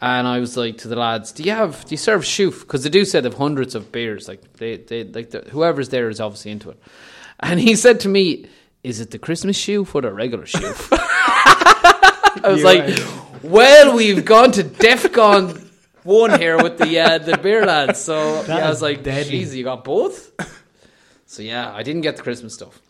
And 0.00 0.28
I 0.28 0.38
was 0.38 0.56
like 0.56 0.78
to 0.78 0.88
the 0.88 0.94
lads, 0.94 1.32
"Do 1.32 1.42
you 1.42 1.50
have? 1.50 1.84
Do 1.84 1.90
you 1.92 1.96
serve 1.96 2.22
Chouffe? 2.22 2.60
Because 2.60 2.84
they 2.84 2.90
do 2.90 3.04
say 3.04 3.20
they've 3.20 3.34
hundreds 3.34 3.74
of 3.74 3.90
beers. 3.90 4.28
Like 4.28 4.52
they, 4.54 4.76
they 4.76 5.04
like 5.04 5.30
the, 5.30 5.40
whoever's 5.40 5.88
there 5.88 6.08
is 6.08 6.20
obviously 6.20 6.52
into 6.52 6.70
it." 6.70 6.80
And 7.40 7.58
he 7.58 7.74
said 7.74 8.00
to 8.00 8.08
me, 8.08 8.46
"Is 8.84 9.00
it 9.00 9.10
the 9.10 9.18
Christmas 9.18 9.58
Chouffe 9.58 9.92
or 9.94 10.02
the 10.02 10.12
regular 10.12 10.44
Chouffe?" 10.44 10.88
I 10.92 12.42
was 12.44 12.60
You're 12.60 12.64
like, 12.64 12.82
right. 12.82 13.42
"Well, 13.42 13.96
we've 13.96 14.24
gone 14.24 14.52
to 14.52 14.62
DefCon 14.62 15.66
one 16.04 16.38
here 16.38 16.62
with 16.62 16.78
the 16.78 17.00
uh, 17.00 17.18
the 17.18 17.36
beer 17.36 17.66
lads." 17.66 18.00
So 18.00 18.44
yeah, 18.44 18.66
I 18.66 18.68
was 18.68 18.80
like. 18.80 19.02
"Jeez, 19.02 19.52
you 19.52 19.64
got 19.64 19.82
both." 19.82 20.30
So 21.26 21.42
yeah, 21.42 21.74
I 21.74 21.82
didn't 21.82 22.02
get 22.02 22.16
the 22.16 22.22
Christmas 22.22 22.54
stuff. 22.54 22.80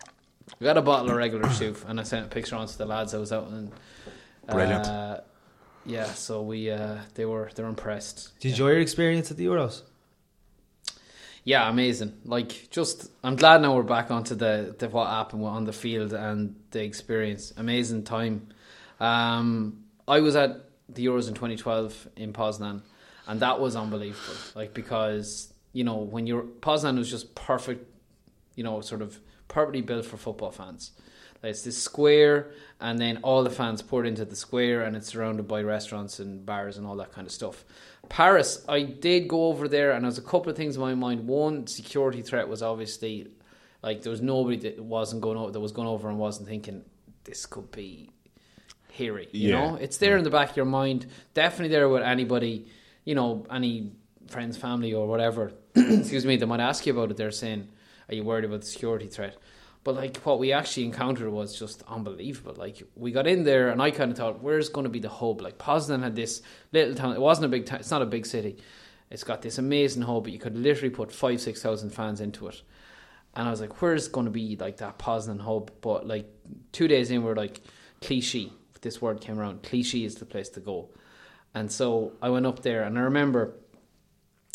I 0.60 0.64
got 0.64 0.76
a 0.76 0.82
bottle 0.82 1.10
of 1.10 1.16
regular 1.16 1.44
Chouffe, 1.48 1.84
and 1.88 2.00
I 2.00 2.02
sent 2.02 2.26
a 2.26 2.28
picture 2.28 2.56
on 2.56 2.66
to 2.66 2.78
the 2.78 2.86
lads 2.86 3.14
I 3.14 3.18
was 3.18 3.32
out 3.32 3.48
and. 3.48 3.72
Brilliant. 4.50 4.86
Uh, 4.86 5.20
yeah, 5.84 6.04
so 6.04 6.42
we 6.42 6.70
uh, 6.70 6.98
they 7.14 7.24
were 7.24 7.50
they 7.54 7.62
were 7.62 7.68
impressed. 7.68 8.38
Did 8.40 8.48
you 8.48 8.52
enjoy 8.52 8.68
your 8.70 8.80
experience 8.80 9.30
at 9.30 9.36
the 9.36 9.46
Euros? 9.46 9.82
Yeah, 11.44 11.68
amazing. 11.68 12.12
Like, 12.24 12.68
just 12.70 13.10
I'm 13.24 13.36
glad 13.36 13.62
now 13.62 13.74
we're 13.74 13.82
back 13.82 14.10
onto 14.10 14.34
the, 14.34 14.74
the 14.78 14.88
what 14.90 15.08
happened 15.08 15.44
on 15.44 15.64
the 15.64 15.72
field 15.72 16.12
and 16.12 16.56
the 16.72 16.82
experience. 16.84 17.54
Amazing 17.56 18.04
time. 18.04 18.48
Um, 19.00 19.84
I 20.06 20.20
was 20.20 20.36
at 20.36 20.68
the 20.90 21.06
Euros 21.06 21.28
in 21.28 21.34
2012 21.34 22.08
in 22.16 22.34
Poznan, 22.34 22.82
and 23.26 23.40
that 23.40 23.60
was 23.60 23.76
unbelievable. 23.76 24.34
Like 24.54 24.74
because 24.74 25.52
you 25.72 25.84
know 25.84 25.96
when 25.96 26.26
you're 26.26 26.42
Poznan 26.42 26.98
was 26.98 27.10
just 27.10 27.34
perfect, 27.34 27.86
you 28.54 28.64
know, 28.64 28.82
sort 28.82 29.00
of 29.00 29.18
perfectly 29.48 29.80
built 29.80 30.04
for 30.06 30.16
football 30.16 30.50
fans. 30.50 30.92
Like 31.42 31.50
it's 31.50 31.62
this 31.62 31.80
square, 31.80 32.50
and 32.80 32.98
then 32.98 33.18
all 33.22 33.44
the 33.44 33.50
fans 33.50 33.80
poured 33.82 34.06
into 34.06 34.24
the 34.24 34.34
square, 34.36 34.82
and 34.82 34.96
it's 34.96 35.08
surrounded 35.08 35.46
by 35.46 35.62
restaurants 35.62 36.18
and 36.18 36.44
bars 36.44 36.78
and 36.78 36.86
all 36.86 36.96
that 36.96 37.12
kind 37.12 37.26
of 37.26 37.32
stuff. 37.32 37.64
Paris, 38.08 38.64
I 38.68 38.82
did 38.82 39.28
go 39.28 39.46
over 39.46 39.68
there, 39.68 39.92
and 39.92 40.02
there 40.04 40.08
was 40.08 40.18
a 40.18 40.22
couple 40.22 40.50
of 40.50 40.56
things 40.56 40.74
in 40.76 40.80
my 40.82 40.94
mind. 40.94 41.26
One 41.28 41.66
security 41.66 42.22
threat 42.22 42.48
was 42.48 42.62
obviously 42.62 43.28
like 43.82 44.02
there 44.02 44.10
was 44.10 44.20
nobody 44.20 44.56
that 44.58 44.80
wasn't 44.82 45.22
going 45.22 45.36
over 45.38 45.52
that 45.52 45.60
was 45.60 45.70
going 45.72 45.86
over 45.86 46.08
and 46.08 46.18
wasn't 46.18 46.48
thinking 46.48 46.84
this 47.24 47.46
could 47.46 47.70
be 47.70 48.10
hairy. 48.92 49.28
You 49.30 49.50
Yeah. 49.50 49.70
know, 49.70 49.74
it's 49.76 49.98
there 49.98 50.16
in 50.16 50.24
the 50.24 50.30
back 50.30 50.50
of 50.50 50.56
your 50.56 50.66
mind. 50.66 51.06
Definitely 51.34 51.68
there 51.68 51.88
with 51.88 52.02
anybody, 52.02 52.66
you 53.04 53.14
know, 53.14 53.46
any 53.50 53.92
friends, 54.26 54.56
family, 54.56 54.92
or 54.92 55.06
whatever. 55.06 55.52
excuse 55.76 56.26
me, 56.26 56.36
they 56.36 56.46
might 56.46 56.58
ask 56.60 56.84
you 56.86 56.92
about 56.92 57.12
it. 57.12 57.16
They're 57.16 57.30
saying, 57.30 57.68
"Are 58.08 58.14
you 58.14 58.24
worried 58.24 58.44
about 58.44 58.60
the 58.60 58.66
security 58.66 59.06
threat?" 59.06 59.36
But 59.84 59.94
like 59.94 60.18
what 60.18 60.38
we 60.38 60.52
actually 60.52 60.84
encountered 60.84 61.30
was 61.30 61.58
just 61.58 61.82
unbelievable. 61.88 62.54
Like 62.56 62.82
we 62.94 63.12
got 63.12 63.26
in 63.26 63.44
there, 63.44 63.70
and 63.70 63.80
I 63.80 63.90
kind 63.90 64.10
of 64.10 64.18
thought, 64.18 64.42
"Where's 64.42 64.68
going 64.68 64.84
to 64.84 64.90
be 64.90 65.00
the 65.00 65.08
hub?" 65.08 65.40
Like 65.40 65.58
Poznan 65.58 66.02
had 66.02 66.16
this 66.16 66.42
little 66.72 66.94
town. 66.94 67.14
It 67.14 67.20
wasn't 67.20 67.46
a 67.46 67.48
big. 67.48 67.68
it's 67.72 67.90
not 67.90 68.02
a 68.02 68.06
big 68.06 68.26
city. 68.26 68.58
It's 69.10 69.24
got 69.24 69.40
this 69.42 69.56
amazing 69.58 70.02
hub, 70.02 70.24
but 70.24 70.32
you 70.32 70.38
could 70.38 70.56
literally 70.56 70.90
put 70.90 71.10
five, 71.12 71.40
six 71.40 71.62
thousand 71.62 71.90
fans 71.90 72.20
into 72.20 72.48
it. 72.48 72.60
And 73.34 73.48
I 73.48 73.50
was 73.50 73.60
like, 73.60 73.80
"Where's 73.80 74.08
going 74.08 74.26
to 74.26 74.32
be 74.32 74.56
like 74.56 74.78
that 74.78 74.98
Poznan 74.98 75.40
hub?" 75.40 75.70
But 75.80 76.06
like 76.06 76.26
two 76.72 76.88
days 76.88 77.10
in, 77.10 77.22
we're 77.22 77.34
like, 77.34 77.60
Clichy. 78.00 78.52
This 78.80 79.02
word 79.02 79.20
came 79.20 79.38
around. 79.38 79.62
Clichy 79.62 80.04
is 80.04 80.16
the 80.16 80.24
place 80.24 80.48
to 80.50 80.60
go. 80.60 80.90
And 81.54 81.70
so 81.70 82.12
I 82.22 82.28
went 82.28 82.46
up 82.46 82.62
there, 82.62 82.84
and 82.84 82.98
I 82.98 83.02
remember 83.02 83.54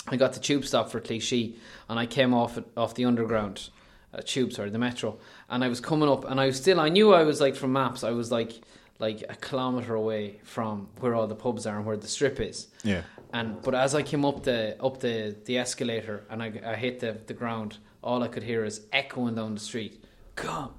I 0.08 0.18
got 0.18 0.34
the 0.34 0.40
tube 0.40 0.66
stop 0.66 0.90
for 0.90 1.00
Clichy, 1.00 1.58
and 1.90 1.98
I 1.98 2.06
came 2.06 2.34
off 2.34 2.60
off 2.76 2.96
the 2.96 3.06
underground 3.06 3.70
uh, 4.14 4.22
tube, 4.24 4.52
sorry, 4.54 4.70
the 4.70 4.78
metro, 4.78 5.18
and 5.50 5.64
I 5.64 5.70
was 5.70 5.80
coming 5.80 6.10
up, 6.10 6.26
and 6.26 6.40
I 6.40 6.48
was 6.48 6.58
still, 6.58 6.80
I 6.80 6.90
knew 6.90 7.14
I 7.14 7.24
was 7.24 7.40
like 7.40 7.56
from 7.56 7.74
maps, 7.74 8.04
I 8.04 8.12
was 8.12 8.32
like 8.32 8.62
like 9.00 9.24
a 9.28 9.36
kilometer 9.36 9.96
away 9.96 10.40
from 10.44 10.88
where 11.00 11.16
all 11.16 11.28
the 11.28 11.36
pubs 11.36 11.66
are 11.66 11.78
and 11.78 11.86
where 11.86 11.98
the 11.98 12.08
strip 12.08 12.40
is. 12.40 12.68
Yeah. 12.84 13.02
And 13.34 13.62
but 13.62 13.74
as 13.74 13.96
I 13.96 14.04
came 14.04 14.24
up 14.24 14.44
the 14.44 14.76
up 14.82 15.00
the, 15.00 15.36
the 15.46 15.58
escalator 15.58 16.24
and 16.30 16.44
I, 16.44 16.54
I 16.66 16.76
hit 16.76 17.00
the, 17.00 17.18
the 17.26 17.34
ground, 17.34 17.78
all 18.04 18.22
I 18.24 18.28
could 18.28 18.44
hear 18.44 18.64
is 18.64 18.82
echoing 18.92 19.36
down 19.36 19.56
the 19.56 19.60
street, 19.60 20.04
"Come 20.36 20.74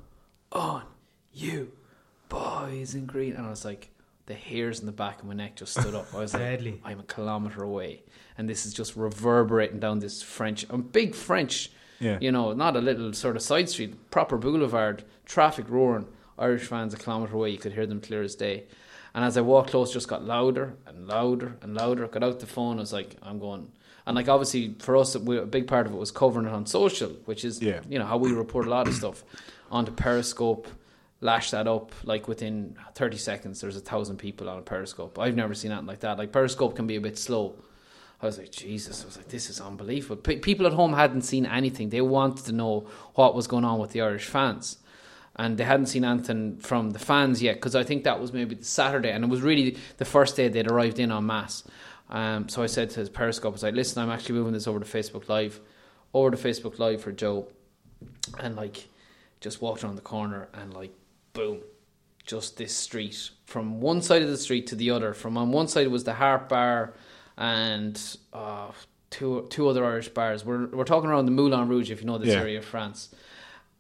on, 0.53 0.85
you 1.33 1.73
boys 2.29 2.95
in 2.95 3.07
green," 3.07 3.35
and 3.35 3.47
I 3.47 3.51
was 3.51 3.65
like, 3.65 3.91
the 4.27 4.35
hairs 4.35 4.81
in 4.81 4.87
the 4.87 4.93
back 4.93 5.21
of 5.21 5.27
my 5.27 5.35
neck 5.35 5.57
just 5.57 5.79
stood 5.79 5.95
up. 5.95 6.07
I 6.15 6.19
was 6.19 6.33
like, 6.35 6.81
"I'm 6.85 7.01
a 7.01 7.03
kilometer 7.05 7.63
away, 7.63 8.03
and 8.39 8.49
this 8.49 8.65
is 8.67 8.73
just 8.73 8.97
reverberating 8.97 9.81
down 9.81 9.99
this 9.99 10.23
French, 10.23 10.65
a 10.71 10.79
big 10.79 11.15
French, 11.15 11.71
Yeah. 12.01 12.19
you 12.21 12.33
know, 12.33 12.53
not 12.55 12.77
a 12.77 12.81
little 12.81 13.13
sort 13.13 13.37
of 13.37 13.43
side 13.43 13.69
street, 13.69 14.11
proper 14.11 14.37
boulevard, 14.39 15.05
traffic 15.27 15.69
roaring. 15.69 16.07
Irish 16.39 16.63
fans 16.65 16.93
a 16.95 16.97
kilometre 16.97 17.35
away, 17.35 17.51
you 17.51 17.59
could 17.59 17.73
hear 17.75 17.87
them 17.87 18.01
clear 18.01 18.23
as 18.23 18.35
day. 18.35 18.65
And 19.15 19.25
as 19.25 19.37
I 19.37 19.43
walked 19.43 19.71
close, 19.71 19.93
just 19.93 20.09
got 20.09 20.25
louder 20.25 20.75
and 20.87 21.07
louder 21.07 21.57
and 21.63 21.75
louder. 21.77 22.09
Got 22.09 22.25
out 22.25 22.41
the 22.41 22.47
phone, 22.47 22.79
I 22.79 22.81
was 22.81 22.93
like, 22.93 23.17
I'm 23.23 23.39
going. 23.39 23.71
And 24.07 24.17
like 24.17 24.29
obviously 24.29 24.75
for 24.81 24.97
us, 24.97 25.17
we, 25.17 25.39
a 25.39 25.47
big 25.47 25.69
part 25.69 25.87
of 25.87 25.93
it 25.93 25.97
was 25.97 26.11
covering 26.11 26.47
it 26.47 26.53
on 26.53 26.67
social, 26.67 27.11
which 27.27 27.45
is 27.45 27.63
Yeah. 27.63 27.81
you 27.89 27.99
know 28.01 28.07
how 28.07 28.17
we 28.17 28.33
report 28.33 28.67
a 28.67 28.71
lot 28.71 28.89
of 28.89 28.95
stuff 28.95 29.23
onto 29.71 29.93
Periscope. 29.93 30.67
Lash 31.25 31.53
that 31.53 31.67
up 31.67 31.91
like 32.05 32.29
within 32.29 32.77
30 32.97 33.17
seconds. 33.17 33.59
There's 33.59 33.79
a 33.79 33.81
thousand 33.81 34.19
people 34.19 34.47
on 34.47 34.63
Periscope. 34.63 35.19
I've 35.19 35.35
never 35.35 35.55
seen 35.55 35.73
anything 35.73 35.87
like 35.87 36.01
that. 36.01 36.19
Like 36.19 36.33
Periscope 36.33 36.77
can 36.77 36.87
be 36.87 36.97
a 36.97 37.01
bit 37.01 37.17
slow. 37.17 37.57
I 38.21 38.27
was 38.27 38.37
like, 38.37 38.53
Jesus. 38.53 39.03
I 39.03 39.07
was 39.07 39.17
like, 39.17 39.29
this 39.29 39.49
is 39.49 39.59
unbelievable. 39.59 40.17
P- 40.17 40.37
people 40.37 40.67
at 40.67 40.75
home 40.75 40.93
hadn't 40.93 41.23
seen 41.23 41.47
anything. 41.47 41.89
They 41.89 42.03
wanted 42.03 42.45
to 42.45 42.53
know 42.53 42.89
what 43.15 43.35
was 43.35 43.47
going 43.47 43.65
on 43.65 43.79
with 43.79 43.93
the 43.93 44.03
Irish 44.03 44.27
fans. 44.27 44.77
And 45.37 45.57
they 45.57 45.65
hadn't 45.65 45.87
seen 45.87 46.05
anything 46.05 46.59
from 46.59 46.91
the 46.91 46.99
fans 46.99 47.41
yet 47.43 47.55
because 47.55 47.75
I 47.75 47.85
think 47.85 48.05
that 48.05 48.21
was 48.21 48.35
maybe 48.35 48.57
the 48.57 48.65
Saturday. 48.65 49.11
And 49.11 49.25
it 49.25 49.31
was 49.31 49.41
really 49.41 49.79
the 49.97 50.05
first 50.05 50.37
day 50.37 50.49
they'd 50.49 50.71
arrived 50.71 50.99
in 50.99 51.11
en 51.11 51.25
masse. 51.25 51.65
Um, 52.11 52.51
so 52.51 52.63
I 52.63 52.67
said 52.67 52.91
to 52.91 53.01
his 53.01 53.09
Periscope, 53.09 53.51
I 53.51 53.55
was 53.55 53.63
like, 53.63 53.75
listen, 53.75 54.03
I'm 54.03 54.11
actually 54.11 54.35
moving 54.35 54.53
this 54.53 54.67
over 54.67 54.79
to 54.79 54.85
Facebook 54.85 55.27
Live. 55.31 55.59
Over 56.13 56.31
to 56.33 56.37
Facebook 56.37 56.79
Live 56.79 57.01
for 57.01 57.13
Joe. 57.13 57.49
And 58.39 58.57
like, 58.57 58.89
just 59.41 59.63
walked 59.63 59.85
around 59.85 59.97
the 59.97 60.03
corner 60.03 60.49
and 60.53 60.75
like, 60.75 60.93
boom, 61.35 61.61
just 62.25 62.57
this 62.57 62.75
street 62.75 63.31
from 63.45 63.81
one 63.81 64.01
side 64.01 64.23
of 64.23 64.29
the 64.29 64.39
street 64.39 64.67
to 64.69 64.75
the 64.75 64.91
other. 64.91 65.13
From 65.13 65.37
on 65.37 65.53
one 65.53 65.69
side 65.69 65.89
was 65.89 66.05
the 66.05 66.15
Harp 66.15 66.49
Bar 66.49 66.95
and 67.37 68.01
uh, 68.33 68.71
two 69.11 69.47
two 69.51 69.69
other 69.69 69.85
Irish 69.85 70.09
bars. 70.09 70.45
We're 70.45 70.67
we're 70.69 70.85
talking 70.85 71.11
around 71.11 71.27
the 71.27 71.33
Moulin 71.33 71.69
Rouge, 71.69 71.91
if 71.91 72.01
you 72.01 72.07
know 72.07 72.17
this 72.17 72.31
Yeah. 72.31 72.41
area 72.41 72.59
of 72.59 72.65
France. 72.65 73.11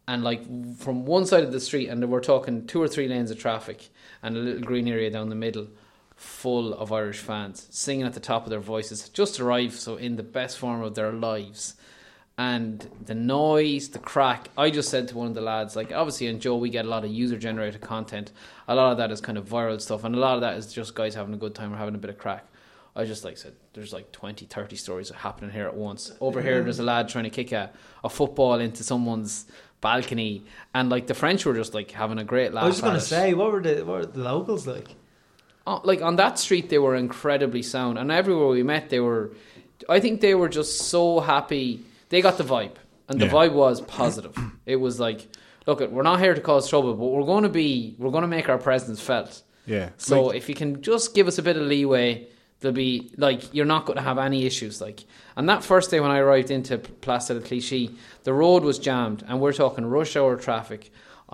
And 0.06 0.22
like 0.22 0.42
from 0.76 1.06
one 1.06 1.24
side 1.24 1.44
of 1.44 1.52
the 1.52 1.60
street, 1.60 1.88
and 1.88 2.04
we're 2.10 2.20
talking 2.20 2.66
two 2.66 2.82
or 2.82 2.88
three 2.88 3.08
lanes 3.08 3.30
of 3.30 3.38
traffic, 3.38 3.88
and 4.22 4.36
a 4.36 4.40
little 4.40 4.60
green 4.62 4.86
area 4.86 5.10
down 5.10 5.30
the 5.30 5.34
middle, 5.34 5.68
full 6.14 6.74
of 6.74 6.92
Irish 6.92 7.20
fans 7.20 7.66
singing 7.70 8.04
at 8.04 8.12
the 8.12 8.20
top 8.20 8.44
of 8.44 8.50
their 8.50 8.60
voices, 8.60 9.08
just 9.08 9.40
arrived, 9.40 9.72
so 9.72 9.96
in 9.96 10.16
the 10.16 10.22
best 10.22 10.58
form 10.58 10.82
of 10.82 10.94
their 10.94 11.10
lives 11.10 11.76
and 12.36 12.88
the 13.04 13.14
noise, 13.14 13.90
the 13.90 13.98
crack. 14.00 14.48
I 14.58 14.70
just 14.70 14.88
said 14.88 15.08
to 15.08 15.16
one 15.16 15.28
of 15.28 15.34
the 15.34 15.40
lads, 15.40 15.76
like, 15.76 15.92
obviously, 15.92 16.26
in 16.26 16.40
Joe, 16.40 16.56
we 16.56 16.68
get 16.68 16.84
a 16.84 16.88
lot 16.88 17.04
of 17.04 17.10
user 17.10 17.36
generated 17.38 17.80
content. 17.80 18.32
A 18.66 18.74
lot 18.74 18.92
of 18.92 18.98
that 18.98 19.12
is 19.12 19.20
kind 19.20 19.38
of 19.38 19.48
viral 19.48 19.80
stuff, 19.80 20.04
and 20.04 20.14
a 20.14 20.18
lot 20.18 20.34
of 20.34 20.40
that 20.40 20.56
is 20.56 20.72
just 20.72 20.94
guys 20.94 21.14
having 21.14 21.34
a 21.34 21.36
good 21.36 21.54
time 21.54 21.72
or 21.72 21.76
having 21.76 21.94
a 21.94 21.98
bit 21.98 22.10
of 22.10 22.18
crack. 22.18 22.46
I 22.96 23.04
just 23.04 23.24
like 23.24 23.36
said, 23.36 23.54
there's 23.72 23.92
like 23.92 24.12
20, 24.12 24.46
30 24.46 24.76
stories 24.76 25.10
happening 25.10 25.50
here 25.50 25.66
at 25.66 25.74
once. 25.74 26.12
Over 26.20 26.40
here, 26.40 26.62
there's 26.62 26.78
a 26.78 26.84
lad 26.84 27.08
trying 27.08 27.24
to 27.24 27.30
kick 27.30 27.52
a, 27.52 27.70
a 28.02 28.08
football 28.08 28.60
into 28.60 28.82
someone's 28.82 29.46
balcony, 29.80 30.44
and 30.74 30.90
like 30.90 31.06
the 31.06 31.14
French 31.14 31.44
were 31.44 31.54
just 31.54 31.74
like 31.74 31.90
having 31.92 32.18
a 32.18 32.24
great 32.24 32.52
laugh. 32.52 32.64
I 32.64 32.66
was 32.66 32.76
just 32.76 32.84
going 32.84 32.94
to 32.94 33.00
it. 33.00 33.06
say, 33.06 33.34
what 33.34 33.52
were 33.52 33.62
the 33.62 33.84
what 33.84 34.00
were 34.00 34.06
the 34.06 34.20
locals 34.20 34.66
like? 34.66 34.88
Uh, 35.66 35.80
like 35.82 36.02
on 36.02 36.16
that 36.16 36.38
street 36.38 36.68
they 36.68 36.76
were 36.76 36.94
incredibly 36.94 37.62
sound 37.62 37.96
and 37.96 38.12
everywhere 38.12 38.48
we 38.48 38.62
met 38.62 38.90
they 38.90 39.00
were 39.00 39.30
i 39.88 39.98
think 39.98 40.20
they 40.20 40.34
were 40.34 40.50
just 40.50 40.76
so 40.76 41.20
happy 41.20 41.82
they 42.14 42.22
got 42.22 42.38
the 42.38 42.44
vibe. 42.44 42.76
And 43.08 43.20
the 43.20 43.26
Yeah. 43.26 43.32
vibe 43.32 43.52
was 43.52 43.80
positive. 43.82 44.34
It 44.74 44.76
was 44.76 44.98
like 44.98 45.20
look 45.66 45.80
we're 45.90 46.02
not 46.12 46.20
here 46.20 46.34
to 46.34 46.40
cause 46.40 46.68
trouble 46.68 46.94
but 46.94 47.06
we're 47.14 47.24
going 47.34 47.42
to 47.50 47.54
be 47.64 47.96
we're 47.98 48.10
going 48.16 48.22
to 48.22 48.34
make 48.38 48.48
our 48.48 48.58
presence 48.58 49.00
felt. 49.00 49.42
Yeah. 49.66 49.90
so 49.96 50.16
Like- 50.26 50.36
if 50.36 50.48
you 50.48 50.54
can 50.54 50.70
just 50.82 51.14
give 51.14 51.26
us 51.30 51.38
a 51.38 51.42
bit 51.42 51.56
of 51.56 51.64
leeway 51.74 52.28
there'll 52.60 52.74
be 52.74 53.10
like 53.26 53.40
you're 53.54 53.66
not 53.74 53.84
going 53.86 53.96
to 54.02 54.02
have 54.10 54.18
any 54.18 54.40
issues 54.46 54.80
like. 54.80 55.04
And 55.36 55.48
that 55.50 55.62
first 55.64 55.90
day 55.90 56.00
when 56.00 56.10
i 56.16 56.18
arrived 56.18 56.50
into 56.50 56.78
place 56.78 57.26
de 57.28 57.40
clichy 57.40 57.84
the 58.28 58.32
road 58.32 58.62
was 58.70 58.78
jammed 58.78 59.20
and 59.28 59.34
we're 59.40 59.52
talking 59.62 59.84
rush 59.84 60.16
hour 60.16 60.36
traffic 60.36 60.82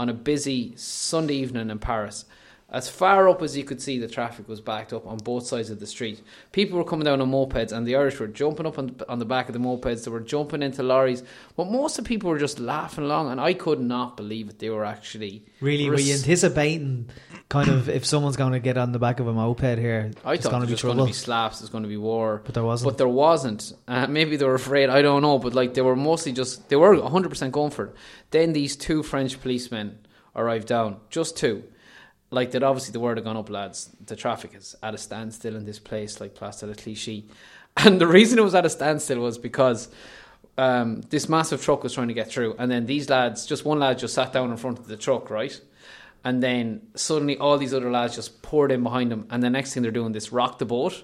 on 0.00 0.08
a 0.08 0.14
busy 0.30 0.60
sunday 0.76 1.34
evening 1.44 1.68
in 1.70 1.78
paris 1.78 2.24
as 2.72 2.88
far 2.88 3.28
up 3.28 3.42
as 3.42 3.56
you 3.56 3.64
could 3.64 3.82
see, 3.82 3.98
the 3.98 4.06
traffic 4.06 4.48
was 4.48 4.60
backed 4.60 4.92
up 4.92 5.06
on 5.06 5.18
both 5.18 5.46
sides 5.46 5.70
of 5.70 5.80
the 5.80 5.86
street. 5.86 6.22
People 6.52 6.78
were 6.78 6.84
coming 6.84 7.04
down 7.04 7.20
on 7.20 7.30
mopeds, 7.30 7.72
and 7.72 7.86
the 7.86 7.96
Irish 7.96 8.20
were 8.20 8.28
jumping 8.28 8.66
up 8.66 8.78
on, 8.78 8.94
on 9.08 9.18
the 9.18 9.24
back 9.24 9.48
of 9.48 9.52
the 9.54 9.58
mopeds. 9.58 10.04
They 10.04 10.10
were 10.10 10.20
jumping 10.20 10.62
into 10.62 10.82
lorries, 10.82 11.22
but 11.56 11.64
most 11.70 11.98
of 11.98 12.04
the 12.04 12.08
people 12.08 12.30
were 12.30 12.38
just 12.38 12.60
laughing 12.60 13.04
along, 13.04 13.30
and 13.30 13.40
I 13.40 13.54
could 13.54 13.80
not 13.80 14.16
believe 14.16 14.48
it. 14.48 14.58
They 14.60 14.70
were 14.70 14.84
actually 14.84 15.44
Really, 15.60 15.90
were 15.90 15.98
you 15.98 16.14
anticipating 16.14 17.10
kind 17.48 17.68
of 17.68 17.88
if 17.88 18.06
someone's 18.06 18.36
going 18.36 18.52
to 18.52 18.60
get 18.60 18.78
on 18.78 18.92
the 18.92 18.98
back 19.00 19.18
of 19.20 19.26
a 19.26 19.32
moped 19.32 19.78
here, 19.78 20.12
I 20.24 20.34
it's 20.34 20.44
thought 20.44 20.50
going 20.50 20.62
to 20.62 20.66
be 20.68 20.72
was 20.74 20.82
going 20.82 20.92
to 20.94 20.96
trouble? 20.98 21.06
be 21.06 21.12
slaps, 21.12 21.58
there's 21.58 21.70
going 21.70 21.82
to 21.82 21.88
be 21.88 21.96
war. 21.96 22.40
But 22.44 22.54
there 22.54 22.64
wasn't. 22.64 22.92
But 22.92 22.98
there 22.98 23.08
wasn't. 23.08 23.72
Uh, 23.88 24.06
maybe 24.06 24.36
they 24.36 24.44
were 24.44 24.54
afraid, 24.54 24.88
I 24.90 25.02
don't 25.02 25.22
know. 25.22 25.38
But 25.40 25.54
like 25.54 25.74
they 25.74 25.82
were 25.82 25.96
mostly 25.96 26.32
just, 26.32 26.68
they 26.68 26.76
were 26.76 26.94
100% 26.94 27.50
going 27.50 27.70
for 27.72 27.86
it. 27.86 27.94
Then 28.30 28.52
these 28.52 28.76
two 28.76 29.02
French 29.02 29.40
policemen 29.40 29.98
arrived 30.36 30.68
down, 30.68 30.98
just 31.10 31.36
two. 31.36 31.64
Like 32.30 32.52
that, 32.52 32.62
obviously 32.62 32.92
the 32.92 33.00
word 33.00 33.16
had 33.16 33.24
gone 33.24 33.36
up, 33.36 33.50
lads. 33.50 33.90
The 34.06 34.16
traffic 34.16 34.54
is 34.54 34.76
at 34.82 34.94
a 34.94 34.98
standstill 34.98 35.56
in 35.56 35.64
this 35.64 35.78
place, 35.78 36.20
like 36.20 36.34
Place 36.34 36.60
de 36.60 36.74
Clichy. 36.74 37.26
And 37.76 38.00
the 38.00 38.06
reason 38.06 38.38
it 38.38 38.42
was 38.42 38.54
at 38.56 38.66
a 38.66 38.70
standstill 38.70 39.20
was 39.20 39.38
because 39.38 39.88
um, 40.58 41.02
this 41.02 41.28
massive 41.28 41.62
truck 41.62 41.84
was 41.84 41.94
trying 41.94 42.08
to 42.08 42.14
get 42.14 42.28
through, 42.28 42.56
and 42.58 42.70
then 42.70 42.84
these 42.86 43.08
lads, 43.08 43.46
just 43.46 43.64
one 43.64 43.78
lad, 43.78 43.98
just 43.98 44.12
sat 44.12 44.32
down 44.32 44.50
in 44.50 44.56
front 44.56 44.80
of 44.80 44.88
the 44.88 44.96
truck, 44.96 45.30
right? 45.30 45.58
And 46.22 46.42
then 46.42 46.82
suddenly 46.96 47.38
all 47.38 47.56
these 47.56 47.72
other 47.72 47.90
lads 47.90 48.14
just 48.14 48.42
poured 48.42 48.70
in 48.72 48.82
behind 48.82 49.10
him, 49.10 49.26
and 49.30 49.42
the 49.42 49.48
next 49.48 49.72
thing 49.72 49.82
they're 49.82 49.90
doing 49.90 50.12
this 50.12 50.32
rock 50.32 50.58
the 50.58 50.66
boat, 50.66 51.02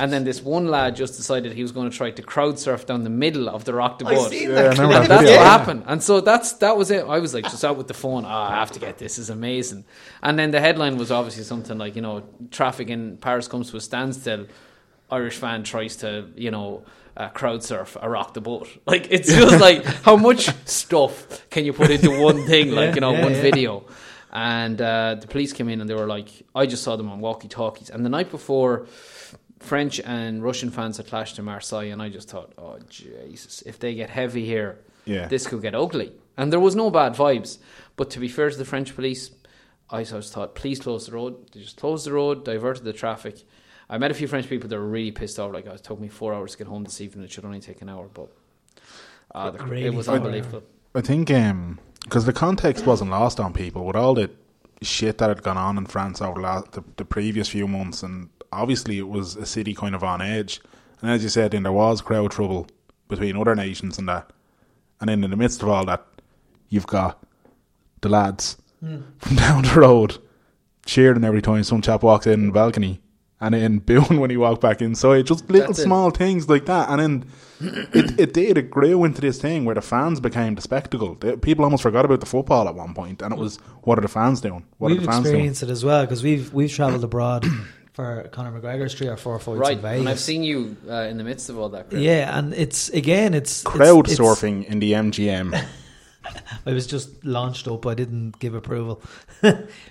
and 0.00 0.12
then 0.12 0.24
this 0.24 0.42
one 0.42 0.66
lad 0.66 0.96
just 0.96 1.16
decided 1.16 1.52
he 1.52 1.62
was 1.62 1.70
going 1.70 1.88
to 1.88 1.96
try 1.96 2.10
to 2.10 2.22
crowd 2.22 2.58
surf 2.58 2.84
down 2.84 3.04
the 3.04 3.10
middle 3.10 3.48
of 3.48 3.64
the 3.64 3.72
rock 3.72 4.00
the 4.00 4.06
I 4.06 4.14
boat. 4.16 4.30
seen 4.30 4.50
Yeah, 4.50 4.62
that 4.62 4.78
I 4.80 4.82
remember 4.82 5.06
That's 5.06 5.30
what 5.30 5.46
happened, 5.46 5.84
and 5.86 6.02
so 6.02 6.20
that's 6.20 6.54
that 6.54 6.76
was 6.76 6.90
it. 6.90 7.04
I 7.04 7.20
was 7.20 7.32
like 7.32 7.44
just 7.44 7.64
out 7.64 7.76
with 7.76 7.86
the 7.86 7.94
phone. 7.94 8.24
Oh, 8.24 8.28
I 8.28 8.56
have 8.56 8.72
to 8.72 8.80
get 8.80 8.98
this. 8.98 9.16
This 9.16 9.18
is 9.18 9.30
amazing. 9.30 9.84
And 10.20 10.36
then 10.36 10.50
the 10.50 10.60
headline 10.60 10.96
was 10.98 11.12
obviously 11.12 11.44
something 11.44 11.78
like 11.78 11.94
you 11.94 12.02
know 12.02 12.24
traffic 12.50 12.88
in 12.90 13.18
Paris 13.18 13.46
comes 13.46 13.70
to 13.70 13.76
a 13.76 13.80
standstill. 13.80 14.46
Irish 15.12 15.36
fan 15.36 15.62
tries 15.62 15.94
to 15.98 16.26
you 16.34 16.50
know 16.50 16.82
uh, 17.16 17.28
crowd 17.28 17.62
surf 17.62 17.96
a 18.02 18.10
rock 18.10 18.34
the 18.34 18.40
boat. 18.40 18.68
Like 18.86 19.06
it's 19.10 19.28
just 19.32 19.60
like 19.68 19.84
how 19.84 20.16
much 20.16 20.50
stuff 20.66 21.48
can 21.50 21.64
you 21.64 21.72
put 21.72 21.90
into 21.90 22.20
one 22.20 22.44
thing? 22.46 22.72
Like 22.72 22.88
Yeah, 22.88 22.94
you 22.96 23.00
know 23.00 23.12
yeah, 23.12 23.22
one 23.22 23.32
yeah. 23.32 23.42
video. 23.42 23.84
And 24.36 24.82
uh, 24.82 25.16
the 25.18 25.26
police 25.26 25.54
came 25.54 25.70
in 25.70 25.80
and 25.80 25.88
they 25.88 25.94
were 25.94 26.06
like, 26.06 26.28
I 26.54 26.66
just 26.66 26.82
saw 26.82 26.94
them 26.96 27.08
on 27.08 27.20
walkie 27.20 27.48
talkies. 27.48 27.88
And 27.88 28.04
the 28.04 28.10
night 28.10 28.30
before, 28.30 28.86
French 29.60 29.98
and 30.00 30.42
Russian 30.42 30.70
fans 30.70 30.98
had 30.98 31.06
clashed 31.06 31.38
in 31.38 31.46
Marseille, 31.46 31.90
and 31.90 32.02
I 32.02 32.10
just 32.10 32.28
thought, 32.28 32.52
oh 32.58 32.78
Jesus, 32.90 33.62
if 33.62 33.78
they 33.78 33.94
get 33.94 34.10
heavy 34.10 34.44
here, 34.44 34.78
Yeah. 35.06 35.26
this 35.28 35.46
could 35.46 35.62
get 35.62 35.74
ugly. 35.74 36.12
And 36.36 36.52
there 36.52 36.60
was 36.60 36.76
no 36.76 36.90
bad 36.90 37.14
vibes. 37.14 37.56
But 37.96 38.10
to 38.10 38.20
be 38.20 38.28
fair 38.28 38.50
to 38.50 38.56
the 38.58 38.66
French 38.66 38.94
police, 38.94 39.30
I 39.88 40.02
just 40.02 40.34
thought, 40.34 40.54
please 40.54 40.80
close 40.80 41.06
the 41.06 41.12
road. 41.12 41.50
They 41.52 41.60
just 41.60 41.78
closed 41.78 42.04
the 42.04 42.12
road, 42.12 42.44
diverted 42.44 42.84
the 42.84 42.92
traffic. 42.92 43.36
I 43.88 43.96
met 43.96 44.10
a 44.10 44.14
few 44.14 44.28
French 44.28 44.48
people 44.50 44.68
that 44.68 44.76
were 44.76 44.86
really 44.86 45.12
pissed 45.12 45.38
off. 45.38 45.54
Like, 45.54 45.66
oh, 45.66 45.72
it 45.72 45.82
took 45.82 45.98
me 45.98 46.08
four 46.08 46.34
hours 46.34 46.52
to 46.52 46.58
get 46.58 46.66
home 46.66 46.84
this 46.84 47.00
evening. 47.00 47.24
It 47.24 47.30
should 47.32 47.46
only 47.46 47.60
take 47.60 47.80
an 47.80 47.88
hour. 47.88 48.06
But 48.12 48.28
uh, 49.34 49.50
the, 49.52 49.64
Really 49.64 49.86
it 49.86 49.94
was 49.94 50.08
unbelievable. 50.10 50.62
I 50.94 51.00
think 51.00 51.30
because 52.06 52.24
the 52.24 52.32
context 52.32 52.86
wasn't 52.86 53.10
lost 53.10 53.40
on 53.40 53.52
people 53.52 53.84
with 53.84 53.96
all 53.96 54.14
the 54.14 54.30
shit 54.80 55.18
that 55.18 55.28
had 55.28 55.42
gone 55.42 55.56
on 55.56 55.76
in 55.76 55.86
France 55.86 56.22
over 56.22 56.34
the, 56.34 56.40
last, 56.40 56.72
the, 56.72 56.84
the 56.98 57.04
previous 57.04 57.48
few 57.48 57.66
months, 57.66 58.04
and 58.04 58.28
obviously 58.52 58.98
it 58.98 59.08
was 59.08 59.34
a 59.34 59.44
city 59.44 59.74
kind 59.74 59.92
of 59.92 60.04
on 60.04 60.22
edge. 60.22 60.60
And 61.02 61.10
as 61.10 61.24
you 61.24 61.28
said, 61.28 61.50
then 61.50 61.64
there 61.64 61.72
was 61.72 62.00
crowd 62.00 62.30
trouble 62.30 62.68
between 63.08 63.36
other 63.36 63.56
nations 63.56 63.98
and 63.98 64.08
that. 64.08 64.30
And 65.00 65.08
then 65.08 65.24
in 65.24 65.30
the 65.30 65.36
midst 65.36 65.62
of 65.62 65.68
all 65.68 65.84
that, 65.86 66.06
you've 66.68 66.86
got 66.86 67.20
the 68.02 68.08
lads 68.08 68.56
hmm. 68.78 69.00
from 69.18 69.36
down 69.36 69.64
the 69.64 69.74
road 69.74 70.18
cheering 70.86 71.24
every 71.24 71.42
time 71.42 71.64
some 71.64 71.82
chap 71.82 72.04
walks 72.04 72.28
in 72.28 72.46
the 72.46 72.52
balcony 72.52 73.00
and 73.54 73.62
then 73.62 73.78
booing 73.78 74.20
when 74.20 74.30
he 74.30 74.36
walked 74.36 74.60
back 74.60 74.80
inside. 74.82 75.26
Just 75.26 75.48
little 75.50 75.68
That's 75.68 75.78
it. 75.80 75.82
small 75.84 76.10
things 76.10 76.48
like 76.48 76.66
that. 76.66 76.88
And 76.90 77.00
then 77.00 77.24
it, 77.94 78.20
it 78.20 78.34
did, 78.34 78.58
it 78.58 78.70
grew 78.70 79.04
into 79.04 79.20
this 79.20 79.40
thing 79.40 79.64
where 79.64 79.74
the 79.74 79.80
fans 79.82 80.20
became 80.20 80.54
the 80.54 80.62
spectacle. 80.62 81.14
The- 81.14 81.36
People 81.38 81.64
almost 81.64 81.82
forgot 81.82 82.04
about 82.04 82.20
the 82.20 82.26
football 82.26 82.68
at 82.68 82.74
one 82.74 82.92
point, 82.94 83.22
and 83.22 83.32
it 83.32 83.38
was, 83.38 83.56
what 83.82 83.98
are 83.98 84.02
the 84.02 84.08
fans 84.08 84.40
doing? 84.40 84.64
What 84.78 84.90
we've 84.90 84.98
are 84.98 85.00
the 85.00 85.06
fans 85.06 85.24
doing? 85.24 85.34
experienced 85.34 85.62
it 85.62 85.70
as 85.70 85.84
well 85.84 86.02
because 86.04 86.22
we've 86.22 86.52
we've 86.52 86.70
travelled 86.72 87.02
abroad 87.04 87.46
for 87.94 88.28
Conor 88.32 88.60
McGregor's 88.60 88.92
three 88.94 89.08
or 89.08 89.16
four 89.16 89.38
fights 89.38 89.58
Right, 89.58 89.78
in 89.78 89.84
and 90.00 90.08
I've 90.08 90.20
seen 90.20 90.42
you 90.42 90.76
uh, 90.88 91.02
in 91.10 91.16
the 91.16 91.24
midst 91.24 91.48
of 91.48 91.58
all 91.58 91.70
that. 91.70 91.88
Crap. 91.88 92.02
yeah, 92.02 92.38
and 92.38 92.52
it's 92.52 92.90
again, 92.90 93.32
it's 93.32 93.62
Crowd 93.62 94.06
it's, 94.10 94.18
it's- 94.18 94.18
surfing 94.42 94.66
in 94.66 94.80
the 94.80 94.92
MGM. 94.92 95.64
I 96.66 96.72
was 96.72 96.88
just 96.88 97.24
launched 97.24 97.68
up. 97.68 97.86
I 97.86 97.94
didn't 97.94 98.38
give 98.40 98.54
approval. 98.56 99.00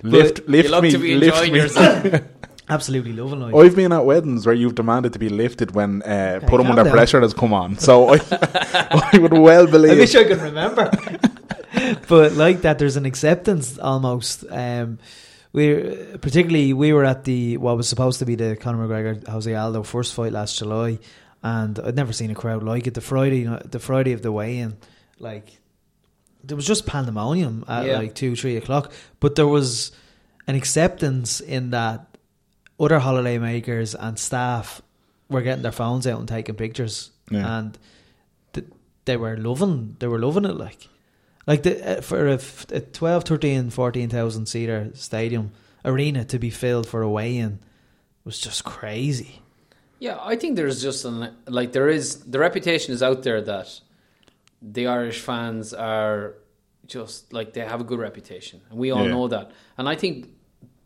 lift 0.04 0.48
lift 0.50 0.70
you 0.70 0.82
me, 0.82 0.92
to 0.92 0.98
be 0.98 1.16
lift 1.16 1.42
enjoying 1.44 2.12
me. 2.12 2.20
Yourself. 2.68 2.76
absolutely 2.80 3.14
loving 3.14 3.42
it. 3.42 3.56
I've 3.56 3.76
been 3.76 3.92
at 3.92 4.06
weddings 4.06 4.46
where 4.46 4.56
you've 4.56 4.76
demanded 4.76 5.14
to 5.14 5.20
be 5.20 5.30
lifted 5.30 5.72
when 5.76 6.02
uh, 6.04 6.40
put 6.42 6.60
'em 6.60 6.68
calm 6.68 6.72
under 6.72 6.84
down. 6.84 6.94
pressure 6.94 7.22
has 7.22 7.34
come 7.34 7.54
on. 7.54 7.78
So 7.78 8.14
I, 8.14 8.20
I 9.14 9.18
would 9.20 9.34
well 9.34 9.68
believe. 9.68 9.92
I 9.94 9.96
wish 9.96 10.16
I 10.16 10.24
could 10.24 10.42
remember. 10.42 10.90
but 12.08 12.34
like 12.34 12.62
that, 12.62 12.80
there's 12.80 12.96
an 12.98 13.06
acceptance 13.06 13.78
almost. 13.78 14.46
Um, 14.50 15.00
we 15.54 15.76
particularly 16.22 16.74
we 16.74 16.92
were 16.92 17.06
at 17.06 17.24
the 17.24 17.58
what 17.58 17.78
was 17.78 17.88
supposed 17.88 18.20
to 18.20 18.26
be 18.26 18.36
the 18.36 18.56
Conor 18.58 18.86
McGregor 18.88 19.28
Jose 19.28 19.54
Aldo 19.54 19.84
first 19.84 20.14
fight 20.14 20.34
last 20.34 20.58
July, 20.60 21.00
and 21.44 21.80
I'd 21.80 21.96
never 21.96 22.12
seen 22.12 22.30
a 22.32 22.36
crowd 22.36 22.64
like 22.64 22.88
it. 22.88 22.94
The 22.94 23.02
Friday 23.02 23.46
the 23.46 23.80
Friday 23.80 24.12
of 24.12 24.22
the 24.22 24.32
weigh-in, 24.34 24.76
like 25.20 25.58
there 26.44 26.58
was 26.58 26.68
just 26.68 26.86
pandemonium 26.86 27.64
at 27.70 27.86
Yeah. 27.86 27.98
like 28.00 28.16
two 28.16 28.36
three 28.36 28.58
o'clock. 28.58 28.92
But 29.22 29.36
there 29.36 29.48
was 29.48 29.92
an 30.48 30.56
acceptance 30.56 31.40
in 31.40 31.70
that 31.72 32.15
other 32.80 33.00
holiday 33.00 33.38
makers 33.38 33.96
and 33.96 34.18
staff 34.20 34.82
were 35.30 35.42
getting 35.42 35.64
their 35.64 35.72
phones 35.72 36.06
out 36.08 36.20
and 36.20 36.28
taking 36.28 36.56
pictures, 36.56 37.12
Yeah. 37.32 37.60
and 37.60 37.78
th- 38.54 38.68
they 39.06 39.18
were 39.18 39.38
loving 39.38 39.96
they 40.00 40.08
were 40.08 40.20
loving 40.20 40.46
it 40.46 40.56
like 40.58 40.88
like 41.48 41.64
the, 41.64 41.98
uh, 41.98 42.02
for 42.02 42.28
a, 42.28 42.34
f- 42.36 42.66
a 42.72 42.80
12 42.82 43.24
13 43.24 43.70
14,000 43.70 44.46
seater 44.48 44.90
stadium 44.94 45.52
arena 45.84 46.26
to 46.26 46.40
be 46.40 46.50
filled 46.50 46.88
for 46.88 47.02
a 47.04 47.10
weigh-in 47.10 47.60
was 48.24 48.40
just 48.40 48.64
crazy 48.64 49.42
Yeah, 50.00 50.18
I 50.22 50.36
think 50.36 50.56
there's 50.56 50.82
just 50.82 51.06
an, 51.06 51.34
like 51.48 51.72
there 51.72 51.88
is 51.90 52.24
the 52.26 52.40
reputation 52.40 52.94
is 52.94 53.02
out 53.02 53.24
there 53.24 53.42
that 53.42 53.80
the 54.62 54.88
Irish 54.88 55.20
fans 55.22 55.74
are 55.74 56.34
just 56.88 57.32
like 57.34 57.54
they 57.54 57.62
have 57.62 57.82
a 57.82 57.84
good 57.84 58.00
reputation, 58.00 58.62
and 58.70 58.78
we 58.80 58.92
all 58.92 59.06
Yeah. 59.06 59.12
know 59.16 59.28
that. 59.28 59.52
And 59.78 59.88
I 59.90 59.96
think 59.96 60.30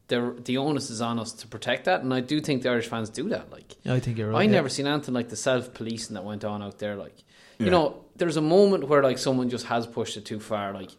the 0.09 0.35
the 0.43 0.57
onus 0.57 0.89
is 0.89 1.01
on 1.01 1.17
us 1.19 1.31
to 1.33 1.47
protect 1.47 1.85
that, 1.85 2.01
and 2.03 2.13
I 2.13 2.19
do 2.19 2.41
think 2.41 2.63
the 2.63 2.69
Irish 2.69 2.87
fans 2.87 3.09
do 3.09 3.29
that. 3.29 3.51
Like 3.51 3.75
I 3.85 3.99
think 3.99 4.17
you're 4.17 4.29
right 4.29 4.39
I 4.39 4.43
yeah. 4.43 4.51
never 4.51 4.69
seen 4.69 4.85
anything 4.87 5.13
like 5.13 5.29
the 5.29 5.35
self 5.37 5.73
policing 5.73 6.13
that 6.15 6.23
went 6.25 6.43
on 6.43 6.61
out 6.61 6.79
there. 6.79 6.95
Like, 6.95 7.15
Yeah. 7.57 7.65
you 7.65 7.71
know, 7.71 8.03
there's 8.17 8.37
a 8.37 8.41
moment 8.41 8.87
where 8.89 9.01
like 9.01 9.17
someone 9.17 9.49
just 9.49 9.65
has 9.67 9.87
pushed 9.87 10.17
it 10.17 10.25
too 10.25 10.39
far. 10.39 10.73
Like, 10.73 10.89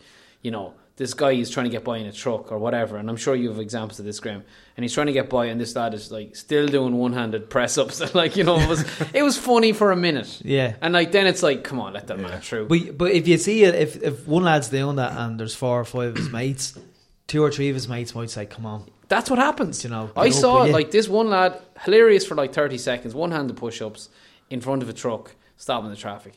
you 0.43 0.51
know, 0.51 0.75
this 0.97 1.15
guy 1.15 1.33
is 1.33 1.51
trying 1.51 1.65
to 1.65 1.71
get 1.71 1.83
by 1.83 1.97
in 1.99 2.07
a 2.07 2.13
truck 2.13 2.53
or 2.53 2.59
whatever, 2.59 2.97
and 2.99 3.09
I'm 3.11 3.17
sure 3.17 3.35
you 3.35 3.49
have 3.49 3.59
examples 3.59 3.99
of 3.99 4.05
this, 4.05 4.21
Graham. 4.21 4.45
And 4.77 4.85
he's 4.85 4.93
trying 4.95 5.07
to 5.09 5.13
get 5.13 5.29
by, 5.31 5.47
and 5.47 5.61
this 5.61 5.75
lad 5.75 5.93
is 5.95 6.11
like 6.13 6.37
still 6.37 6.67
doing 6.67 6.95
one 6.97 7.13
handed 7.13 7.51
press 7.51 7.79
ups. 7.79 8.15
like, 8.15 8.37
you 8.37 8.45
know, 8.45 8.59
it 8.61 8.69
was 8.69 8.85
it 9.15 9.23
was 9.23 9.37
funny 9.37 9.73
for 9.73 9.91
a 9.93 9.97
minute, 9.97 10.41
yeah 10.45 10.75
and 10.81 10.95
like 10.95 11.11
then 11.13 11.27
it's 11.27 11.43
like, 11.43 11.65
come 11.65 11.81
on, 11.81 11.93
let 11.95 12.07
that 12.07 12.19
man 12.21 12.41
through. 12.41 12.67
but, 12.69 12.97
but 12.97 13.11
if 13.13 13.27
you 13.27 13.39
see 13.39 13.65
it 13.65 13.75
if, 13.75 14.01
if 14.03 14.27
one 14.29 14.45
lad's 14.45 14.69
doing 14.69 14.97
that 14.97 15.13
and 15.19 15.41
there's 15.41 15.55
four 15.55 15.81
or 15.81 15.85
five 15.85 16.11
of 16.11 16.17
his 16.17 16.31
mates 16.39 16.79
two 17.27 17.43
or 17.43 17.51
three 17.51 17.69
of 17.69 17.75
his 17.75 17.89
mates 17.89 18.15
might 18.15 18.29
say 18.31 18.45
come 18.45 18.67
on 18.67 18.85
That's 19.11 19.29
what 19.29 19.39
happens. 19.39 19.85
You 19.85 19.91
know, 19.91 20.11
I 20.17 20.25
get 20.29 20.37
up, 20.37 20.41
saw 20.41 20.55
will 20.61 20.65
it 20.71 20.73
like 20.73 20.91
this 20.91 21.07
one 21.09 21.29
lad, 21.29 21.61
hilarious 21.85 22.25
for 22.25 22.35
like 22.35 22.55
30 22.55 22.79
seconds, 22.79 23.15
one 23.15 23.31
handed 23.33 23.57
push 23.59 23.83
ups 23.83 24.09
in 24.49 24.61
front 24.63 24.83
of 24.83 24.89
a 24.89 24.93
truck, 24.95 25.35
stopping 25.59 25.91
the 25.91 25.97
traffic. 25.97 26.35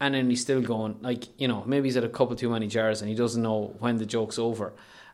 And 0.00 0.14
then 0.14 0.30
he's 0.30 0.40
still 0.40 0.62
going, 0.62 0.96
like, 1.02 1.24
you 1.38 1.46
know, 1.48 1.62
maybe 1.66 1.86
he's 1.88 1.94
had 1.96 2.04
a 2.04 2.08
couple 2.08 2.34
too 2.34 2.48
many 2.50 2.66
jars 2.68 3.02
and 3.02 3.08
he 3.10 3.14
doesn't 3.14 3.42
know 3.42 3.76
when 3.80 3.98
the 3.98 4.06
joke's 4.06 4.38
over. 4.38 4.72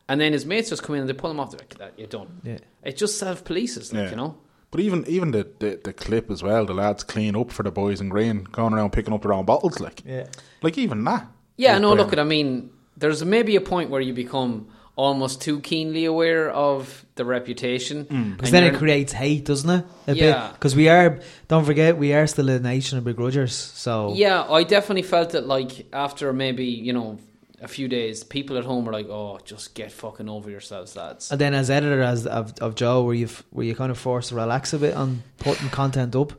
And 0.09 0.21
then 0.21 0.33
his 0.33 0.47
mates 0.47 0.69
just 0.71 0.83
come 0.83 0.95
in 0.95 1.01
and 1.03 1.09
they 1.11 1.13
pull 1.15 1.31
him 1.31 1.41
off. 1.41 1.51
They're 1.51 1.59
like, 1.61 1.75
that, 1.79 1.99
you're 1.99 2.07
done. 2.09 2.41
yeah 2.45 2.59
It 2.83 2.97
just 2.97 3.19
self 3.19 3.43
polices, 3.45 3.93
like, 3.93 4.05
Yeah. 4.05 4.11
you 4.11 4.17
know? 4.17 4.39
But 4.71 4.81
even 4.81 5.05
even 5.09 5.31
the, 5.31 5.49
the, 5.61 5.81
the 5.83 5.93
clip 5.95 6.31
as 6.31 6.43
well, 6.43 6.67
the 6.67 6.75
lads 6.75 7.03
clean 7.03 7.35
up 7.37 7.51
for 7.51 7.63
the 7.63 7.71
boys 7.71 8.03
in 8.03 8.11
green, 8.11 8.45
going 8.45 8.75
around 8.75 8.93
picking 8.93 9.15
up 9.15 9.23
their 9.23 9.33
own 9.33 9.47
bottles, 9.47 9.81
like 9.81 10.03
yeah 10.05 10.27
like 10.63 10.77
even 10.77 11.03
that. 11.05 11.27
Yeah, 11.57 11.79
no, 11.79 11.89
look, 11.95 12.09
brilliant. 12.09 12.13
at 12.13 12.19
I 12.21 12.25
mean, 12.25 12.71
there's 12.95 13.25
maybe 13.25 13.57
a 13.57 13.63
point 13.63 13.89
where 13.89 14.03
you 14.03 14.13
become 14.13 14.69
almost 14.99 15.41
too 15.41 15.61
keenly 15.61 16.05
aware 16.05 16.51
of 16.51 17.07
the 17.15 17.25
reputation. 17.25 18.05
Mm. 18.05 18.37
because 18.37 18.51
then 18.51 18.65
it 18.65 18.75
creates 18.75 19.13
hate 19.13 19.45
doesn't 19.45 19.71
it 19.71 19.85
a 20.09 20.15
Yeah. 20.15 20.51
because 20.55 20.75
we 20.75 20.89
are 20.89 21.21
don't 21.47 21.65
forget 21.65 21.97
we 21.97 22.13
are 22.13 22.27
still 22.27 22.49
a 22.49 22.59
nation 22.59 22.99
of 22.99 23.05
begrudgers 23.05 23.55
so 23.85 24.13
Yeah, 24.15 24.43
I 24.59 24.65
definitely 24.65 25.07
felt 25.15 25.35
it 25.35 25.45
like 25.47 25.87
after 25.93 26.33
maybe, 26.33 26.67
you 26.67 26.93
know, 26.93 27.19
a 27.61 27.69
few 27.69 27.89
days, 27.89 28.25
people 28.25 28.57
at 28.57 28.65
home 28.65 28.85
were 28.87 28.93
like, 28.93 29.09
oh, 29.09 29.39
just 29.45 29.75
get 29.75 29.91
fucking 29.91 30.29
over 30.29 30.49
yourselves, 30.51 30.95
lads. 30.95 31.31
And 31.33 31.41
then 31.41 31.55
as 31.55 31.71
editor 31.71 32.03
as 32.03 32.25
of, 32.27 32.53
of 32.61 32.75
Joe, 32.77 33.03
were 33.03 33.15
you 33.15 33.29
were 33.53 33.65
you 33.65 33.75
kind 33.75 33.91
of 33.91 33.99
forced 33.99 34.29
to 34.31 34.37
relax 34.37 34.73
a 34.73 34.79
bit 34.79 34.95
on 34.95 35.23
putting 35.39 35.69
content 35.71 36.15
up? 36.15 36.33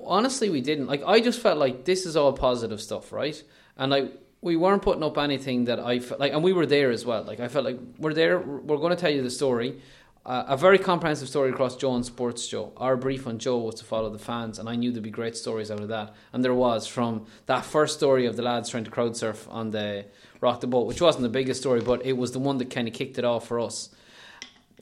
Honestly, 0.00 0.50
we 0.50 0.60
didn't. 0.60 0.86
Like, 0.86 1.02
I 1.06 1.20
just 1.20 1.40
felt 1.40 1.58
like 1.58 1.84
this 1.84 2.06
is 2.06 2.16
all 2.16 2.32
positive 2.32 2.80
stuff, 2.80 3.12
right? 3.12 3.38
And 3.78 3.90
like, 3.90 4.12
we 4.44 4.56
weren't 4.56 4.82
putting 4.82 5.02
up 5.02 5.16
anything 5.16 5.64
that 5.64 5.80
I 5.80 5.98
felt 6.00 6.20
like, 6.20 6.34
and 6.34 6.42
we 6.42 6.52
were 6.52 6.66
there 6.66 6.90
as 6.90 7.06
well. 7.06 7.22
Like, 7.22 7.40
I 7.40 7.48
felt 7.48 7.64
like 7.64 7.78
we're 7.98 8.12
there, 8.12 8.38
we're 8.38 8.76
going 8.76 8.90
to 8.90 8.96
tell 8.96 9.10
you 9.10 9.22
the 9.22 9.30
story. 9.30 9.80
Uh, 10.26 10.44
a 10.48 10.56
very 10.56 10.78
comprehensive 10.78 11.28
story 11.28 11.50
across 11.50 11.76
Joe 11.76 11.94
and 11.94 12.04
Sports 12.04 12.46
Joe. 12.46 12.72
Our 12.76 12.96
brief 12.96 13.26
on 13.26 13.38
Joe 13.38 13.58
was 13.58 13.76
to 13.76 13.84
follow 13.84 14.10
the 14.10 14.18
fans, 14.18 14.58
and 14.58 14.68
I 14.68 14.76
knew 14.76 14.92
there'd 14.92 15.02
be 15.02 15.10
great 15.10 15.34
stories 15.34 15.70
out 15.70 15.80
of 15.80 15.88
that. 15.88 16.14
And 16.34 16.44
there 16.44 16.52
was 16.52 16.86
from 16.86 17.26
that 17.46 17.64
first 17.64 17.96
story 17.96 18.26
of 18.26 18.36
the 18.36 18.42
lads 18.42 18.68
trying 18.68 18.84
to 18.84 18.90
crowd 18.90 19.16
surf 19.16 19.48
on 19.50 19.70
the 19.70 20.04
Rock 20.42 20.60
the 20.60 20.66
Boat, 20.66 20.86
which 20.86 21.00
wasn't 21.00 21.22
the 21.22 21.30
biggest 21.30 21.62
story, 21.62 21.80
but 21.80 22.04
it 22.04 22.12
was 22.12 22.32
the 22.32 22.38
one 22.38 22.58
that 22.58 22.70
kind 22.70 22.86
of 22.86 22.92
kicked 22.92 23.18
it 23.18 23.24
off 23.24 23.48
for 23.48 23.60
us. 23.60 23.88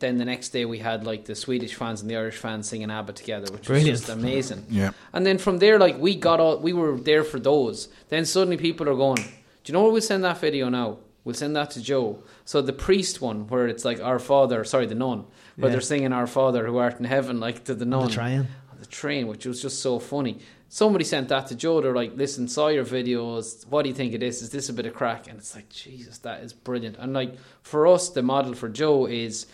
Then 0.01 0.19
the 0.19 0.25
next 0.25 0.49
day 0.49 0.65
we 0.65 0.79
had 0.79 1.07
like 1.07 1.25
the 1.27 1.37
Swedish 1.37 1.77
fans 1.77 2.01
and 2.01 2.11
the 2.11 2.17
Irish 2.17 2.37
fans 2.37 2.69
singing 2.69 2.91
ABBA 2.91 3.13
together, 3.13 3.53
which 3.53 3.67
Brilliant. 3.67 3.91
was 3.93 4.01
just 4.01 4.13
amazing. 4.13 4.67
Yeah. 4.69 4.91
And 5.13 5.25
then 5.25 5.39
from 5.39 5.59
there, 5.59 5.79
like 5.79 5.99
we 5.99 6.17
got 6.17 6.41
all, 6.41 6.59
we 6.59 6.73
were 6.73 6.97
there 6.97 7.23
for 7.23 7.39
those. 7.39 7.89
Then 8.09 8.25
suddenly 8.25 8.57
people 8.57 8.89
are 8.89 8.97
going, 8.97 9.25
do 9.65 9.71
you 9.71 9.75
know 9.75 9.83
where 9.85 9.93
we'll 9.93 10.03
send 10.03 10.25
that 10.25 10.39
video 10.39 10.69
now? 10.69 10.99
We'll 11.25 11.35
send 11.37 11.55
that 11.55 11.71
to 11.73 11.81
Joe. 11.83 12.23
So 12.45 12.61
the 12.63 12.73
priest 12.73 13.21
one, 13.21 13.47
where 13.47 13.69
it's 13.69 13.85
like 13.85 14.01
our 14.01 14.19
father, 14.19 14.65
sorry, 14.65 14.87
the 14.87 14.95
nun, 14.97 15.25
where 15.57 15.69
Yeah. 15.69 15.73
they're 15.73 15.81
singing 15.81 16.13
our 16.13 16.27
father 16.27 16.67
who 16.67 16.79
art 16.79 16.99
in 16.99 17.05
heaven, 17.05 17.39
like 17.39 17.65
to 17.65 17.75
the 17.75 17.85
nun. 17.85 18.09
The 18.09 18.13
trying. 18.13 18.41
On 18.41 18.79
the 18.81 18.87
train, 18.87 19.29
which 19.29 19.47
was 19.47 19.63
just 19.63 19.81
so 19.81 19.99
funny. 20.01 20.39
Somebody 20.69 21.05
sent 21.05 21.29
that 21.29 21.47
to 21.49 21.55
Joe. 21.55 21.81
They're 21.81 21.95
like, 21.95 22.17
listen, 22.17 22.49
saw 22.49 22.69
your 22.69 22.85
videos. 22.85 23.65
What 23.69 23.83
do 23.83 23.91
you 23.91 23.95
think 23.95 24.15
of 24.15 24.21
this? 24.21 24.43
Is 24.43 24.51
this 24.51 24.69
a 24.69 24.73
bit 24.73 24.87
of 24.87 24.95
crack? 24.95 25.29
And 25.29 25.39
it's 25.39 25.55
like, 25.55 25.69
Jesus, 25.69 26.19
that 26.19 26.43
is 26.43 26.53
brilliant. 26.53 26.97
And 26.99 27.13
like 27.13 27.37
for 27.63 27.87
us, 27.87 28.09
the 28.09 28.23
model 28.23 28.55
for 28.55 28.69
Joe 28.69 29.07
is 29.07 29.47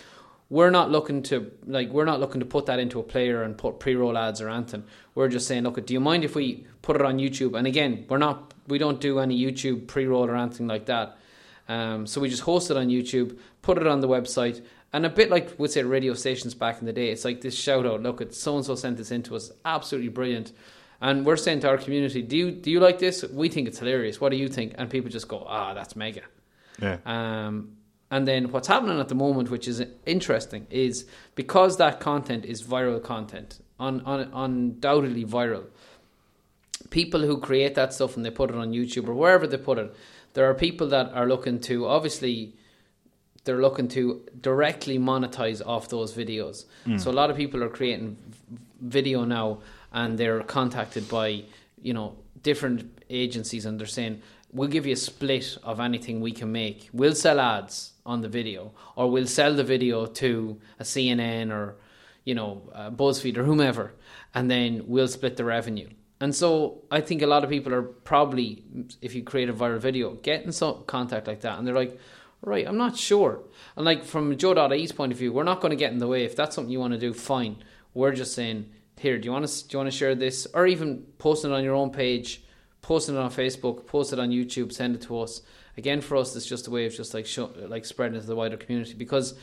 we're 0.48 0.70
not 0.70 0.90
looking 0.90 1.22
to 1.24 1.50
like 1.66 1.90
we're 1.90 2.06
not 2.06 2.20
looking 2.20 2.40
to 2.40 2.46
put 2.46 2.64
that 2.66 2.78
into 2.78 2.98
a 2.98 3.02
player 3.02 3.42
and 3.42 3.58
put 3.58 3.78
pre-roll 3.78 4.16
ads 4.16 4.40
or 4.40 4.48
anything. 4.48 4.84
We're 5.14 5.28
just 5.28 5.46
saying, 5.46 5.64
look, 5.64 5.84
do 5.84 5.92
you 5.92 6.00
mind 6.00 6.24
if 6.24 6.34
we 6.34 6.66
put 6.80 6.96
it 6.96 7.02
on 7.02 7.18
YouTube? 7.18 7.58
And 7.58 7.66
again, 7.66 8.06
we're 8.08 8.16
not 8.16 8.54
we 8.68 8.78
don't 8.78 9.00
do 9.00 9.18
any 9.18 9.38
YouTube 9.38 9.86
pre-roll 9.86 10.26
or 10.26 10.36
anything 10.36 10.66
like 10.66 10.86
that. 10.86 11.18
Um, 11.68 12.06
so 12.06 12.20
we 12.20 12.28
just 12.28 12.42
host 12.42 12.70
it 12.70 12.76
on 12.76 12.88
YouTube, 12.88 13.38
put 13.62 13.78
it 13.78 13.86
on 13.86 14.00
the 14.00 14.08
website, 14.08 14.64
and 14.92 15.04
a 15.04 15.10
bit 15.10 15.30
like 15.30 15.58
we'd 15.58 15.70
say 15.70 15.82
radio 15.82 16.14
stations 16.14 16.54
back 16.54 16.80
in 16.80 16.86
the 16.86 16.92
day. 16.92 17.10
It's 17.10 17.24
like 17.24 17.40
this 17.40 17.54
shout 17.54 17.84
out. 17.84 18.02
Look, 18.02 18.20
it's 18.20 18.40
so 18.40 18.56
and 18.56 18.64
so 18.64 18.74
sent 18.74 18.96
this 18.96 19.10
in 19.10 19.22
to 19.24 19.36
us. 19.36 19.50
Absolutely 19.64 20.08
brilliant. 20.08 20.52
And 21.00 21.24
we're 21.24 21.36
saying 21.36 21.60
to 21.60 21.68
our 21.68 21.78
community, 21.78 22.22
do 22.22 22.36
you 22.36 22.50
do 22.50 22.70
you 22.70 22.80
like 22.80 22.98
this? 22.98 23.22
We 23.24 23.48
think 23.48 23.68
it's 23.68 23.78
hilarious. 23.78 24.20
What 24.20 24.30
do 24.30 24.36
you 24.36 24.48
think? 24.48 24.74
And 24.78 24.88
people 24.88 25.10
just 25.10 25.28
go, 25.28 25.44
ah, 25.46 25.74
that's 25.74 25.94
mega. 25.94 26.22
Yeah. 26.80 26.98
Um, 27.04 27.76
and 28.10 28.26
then 28.26 28.50
what's 28.50 28.68
happening 28.68 28.98
at 28.98 29.08
the 29.08 29.14
moment, 29.14 29.50
which 29.50 29.68
is 29.68 29.84
interesting, 30.06 30.66
is 30.70 31.06
because 31.34 31.76
that 31.76 32.00
content 32.00 32.46
is 32.46 32.62
viral 32.62 33.02
content, 33.02 33.60
un, 33.78 34.02
un, 34.06 34.30
undoubtedly 34.32 35.24
viral. 35.24 35.66
People 36.90 37.20
who 37.20 37.38
create 37.38 37.74
that 37.74 37.92
stuff 37.92 38.16
and 38.16 38.24
they 38.24 38.30
put 38.30 38.50
it 38.50 38.56
on 38.56 38.72
YouTube 38.72 39.08
or 39.08 39.14
wherever 39.14 39.46
they 39.46 39.58
put 39.58 39.78
it, 39.78 39.94
there 40.34 40.48
are 40.48 40.54
people 40.54 40.88
that 40.88 41.12
are 41.12 41.26
looking 41.26 41.60
to 41.60 41.86
obviously 41.86 42.54
they're 43.44 43.62
looking 43.62 43.88
to 43.88 44.20
directly 44.42 44.98
monetize 44.98 45.66
off 45.66 45.88
those 45.88 46.12
videos. 46.12 46.66
Mm. 46.86 47.00
So 47.00 47.10
a 47.10 47.16
lot 47.20 47.30
of 47.30 47.36
people 47.36 47.64
are 47.64 47.70
creating 47.70 48.18
video 48.80 49.24
now, 49.24 49.60
and 49.90 50.18
they're 50.18 50.42
contacted 50.42 51.08
by 51.08 51.44
you 51.80 51.94
know 51.94 52.16
different 52.42 53.02
agencies, 53.08 53.64
and 53.64 53.80
they're 53.80 53.86
saying 53.86 54.20
we'll 54.52 54.68
give 54.68 54.84
you 54.86 54.92
a 54.92 54.96
split 54.96 55.56
of 55.62 55.80
anything 55.80 56.20
we 56.20 56.32
can 56.32 56.52
make. 56.52 56.90
We'll 56.92 57.14
sell 57.14 57.40
ads 57.40 57.92
on 58.04 58.20
the 58.20 58.28
video, 58.28 58.72
or 58.96 59.10
we'll 59.10 59.26
sell 59.26 59.54
the 59.54 59.64
video 59.64 60.04
to 60.04 60.60
a 60.78 60.84
CNN 60.84 61.50
or 61.50 61.76
you 62.24 62.34
know 62.34 62.62
BuzzFeed 62.74 63.38
or 63.38 63.44
whomever, 63.44 63.94
and 64.34 64.50
then 64.50 64.84
we'll 64.86 65.08
split 65.08 65.38
the 65.38 65.44
revenue. 65.44 65.88
And 66.20 66.34
so 66.34 66.82
I 66.90 67.00
think 67.00 67.22
a 67.22 67.26
lot 67.26 67.44
of 67.44 67.50
people 67.50 67.72
are 67.72 67.82
probably, 67.82 68.64
if 69.00 69.14
you 69.14 69.22
create 69.22 69.48
a 69.48 69.52
viral 69.52 69.78
video, 69.78 70.14
getting 70.14 70.52
some 70.52 70.84
contact 70.86 71.26
like 71.26 71.42
that, 71.42 71.58
and 71.58 71.66
they're 71.66 71.74
like, 71.74 71.98
right, 72.42 72.66
I'm 72.66 72.76
not 72.76 72.96
sure. 72.96 73.40
And 73.76 73.84
like 73.84 74.04
from 74.04 74.36
Joe.ie's 74.36 74.92
point 74.92 75.12
of 75.12 75.18
view, 75.18 75.32
we're 75.32 75.44
not 75.44 75.60
going 75.60 75.70
to 75.70 75.76
get 75.76 75.92
in 75.92 75.98
the 75.98 76.08
way. 76.08 76.24
If 76.24 76.34
that's 76.34 76.54
something 76.56 76.72
you 76.72 76.80
want 76.80 76.92
to 76.92 76.98
do, 76.98 77.12
fine. 77.12 77.56
We're 77.94 78.12
just 78.12 78.34
saying, 78.34 78.68
here, 78.98 79.16
do 79.18 79.26
you 79.26 79.32
want 79.32 79.46
to 79.46 79.68
do 79.68 79.74
you 79.74 79.78
want 79.78 79.90
to 79.90 79.96
share 79.96 80.14
this, 80.14 80.46
or 80.52 80.66
even 80.66 81.04
post 81.18 81.44
it 81.44 81.52
on 81.52 81.62
your 81.62 81.74
own 81.74 81.90
page, 81.90 82.42
post 82.82 83.08
it 83.08 83.16
on 83.16 83.30
Facebook, 83.30 83.86
post 83.86 84.12
it 84.12 84.18
on 84.18 84.30
YouTube, 84.30 84.72
send 84.72 84.96
it 84.96 85.02
to 85.02 85.20
us. 85.20 85.42
Again, 85.76 86.00
for 86.00 86.16
us, 86.16 86.34
it's 86.34 86.46
just 86.46 86.66
a 86.66 86.70
way 86.70 86.86
of 86.86 86.94
just 86.94 87.14
like 87.14 87.26
show, 87.26 87.52
like 87.68 87.84
spreading 87.84 88.16
it 88.16 88.22
to 88.22 88.26
the 88.26 88.34
wider 88.34 88.56
community 88.56 88.94
because 88.94 89.34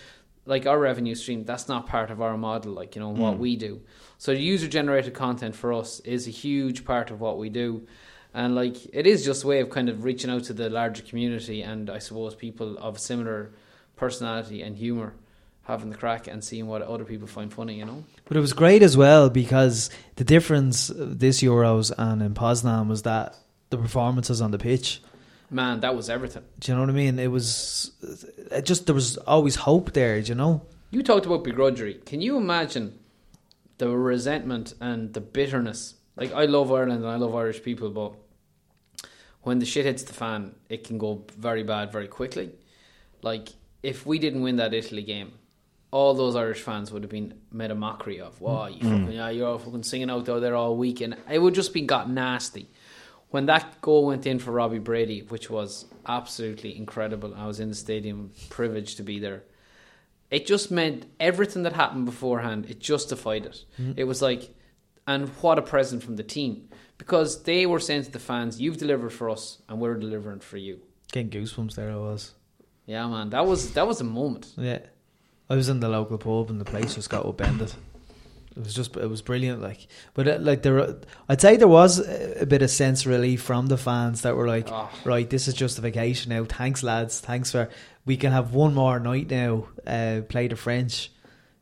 like 0.45 0.65
our 0.67 0.77
revenue 0.77 1.15
stream, 1.15 1.43
that's 1.43 1.67
not 1.67 1.87
part 1.87 2.11
of 2.11 2.21
our 2.21 2.37
model, 2.37 2.73
like, 2.73 2.95
you 2.95 3.01
know, 3.01 3.09
what 3.09 3.35
mm. 3.35 3.39
we 3.39 3.55
do. 3.55 3.81
So 4.17 4.31
user 4.31 4.67
generated 4.67 5.13
content 5.13 5.55
for 5.55 5.73
us 5.73 5.99
is 6.01 6.27
a 6.27 6.31
huge 6.31 6.85
part 6.85 7.11
of 7.11 7.21
what 7.21 7.37
we 7.37 7.49
do. 7.49 7.87
And 8.33 8.55
like 8.55 8.77
it 8.93 9.07
is 9.07 9.23
just 9.23 9.43
a 9.43 9.47
way 9.47 9.59
of 9.61 9.69
kind 9.69 9.89
of 9.89 10.03
reaching 10.03 10.29
out 10.29 10.43
to 10.45 10.53
the 10.53 10.69
larger 10.69 11.03
community 11.03 11.61
and 11.61 11.89
I 11.89 11.99
suppose 11.99 12.35
people 12.35 12.77
of 12.77 12.99
similar 12.99 13.51
personality 13.95 14.61
and 14.61 14.75
humour 14.75 15.13
having 15.63 15.89
the 15.89 15.97
crack 15.97 16.27
and 16.27 16.43
seeing 16.43 16.67
what 16.67 16.81
other 16.81 17.03
people 17.03 17.27
find 17.27 17.51
funny, 17.51 17.75
you 17.75 17.85
know? 17.85 18.03
But 18.25 18.37
it 18.37 18.39
was 18.39 18.53
great 18.53 18.83
as 18.83 18.95
well 18.95 19.29
because 19.29 19.89
the 20.15 20.23
difference 20.23 20.91
this 20.95 21.41
Euros 21.41 21.91
and 21.97 22.21
in 22.21 22.33
Poznan 22.33 22.87
was 22.87 23.01
that 23.03 23.35
the 23.69 23.77
performances 23.77 24.41
on 24.41 24.51
the 24.51 24.59
pitch. 24.59 25.01
Man, 25.49 25.79
that 25.79 25.95
was 25.95 26.09
everything. 26.09 26.43
Do 26.59 26.71
you 26.71 26.75
know 26.75 26.81
what 26.81 26.89
I 26.89 26.93
mean? 26.93 27.19
It 27.19 27.31
was 27.31 27.91
it 28.51 28.65
just 28.65 28.85
there 28.85 28.95
was 28.95 29.17
always 29.17 29.55
hope 29.55 29.93
there. 29.93 30.21
Do 30.21 30.29
you 30.29 30.35
know? 30.35 30.61
You 30.91 31.03
talked 31.03 31.25
about 31.25 31.43
begrudgery. 31.43 32.03
Can 32.05 32.21
you 32.21 32.37
imagine 32.37 32.99
the 33.77 33.89
resentment 33.89 34.73
and 34.79 35.13
the 35.13 35.21
bitterness? 35.21 35.95
Like 36.15 36.33
I 36.33 36.45
love 36.45 36.71
Ireland 36.71 37.03
and 37.03 37.11
I 37.11 37.15
love 37.15 37.35
Irish 37.35 37.61
people, 37.63 37.89
but 37.89 38.13
when 39.41 39.59
the 39.59 39.65
shit 39.65 39.85
hits 39.85 40.03
the 40.03 40.13
fan, 40.13 40.55
it 40.69 40.83
can 40.83 40.97
go 40.97 41.25
very 41.37 41.63
bad 41.63 41.91
very 41.91 42.07
quickly. 42.07 42.51
Like 43.21 43.49
if 43.83 44.05
we 44.05 44.19
didn't 44.19 44.41
win 44.41 44.55
that 44.57 44.73
Italy 44.73 45.03
game, 45.03 45.33
all 45.91 46.13
those 46.13 46.35
Irish 46.35 46.61
fans 46.61 46.91
would 46.91 47.03
have 47.03 47.11
been 47.11 47.35
made 47.51 47.71
a 47.71 47.75
mockery 47.75 48.19
of. 48.19 48.41
Wow, 48.41 48.67
you 48.67 48.81
mm. 48.81 49.01
fucking, 49.01 49.11
yeah, 49.11 49.29
you're 49.29 49.47
all 49.47 49.59
fucking 49.59 49.83
singing 49.83 50.09
out 50.09 50.25
there 50.25 50.55
all 50.55 50.75
week, 50.75 50.99
and 50.99 51.15
it 51.31 51.39
would 51.39 51.53
just 51.53 51.73
be 51.73 51.81
got 51.81 52.09
nasty. 52.09 52.69
When 53.29 53.45
that 53.45 53.81
goal 53.81 54.05
went 54.05 54.25
in 54.25 54.39
for 54.39 54.51
Robbie 54.51 54.79
Brady, 54.79 55.21
which 55.21 55.49
was 55.49 55.85
absolutely 56.07 56.77
incredible, 56.77 57.33
I 57.35 57.47
was 57.47 57.59
in 57.59 57.69
the 57.69 57.75
stadium, 57.75 58.31
privileged 58.49 58.97
to 58.97 59.03
be 59.03 59.19
there. 59.19 59.43
It 60.31 60.45
just 60.45 60.71
meant 60.71 61.05
everything 61.19 61.63
that 61.63 61.73
happened 61.73 62.05
beforehand. 62.05 62.65
It 62.69 62.79
justified 62.79 63.45
it. 63.45 63.63
Mm-hmm. 63.79 63.93
It 63.97 64.05
was 64.05 64.21
like, 64.21 64.53
and 65.07 65.29
what 65.41 65.59
a 65.59 65.61
present 65.61 66.03
from 66.03 66.15
the 66.15 66.23
team 66.23 66.69
because 66.97 67.43
they 67.43 67.65
were 67.65 67.79
saying 67.79 68.03
to 68.03 68.11
the 68.11 68.19
fans, 68.19 68.59
"You've 68.59 68.77
delivered 68.77 69.11
for 69.11 69.29
us, 69.29 69.61
and 69.69 69.79
we're 69.79 69.95
delivering 69.95 70.39
for 70.39 70.57
you." 70.57 70.81
Getting 71.11 71.29
goosebumps 71.29 71.75
there 71.75 71.91
I 71.91 71.95
was. 71.95 72.33
Yeah, 72.85 73.07
man, 73.07 73.29
that 73.29 73.45
was 73.45 73.73
that 73.73 73.87
was 73.87 74.01
a 74.01 74.05
moment. 74.05 74.53
Yeah. 74.57 74.79
I 75.49 75.55
was 75.55 75.69
in 75.69 75.79
the 75.79 75.89
local 75.89 76.17
pub 76.17 76.49
and 76.49 76.59
the 76.59 76.65
place 76.65 76.95
just 76.95 77.09
got 77.09 77.25
upended. 77.25 77.71
It 78.57 78.63
was 78.63 78.73
just, 78.73 78.95
it 78.95 79.07
was 79.09 79.21
brilliant. 79.21 79.61
Like, 79.61 79.87
but 80.13 80.27
it, 80.27 80.41
like 80.41 80.63
there, 80.63 80.95
I'd 81.27 81.41
say 81.41 81.57
there 81.57 81.67
was 81.67 81.99
a 81.99 82.45
bit 82.45 82.61
of 82.61 82.69
sense 82.69 83.05
relief 83.05 83.41
from 83.41 83.67
the 83.67 83.77
fans 83.77 84.21
that 84.21 84.35
were 84.35 84.47
like, 84.47 84.69
Oh. 84.71 84.89
right, 85.03 85.29
this 85.29 85.47
is 85.47 85.53
justification 85.53 86.29
now. 86.29 86.45
Thanks, 86.45 86.81
lads. 86.83 87.19
Thanks 87.19 87.51
for 87.51 87.69
we 88.05 88.15
can 88.17 88.31
have 88.31 88.53
one 88.53 88.73
more 88.73 88.99
night 88.99 89.29
now. 89.29 89.67
Uh, 89.85 90.21
play 90.29 90.47
the 90.47 90.55
French, 90.55 91.11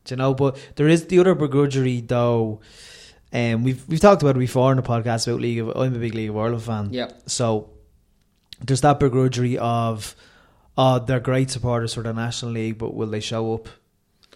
Do 0.06 0.14
you 0.14 0.18
know. 0.18 0.34
But 0.36 0.58
there 0.76 0.88
is 0.88 1.08
the 1.08 1.20
other 1.20 1.36
begrudgery 1.36 2.08
though. 2.08 2.62
Um, 3.32 3.64
we've 3.64 3.84
we've 3.88 4.00
talked 4.00 4.22
about 4.22 4.36
it 4.36 4.40
before 4.40 4.72
in 4.72 4.78
the 4.78 4.84
podcast 4.84 5.28
about 5.28 5.42
League 5.42 5.60
of. 5.60 5.70
I'm 5.76 5.96
a 5.96 6.00
big 6.00 6.14
League 6.14 6.30
of 6.30 6.38
Ireland 6.38 6.62
fan. 6.64 6.90
Yeah. 6.94 7.10
So 7.26 7.72
there's 8.64 8.82
that 8.82 9.00
begrudgery 9.00 9.56
of, 9.58 10.16
oh, 10.78 11.00
they're 11.00 11.20
great 11.20 11.50
supporters 11.50 11.96
for 11.96 12.04
the 12.04 12.14
National 12.14 12.52
League, 12.52 12.78
but 12.78 12.94
will 12.94 13.08
they 13.08 13.20
show 13.20 13.56
up 13.56 13.68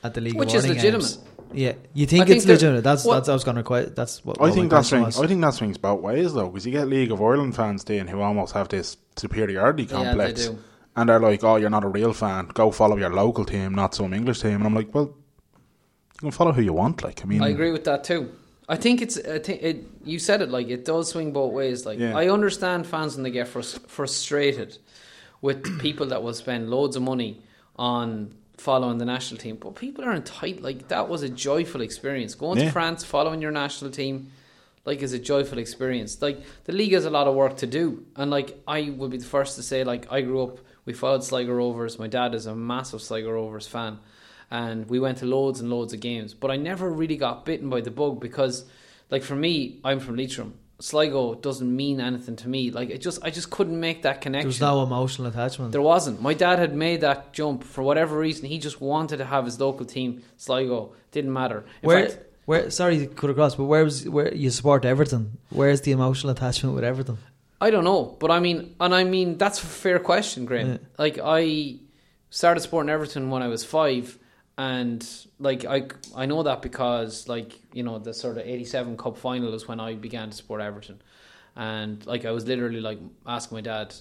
at 0.04 0.16
the 0.16 0.22
League 0.22 0.36
Which 0.36 0.54
is 0.56 0.68
legitimate. 0.68 0.92
games? 1.02 1.20
Yeah, 1.54 1.74
you 1.94 2.06
think 2.06 2.26
think 2.26 2.38
it's 2.38 2.46
that- 2.46 2.54
legitimate? 2.54 2.84
That's 2.84 3.06
what- 3.06 3.16
that's 3.16 3.30
I 3.30 3.34
was 3.34 3.44
going 3.44 3.58
to 3.58 3.64
quite. 3.64 3.96
That's 3.96 4.24
what 4.26 4.38
I 4.40 4.44
what 4.44 4.54
think 4.54 4.66
my 4.66 4.70
that 4.70 4.76
question 4.76 5.00
swings. 5.02 5.18
was. 5.18 5.24
I 5.24 5.28
think 5.28 5.42
that 5.42 5.54
swings 5.54 5.78
both 5.78 6.02
ways 6.02 6.34
though, 6.34 6.50
because 6.50 6.66
you 6.66 6.72
get 6.72 6.88
League 6.88 7.12
of 7.12 7.22
Ireland 7.22 7.56
fans 7.56 7.84
then 7.84 8.08
who 8.08 8.22
almost 8.22 8.54
have 8.54 8.68
this 8.70 8.98
superiority 9.16 9.84
Yeah, 9.84 9.88
they 9.90 9.94
complex, 10.06 10.46
do. 10.48 10.58
and 10.96 11.10
they're 11.10 11.20
like, 11.20 11.44
"Oh, 11.44 11.56
you're 11.56 11.70
not 11.70 11.84
a 11.84 11.88
real 11.88 12.14
fan. 12.14 12.50
Go 12.54 12.72
follow 12.72 12.98
your 12.98 13.14
local 13.14 13.46
team, 13.46 13.74
not 13.74 13.96
some 13.96 14.14
English 14.14 14.42
team." 14.42 14.56
And 14.56 14.66
I'm 14.66 14.76
like, 14.76 14.94
"Well, 14.94 15.06
you 15.06 16.20
can 16.20 16.32
follow 16.32 16.52
who 16.52 16.62
you 16.62 16.74
want." 16.74 17.04
Like, 17.04 17.22
I 17.24 17.26
mean, 17.26 17.42
I 17.42 17.50
agree 17.50 17.72
with 17.72 17.86
that 17.86 18.04
too. 18.04 18.32
I 18.70 18.76
think 18.76 19.02
it's. 19.02 19.18
I 19.18 19.40
think 19.40 19.64
it. 19.64 19.86
You 20.04 20.20
said 20.20 20.42
it 20.42 20.50
like 20.50 20.68
it 20.68 20.84
does 20.84 21.10
swing 21.10 21.32
both 21.32 21.54
ways. 21.54 21.86
Like 21.86 22.00
Yeah. 22.00 22.18
I 22.18 22.28
understand 22.30 22.86
fans 22.86 23.16
when 23.16 23.24
they 23.24 23.32
get 23.32 23.48
frus- 23.48 23.80
frustrated 23.88 24.78
with 25.42 25.80
people 25.80 26.08
that 26.08 26.22
will 26.24 26.34
spend 26.34 26.70
loads 26.70 26.96
of 26.98 27.04
money 27.04 27.42
on 27.78 28.34
following 28.58 28.98
the 28.98 29.06
national 29.06 29.40
team, 29.40 29.56
but 29.58 29.76
people 29.76 30.04
are 30.04 30.14
entitled. 30.14 30.64
Like 30.64 30.88
that 30.90 31.08
was 31.10 31.22
a 31.24 31.30
joyful 31.30 31.82
experience. 31.82 32.36
Going 32.36 32.60
Yeah. 32.60 32.66
to 32.66 32.72
France, 32.72 33.04
following 33.04 33.42
your 33.42 33.52
national 33.52 33.92
team, 33.92 34.32
like 34.86 35.02
is 35.02 35.14
a 35.14 35.20
joyful 35.20 35.58
experience. 35.60 36.22
Like 36.22 36.42
the 36.66 36.74
league 36.74 36.94
has 36.94 37.06
a 37.06 37.10
lot 37.10 37.28
of 37.28 37.36
work 37.36 37.58
to 37.58 37.68
do, 37.68 38.06
and 38.16 38.32
like 38.32 38.60
I 38.68 38.90
would 38.90 39.12
be 39.12 39.18
the 39.18 39.26
first 39.26 39.56
to 39.58 39.64
say, 39.64 39.84
like 39.84 40.12
I 40.12 40.22
grew 40.22 40.42
up. 40.44 40.60
We 40.86 40.94
followed 40.94 41.24
Sligo 41.24 41.52
Rovers. 41.54 42.00
My 42.00 42.08
dad 42.08 42.34
is 42.34 42.46
a 42.46 42.56
massive 42.56 43.02
Sligo 43.02 43.30
Rovers 43.32 43.68
fan 43.68 44.00
and 44.50 44.90
we 44.90 44.98
went 45.00 45.18
to 45.18 45.26
loads 45.26 45.60
and 45.60 45.70
loads 45.70 45.92
of 45.94 46.00
games. 46.00 46.34
But 46.34 46.50
I 46.52 46.56
never 46.56 46.90
really 46.90 47.18
got 47.18 47.44
bitten 47.46 47.70
by 47.70 47.82
the 47.82 47.92
bug 47.92 48.22
because, 48.22 48.64
like 49.12 49.22
for 49.24 49.36
me, 49.36 49.82
I'm 49.84 50.00
from 50.00 50.16
Leitrim. 50.16 50.54
Sligo 50.80 51.34
doesn't 51.36 51.76
mean 51.76 52.00
anything 52.00 52.36
to 52.38 52.48
me. 52.48 52.72
Like 52.72 52.90
it 52.90 53.00
just, 53.00 53.24
I 53.24 53.30
just 53.32 53.50
couldn't 53.50 53.80
make 53.80 54.04
that 54.04 54.22
connection. 54.22 54.50
There 54.50 54.50
was 54.50 54.62
no 54.62 54.84
emotional 54.84 55.28
attachment. 55.28 55.72
There 55.72 55.82
wasn't. 55.82 56.22
My 56.22 56.34
dad 56.34 56.60
had 56.60 56.76
made 56.76 57.02
that 57.02 57.34
jump 57.34 57.64
for 57.64 57.84
whatever 57.84 58.18
reason. 58.18 58.46
He 58.46 58.60
just 58.60 58.80
wanted 58.80 59.18
to 59.18 59.26
have 59.26 59.46
his 59.46 59.60
local 59.60 59.86
team, 59.86 60.24
Sligo. 60.38 60.94
Didn't 61.12 61.34
matter. 61.34 61.66
In 61.82 61.88
where, 61.88 62.10
fact, 62.10 62.24
where? 62.46 62.70
Sorry, 62.70 63.00
to 63.00 63.08
cut 63.08 63.30
across, 63.30 63.56
but 63.56 63.66
where 63.66 63.84
was 63.84 64.08
where 64.08 64.34
you 64.34 64.52
support 64.52 64.86
Everton? 64.86 65.40
Where's 65.50 65.82
the 65.82 65.92
emotional 65.92 66.32
attachment 66.32 66.76
with 66.76 66.84
Everton? 66.84 67.18
I 67.60 67.72
don't 67.72 67.84
know, 67.84 68.16
but 68.20 68.30
I 68.30 68.40
mean, 68.40 68.76
and 68.80 68.94
I 68.94 69.04
mean 69.04 69.38
that's 69.38 69.62
a 69.62 69.66
fair 69.66 69.98
question, 69.98 70.46
Graham. 70.46 70.70
Yeah. 70.74 70.78
Like 71.00 71.20
I 71.24 71.78
started 72.30 72.60
supporting 72.60 72.90
Everton 72.92 73.32
when 73.32 73.42
I 73.42 73.48
was 73.48 73.64
five, 73.64 74.20
and 74.58 75.08
like 75.40 75.66
I 75.66 75.88
I 76.16 76.26
know 76.26 76.44
that 76.44 76.62
because 76.62 77.28
like 77.28 77.54
you 77.74 77.84
know 77.84 78.00
the 78.00 78.14
sort 78.14 78.38
of 78.38 78.48
'87 78.48 78.98
Cup 78.98 79.18
final 79.18 79.54
is 79.54 79.68
when 79.68 79.80
I 79.80 79.94
began 79.96 80.32
to 80.32 80.36
support 80.36 80.62
Everton, 80.62 81.02
and 81.56 82.04
like 82.06 82.26
I 82.26 82.32
was 82.32 82.46
literally 82.46 82.82
like 82.82 83.00
asking 83.26 83.58
my 83.58 83.62
dad. 83.62 83.94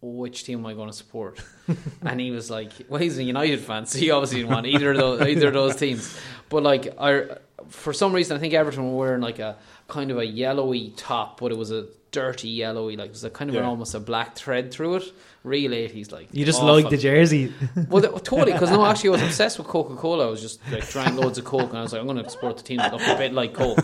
Which 0.00 0.44
team 0.44 0.60
am 0.60 0.66
I 0.66 0.74
going 0.74 0.88
to 0.88 0.94
support? 0.94 1.42
and 2.02 2.20
he 2.20 2.30
was 2.30 2.50
like, 2.50 2.70
"Well, 2.88 3.00
he's 3.00 3.18
a 3.18 3.22
United 3.24 3.58
fan, 3.58 3.84
so 3.84 3.98
he 3.98 4.12
obviously 4.12 4.38
didn't 4.42 4.52
want 4.52 4.66
either 4.66 4.92
of 4.92 4.96
those 4.96 5.20
either 5.28 5.48
of 5.48 5.54
those 5.54 5.74
teams." 5.74 6.16
But 6.48 6.62
like, 6.62 6.94
I 7.00 7.38
for 7.68 7.92
some 7.92 8.12
reason 8.12 8.36
I 8.36 8.40
think 8.40 8.54
Everton 8.54 8.92
were 8.92 8.96
wearing 8.96 9.20
like 9.20 9.40
a 9.40 9.56
kind 9.88 10.12
of 10.12 10.18
a 10.18 10.24
yellowy 10.24 10.90
top, 10.90 11.40
but 11.40 11.50
it 11.50 11.58
was 11.58 11.72
a 11.72 11.86
dirty 12.10 12.48
yellowy, 12.48 12.96
like 12.96 13.10
there's 13.10 13.24
a 13.24 13.30
kind 13.30 13.50
of 13.50 13.56
an 13.56 13.64
almost 13.64 13.94
a 13.94 14.00
black 14.00 14.36
thread 14.36 14.70
through 14.70 14.96
it. 14.96 15.12
Real 15.44 15.72
eighties, 15.72 16.10
like 16.10 16.28
You 16.32 16.44
just 16.44 16.58
awful. 16.60 16.74
like 16.74 16.90
the 16.90 16.96
jersey. 16.96 17.52
Well, 17.88 18.02
totally, 18.20 18.52
because 18.52 18.70
no, 18.70 18.84
actually, 18.84 19.10
I 19.10 19.12
was 19.12 19.22
obsessed 19.22 19.58
with 19.58 19.68
Coca 19.68 19.94
Cola. 19.94 20.26
I 20.26 20.30
was 20.30 20.40
just 20.42 20.60
like 20.70 20.88
drank 20.90 21.14
loads 21.18 21.38
of 21.38 21.44
Coke, 21.44 21.70
and 21.70 21.78
I 21.78 21.82
was 21.82 21.92
like, 21.92 22.00
I'm 22.00 22.06
going 22.08 22.22
to 22.22 22.28
support 22.28 22.56
the 22.56 22.62
team 22.64 22.78
that 22.78 22.92
a 22.92 23.16
bit 23.16 23.32
like 23.32 23.54
Coke. 23.54 23.78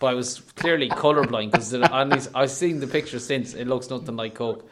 But 0.00 0.06
I 0.08 0.14
was 0.14 0.40
clearly 0.56 0.88
colorblind 0.90 1.52
because 1.52 2.28
I've 2.34 2.50
seen 2.50 2.80
the 2.80 2.86
picture 2.86 3.18
since. 3.18 3.54
It 3.54 3.66
looks 3.66 3.88
nothing 3.88 4.16
like 4.16 4.34
Coke. 4.34 4.68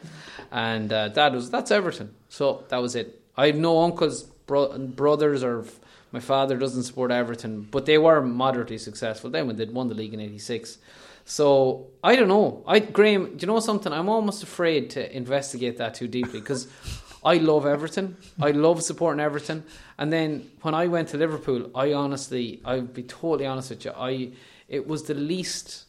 And 0.51 0.91
uh, 0.93 1.07
Dad 1.07 1.33
was 1.33 1.49
that's 1.49 1.71
Everton. 1.71 2.13
So 2.29 2.65
that 2.69 2.77
was 2.81 2.95
it. 2.95 3.21
I 3.37 3.47
have 3.47 3.55
no 3.55 3.81
uncles, 3.81 4.23
bro- 4.45 4.77
brothers, 4.77 5.43
or 5.43 5.61
f- 5.61 5.79
my 6.11 6.19
father 6.19 6.57
doesn't 6.57 6.83
support 6.83 7.09
Everton, 7.11 7.61
but 7.71 7.85
they 7.85 7.97
were 7.97 8.21
moderately 8.21 8.77
successful 8.77 9.29
then 9.29 9.47
when 9.47 9.55
they 9.55 9.65
won 9.65 9.87
the 9.87 9.95
league 9.95 10.13
in 10.13 10.19
'86. 10.19 10.77
So 11.25 11.87
I 12.03 12.15
don't 12.15 12.27
know. 12.27 12.63
I 12.67 12.79
Graham, 12.79 13.37
do 13.37 13.45
you 13.45 13.47
know 13.47 13.59
something? 13.59 13.91
I'm 13.93 14.09
almost 14.09 14.43
afraid 14.43 14.89
to 14.91 15.15
investigate 15.15 15.77
that 15.77 15.95
too 15.95 16.07
deeply 16.07 16.39
because 16.39 16.67
I 17.23 17.35
love 17.35 17.65
Everton. 17.65 18.17
I 18.41 18.51
love 18.51 18.81
supporting 18.81 19.19
Everton. 19.19 19.63
And 19.97 20.11
then 20.11 20.49
when 20.61 20.73
I 20.73 20.87
went 20.87 21.09
to 21.09 21.17
Liverpool, 21.17 21.69
I 21.75 21.93
honestly, 21.93 22.59
I'll 22.65 22.81
be 22.81 23.03
totally 23.03 23.45
honest 23.45 23.69
with 23.69 23.85
you, 23.85 23.91
I 23.91 24.31
it 24.67 24.87
was 24.87 25.03
the 25.03 25.13
least 25.13 25.85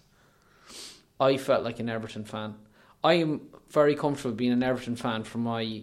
I 1.18 1.36
felt 1.36 1.64
like 1.64 1.78
an 1.78 1.88
Everton 1.88 2.24
fan. 2.24 2.54
I 3.04 3.14
am 3.14 3.42
very 3.70 3.94
comfortable 3.94 4.34
being 4.34 4.52
an 4.52 4.62
Everton 4.62 4.96
fan 4.96 5.24
from 5.24 5.42
my 5.44 5.82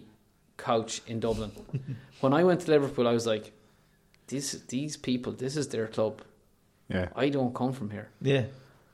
couch 0.56 1.02
in 1.06 1.18
Dublin. 1.20 1.50
when 2.20 2.32
I 2.32 2.44
went 2.44 2.60
to 2.62 2.70
Liverpool, 2.70 3.08
I 3.08 3.12
was 3.12 3.26
like, 3.26 3.52
these 4.28 4.62
these 4.66 4.96
people, 4.96 5.32
this 5.32 5.56
is 5.56 5.68
their 5.68 5.88
club. 5.88 6.22
yeah, 6.88 7.08
I 7.16 7.28
don't 7.30 7.54
come 7.54 7.72
from 7.72 7.90
here 7.90 8.08
yeah, 8.20 8.44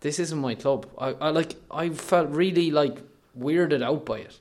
this 0.07 0.21
isn't 0.21 0.39
my 0.39 0.55
club. 0.55 0.87
I, 0.97 1.09
I 1.15 1.31
like 1.31 1.57
I 1.69 1.89
felt 1.91 2.29
really 2.31 2.71
like 2.71 2.99
weirded 3.37 3.83
out 3.83 4.07
by 4.07 4.19
it. 4.19 4.39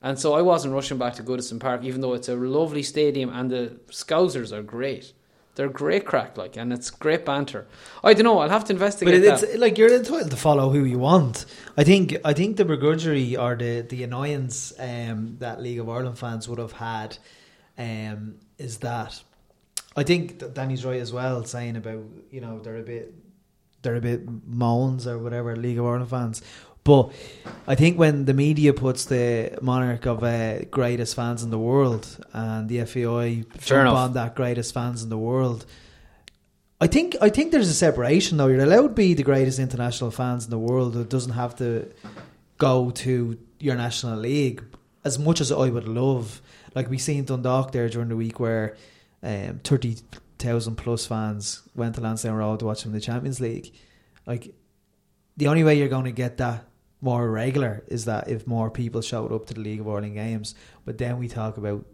And 0.00 0.18
so 0.18 0.32
I 0.32 0.40
wasn't 0.40 0.72
rushing 0.72 0.96
back 0.98 1.14
to 1.14 1.22
Goodison 1.22 1.60
Park, 1.60 1.84
even 1.84 2.00
though 2.00 2.14
it's 2.14 2.28
a 2.28 2.34
lovely 2.34 2.82
stadium 2.82 3.30
and 3.30 3.50
the 3.50 3.76
Scousers 3.88 4.50
are 4.50 4.62
great. 4.62 5.12
They're 5.56 5.68
great 5.68 6.04
crack, 6.04 6.36
like, 6.36 6.56
and 6.56 6.72
it's 6.72 6.90
great 6.90 7.24
banter. 7.24 7.66
I 8.02 8.12
don't 8.14 8.24
know. 8.24 8.38
I'll 8.38 8.48
have 8.48 8.64
to 8.64 8.72
investigate. 8.72 9.22
But 9.22 9.32
it's 9.32 9.42
that. 9.42 9.60
like 9.60 9.78
you're 9.78 9.94
entitled 9.94 10.30
to 10.30 10.36
follow 10.36 10.70
who 10.70 10.84
you 10.84 10.98
want. 10.98 11.44
I 11.76 11.84
think 11.84 12.16
I 12.24 12.32
think 12.32 12.56
the 12.56 12.64
begrudgery 12.64 13.38
or 13.38 13.54
the 13.56 13.82
the 13.82 14.02
annoyance 14.04 14.72
um, 14.78 15.36
that 15.38 15.60
League 15.60 15.80
of 15.80 15.88
Ireland 15.88 16.18
fans 16.18 16.48
would 16.48 16.58
have 16.58 16.72
had 16.72 17.18
um, 17.78 18.36
is 18.58 18.78
that 18.78 19.22
I 19.96 20.02
think 20.02 20.40
that 20.40 20.54
Danny's 20.54 20.84
right 20.84 21.00
as 21.00 21.12
well, 21.12 21.44
saying 21.44 21.76
about 21.76 22.04
you 22.30 22.40
know 22.40 22.58
they're 22.58 22.78
a 22.78 22.88
bit 22.94 23.14
they're 23.84 23.94
a 23.94 24.00
bit 24.00 24.22
moans 24.46 25.06
or 25.06 25.18
whatever 25.18 25.54
League 25.54 25.78
of 25.78 25.86
Ireland 25.86 26.10
fans. 26.10 26.42
But 26.82 27.12
I 27.66 27.74
think 27.74 27.98
when 27.98 28.26
the 28.26 28.34
media 28.34 28.74
puts 28.74 29.06
the 29.06 29.56
monarch 29.62 30.04
of 30.06 30.22
uh, 30.22 30.64
greatest 30.64 31.16
fans 31.16 31.42
in 31.42 31.50
the 31.50 31.58
world 31.58 32.24
and 32.34 32.68
the 32.68 32.84
FAI 32.84 33.44
Fair 33.56 33.84
jump 33.84 33.88
enough. 33.88 33.96
on 33.96 34.12
that 34.14 34.34
greatest 34.34 34.74
fans 34.74 35.02
in 35.02 35.08
the 35.08 35.16
world, 35.16 35.64
I 36.82 36.86
think 36.86 37.16
I 37.22 37.30
think 37.30 37.52
there's 37.52 37.70
a 37.70 37.74
separation 37.74 38.36
though. 38.36 38.48
You're 38.48 38.60
allowed 38.60 38.88
to 38.88 38.94
be 38.94 39.14
the 39.14 39.22
greatest 39.22 39.58
international 39.58 40.10
fans 40.10 40.44
in 40.44 40.50
the 40.50 40.58
world. 40.58 40.94
It 40.96 41.08
doesn't 41.08 41.32
have 41.32 41.56
to 41.56 41.90
go 42.58 42.90
to 42.90 43.38
your 43.60 43.76
national 43.76 44.18
league. 44.18 44.62
As 45.04 45.18
much 45.18 45.40
as 45.40 45.50
I 45.50 45.68
would 45.70 45.88
love, 45.88 46.42
like 46.74 46.90
we 46.90 46.98
seen 46.98 47.24
Dundalk 47.24 47.72
there 47.72 47.88
during 47.88 48.08
the 48.08 48.16
week, 48.16 48.38
where 48.38 48.76
um, 49.22 49.60
thirty 49.64 49.96
thousand 50.44 50.76
plus 50.76 51.06
fans 51.06 51.62
went 51.74 51.94
to 51.96 52.00
Lansdowne 52.00 52.34
Road 52.34 52.60
to 52.60 52.66
watch 52.66 52.82
them 52.82 52.92
in 52.92 52.98
the 52.98 53.00
Champions 53.00 53.40
League. 53.40 53.74
Like 54.26 54.54
the 55.36 55.48
only 55.48 55.64
way 55.64 55.76
you're 55.78 55.88
going 55.88 56.04
to 56.04 56.12
get 56.12 56.36
that 56.38 56.64
more 57.00 57.30
regular 57.30 57.82
is 57.88 58.06
that 58.06 58.28
if 58.28 58.46
more 58.46 58.70
people 58.70 59.02
showed 59.02 59.32
up 59.32 59.46
to 59.46 59.54
the 59.54 59.60
League 59.60 59.80
of 59.80 59.88
Ireland 59.88 60.14
games. 60.14 60.54
But 60.84 60.98
then 60.98 61.18
we 61.18 61.28
talk 61.28 61.56
about 61.56 61.84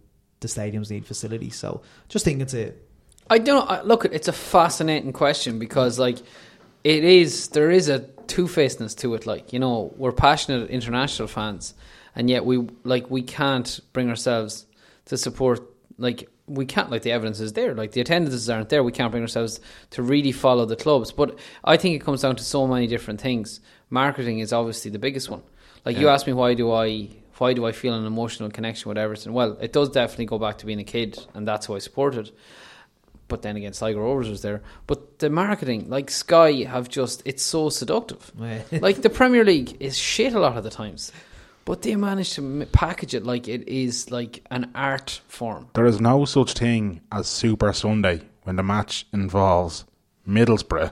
the 0.41 0.49
stadiums 0.49 0.91
need 0.91 1.07
facilities. 1.07 1.57
So 1.57 1.83
just 2.09 2.25
think 2.25 2.41
it's 2.41 2.55
a 2.55 2.73
I 3.31 3.39
don't 3.39 3.87
Look, 3.87 4.05
it's 4.05 4.27
a 4.27 4.33
fascinating 4.33 5.13
question 5.13 5.61
because, 5.61 5.99
like, 5.99 6.19
it 6.83 7.05
is 7.05 7.49
there 7.49 7.71
is 7.71 7.89
a 7.89 8.01
two 8.27 8.49
facedness 8.49 8.95
to 8.97 9.15
it. 9.15 9.25
Like, 9.25 9.53
you 9.53 9.61
know, 9.61 9.93
we're 9.97 10.13
passionate 10.13 10.69
international 10.69 11.29
fans, 11.29 11.75
and 12.17 12.29
yet 12.29 12.45
we 12.45 12.67
like 12.83 13.09
we 13.09 13.23
can't 13.23 13.81
bring 13.93 14.09
ourselves 14.09 14.67
to 15.07 15.17
support. 15.17 15.61
Like, 15.97 16.29
we 16.51 16.67
can't. 16.67 16.91
Like, 16.91 17.03
the 17.03 17.13
evidence 17.13 17.41
is 17.41 17.53
there. 17.55 17.75
Like, 17.75 17.93
the 17.93 18.01
attendances 18.01 18.49
aren't 18.51 18.69
there. 18.69 18.83
We 18.83 18.93
can't 18.93 19.11
bring 19.11 19.23
ourselves 19.23 19.61
to 19.91 20.03
really 20.03 20.33
follow 20.33 20.67
the 20.67 20.77
clubs. 20.77 21.13
But 21.13 21.39
I 21.65 21.77
think 21.77 21.97
it 21.97 22.05
comes 22.05 22.23
down 22.23 22.37
to 22.37 22.45
so 22.45 22.67
many 22.67 22.87
different 22.87 23.21
things. 23.21 23.61
Marketing 23.89 24.41
is 24.41 24.53
obviously 24.53 24.91
the 24.91 24.99
biggest 24.99 25.31
one. 25.31 25.43
Like, 25.85 25.97
you 25.97 26.07
Yeah. 26.07 26.13
asked 26.15 26.27
me 26.27 26.33
why 26.33 26.55
do 26.55 26.73
I 26.73 27.09
why 27.39 27.55
do 27.55 27.65
I 27.65 27.73
feel 27.73 27.95
an 27.95 28.05
emotional 28.05 28.51
connection 28.51 28.91
with 28.91 28.99
Everton? 28.99 29.33
Well, 29.33 29.57
it 29.63 29.73
does 29.73 29.89
definitely 29.89 30.27
go 30.27 30.39
back 30.39 30.59
to 30.59 30.67
being 30.67 30.79
a 30.81 30.85
kid, 30.85 31.19
and 31.33 31.49
that's 31.49 31.65
who 31.67 31.75
I 31.75 31.79
supported 31.79 32.31
but 33.29 33.43
then 33.43 33.57
again, 33.57 33.73
Sligo 33.73 34.01
Rovers 34.01 34.29
was 34.29 34.43
there. 34.43 34.61
But 34.89 35.21
the 35.21 35.31
marketing, 35.31 35.89
like 35.89 36.11
Sky, 36.11 36.65
have 36.65 36.89
just 36.89 37.23
it's 37.25 37.43
so 37.45 37.69
seductive. 37.71 38.33
like 38.83 39.03
the 39.03 39.09
Premier 39.09 39.45
League 39.45 39.77
is 39.81 39.97
shit 39.97 40.33
a 40.35 40.41
lot 40.41 40.57
of 40.59 40.65
the 40.65 40.71
times, 40.71 41.13
but 41.71 41.83
they 41.83 41.95
manage 41.95 42.33
to 42.35 42.67
package 42.73 43.15
it 43.15 43.25
like 43.25 43.47
it 43.47 43.69
is 43.69 44.11
like 44.11 44.43
an 44.51 44.73
art 44.75 45.21
form. 45.29 45.69
There 45.75 45.87
is 45.87 46.01
no 46.01 46.25
such 46.25 46.55
thing 46.55 47.01
as 47.13 47.29
Super 47.29 47.73
Sunday 47.73 48.23
when 48.43 48.57
the 48.57 48.65
match 48.65 49.07
involves 49.13 49.85
Middlesbrough 50.29 50.91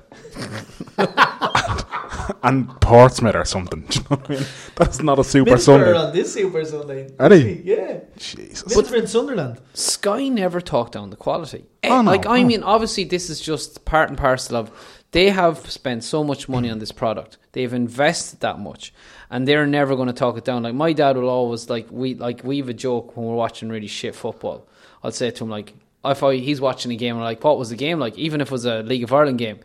and 2.45 2.81
Portsmouth 2.81 3.35
or 3.35 3.45
something. 3.45 3.81
Do 3.89 3.99
you 3.99 4.05
know 4.09 4.16
what 4.18 4.31
I 4.31 4.35
mean? 4.35 4.47
That's 4.76 5.03
not 5.03 5.18
a 5.18 5.24
Super 5.24 5.59
Sunday. 5.59 5.93
on 5.97 6.12
this 6.14 6.33
Super 6.33 6.64
Sunday. 6.64 7.11
Are 7.18 7.29
they? 7.29 7.55
Yeah. 7.64 7.99
Jesus. 8.16 8.72
Middlesbrough 8.72 8.99
and 9.01 9.09
Sunderland. 9.11 9.61
Sky 9.74 10.29
never 10.29 10.61
talked 10.61 10.93
down 10.93 11.11
the 11.11 11.16
quality. 11.16 11.64
Eh, 11.83 11.89
Oh, 11.91 12.03
no, 12.03 12.11
like 12.12 12.24
I 12.26 12.41
no. 12.43 12.47
mean, 12.47 12.62
obviously 12.62 13.03
this 13.03 13.29
is 13.31 13.41
just 13.41 13.85
part 13.85 14.11
and 14.11 14.16
parcel 14.16 14.57
of 14.57 14.70
they 15.11 15.31
have 15.31 15.68
spent 15.70 16.05
so 16.05 16.22
much 16.22 16.49
money 16.49 16.70
on 16.70 16.79
this 16.79 16.93
product. 16.93 17.39
They've 17.53 17.72
invested 17.72 18.41
that 18.41 18.61
much, 18.61 18.93
and 19.31 19.47
they're 19.47 19.66
never 19.66 19.97
going 19.97 20.09
to 20.09 20.12
talk 20.12 20.37
it 20.37 20.45
down. 20.45 20.62
Like 20.62 20.74
my 20.74 20.93
dad 20.93 21.16
will 21.16 21.29
always 21.29 21.68
like 21.68 21.87
we 21.91 22.14
like 22.14 22.43
we 22.45 22.59
have 22.59 22.68
a 22.68 22.74
joke 22.74 23.16
when 23.16 23.26
we're 23.26 23.35
watching 23.35 23.68
really 23.68 23.87
shit 23.87 24.14
football. 24.14 24.66
I'll 25.03 25.12
say 25.12 25.31
to 25.31 25.45
him 25.45 25.51
like 25.51 25.74
if 26.05 26.22
I, 26.22 26.37
he's 26.37 26.61
watching 26.61 26.93
a 26.93 26.97
game, 26.97 27.16
I'm 27.16 27.22
like, 27.22 27.43
what 27.43 27.59
was 27.59 27.70
the 27.70 27.76
game 27.76 27.99
like? 27.99 28.16
Even 28.18 28.41
if 28.41 28.49
it 28.49 28.53
was 28.53 28.64
a 28.64 28.83
League 28.83 29.05
of 29.05 29.12
Ireland 29.12 29.39
game. 29.39 29.61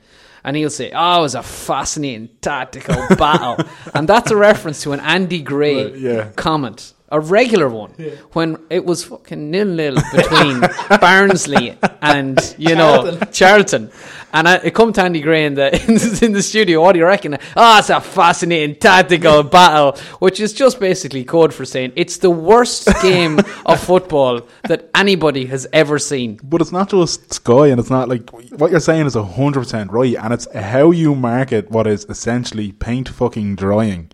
And 0.45 0.57
he'll 0.57 0.69
say, 0.69 0.91
"Oh, 0.93 1.19
it 1.19 1.21
was 1.21 1.35
a 1.35 1.43
fascinating 1.43 2.27
tactical 2.41 2.95
battle," 3.15 3.65
and 3.93 4.09
that's 4.09 4.29
a 4.29 4.35
reference 4.35 4.83
to 4.83 4.91
an 4.91 4.99
Andy 4.99 5.41
Gray 5.41 5.95
yeah. 5.95 6.31
comment, 6.35 6.93
a 7.07 7.21
regular 7.21 7.69
one, 7.69 7.91
when 8.33 8.57
it 8.69 8.83
was 8.83 9.05
fucking 9.05 9.51
nil 9.51 9.67
nil 9.67 9.95
between 10.13 10.59
Barnsley 10.99 11.77
and 12.01 12.55
you 12.57 12.75
know 12.75 13.17
Charlton. 13.31 13.89
And 14.33 14.47
I, 14.47 14.55
it 14.55 14.73
come 14.73 14.91
to 14.93 15.01
Andy 15.03 15.21
Gray 15.21 15.45
in 15.49 15.53
the 15.53 16.19
in 16.23 16.31
the 16.33 16.41
studio. 16.41 16.81
What 16.81 16.93
do 16.93 16.99
you 16.99 17.05
reckon? 17.05 17.37
Ah, 17.55 17.79
it's 17.79 17.91
a 17.91 18.01
fascinating 18.01 18.75
tactical 18.77 19.43
battle, 19.43 19.95
which 20.19 20.39
is 20.39 20.53
just 20.53 20.79
basically 20.79 21.23
code 21.23 21.53
for 21.53 21.65
saying 21.65 21.93
it's 21.95 22.17
the 22.17 22.31
worst 22.31 22.89
game 23.03 23.39
of 23.65 23.79
football 23.79 24.41
that 24.67 24.89
anybody 24.95 25.45
has 25.45 25.67
ever 25.71 25.99
seen. 25.99 26.39
But 26.43 26.61
it's 26.61 26.71
not 26.71 26.89
just 26.89 27.31
Sky, 27.31 27.67
and 27.67 27.79
it's 27.79 27.91
not 27.91 28.09
like 28.09 28.27
what 28.31 28.71
you're 28.71 28.79
saying 28.79 29.05
is 29.05 29.13
hundred 29.13 29.59
percent 29.61 29.91
right, 29.91 30.15
and 30.15 30.33
it's 30.33 30.51
how 30.53 30.89
you 30.89 31.13
market 31.13 31.69
what 31.69 31.85
is 31.85 32.05
essentially 32.09 32.71
paint 32.71 33.09
fucking 33.09 33.55
drying. 33.55 34.09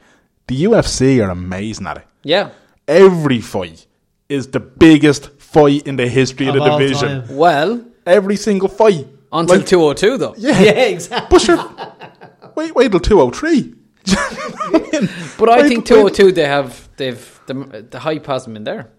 The 0.47 0.63
UFC 0.63 1.26
are 1.26 1.30
amazing 1.30 1.88
at 1.88 1.97
it. 1.97 2.07
Yeah. 2.24 2.49
Every 2.88 3.39
fight 3.39 3.86
is 4.28 4.47
the 4.47 4.59
biggest 4.59 5.30
fight 5.39 5.88
in 5.88 5.95
the 5.95 6.07
history 6.07 6.47
of, 6.47 6.55
Of 6.55 6.63
the 6.63 6.78
division. 6.78 7.22
time. 7.28 7.38
Well, 7.38 7.86
Every 8.05 8.36
single 8.36 8.70
fight 8.70 9.07
until 9.32 9.57
Like, 9.57 9.65
202 9.67 10.17
though. 10.17 10.36
Yeah, 10.38 10.59
Yeah, 10.61 10.71
exactly. 10.71 11.27
But 11.30 11.41
sure, 11.41 12.53
wait, 12.55 12.75
wait 12.75 12.91
till 12.91 12.99
two 12.99 13.21
oh 13.21 13.30
three. 13.32 13.73
But 15.38 15.49
I 15.49 15.61
Wait- 15.61 15.69
think 15.69 15.80
wait- 15.89 16.15
202 16.15 16.32
they 16.34 16.45
have 16.45 16.89
they've 16.97 17.39
the 17.45 17.88
the 17.89 17.99
hype 17.99 18.25
hasn't 18.25 18.53
been 18.53 18.63
there. 18.63 18.89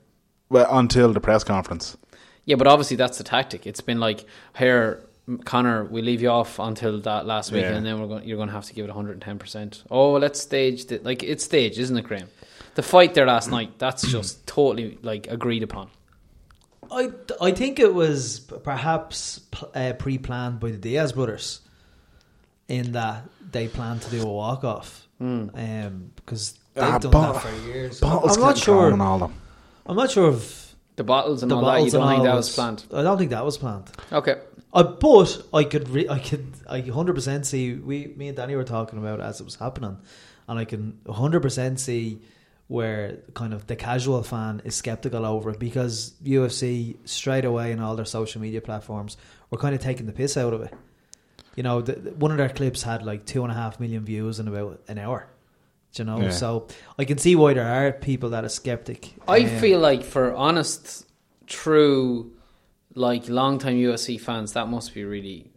Well, 0.48 0.66
until 0.70 1.12
the 1.12 1.20
press 1.20 1.44
conference. 1.44 1.96
Yeah, 2.44 2.56
but 2.56 2.66
obviously 2.66 2.96
that's 2.96 3.18
the 3.18 3.24
tactic. 3.24 3.66
It's 3.66 3.80
been 3.82 4.00
like, 4.00 4.24
here, 4.58 5.04
Conor, 5.44 5.84
we 5.84 6.02
leave 6.02 6.22
you 6.22 6.30
off 6.30 6.58
until 6.58 6.98
that 7.02 7.26
last 7.26 7.52
week, 7.52 7.62
Yeah. 7.62 7.74
and 7.76 7.84
then 7.86 8.00
we're 8.00 8.08
going. 8.08 8.24
You're 8.26 8.36
going 8.38 8.48
to 8.48 8.54
have 8.54 8.64
to 8.64 8.74
give 8.74 8.84
it 8.84 8.88
110. 8.88 9.38
percent 9.38 9.84
Oh, 9.90 10.12
let's 10.14 10.40
stage 10.40 10.90
it. 10.90 11.04
like 11.04 11.22
it's 11.22 11.44
staged, 11.44 11.78
isn't 11.78 11.96
it, 11.96 12.02
Graham? 12.04 12.28
The 12.74 12.82
fight 12.82 13.14
there 13.14 13.26
last 13.26 13.48
mm. 13.48 13.52
night, 13.52 13.78
that's 13.78 14.02
just 14.10 14.46
totally 14.46 14.98
like 15.02 15.26
agreed 15.28 15.62
upon. 15.62 15.90
I, 16.92 17.10
I 17.40 17.52
think 17.52 17.78
it 17.78 17.92
was 17.94 18.40
perhaps 18.40 19.40
uh, 19.74 19.92
pre-planned 19.94 20.60
by 20.60 20.70
the 20.72 20.76
Diaz 20.78 21.12
brothers 21.12 21.60
in 22.68 22.92
that 22.92 23.24
they 23.50 23.68
planned 23.68 24.02
to 24.02 24.10
do 24.10 24.22
a 24.22 24.26
walk-off 24.26 25.06
um, 25.20 26.10
because 26.16 26.58
they've 26.74 26.84
Ah, 26.84 26.98
done 26.98 27.10
bottle- 27.10 27.34
that 27.34 27.42
for 27.42 27.66
years. 27.68 28.00
Bottles 28.00 28.36
I'm 28.36 28.42
not 28.42 28.58
sure. 28.58 28.76
thrown 28.82 28.92
and 28.94 29.02
all 29.02 29.18
them. 29.18 29.34
I'm 29.86 29.96
not 29.96 30.10
sure 30.10 30.32
if 30.32 30.74
The 30.96 31.04
bottles 31.04 31.42
and 31.42 31.50
the 31.50 31.56
all 31.56 31.62
that. 31.62 31.66
You 31.82 31.90
bottles 31.90 31.92
don't 31.92 32.08
think 32.08 32.22
that 32.24 32.34
was 32.34 32.54
planned? 32.54 32.84
I 32.94 33.02
don't 33.02 33.18
think 33.18 33.30
that 33.30 33.44
was 33.44 33.58
planned. 33.58 33.90
Okay. 34.12 34.36
Uh, 34.72 34.84
but 34.84 35.42
I 35.52 35.64
could, 35.64 35.88
re- 35.88 36.08
I 36.08 36.18
could, 36.20 36.46
I 36.68 36.80
hundred 36.80 37.14
percent 37.14 37.44
see. 37.44 37.74
We, 37.74 38.06
me 38.16 38.28
and 38.28 38.36
Danny 38.36 38.54
were 38.54 38.62
talking 38.64 38.98
about 39.00 39.18
it 39.18 39.22
as 39.24 39.40
it 39.40 39.44
was 39.44 39.56
happening, 39.56 39.98
and 40.46 40.58
I 40.58 40.64
can 40.64 40.98
hundred 41.10 41.40
percent 41.40 41.80
see 41.80 42.20
where 42.70 43.16
kind 43.34 43.52
of 43.52 43.66
the 43.66 43.74
casual 43.74 44.22
fan 44.22 44.62
is 44.64 44.76
skeptical 44.76 45.26
over 45.26 45.50
it 45.50 45.58
because 45.58 46.14
UFC 46.22 46.96
straight 47.04 47.44
away 47.44 47.72
in 47.72 47.80
all 47.80 47.96
their 47.96 48.04
social 48.04 48.40
media 48.40 48.60
platforms 48.60 49.16
were 49.50 49.58
kind 49.58 49.74
of 49.74 49.80
taking 49.80 50.06
the 50.06 50.12
piss 50.12 50.36
out 50.36 50.52
of 50.54 50.60
it. 50.62 50.72
You 51.56 51.64
know, 51.64 51.80
the, 51.80 51.94
the- 51.94 52.10
one 52.12 52.30
of 52.30 52.36
their 52.36 52.48
clips 52.48 52.84
had 52.84 53.02
like 53.04 53.26
two 53.26 53.42
and 53.42 53.50
a 53.50 53.56
half 53.56 53.80
million 53.80 54.04
views 54.04 54.38
in 54.38 54.46
about 54.46 54.80
an 54.86 54.98
hour. 54.98 55.26
Do 55.94 56.02
you 56.02 56.06
know, 56.06 56.20
Yeah. 56.20 56.30
so 56.30 56.68
I 56.96 57.04
can 57.04 57.18
see 57.18 57.34
why 57.34 57.54
there 57.54 57.66
are 57.66 57.90
people 57.90 58.30
that 58.30 58.44
are 58.44 58.48
skeptic. 58.48 59.14
I 59.26 59.40
Um, 59.40 59.48
feel 59.58 59.80
like 59.80 60.04
for 60.04 60.32
honest, 60.36 61.06
true, 61.48 62.30
like 62.94 63.28
long-time 63.28 63.78
UFC 63.78 64.16
fans, 64.20 64.52
that 64.52 64.68
must 64.68 64.94
be 64.94 65.02
really 65.04 65.50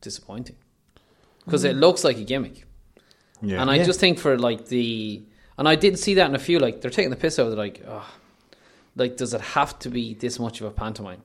disappointing 0.00 0.56
because 1.44 1.64
it 1.64 1.76
looks 1.76 2.04
like 2.04 2.16
a 2.16 2.24
gimmick. 2.24 2.64
Yeah. 3.42 3.60
And 3.60 3.70
I 3.70 3.76
Yeah. 3.76 3.84
just 3.84 4.00
think 4.00 4.18
for 4.18 4.38
like 4.38 4.68
the, 4.68 5.24
and 5.58 5.68
I 5.68 5.74
did 5.74 5.98
see 5.98 6.14
that 6.14 6.28
in 6.28 6.34
a 6.34 6.38
few. 6.38 6.58
Like 6.58 6.80
they're 6.80 6.90
taking 6.90 7.10
the 7.10 7.16
piss 7.16 7.38
out 7.38 7.48
of 7.48 7.52
it. 7.52 7.56
Like, 7.56 7.82
oh, 7.86 8.08
like 8.96 9.16
does 9.16 9.34
it 9.34 9.40
have 9.40 9.78
to 9.80 9.90
be 9.90 10.14
this 10.14 10.38
much 10.38 10.60
of 10.60 10.66
a 10.66 10.70
pantomime? 10.70 11.22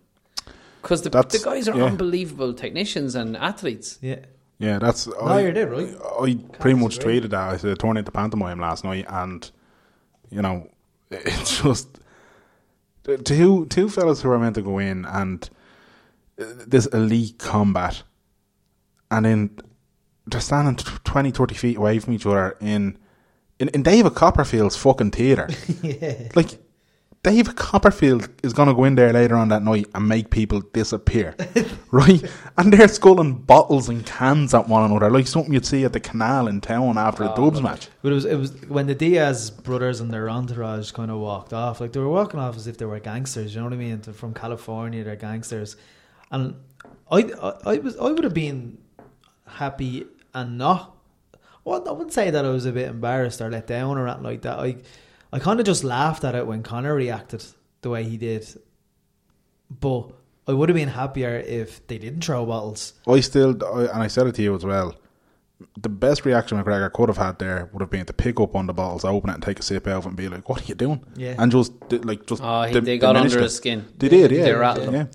Because 0.82 1.02
the, 1.04 1.10
the 1.10 1.42
guys 1.44 1.70
are 1.70 1.78
yeah. 1.78 1.86
unbelievable 1.86 2.54
technicians 2.54 3.16
and 3.16 3.38
athletes. 3.38 4.00
yeah. 4.02 4.20
yeah, 4.60 4.80
that's. 4.80 5.08
No, 5.08 5.18
I, 5.22 5.42
you're 5.42 5.54
dead 5.54 5.72
right. 5.72 5.96
I 6.20 6.36
pretty 6.60 6.78
much 6.78 6.96
disagree. 6.96 7.22
tweeted 7.22 7.30
that. 7.30 7.54
I 7.54 7.58
said, 7.58 7.80
turn 7.80 7.96
into 7.96 8.12
pantomime 8.12 8.60
last 8.60 8.84
night, 8.84 9.06
and, 9.08 9.50
you 10.30 10.42
know, 10.42 10.70
it's 11.12 11.62
just. 11.62 11.88
Two, 13.24 13.66
two 13.66 13.90
fellas 13.90 14.22
who 14.22 14.30
are 14.30 14.40
meant 14.40 14.56
to 14.56 14.62
go 14.62 14.78
in 14.80 15.06
and 15.06 15.50
uh, 16.40 16.46
this 16.68 16.86
elite 16.88 17.38
combat, 17.38 18.04
and 19.10 19.26
then 19.26 19.60
they're 20.26 20.42
standing 20.42 20.76
t- 20.76 20.92
20, 21.04 21.32
30 21.32 21.56
feet 21.56 21.78
away 21.78 22.00
from 22.00 22.14
each 22.14 22.26
other 22.26 22.58
in, 22.60 22.98
in, 23.60 23.70
in 23.70 23.84
David 23.84 24.16
Copperfield's 24.16 24.76
fucking 24.76 25.12
theatre. 25.12 25.50
yeah. 25.82 26.30
like 26.36 26.60
David 27.24 27.56
Copperfield 27.56 28.28
is 28.44 28.52
going 28.52 28.68
to 28.68 28.74
go 28.76 28.84
in 28.84 28.96
there 28.96 29.14
later 29.14 29.36
on 29.36 29.48
that 29.48 29.64
night 29.64 29.88
and 29.96 30.10
make 30.10 30.30
people 30.30 30.60
disappear, 30.60 31.34
right? 31.92 32.22
And 32.58 32.74
they're 32.74 32.90
sculling 32.90 33.36
bottles 33.36 33.88
and 33.88 34.06
cans 34.06 34.54
at 34.54 34.68
one 34.68 34.84
another, 34.84 35.10
like 35.10 35.28
something 35.28 35.54
you'd 35.54 35.66
see 35.66 35.86
at 35.86 35.94
the 35.94 36.02
canal 36.02 36.50
in 36.50 36.60
town 36.60 36.98
after 36.98 37.24
a 37.24 37.32
oh, 37.32 37.36
Dubs 37.38 37.62
match. 37.62 37.88
But 38.02 38.12
it 38.12 38.16
was 38.16 38.26
it 38.26 38.36
was 38.36 38.62
when 38.68 38.88
the 38.88 38.96
Diaz 38.96 39.52
brothers 39.52 40.02
and 40.02 40.12
their 40.12 40.30
entourage 40.30 40.92
kind 40.92 41.10
of 41.10 41.20
walked 41.20 41.54
off. 41.54 41.80
Like 41.80 41.94
they 41.94 42.02
were 42.02 42.10
walking 42.10 42.42
off 42.42 42.58
as 42.58 42.68
if 42.68 42.78
they 42.78 42.86
were 42.86 43.00
gangsters. 43.00 43.56
You 43.56 43.62
know 43.62 43.68
what 43.68 43.74
I 43.74 43.78
mean? 43.78 44.02
They're 44.02 44.14
from 44.14 44.34
California, 44.34 45.06
they're 45.06 45.16
gangsters. 45.16 45.78
And 46.30 46.56
I, 47.10 47.32
I, 47.42 47.54
I 47.66 47.78
was 47.78 47.96
I 47.96 48.12
would 48.12 48.26
have 48.26 48.34
been 48.34 48.80
happy 49.48 50.08
and 50.34 50.58
not. 50.58 50.93
Well, 51.66 51.88
I 51.88 51.92
wouldn't 51.92 52.14
say 52.14 52.30
that 52.30 52.44
I 52.46 52.50
was 52.50 52.66
a 52.66 52.72
bit 52.72 52.90
embarrassed 52.90 53.42
or 53.42 53.50
let 53.50 53.68
down 53.68 53.98
or 53.98 54.08
anything 54.08 54.24
like 54.24 54.42
that. 54.42 54.60
I 54.60 54.78
I 55.32 55.40
kind 55.40 55.60
of 55.60 55.66
just 55.66 55.84
laughed 55.84 56.24
at 56.24 56.36
it 56.36 56.46
when 56.46 56.62
Conor 56.64 56.94
reacted 56.96 57.44
the 57.82 57.90
way 57.90 58.04
he 58.04 58.18
did. 58.18 58.46
But 59.80 60.10
I 60.48 60.54
would 60.54 60.70
have 60.70 60.76
been 60.76 60.90
happier 60.90 61.36
if 61.38 61.86
they 61.88 61.98
didn't 61.98 62.24
throw 62.24 62.46
bottles. 62.46 62.94
I 63.08 63.20
still, 63.22 63.58
I, 63.66 63.86
and 63.86 64.04
I 64.04 64.08
said 64.08 64.28
it 64.28 64.36
to 64.36 64.42
you 64.44 64.56
as 64.56 64.66
well. 64.66 64.96
The 65.82 65.90
best 65.90 66.26
reaction 66.26 66.62
McGregor 66.62 66.92
could 66.92 67.08
have 67.10 67.18
had 67.18 67.40
there 67.40 67.70
would 67.72 67.80
have 67.82 67.90
been 67.90 68.06
to 68.06 68.14
pick 68.14 68.40
up 68.40 68.56
on 68.56 68.68
the 68.68 68.74
bottles, 68.74 69.06
open 69.06 69.30
it, 69.30 69.36
and 69.36 69.44
take 69.44 69.60
a 69.60 69.64
sip 69.64 69.88
out 69.88 70.00
of 70.00 70.06
it, 70.06 70.08
and 70.10 70.18
be 70.18 70.28
like, 70.28 70.50
"What 70.50 70.62
are 70.62 70.66
you 70.66 70.76
doing?" 70.76 71.04
Yeah. 71.16 71.36
and 71.40 71.52
just 71.52 71.72
like 72.04 72.26
just 72.28 72.42
Oh, 72.44 72.64
he, 72.64 72.74
dim- 72.74 72.84
they 72.84 72.98
got 72.98 73.14
diminished 73.14 73.36
under 73.36 73.42
it. 73.42 73.48
his 73.48 73.56
skin. 73.56 73.86
They 73.98 74.10
did, 74.10 74.32
yeah, 74.32 74.44
They 74.44 74.54
rattled 74.54 74.88
him. 74.90 74.94
yeah. 74.94 75.06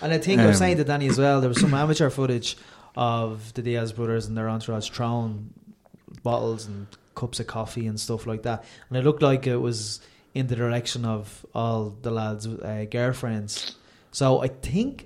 And 0.00 0.12
I 0.12 0.18
think 0.18 0.40
I 0.40 0.46
was 0.46 0.56
Um, 0.56 0.58
saying 0.60 0.76
to 0.76 0.84
Danny 0.84 1.08
as 1.08 1.18
well, 1.18 1.40
there 1.40 1.48
was 1.48 1.60
some 1.60 1.74
amateur 1.74 2.08
footage 2.10 2.56
of 2.96 3.52
the 3.54 3.62
Diaz 3.62 3.92
brothers 3.92 4.26
and 4.26 4.36
their 4.38 4.48
entourage 4.48 4.88
throwing 4.90 5.52
bottles 6.22 6.66
and 6.66 6.86
cups 7.14 7.40
of 7.40 7.46
coffee 7.46 7.86
and 7.86 7.98
stuff 7.98 8.26
like 8.26 8.42
that. 8.42 8.64
And 8.88 8.96
it 8.98 9.04
looked 9.04 9.22
like 9.22 9.46
it 9.46 9.56
was 9.56 10.00
in 10.34 10.46
the 10.46 10.56
direction 10.56 11.04
of 11.04 11.44
all 11.54 11.96
the 12.02 12.10
lads' 12.10 12.46
uh, 12.46 12.86
girlfriends. 12.90 13.76
So 14.12 14.40
I 14.40 14.48
think, 14.48 15.04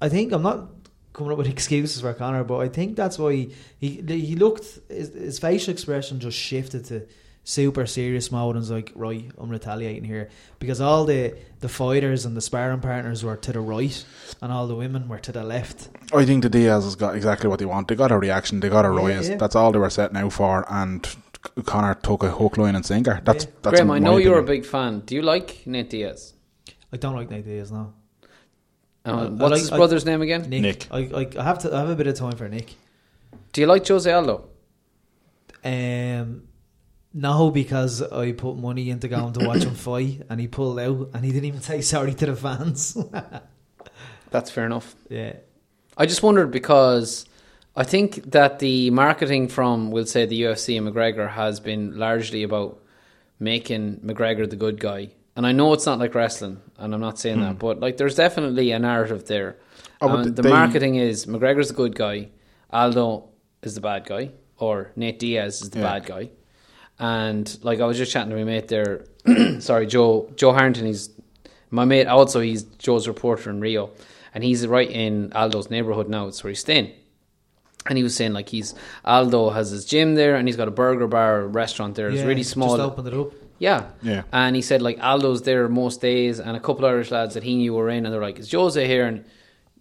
I 0.00 0.08
think 0.08 0.32
I'm 0.32 0.42
not 0.42 0.68
coming 1.12 1.32
up 1.32 1.38
with 1.38 1.48
excuses 1.58 2.00
for 2.00 2.12
Conor, 2.14 2.44
but 2.44 2.58
I 2.58 2.68
think 2.68 2.96
that's 2.96 3.18
why 3.18 3.32
he 3.32 3.54
he, 3.78 4.02
he 4.02 4.36
looked 4.36 4.78
his, 4.88 5.12
his 5.12 5.38
facial 5.38 5.72
expression 5.72 6.20
just 6.20 6.38
shifted 6.38 6.84
to 6.86 7.06
super 7.44 7.86
serious 7.86 8.30
mode 8.30 8.54
and 8.56 8.60
was 8.62 8.70
like, 8.70 8.92
right, 8.94 9.30
I'm 9.38 9.48
retaliating 9.50 10.04
here 10.04 10.28
because 10.58 10.80
all 10.80 11.04
the 11.04 11.34
the 11.60 11.68
fighters 11.68 12.24
and 12.24 12.36
the 12.36 12.40
sparring 12.40 12.80
partners 12.80 13.24
were 13.24 13.36
to 13.36 13.52
the 13.52 13.60
right 13.60 14.04
and 14.40 14.52
all 14.52 14.66
the 14.66 14.74
women 14.74 15.08
were 15.08 15.18
to 15.18 15.32
the 15.32 15.42
left. 15.42 15.88
I 16.14 16.24
think 16.24 16.42
the 16.42 16.48
Diaz 16.50 16.84
has 16.84 16.96
got 16.96 17.16
exactly 17.16 17.48
what 17.48 17.58
they 17.58 17.64
want. 17.66 17.88
They 17.88 17.94
got 17.96 18.12
a 18.12 18.18
reaction. 18.18 18.60
They 18.60 18.68
got 18.68 18.84
a 18.84 18.88
Yeah, 19.08 19.20
yeah. 19.20 19.36
That's 19.36 19.56
all 19.56 19.72
they 19.72 19.78
were 19.78 19.90
setting 19.90 20.16
out 20.16 20.32
for. 20.32 20.64
And 20.72 21.06
Conor 21.64 21.94
took 21.94 22.22
a 22.22 22.30
hook, 22.30 22.58
line, 22.58 22.76
and 22.76 22.84
sinker. 22.84 23.20
That's 23.24 23.44
Yeah. 23.44 23.50
that's. 23.62 23.74
Graham, 23.76 23.90
I 23.90 23.98
my 23.98 24.04
know 24.04 24.16
you're 24.18 24.38
a 24.38 24.42
big 24.44 24.64
fan. 24.66 25.00
Do 25.00 25.14
you 25.14 25.22
like 25.22 25.66
Nate 25.66 25.90
Diaz? 25.90 26.34
I 26.92 26.96
don't 26.98 27.14
like 27.16 27.30
Nate 27.30 27.44
Diaz 27.46 27.72
now. 27.72 27.94
I- 29.04 29.10
I 29.12 29.28
what's 29.28 29.40
like- 29.52 29.60
his 29.60 29.72
I- 29.72 29.76
brother's 29.76 30.04
name 30.04 30.20
again? 30.22 30.42
Nick, 30.50 30.62
Nick. 30.62 30.86
I, 30.90 30.98
I 30.98 31.28
I 31.38 31.44
have 31.44 31.58
to 31.60 31.74
I 31.74 31.80
have 31.80 31.88
a 31.90 31.96
bit 31.96 32.06
of 32.06 32.14
time 32.16 32.32
for 32.36 32.48
Nick. 32.48 32.74
Do 33.52 33.60
you 33.62 33.66
like 33.66 33.86
Jose 33.88 34.10
Aldo? 34.12 34.48
Um, 35.64 36.42
no, 37.12 37.50
because 37.50 38.02
I 38.02 38.32
put 38.32 38.56
money 38.56 38.90
into 38.90 39.08
going 39.08 39.32
to 39.34 39.46
watch 39.46 39.64
him 39.64 39.74
fight, 39.74 40.22
and 40.30 40.40
he 40.40 40.46
pulled 40.46 40.78
out, 40.78 41.10
and 41.14 41.24
he 41.24 41.32
didn't 41.32 41.46
even 41.46 41.60
say 41.60 41.80
sorry 41.80 42.14
to 42.14 42.26
the 42.26 42.36
fans. 42.36 42.96
That's 44.30 44.50
fair 44.50 44.66
enough. 44.66 44.94
yeah, 45.08 45.34
I 45.96 46.06
just 46.06 46.22
wondered 46.22 46.52
because 46.52 47.26
I 47.74 47.82
think 47.84 48.30
that 48.30 48.60
the 48.60 48.90
marketing 48.90 49.48
from, 49.48 49.90
we'll 49.90 50.06
say, 50.06 50.24
the 50.26 50.40
UFC 50.42 50.78
and 50.78 50.86
McGregor 50.86 51.28
has 51.30 51.58
been 51.58 51.98
largely 51.98 52.42
about 52.44 52.80
making 53.40 53.96
McGregor 54.04 54.48
the 54.48 54.56
good 54.56 54.78
guy. 54.78 55.10
And 55.36 55.46
I 55.46 55.52
know 55.52 55.72
it's 55.72 55.86
not 55.86 55.98
like 55.98 56.14
wrestling, 56.14 56.60
and 56.78 56.94
I'm 56.94 57.00
not 57.00 57.18
saying 57.18 57.40
that, 57.40 57.52
hmm. 57.52 57.58
but 57.58 57.80
like 57.80 57.96
there's 57.96 58.14
definitely 58.14 58.70
a 58.72 58.78
narrative 58.78 59.26
there. 59.26 59.56
Oh, 60.00 60.08
but 60.08 60.26
and 60.26 60.36
the 60.36 60.42
they- 60.42 60.50
marketing 60.50 60.94
is 60.96 61.26
McGregor's 61.26 61.68
the 61.68 61.74
good 61.74 61.94
guy, 61.96 62.28
Aldo 62.72 63.28
is 63.62 63.74
the 63.74 63.80
bad 63.80 64.06
guy, 64.06 64.30
or 64.58 64.92
Nate 64.96 65.18
Diaz 65.18 65.62
is 65.62 65.70
the 65.70 65.80
Yeah. 65.80 65.84
bad 65.84 66.06
guy. 66.06 66.30
And 67.00 67.58
like 67.62 67.80
I 67.80 67.86
was 67.86 67.96
just 67.96 68.12
chatting 68.12 68.30
to 68.30 68.36
my 68.36 68.44
mate 68.44 68.68
there, 68.68 69.06
sorry, 69.60 69.86
Joe 69.86 70.30
Joe 70.36 70.52
Harrington. 70.52 70.86
He's 70.86 71.08
my 71.70 71.84
mate. 71.86 72.06
Also, 72.06 72.40
he's 72.40 72.62
Joe's 72.62 73.08
reporter 73.08 73.48
in 73.50 73.60
Rio, 73.60 73.90
and 74.34 74.44
he's 74.44 74.66
right 74.66 74.88
in 74.88 75.32
Aldo's 75.32 75.70
neighborhood 75.70 76.08
now. 76.08 76.26
It's 76.26 76.44
where 76.44 76.50
he's 76.50 76.60
staying. 76.60 76.92
And 77.86 77.96
he 77.96 78.04
was 78.04 78.14
saying 78.14 78.34
like 78.34 78.50
he's 78.50 78.74
Aldo 79.04 79.50
has 79.50 79.70
his 79.70 79.86
gym 79.86 80.14
there, 80.14 80.36
and 80.36 80.46
he's 80.46 80.56
got 80.56 80.68
a 80.68 80.70
burger 80.70 81.06
bar, 81.06 81.46
restaurant 81.46 81.94
there. 81.94 82.10
It's 82.10 82.20
yeah, 82.20 82.26
really 82.26 82.42
small. 82.42 82.76
Just 82.76 82.92
opened 82.92 83.08
it 83.08 83.14
up. 83.14 83.32
Yeah. 83.60 83.90
Yeah. 84.02 84.22
And 84.32 84.56
he 84.56 84.62
said 84.62 84.82
like 84.82 84.98
Aldo's 84.98 85.42
there 85.42 85.68
most 85.68 86.00
days 86.00 86.40
and 86.40 86.56
a 86.56 86.60
couple 86.60 86.86
Irish 86.86 87.10
lads 87.10 87.34
that 87.34 87.44
he 87.44 87.56
knew 87.56 87.74
were 87.74 87.90
in 87.90 88.04
and 88.04 88.12
they're 88.12 88.20
like, 88.20 88.38
Is 88.38 88.50
Jose 88.50 88.84
here? 88.84 89.06
And 89.06 89.24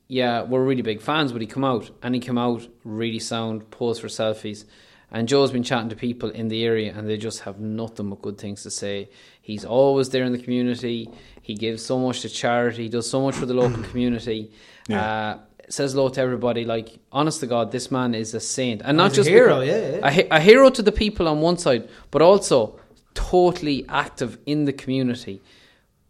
yeah, 0.08 0.44
we're 0.44 0.64
really 0.64 0.82
big 0.82 1.02
fans, 1.02 1.32
but 1.32 1.42
he 1.42 1.48
come 1.48 1.64
out 1.64 1.90
and 2.04 2.14
he 2.14 2.22
come 2.22 2.38
out 2.38 2.68
really 2.84 3.20
sound, 3.20 3.72
pose 3.72 4.00
for 4.00 4.08
selfies. 4.08 4.66
And 5.12 5.28
Joe's 5.28 5.52
been 5.52 5.64
chatting 5.64 5.90
to 5.90 5.96
people 5.96 6.30
in 6.30 6.50
the 6.50 6.64
area 6.64 6.94
and 6.96 7.10
they 7.10 7.18
just 7.18 7.42
have 7.42 7.60
nothing 7.60 8.10
but 8.10 8.22
good 8.22 8.38
things 8.38 8.64
to 8.64 8.72
say. 8.72 9.10
He's 9.42 9.66
always 9.66 10.10
there 10.10 10.24
in 10.24 10.32
the 10.32 10.40
community. 10.40 11.10
He 11.42 11.56
gives 11.56 11.84
so 11.84 11.98
much 11.98 12.22
to 12.22 12.30
charity. 12.30 12.84
He 12.84 12.90
does 12.90 13.10
so 13.10 13.22
much 13.22 13.36
for 13.36 13.46
the 13.46 13.56
local 13.56 13.84
community. 13.92 14.52
Yeah. 14.88 15.02
Uh, 15.02 15.40
says 15.70 15.94
hello 15.94 16.10
to 16.10 16.22
everybody. 16.22 16.66
Like, 16.66 17.00
honest 17.12 17.40
to 17.42 17.48
God, 17.48 17.72
this 17.72 17.92
man 17.92 18.14
is 18.14 18.34
a 18.34 18.40
saint. 18.40 18.82
And 18.84 18.98
not 18.98 19.16
He's 19.16 19.28
a 19.28 19.30
hero, 19.30 19.62
yeah, 19.62 19.98
yeah. 19.98 20.26
A, 20.32 20.38
a 20.38 20.40
hero 20.40 20.70
to 20.70 20.82
the 20.82 20.92
people 20.92 21.28
on 21.28 21.42
one 21.42 21.58
side, 21.58 21.90
but 22.12 22.22
also 22.22 22.80
totally 23.14 23.86
active 23.90 24.38
in 24.46 24.66
the 24.66 24.74
community. 24.74 25.42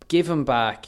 Give 0.08 0.30
him 0.30 0.44
back. 0.44 0.88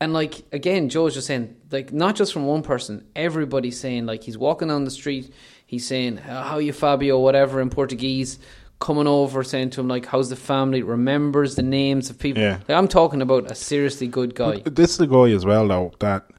And 0.00 0.12
like 0.12 0.42
again, 0.52 0.88
Joe's 0.88 1.14
just 1.14 1.26
saying, 1.26 1.56
like 1.70 1.92
not 1.92 2.16
just 2.16 2.32
from 2.32 2.46
one 2.46 2.62
person, 2.62 3.06
everybody's 3.14 3.78
saying 3.78 4.06
like 4.06 4.24
he's 4.24 4.36
walking 4.36 4.68
down 4.68 4.84
the 4.84 4.90
street, 4.90 5.32
he's 5.74 5.86
saying, 5.86 6.16
How 6.18 6.58
you 6.58 6.72
Fabio, 6.72 7.18
whatever 7.18 7.60
in 7.60 7.70
Portuguese, 7.70 8.38
coming 8.80 9.06
over 9.06 9.44
saying 9.44 9.70
to 9.70 9.80
him 9.80 9.88
like, 9.88 10.06
How's 10.06 10.30
the 10.30 10.36
family? 10.36 10.82
Remembers 10.82 11.54
the 11.54 11.62
names 11.62 12.10
of 12.10 12.18
people. 12.18 12.42
Yeah. 12.42 12.58
Like, 12.68 12.76
I'm 12.76 12.88
talking 12.88 13.22
about 13.22 13.50
a 13.50 13.54
seriously 13.54 14.06
good 14.06 14.34
guy. 14.34 14.62
This 14.64 14.92
is 14.92 14.98
the 14.98 15.06
guy 15.06 15.30
as 15.30 15.44
well, 15.44 15.68
though. 15.68 15.92
That 16.00 16.30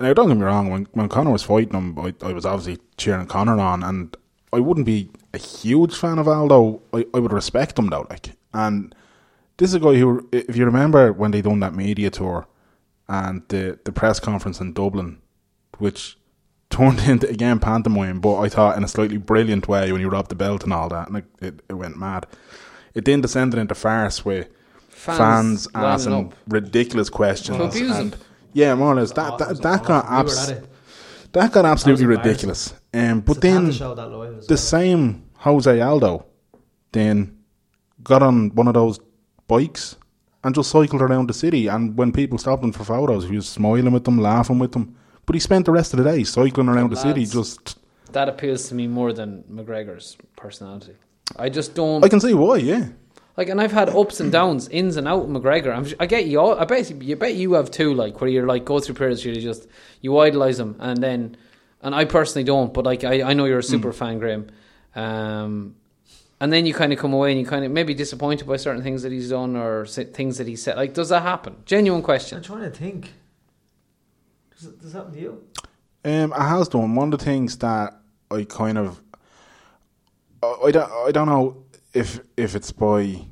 now, 0.00 0.12
don't 0.12 0.28
get 0.28 0.36
me 0.36 0.44
wrong. 0.44 0.70
When 0.70 0.86
when 0.92 1.08
Conor 1.08 1.30
was 1.30 1.42
fighting 1.42 1.74
him, 1.74 1.98
I, 1.98 2.14
I 2.22 2.32
was 2.32 2.44
obviously 2.44 2.82
cheering 2.96 3.26
Conor 3.26 3.58
on, 3.58 3.82
and 3.82 4.16
I 4.52 4.60
wouldn't 4.60 4.86
be 4.86 5.10
a 5.32 5.38
huge 5.38 5.96
fan 5.96 6.18
of 6.18 6.28
Aldo. 6.28 6.82
I, 6.92 7.06
I 7.14 7.18
would 7.18 7.32
respect 7.32 7.78
him 7.78 7.88
though. 7.88 8.06
Like, 8.10 8.30
and 8.52 8.94
this 9.56 9.70
is 9.70 9.74
a 9.74 9.80
guy 9.80 9.94
who, 9.94 10.28
if 10.32 10.56
you 10.56 10.64
remember 10.64 11.12
when 11.12 11.30
they 11.30 11.42
done 11.42 11.60
that 11.60 11.74
media 11.74 12.10
tour 12.10 12.46
and 13.08 13.42
the 13.48 13.78
the 13.84 13.92
press 13.92 14.18
conference 14.18 14.60
in 14.60 14.72
Dublin, 14.72 15.20
which 15.78 16.18
turned 16.74 17.00
into 17.08 17.28
again 17.28 17.58
pantomime, 17.58 18.20
but 18.20 18.38
I 18.40 18.48
thought 18.48 18.76
in 18.76 18.84
a 18.84 18.88
slightly 18.88 19.16
brilliant 19.18 19.68
way 19.68 19.90
when 19.92 20.00
he 20.00 20.06
robbed 20.06 20.30
the 20.30 20.34
belt 20.34 20.64
and 20.64 20.72
all 20.72 20.88
that, 20.88 21.08
and 21.08 21.18
it, 21.18 21.24
it, 21.40 21.60
it 21.68 21.74
went 21.74 21.96
mad. 21.96 22.26
It 22.94 23.04
then 23.04 23.20
descended 23.20 23.58
into 23.58 23.74
farce 23.74 24.24
with 24.24 24.48
Fans 24.88 25.18
fans, 25.18 25.74
lining 25.74 25.88
asking 25.90 26.32
ridiculous 26.48 27.10
questions. 27.10 27.74
To 27.74 27.86
and- 27.94 28.16
yeah, 28.52 28.74
more 28.74 28.92
or 28.92 28.94
less. 28.94 29.12
That 29.12 29.32
Oh, 29.32 29.34
it 29.34 29.38
that, 29.38 29.48
was 29.48 29.60
that 29.60 29.84
got 29.84 30.04
awful. 30.04 30.14
We 30.24 30.30
abs- 30.30 30.68
that 31.32 31.52
got 31.52 31.64
absolutely 31.64 32.04
embarrassing. 32.04 32.28
ridiculous. 32.30 32.74
Um, 32.94 33.20
but 33.20 33.32
It's 33.32 33.40
then 33.40 33.72
show 33.72 33.94
that 33.96 34.08
the 34.10 34.18
well. 34.48 34.56
same 34.56 35.24
Jose 35.38 35.80
Aldo 35.80 36.24
then 36.92 37.36
got 38.04 38.22
on 38.22 38.50
one 38.54 38.68
of 38.68 38.74
those 38.74 39.00
bikes 39.48 39.96
and 40.44 40.54
just 40.54 40.70
cycled 40.70 41.02
around 41.02 41.28
the 41.28 41.34
city. 41.34 41.66
And 41.66 41.96
when 41.98 42.12
people 42.12 42.38
stopped 42.38 42.62
him 42.62 42.70
for 42.72 42.84
photos, 42.84 43.28
he 43.28 43.34
was 43.34 43.48
smiling 43.48 43.90
with 43.92 44.04
them, 44.04 44.18
laughing 44.18 44.60
with 44.60 44.70
them. 44.72 44.94
But 45.26 45.34
he 45.34 45.40
spent 45.40 45.64
the 45.64 45.72
rest 45.72 45.94
of 45.94 45.98
the 46.02 46.10
day 46.10 46.24
cycling 46.24 46.68
around 46.68 46.90
the 46.90 46.96
city. 46.96 47.24
Just 47.24 47.78
That 48.12 48.28
appeals 48.28 48.68
to 48.68 48.74
me 48.74 48.86
more 48.86 49.12
than 49.12 49.44
McGregor's 49.50 50.16
personality. 50.36 50.94
I 51.36 51.48
just 51.48 51.74
don't 51.74 52.04
I 52.04 52.08
can 52.08 52.20
see 52.20 52.34
why. 52.34 52.56
Yeah, 52.56 52.88
Like, 53.36 53.48
and 53.48 53.60
I've 53.60 53.72
had 53.72 53.88
ups 53.88 54.20
and 54.20 54.30
downs, 54.30 54.68
ins 54.68 54.96
and 54.96 55.08
out. 55.08 55.22
of 55.22 55.28
McGregor, 55.30 55.74
I'm, 55.74 55.86
I 55.98 56.06
get 56.06 56.26
you. 56.26 56.38
All, 56.38 56.58
I 56.58 56.64
bet 56.64 56.90
you 57.02 57.16
bet 57.16 57.34
you 57.34 57.54
have 57.54 57.70
too. 57.70 57.94
Like 57.94 58.20
where 58.20 58.28
you're 58.30 58.46
like 58.46 58.64
go 58.64 58.78
through 58.80 58.96
periods 58.96 59.24
where 59.24 59.34
you 59.34 59.40
just 59.40 59.66
you 60.02 60.16
idolize 60.18 60.60
him, 60.60 60.76
and 60.78 61.02
then, 61.02 61.36
and 61.82 61.94
I 61.94 62.04
personally 62.04 62.44
don't. 62.44 62.72
But 62.74 62.84
like 62.84 63.04
I, 63.04 63.22
I 63.22 63.32
know 63.32 63.46
you're 63.46 63.58
a 63.58 63.62
super 63.62 63.92
fan, 63.92 64.18
Graham. 64.18 64.48
Um, 64.94 65.74
and 66.40 66.52
then 66.52 66.66
you 66.66 66.74
kind 66.74 66.92
of 66.92 66.98
come 66.98 67.12
away 67.14 67.30
and 67.30 67.40
you 67.40 67.46
kind 67.46 67.64
of 67.64 67.72
maybe 67.72 67.94
disappointed 67.94 68.46
by 68.46 68.56
certain 68.56 68.82
things 68.82 69.02
that 69.02 69.12
he's 69.12 69.30
done 69.30 69.56
or 69.56 69.86
things 69.86 70.36
that 70.38 70.46
he 70.46 70.56
said. 70.56 70.76
Like, 70.76 70.92
does 70.92 71.08
that 71.08 71.22
happen? 71.22 71.56
Genuine 71.64 72.02
question. 72.02 72.36
I'm 72.36 72.44
trying 72.44 72.70
to 72.70 72.70
think. 72.70 73.12
Does, 74.64 74.72
does 74.74 74.92
that 74.92 74.98
happen 75.00 75.14
to 75.14 75.20
you? 75.20 75.44
Um, 76.04 76.32
it 76.32 76.38
has 76.40 76.68
done. 76.68 76.94
One 76.94 77.12
of 77.12 77.18
the 77.18 77.24
things 77.24 77.58
that 77.58 77.98
I 78.30 78.44
kind 78.44 78.78
of, 78.78 79.00
I, 80.42 80.70
don't, 80.70 80.90
I 80.90 81.10
don't 81.12 81.28
know 81.28 81.64
if 81.92 82.20
if 82.36 82.54
it's 82.54 82.72
by, 82.72 83.24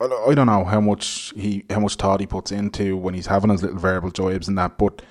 I 0.00 0.08
don't- 0.34 0.46
know 0.46 0.64
how 0.64 0.80
much 0.80 1.32
he, 1.36 1.64
how 1.70 1.80
much 1.80 1.96
thought 1.96 2.20
he 2.20 2.26
puts 2.26 2.52
into 2.52 2.96
when 2.96 3.14
he's 3.14 3.26
having 3.26 3.50
his 3.50 3.62
little 3.62 3.78
verbal 3.78 4.10
jibes 4.10 4.48
and 4.48 4.56
that. 4.58 4.78
But 4.78 5.02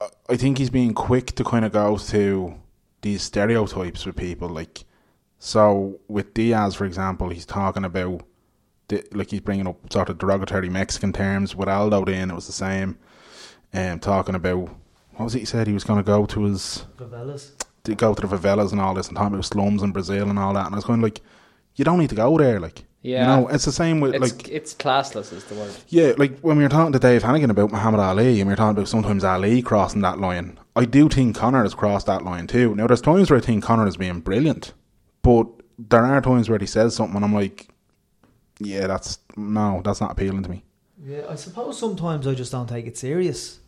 I- 0.00 0.08
I 0.30 0.36
think 0.36 0.58
he's 0.58 0.70
being 0.70 0.94
quick 0.94 1.32
to 1.36 1.44
kind 1.44 1.64
of 1.64 1.72
go 1.72 1.96
to 1.96 2.54
these 3.02 3.22
stereotypes 3.22 4.06
with 4.06 4.16
people. 4.16 4.48
Like, 4.48 4.84
so 5.38 5.98
with 6.08 6.34
Diaz, 6.34 6.74
for 6.74 6.84
example, 6.84 7.30
he's 7.30 7.46
talking 7.46 7.84
about 7.84 8.22
the, 8.88 9.04
like 9.12 9.30
he's 9.30 9.40
bringing 9.40 9.66
up 9.66 9.92
sort 9.92 10.08
of 10.08 10.18
derogatory 10.18 10.68
Mexican 10.68 11.12
terms. 11.12 11.56
With 11.56 11.68
Aldo, 11.68 12.04
then 12.04 12.30
it 12.30 12.34
was 12.34 12.46
the 12.46 12.52
same. 12.52 12.98
Um, 13.74 13.98
talking 14.00 14.34
about 14.34 14.68
what 15.14 15.24
was 15.24 15.34
it? 15.34 15.40
He 15.40 15.44
said 15.44 15.66
he 15.66 15.72
was 15.72 15.84
going 15.84 15.98
to 15.98 16.02
go 16.06 16.26
to 16.26 16.44
his 16.44 16.84
Favelas. 16.98 17.52
to 17.84 17.94
go 17.94 18.14
to 18.14 18.26
the 18.26 18.36
favelas 18.36 18.72
and 18.72 18.80
all 18.80 18.94
this, 18.94 19.08
and 19.08 19.16
talking 19.16 19.34
about 19.34 19.44
slums 19.44 19.82
in 19.82 19.92
Brazil 19.92 20.28
and 20.30 20.38
all 20.38 20.52
that. 20.54 20.66
And 20.66 20.74
I 20.74 20.78
was 20.78 20.84
going 20.84 21.00
like, 21.00 21.20
you 21.76 21.84
don't 21.84 21.98
need 21.98 22.10
to 22.10 22.14
go 22.16 22.36
there. 22.38 22.60
Like, 22.60 22.84
Yeah. 23.02 23.20
you 23.36 23.42
know, 23.42 23.48
it's 23.48 23.64
the 23.64 23.72
same 23.72 24.00
with 24.00 24.14
It's, 24.14 24.22
like 24.22 24.48
it's 24.48 24.74
classless, 24.74 25.32
is 25.32 25.44
the 25.44 25.54
word. 25.54 25.74
yeah, 25.88 26.12
like 26.18 26.38
when 26.40 26.56
we 26.58 26.62
were 26.62 26.68
talking 26.68 26.92
to 26.92 26.98
Dave 26.98 27.22
Hannigan 27.22 27.50
about 27.50 27.72
Muhammad 27.72 28.00
Ali, 28.00 28.40
and 28.40 28.48
we 28.48 28.52
were 28.52 28.56
talking 28.56 28.76
about 28.78 28.88
sometimes 28.88 29.24
Ali 29.24 29.62
crossing 29.62 30.02
that 30.02 30.18
line. 30.18 30.58
I 30.76 30.84
do 30.84 31.08
think 31.08 31.36
Conor 31.36 31.62
has 31.62 31.74
crossed 31.74 32.06
that 32.06 32.24
line 32.24 32.46
too. 32.46 32.74
Now, 32.74 32.86
there's 32.86 33.00
times 33.00 33.30
where 33.30 33.38
I 33.38 33.42
think 33.42 33.64
Conor 33.64 33.86
is 33.86 33.96
being 33.96 34.20
brilliant, 34.20 34.72
but 35.22 35.46
there 35.78 36.04
are 36.04 36.20
times 36.20 36.48
where 36.48 36.58
he 36.58 36.66
says 36.66 36.94
something, 36.94 37.16
and 37.16 37.24
I'm 37.24 37.34
like, 37.34 37.68
yeah, 38.58 38.86
that's 38.86 39.18
no, 39.36 39.80
that's 39.84 40.00
not 40.00 40.12
appealing 40.12 40.42
to 40.44 40.50
me. 40.50 40.62
Yeah, 41.04 41.22
I 41.28 41.34
suppose 41.34 41.78
sometimes 41.78 42.26
I 42.28 42.34
just 42.34 42.52
don't 42.52 42.68
take 42.68 42.86
it 42.86 42.96
serious. 42.96 43.58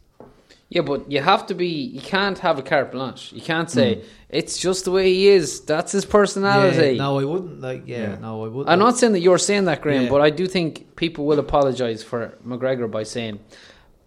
Yeah, 0.70 0.80
but 0.82 1.10
you 1.10 1.20
have 1.20 1.46
to 1.46 1.54
be. 1.54 1.68
You 1.68 2.00
can't 2.00 2.38
have 2.40 2.58
a 2.58 2.62
carte 2.62 2.90
blanche. 2.92 3.32
You 3.32 3.40
can't 3.42 3.70
say 3.70 3.96
Hmm. 3.96 4.00
it's 4.30 4.58
just 4.58 4.84
the 4.86 4.90
way 4.90 5.12
he 5.12 5.28
is. 5.28 5.60
That's 5.60 5.92
his 5.92 6.04
personality. 6.04 6.92
Yeah, 6.96 7.02
no, 7.04 7.18
I 7.20 7.24
wouldn't. 7.24 7.60
Like, 7.60 7.82
yeah, 7.86 7.98
Yeah. 8.10 8.18
no, 8.20 8.44
I 8.44 8.48
wouldn't. 8.48 8.68
I'm 8.70 8.78
not 8.78 8.96
saying 8.98 9.12
that 9.12 9.20
you're 9.20 9.38
saying 9.38 9.66
that, 9.66 9.82
Graham, 9.82 10.04
Yeah. 10.04 10.10
but 10.10 10.20
I 10.20 10.30
do 10.30 10.46
think 10.46 10.96
people 10.96 11.26
will 11.26 11.38
apologise 11.38 12.02
for 12.02 12.34
McGregor 12.46 12.90
by 12.90 13.02
saying, 13.04 13.38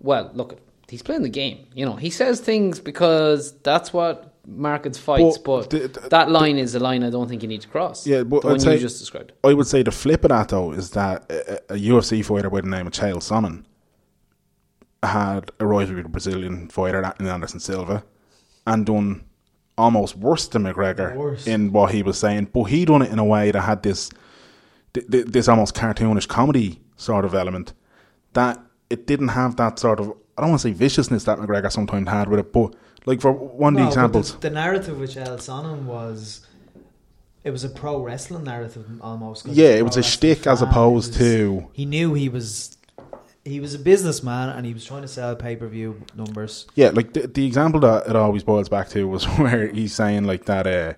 "Well, 0.01 0.31
look, 0.33 0.57
he's 0.89 1.03
playing 1.03 1.21
the 1.23 1.29
game. 1.29 1.59
You 1.73 1.85
know, 1.85 1.95
he 1.95 2.09
says 2.09 2.39
things 2.39 2.79
because 2.79 3.53
that's 3.63 3.93
what 3.93 4.33
markets 4.45 4.97
fights." 4.97 5.37
But 5.37 5.61
But, 5.61 5.69
the- 5.69 5.87
the- 5.87 6.09
that 6.09 6.31
line 6.31 6.57
is 6.57 6.75
a 6.75 6.79
line 6.79 7.03
I 7.03 7.09
don't 7.11 7.29
think 7.29 7.43
you 7.43 7.47
need 7.49 7.61
to 7.61 7.67
cross. 7.67 8.05
Yeah, 8.07 8.23
but 8.23 8.41
the 8.41 8.47
I'd 8.47 8.51
one 8.51 8.59
say- 8.59 8.73
you 8.73 8.79
just 8.79 8.99
described. 8.99 9.31
I 9.43 9.53
would 9.53 9.67
say 9.67 9.83
the 9.83 9.91
flip 9.91 10.23
of 10.25 10.29
that 10.29 10.49
though 10.49 10.71
is 10.71 10.89
that 10.91 11.31
a, 11.31 11.73
a 11.75 11.77
UFC 11.77 12.21
fighter 12.23 12.49
by 12.49 12.61
the 12.61 12.67
name 12.67 12.87
of 12.87 12.93
Chael 12.93 13.17
Sonnen 13.17 13.63
had 15.07 15.51
a 15.59 15.65
rivalry 15.65 15.97
with 15.97 16.05
a 16.05 16.09
Brazilian 16.09 16.67
fighter 16.69 17.13
in 17.19 17.27
Anderson 17.27 17.59
Silva 17.59 18.03
and 18.65 18.85
done 18.85 19.23
almost 19.77 20.15
worse 20.17 20.47
than 20.47 20.63
McGregor 20.63 21.15
Worse. 21.15 21.45
in 21.47 21.71
what 21.71 21.91
he 21.93 22.01
was 22.03 22.17
saying, 22.17 22.49
but 22.53 22.63
he 22.65 22.85
done 22.85 23.01
it 23.01 23.11
in 23.11 23.19
a 23.19 23.25
way 23.25 23.51
that 23.51 23.61
had 23.61 23.83
this 23.83 24.09
th- 24.93 25.07
th- 25.09 25.25
this 25.27 25.47
almost 25.47 25.75
cartoonish 25.75 26.27
comedy 26.27 26.81
sort 26.95 27.25
of 27.25 27.33
element 27.35 27.73
that 28.33 28.59
it 28.89 29.05
didn't 29.05 29.29
have 29.29 29.55
that 29.57 29.77
sort 29.79 29.99
of 29.99 30.13
I 30.37 30.41
don't 30.41 30.51
want 30.51 30.61
to 30.61 30.67
say 30.67 30.73
viciousness 30.73 31.23
that 31.25 31.39
McGregor 31.39 31.71
sometimes 31.71 32.07
had 32.09 32.27
with 32.29 32.39
it, 32.39 32.53
but 32.53 32.75
like 33.05 33.21
for 33.21 33.31
one 33.31 33.75
of 33.75 33.81
the 33.81 33.87
examples, 33.87 34.33
The, 34.33 34.39
the 34.41 34.49
narrative 34.51 34.99
which 34.99 35.15
Chael 35.15 35.37
Sonnen 35.37 35.83
was. 35.83 36.41
It 37.43 37.51
was 37.51 37.63
a 37.63 37.69
pro 37.69 38.01
wrestling 38.03 38.43
narrative 38.43 38.85
almost. 39.01 39.45
Yeah, 39.47 39.69
it 39.69 39.83
was 39.85 39.95
a 39.95 40.03
shtick 40.03 40.45
as 40.45 40.61
opposed 40.61 41.11
was- 41.11 41.17
to- 41.19 41.67
He 41.73 41.85
knew 41.85 42.13
he 42.13 42.29
was. 42.29 42.76
He 43.47 43.59
was 43.59 43.73
a 43.73 43.79
businessman 43.79 44.49
and 44.49 44.65
he 44.65 44.73
was 44.73 44.83
trying 44.85 45.03
to 45.03 45.07
sell 45.07 45.35
pay 45.35 45.55
per 45.55 45.67
view 45.67 46.01
numbers. 46.15 46.67
Yeah, 46.75 46.89
like 46.89 47.13
the, 47.13 47.27
the 47.27 47.45
example 47.45 47.79
that 47.81 48.07
it 48.07 48.15
always 48.15 48.43
boils 48.43 48.69
back 48.69 48.89
to 48.89 49.07
was 49.07 49.25
where 49.37 49.67
he's 49.67 49.93
saying 49.93 50.25
like 50.25 50.45
that. 50.45 50.67
Uh, 50.67 50.93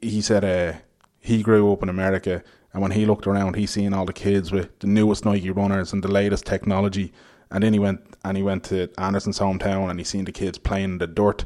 he, 0.00 0.20
said 0.20 0.44
uh, 0.44 0.78
he 1.20 1.42
grew 1.42 1.72
up 1.72 1.82
in 1.82 1.88
America, 1.88 2.42
and 2.72 2.82
when 2.82 2.90
he 2.90 3.06
looked 3.06 3.26
around, 3.26 3.54
he 3.54 3.66
seen 3.66 3.94
all 3.94 4.06
the 4.06 4.12
kids 4.12 4.50
with 4.50 4.76
the 4.80 4.86
newest 4.86 5.24
Nike 5.24 5.50
runners 5.50 5.92
and 5.92 6.02
the 6.02 6.08
latest 6.08 6.46
technology. 6.46 7.12
And 7.50 7.62
then 7.62 7.72
he 7.72 7.78
went 7.78 8.00
and 8.24 8.36
he 8.36 8.42
went 8.42 8.64
to 8.64 8.90
Anderson's 8.98 9.38
hometown, 9.38 9.90
and 9.90 10.00
he 10.00 10.04
seen 10.04 10.24
the 10.24 10.32
kids 10.32 10.58
playing 10.58 10.84
in 10.84 10.98
the 10.98 11.06
dirt. 11.06 11.44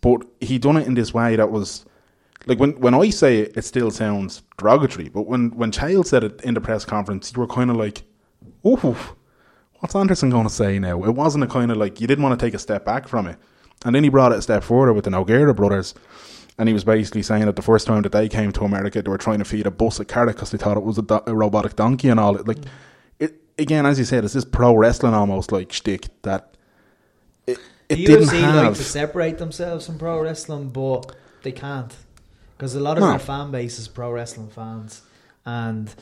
But 0.00 0.24
he 0.40 0.58
done 0.58 0.76
it 0.76 0.86
in 0.86 0.94
this 0.94 1.12
way 1.12 1.36
that 1.36 1.50
was 1.50 1.84
like 2.46 2.60
when 2.60 2.78
when 2.80 2.94
I 2.94 3.10
say 3.10 3.40
it, 3.40 3.56
it 3.56 3.64
still 3.64 3.90
sounds 3.90 4.42
derogatory. 4.56 5.08
But 5.08 5.22
when 5.22 5.50
when 5.50 5.72
Chael 5.72 6.06
said 6.06 6.24
it 6.24 6.40
in 6.42 6.54
the 6.54 6.60
press 6.60 6.84
conference, 6.84 7.32
you 7.34 7.40
were 7.40 7.46
kind 7.46 7.70
of 7.70 7.76
like, 7.76 8.04
"Ooh, 8.64 8.96
what's 9.86 9.94
Anderson 9.94 10.30
going 10.30 10.46
to 10.46 10.52
say 10.52 10.78
now?" 10.78 11.04
It 11.04 11.14
wasn't 11.14 11.44
a 11.44 11.46
kind 11.46 11.70
of 11.70 11.76
like 11.76 12.00
you 12.00 12.06
didn't 12.06 12.24
want 12.24 12.38
to 12.38 12.44
take 12.44 12.54
a 12.54 12.58
step 12.58 12.84
back 12.84 13.06
from 13.08 13.26
it. 13.26 13.38
And 13.84 13.94
then 13.94 14.02
he 14.02 14.08
brought 14.10 14.32
it 14.32 14.38
a 14.38 14.42
step 14.42 14.64
further 14.64 14.92
with 14.92 15.04
the 15.04 15.10
Nogueira 15.10 15.54
brothers, 15.54 15.94
and 16.58 16.68
he 16.68 16.72
was 16.72 16.82
basically 16.84 17.22
saying 17.22 17.46
that 17.46 17.56
the 17.56 17.62
first 17.62 17.86
time 17.86 18.02
that 18.02 18.12
they 18.12 18.28
came 18.28 18.50
to 18.52 18.64
America, 18.64 19.00
they 19.02 19.10
were 19.10 19.18
trying 19.18 19.38
to 19.38 19.44
feed 19.44 19.66
a 19.66 19.70
bus 19.70 20.00
a 20.00 20.04
carrot 20.04 20.34
because 20.36 20.50
they 20.50 20.58
thought 20.58 20.76
it 20.76 20.82
was 20.82 20.98
a, 20.98 21.02
do- 21.02 21.20
a 21.26 21.34
robotic 21.34 21.76
donkey 21.76 22.08
and 22.08 22.18
all. 22.18 22.36
It 22.36 22.48
like 22.48 22.58
mm. 22.58 22.68
it 23.20 23.34
again, 23.58 23.86
as 23.86 23.98
you 23.98 24.04
said, 24.04 24.24
it's 24.24 24.34
this 24.34 24.44
pro 24.44 24.74
wrestling 24.74 25.14
almost 25.14 25.52
like 25.52 25.72
shtick 25.72 26.08
that 26.22 26.56
it, 27.46 27.58
it 27.88 27.96
the 27.96 28.06
didn't 28.06 28.28
UFC 28.28 28.40
have. 28.40 28.66
like 28.66 28.74
to 28.74 28.82
separate 28.84 29.38
themselves 29.38 29.86
from 29.86 29.98
pro 29.98 30.20
wrestling, 30.20 30.70
but 30.70 31.14
they 31.42 31.52
can't 31.52 31.94
because 32.56 32.74
a 32.74 32.80
lot 32.80 32.96
of 32.96 33.02
No. 33.02 33.10
their 33.10 33.18
fan 33.18 33.50
base 33.50 33.78
is 33.78 33.86
pro 33.86 34.10
wrestling 34.10 34.48
fans, 34.48 35.02
and 35.44 35.94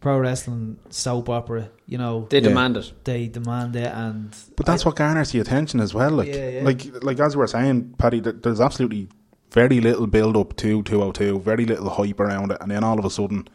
pro 0.00 0.18
wrestling 0.18 0.78
soap 0.90 1.28
opera. 1.28 1.68
You 1.86 1.98
know, 1.98 2.26
They 2.30 2.38
Yeah. 2.38 2.48
demand 2.48 2.76
it. 2.76 2.92
they 3.04 3.26
demand 3.26 3.74
it, 3.76 3.92
and 3.92 4.34
But 4.56 4.66
that's 4.66 4.84
I- 4.84 4.88
what 4.88 4.96
garners 4.96 5.32
the 5.32 5.40
attention 5.40 5.80
as 5.80 5.92
well. 5.94 6.10
Like, 6.12 6.28
Yeah, 6.28 6.48
yeah. 6.48 6.62
like, 6.64 7.02
like 7.04 7.18
as 7.20 7.34
we 7.36 7.40
were 7.40 7.46
saying, 7.46 7.94
Paddy, 7.98 8.20
there's 8.20 8.60
absolutely 8.60 9.08
very 9.52 9.80
little 9.80 10.06
build 10.06 10.36
up 10.36 10.54
to 10.56 10.82
202, 10.82 11.40
very 11.40 11.64
little 11.64 11.88
hype 11.88 12.20
around 12.20 12.52
it, 12.52 12.58
and 12.60 12.70
then 12.70 12.84
all 12.84 12.98
of 12.98 13.04
a 13.04 13.10
sudden, 13.10 13.48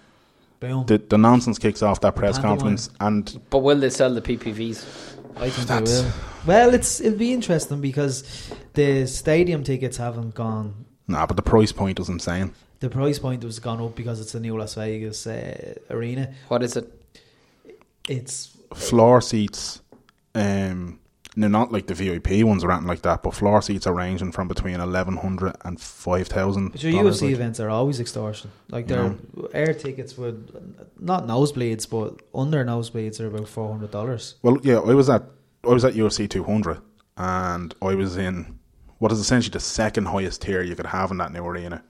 boom. 0.59 0.85
the, 0.87 0.97
the 0.97 1.17
nonsense 1.17 1.59
kicks 1.59 1.81
off 1.83 2.01
that 2.01 2.15
press 2.15 2.35
Pantomime. 2.37 2.57
conference, 2.57 2.89
and 2.99 3.39
But 3.49 3.59
will 3.59 3.77
they 3.79 3.89
sell 3.91 4.13
the 4.13 4.21
PPVs? 4.21 4.83
I 5.37 5.49
think 5.49 5.67
they 5.67 5.73
That's- 5.75 6.01
will. 6.03 6.11
Well, 6.45 6.73
it's 6.73 6.99
it'll 6.99 7.17
be 7.17 7.31
interesting 7.33 7.79
because 7.79 8.23
the 8.73 9.05
stadium 9.07 9.63
tickets 9.63 9.97
haven't 9.97 10.35
gone. 10.35 10.73
nah, 11.07 11.25
but 11.25 11.35
the 11.37 11.41
price 11.43 11.71
point 11.71 11.99
is 11.99 12.09
insane. 12.09 12.51
The 12.83 12.89
price 12.89 13.17
point 13.17 13.43
has 13.43 13.59
gone 13.59 13.79
up 13.79 13.95
because 13.95 14.19
it's 14.19 14.35
a 14.35 14.41
new 14.41 14.57
Las 14.57 14.73
Vegas 14.73 15.25
uh, 15.25 15.75
arena. 15.89 16.33
What 16.49 16.63
is 16.63 16.75
it? 16.75 16.91
It's 18.09 18.57
Floor 18.73 19.21
seats, 19.21 19.81
um, 20.35 20.99
no, 21.37 21.47
not 21.47 21.71
like 21.71 21.87
the 21.87 21.93
VIP 21.93 22.43
ones 22.43 22.61
or 22.61 22.73
anything 22.73 22.89
like 22.89 23.03
that, 23.03 23.23
but 23.23 23.33
floor 23.33 23.61
seats 23.61 23.87
are 23.87 23.93
ranging 23.93 24.33
from 24.33 24.49
between 24.49 24.81
eleven 24.81 25.15
hundred 25.15 25.55
and 25.63 25.79
five 25.79 26.27
thousand. 26.27 26.73
but 26.73 26.83
your 26.83 27.05
UFC 27.05 27.31
events 27.31 27.61
are 27.61 27.69
always 27.69 28.01
extortion. 28.01 28.51
Like 28.69 28.87
their 28.87 29.15
air 29.53 29.73
tickets 29.73 30.17
would 30.17 30.75
not 30.99 31.25
nosebleeds, 31.25 31.89
but 31.89 32.21
under 32.37 32.65
nosebleeds 32.65 33.21
are 33.21 33.27
about 33.27 33.47
four 33.47 33.71
hundred 33.71 33.91
dollars. 33.91 34.35
Well, 34.41 34.57
yeah, 34.61 34.79
I 34.79 34.93
was 34.93 35.09
at 35.09 35.23
I 35.63 35.69
was 35.69 35.85
at 35.85 35.93
UFC 35.93 36.29
200, 36.29 36.81
and 37.15 37.73
I 37.81 37.95
was 37.95 38.17
in 38.17 38.59
what 38.97 39.13
is 39.13 39.19
essentially 39.19 39.53
the 39.53 39.61
second 39.61 40.07
highest 40.07 40.41
tier 40.41 40.61
you 40.61 40.75
could 40.75 40.87
have 40.87 41.11
in 41.11 41.17
that 41.19 41.31
new 41.31 41.45
arena, 41.45 41.81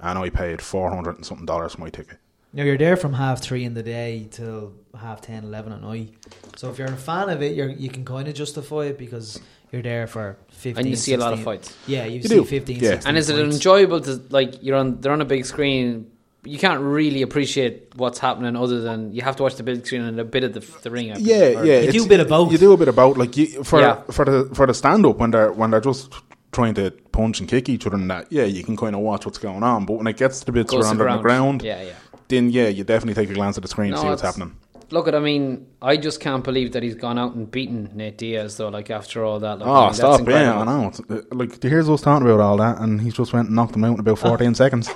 and 0.00 0.18
I 0.18 0.30
paid 0.30 0.60
four 0.62 0.90
hundred 0.90 1.16
and 1.16 1.26
something 1.26 1.46
dollars 1.46 1.74
for 1.74 1.80
my 1.80 1.90
ticket. 1.90 2.18
Now 2.52 2.64
you're 2.64 2.78
there 2.78 2.96
from 2.96 3.12
half 3.12 3.42
three 3.42 3.64
in 3.64 3.74
the 3.74 3.82
day 3.82 4.28
till 4.30 4.72
half 4.98 5.20
10, 5.20 5.44
11 5.44 5.72
at 5.74 5.82
night. 5.82 6.14
So 6.56 6.70
if 6.70 6.78
you're 6.78 6.88
a 6.88 6.96
fan 6.96 7.28
of 7.28 7.42
it, 7.42 7.54
you're, 7.54 7.68
you 7.68 7.90
can 7.90 8.02
kind 8.04 8.28
of 8.28 8.34
justify 8.34 8.84
it 8.86 8.96
because 8.98 9.38
you're 9.72 9.82
there 9.82 10.06
for 10.06 10.38
fifteen. 10.48 10.78
And 10.78 10.88
you 10.88 10.96
see 10.96 11.12
a 11.12 11.18
lot 11.18 11.34
of 11.34 11.42
fights. 11.42 11.76
Yeah, 11.86 12.04
you, 12.06 12.16
You 12.18 12.22
see 12.22 12.28
do. 12.36 12.44
15, 12.44 12.76
Yeah. 12.76 12.90
16 12.92 13.08
And 13.08 13.18
is 13.18 13.28
it 13.28 13.36
fights. 13.36 13.54
enjoyable 13.56 14.00
to 14.00 14.22
like 14.30 14.62
you're 14.62 14.76
on? 14.76 15.00
They're 15.00 15.12
on 15.12 15.20
a 15.20 15.26
big 15.26 15.44
screen. 15.44 16.10
You 16.44 16.58
can't 16.58 16.80
really 16.80 17.22
appreciate 17.22 17.94
what's 17.96 18.20
happening 18.20 18.54
other 18.56 18.80
than 18.80 19.12
you 19.12 19.20
have 19.22 19.36
to 19.36 19.42
watch 19.42 19.56
the 19.56 19.64
big 19.64 19.84
screen 19.84 20.02
and 20.02 20.18
a 20.20 20.24
bit 20.24 20.44
of 20.44 20.54
the, 20.54 20.60
the 20.82 20.90
ring. 20.92 21.10
I 21.12 21.16
Yeah, 21.18 21.38
presume, 21.54 21.66
yeah. 21.66 21.80
You 21.80 21.82
do 21.82 21.88
it's- 21.88 22.04
a 22.06 22.08
bit 22.08 22.20
of 22.20 22.28
both. 22.28 22.52
You 22.52 22.58
do 22.58 22.72
a 22.72 22.76
bit 22.76 22.88
of 22.88 22.94
both. 22.96 23.16
Like 23.18 23.36
you, 23.36 23.64
for 23.64 23.80
Yeah. 23.80 24.00
for 24.10 24.24
the 24.24 24.54
for 24.54 24.66
the 24.66 24.72
stand 24.72 25.04
up 25.04 25.18
when 25.18 25.32
they're 25.32 25.52
when 25.52 25.72
they're 25.72 25.80
just 25.80 26.14
trying 26.52 26.74
to 26.74 26.92
punch 27.16 27.40
and 27.40 27.48
kick 27.48 27.68
each 27.68 27.86
other 27.86 27.96
and 27.96 28.10
that. 28.10 28.26
Yeah, 28.30 28.44
you 28.44 28.62
can 28.62 28.76
kind 28.76 28.94
of 28.94 29.00
watch 29.02 29.24
what's 29.26 29.38
going 29.38 29.62
on. 29.62 29.86
But 29.86 29.94
when 29.94 30.06
it 30.06 30.16
gets 30.16 30.40
to 30.40 30.46
the 30.46 30.52
bits 30.52 30.72
around 30.74 30.98
to 30.98 31.08
on 31.08 31.16
the 31.16 31.22
ground, 31.22 31.62
Yeah, 31.62 31.82
yeah. 31.82 31.92
then 32.28 32.50
yeah, 32.50 32.68
you 32.68 32.84
definitely 32.84 33.14
take 33.14 33.30
a 33.30 33.34
glance 33.34 33.56
at 33.56 33.62
the 33.62 33.68
screen 33.68 33.90
to 33.90 33.96
No, 33.96 34.02
see 34.02 34.08
what's 34.08 34.22
happening. 34.22 34.56
Look, 34.90 35.08
at 35.08 35.16
I 35.16 35.18
mean, 35.18 35.66
I 35.82 35.96
just 35.96 36.20
can't 36.20 36.44
believe 36.44 36.70
that 36.72 36.82
he's 36.84 36.94
gone 36.94 37.18
out 37.18 37.34
and 37.34 37.50
beaten 37.50 37.90
Nate 37.94 38.18
Diaz 38.18 38.56
though. 38.56 38.68
Like 38.68 38.88
after 38.90 39.24
all 39.24 39.40
that, 39.40 39.58
like, 39.58 39.66
I 39.66 39.70
Oh, 39.70 39.74
mean, 39.80 39.86
that's 39.86 39.98
stop! 39.98 40.28
Yeah. 40.28 40.60
I 40.60 40.64
know. 40.64 40.88
It's, 40.88 41.00
uh, 41.10 41.22
like 41.32 41.60
here's 41.60 41.88
us 41.90 42.02
talking 42.02 42.24
about 42.24 42.38
all 42.40 42.56
that, 42.58 42.78
and 42.78 43.00
he's 43.00 43.14
just 43.14 43.32
went 43.32 43.48
and 43.48 43.56
knocked 43.56 43.74
him 43.74 43.82
out 43.84 43.94
in 43.94 44.00
about 44.00 44.18
fourteen 44.20 44.54
seconds. 44.62 44.88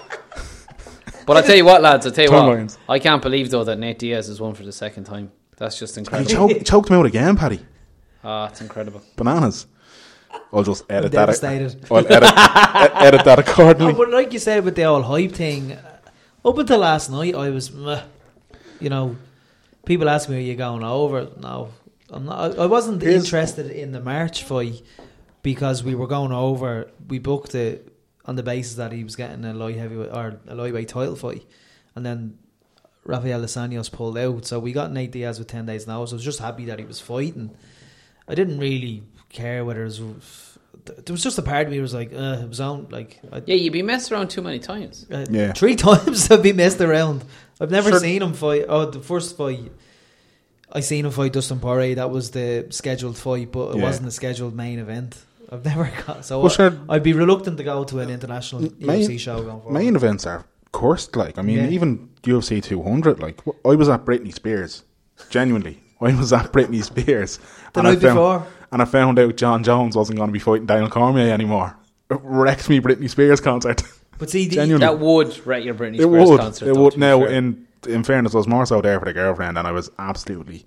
But 1.27 1.37
I 1.37 1.43
tell 1.43 1.57
you 1.57 1.65
what, 1.65 1.83
lads, 1.83 2.07
I 2.07 2.11
tell 2.11 2.25
you 2.25 2.31
Turn 2.31 2.47
what, 2.47 2.57
lines. 2.57 2.79
I 2.89 2.99
can't 2.99 3.21
believe 3.23 3.51
though 3.51 3.65
that 3.65 3.79
Nate 3.79 3.99
Diaz 3.99 4.29
has 4.29 4.41
won 4.41 4.55
for 4.55 4.63
the 4.65 4.73
second 4.73 5.05
time. 5.05 5.33
That's 5.57 5.79
just 5.79 5.95
He 5.97 6.01
incredible. 6.01 6.31
choked, 6.31 6.67
choked 6.67 6.89
him 6.91 6.97
out 6.97 7.07
again, 7.07 7.37
Paddy. 7.37 7.61
Ah, 8.25 8.47
it's 8.49 8.61
incredible. 8.61 9.03
Bananas. 9.17 9.67
I'll 10.53 10.63
just 10.65 10.85
edit 10.91 11.13
that. 11.13 11.27
devastated. 11.27 11.87
I'll 11.91 11.99
edit, 11.99 12.33
edit 13.03 13.25
that 13.25 13.39
accordingly. 13.39 13.93
But 13.95 14.11
like 14.11 14.33
you 14.33 14.39
said 14.39 14.65
with 14.65 14.75
the 14.77 14.83
whole 14.83 15.03
hype 15.03 15.33
thing, 15.33 15.73
uh, 15.73 16.01
up 16.49 16.59
until 16.59 16.79
last 16.79 17.11
night, 17.11 17.35
I 17.35 17.51
was, 17.51 17.71
meh. 17.73 18.03
you 18.81 18.91
know, 18.91 19.17
people 19.85 20.09
ask 20.09 20.29
me, 20.29 20.37
"Are 20.37 20.41
you 20.41 20.57
going 20.57 20.83
over?" 20.83 21.29
No, 21.39 21.71
I'm 22.11 22.25
not. 22.27 22.59
I 22.59 22.67
wasn't 22.67 23.03
Here's- 23.03 23.25
interested 23.25 23.71
in 23.71 23.93
the 23.93 24.01
March 24.01 24.43
fight 24.45 24.83
because 25.43 25.83
we 25.85 25.95
were 25.95 26.07
going 26.07 26.33
over. 26.33 26.91
We 27.09 27.19
booked 27.19 27.55
it 27.55 27.93
on 28.27 28.37
the 28.37 28.43
basis 28.43 28.75
that 28.75 28.93
he 28.93 29.05
was 29.05 29.17
getting 29.17 29.45
a 29.45 29.55
light 29.55 29.77
heavyweight 29.77 30.11
or 30.13 30.41
a 30.49 30.55
lightweight 30.55 30.89
title 30.89 31.17
fight, 31.17 31.45
and 31.95 32.05
then 32.05 32.39
Rafael 33.05 33.41
Dos 33.41 33.55
Anjos 33.57 33.91
pulled 33.91 34.19
out. 34.19 34.47
So 34.47 34.59
we 34.59 34.73
got 34.73 34.93
Nate 34.93 35.13
Diaz 35.13 35.39
with 35.39 35.49
ten 35.49 35.67
days 35.67 35.87
now. 35.87 36.05
So 36.07 36.15
I 36.15 36.17
was 36.17 36.25
just 36.25 36.39
happy 36.41 36.65
that 36.67 36.79
he 36.79 36.85
was 36.85 37.01
fighting. 37.01 37.51
I 38.29 38.35
didn't 38.35 38.59
really 38.59 39.03
care 39.31 39.65
whether 39.65 39.83
it 39.83 39.85
was 39.85 40.01
there 40.85 41.13
was 41.13 41.23
just 41.23 41.39
a 41.39 41.43
part 41.43 41.67
of 41.67 41.71
me 41.71 41.77
who 41.77 41.83
was 41.83 41.93
like, 41.95 42.13
uh, 42.13 42.39
it 42.43 42.49
was 42.49 42.61
on 42.61 42.89
like 42.91 43.21
I, 43.33 43.43
Yeah, 43.47 43.55
you'd 43.57 43.73
be 43.73 43.83
messed 43.83 44.11
around 44.13 44.29
too 44.29 44.43
many 44.43 44.59
times. 44.59 45.07
uh, 45.11 45.27
Yeah. 45.31 45.53
three 45.53 45.77
times 45.89 46.31
I've 46.31 46.43
been 46.43 46.57
messed 46.57 46.81
around. 46.81 47.25
I've 47.61 47.71
never 47.71 47.91
Sure. 47.91 48.01
seen 48.01 48.23
him 48.23 48.33
fight. 48.33 48.65
Oh, 48.69 48.87
the 48.87 49.01
first 49.01 49.37
fight 49.37 49.71
I 50.73 50.81
seen 50.81 51.05
him 51.05 51.11
fight 51.11 51.33
Dustin 51.33 51.59
Poirier. 51.61 51.97
That 51.97 52.11
was 52.11 52.31
the 52.31 52.67
scheduled 52.71 53.17
fight, 53.19 53.51
but 53.53 53.71
it 53.73 53.77
Yeah. 53.79 53.83
wasn't 53.83 54.07
the 54.07 54.13
scheduled 54.13 54.55
main 54.55 54.79
event. 54.79 55.17
I've 55.53 55.65
never 55.65 55.91
got 56.07 56.25
so. 56.25 56.41
Well, 56.41 56.49
sure. 56.49 56.79
I, 56.89 56.95
would 56.95 57.03
be 57.03 57.13
reluctant 57.13 57.57
to 57.59 57.65
go 57.65 57.83
to 57.85 57.99
an 57.99 58.09
international 58.09 58.63
Main- 58.79 59.03
UFC 59.03 59.19
show 59.19 59.37
going 59.43 59.61
forward. 59.61 59.73
Main 59.75 59.97
events 59.97 60.27
are 60.27 60.45
cursed. 60.73 61.17
Like, 61.17 61.39
I 61.39 61.43
mean, 61.43 61.57
Yeah. 61.59 61.69
even 61.71 62.09
UFC 62.23 62.63
200. 62.63 63.19
Like, 63.21 63.43
wh- 63.45 63.69
I 63.69 63.75
was 63.75 63.89
at 63.89 64.05
Britney 64.05 64.33
Spears. 64.33 64.85
Genuinely, 65.29 65.83
I 66.01 66.15
was 66.15 66.33
at 66.33 66.53
Britney 66.53 66.83
Spears. 66.85 67.39
The 67.73 67.81
and 67.81 67.89
I 67.89 67.91
night 67.93 68.01
found, 68.01 68.15
before. 68.15 68.47
And 68.73 68.81
I 68.81 68.85
found 68.85 69.19
out 69.19 69.37
Jon 69.37 69.65
Jones 69.65 69.97
wasn't 69.97 70.19
going 70.19 70.29
to 70.29 70.33
be 70.33 70.39
fighting 70.39 70.67
Daniel 70.67 70.89
Cormier 70.91 71.33
anymore. 71.33 71.77
It 72.11 72.19
wrecked 72.23 72.69
me 72.69 72.81
Britney 72.81 73.09
Spears 73.11 73.41
concert. 73.41 73.83
But 74.19 74.29
see, 74.29 74.47
the, 74.49 74.79
That 74.79 74.99
would 74.99 75.47
wrate 75.47 75.65
your 75.65 75.75
Britney 75.75 75.95
it 75.95 76.03
Spears 76.03 76.29
would. 76.29 76.41
concert. 76.41 76.69
it 76.69 76.75
though, 76.75 76.83
would. 76.83 76.99
Now, 76.99 77.21
fair. 77.21 77.29
in 77.31 77.67
in 77.89 78.05
fairness, 78.05 78.35
I 78.35 78.39
was 78.39 78.47
more 78.47 78.67
so 78.67 78.83
there 78.83 78.99
for 78.99 79.07
the 79.07 79.15
girlfriend, 79.15 79.57
and 79.57 79.67
I 79.67 79.73
was 79.73 79.91
absolutely 79.99 80.67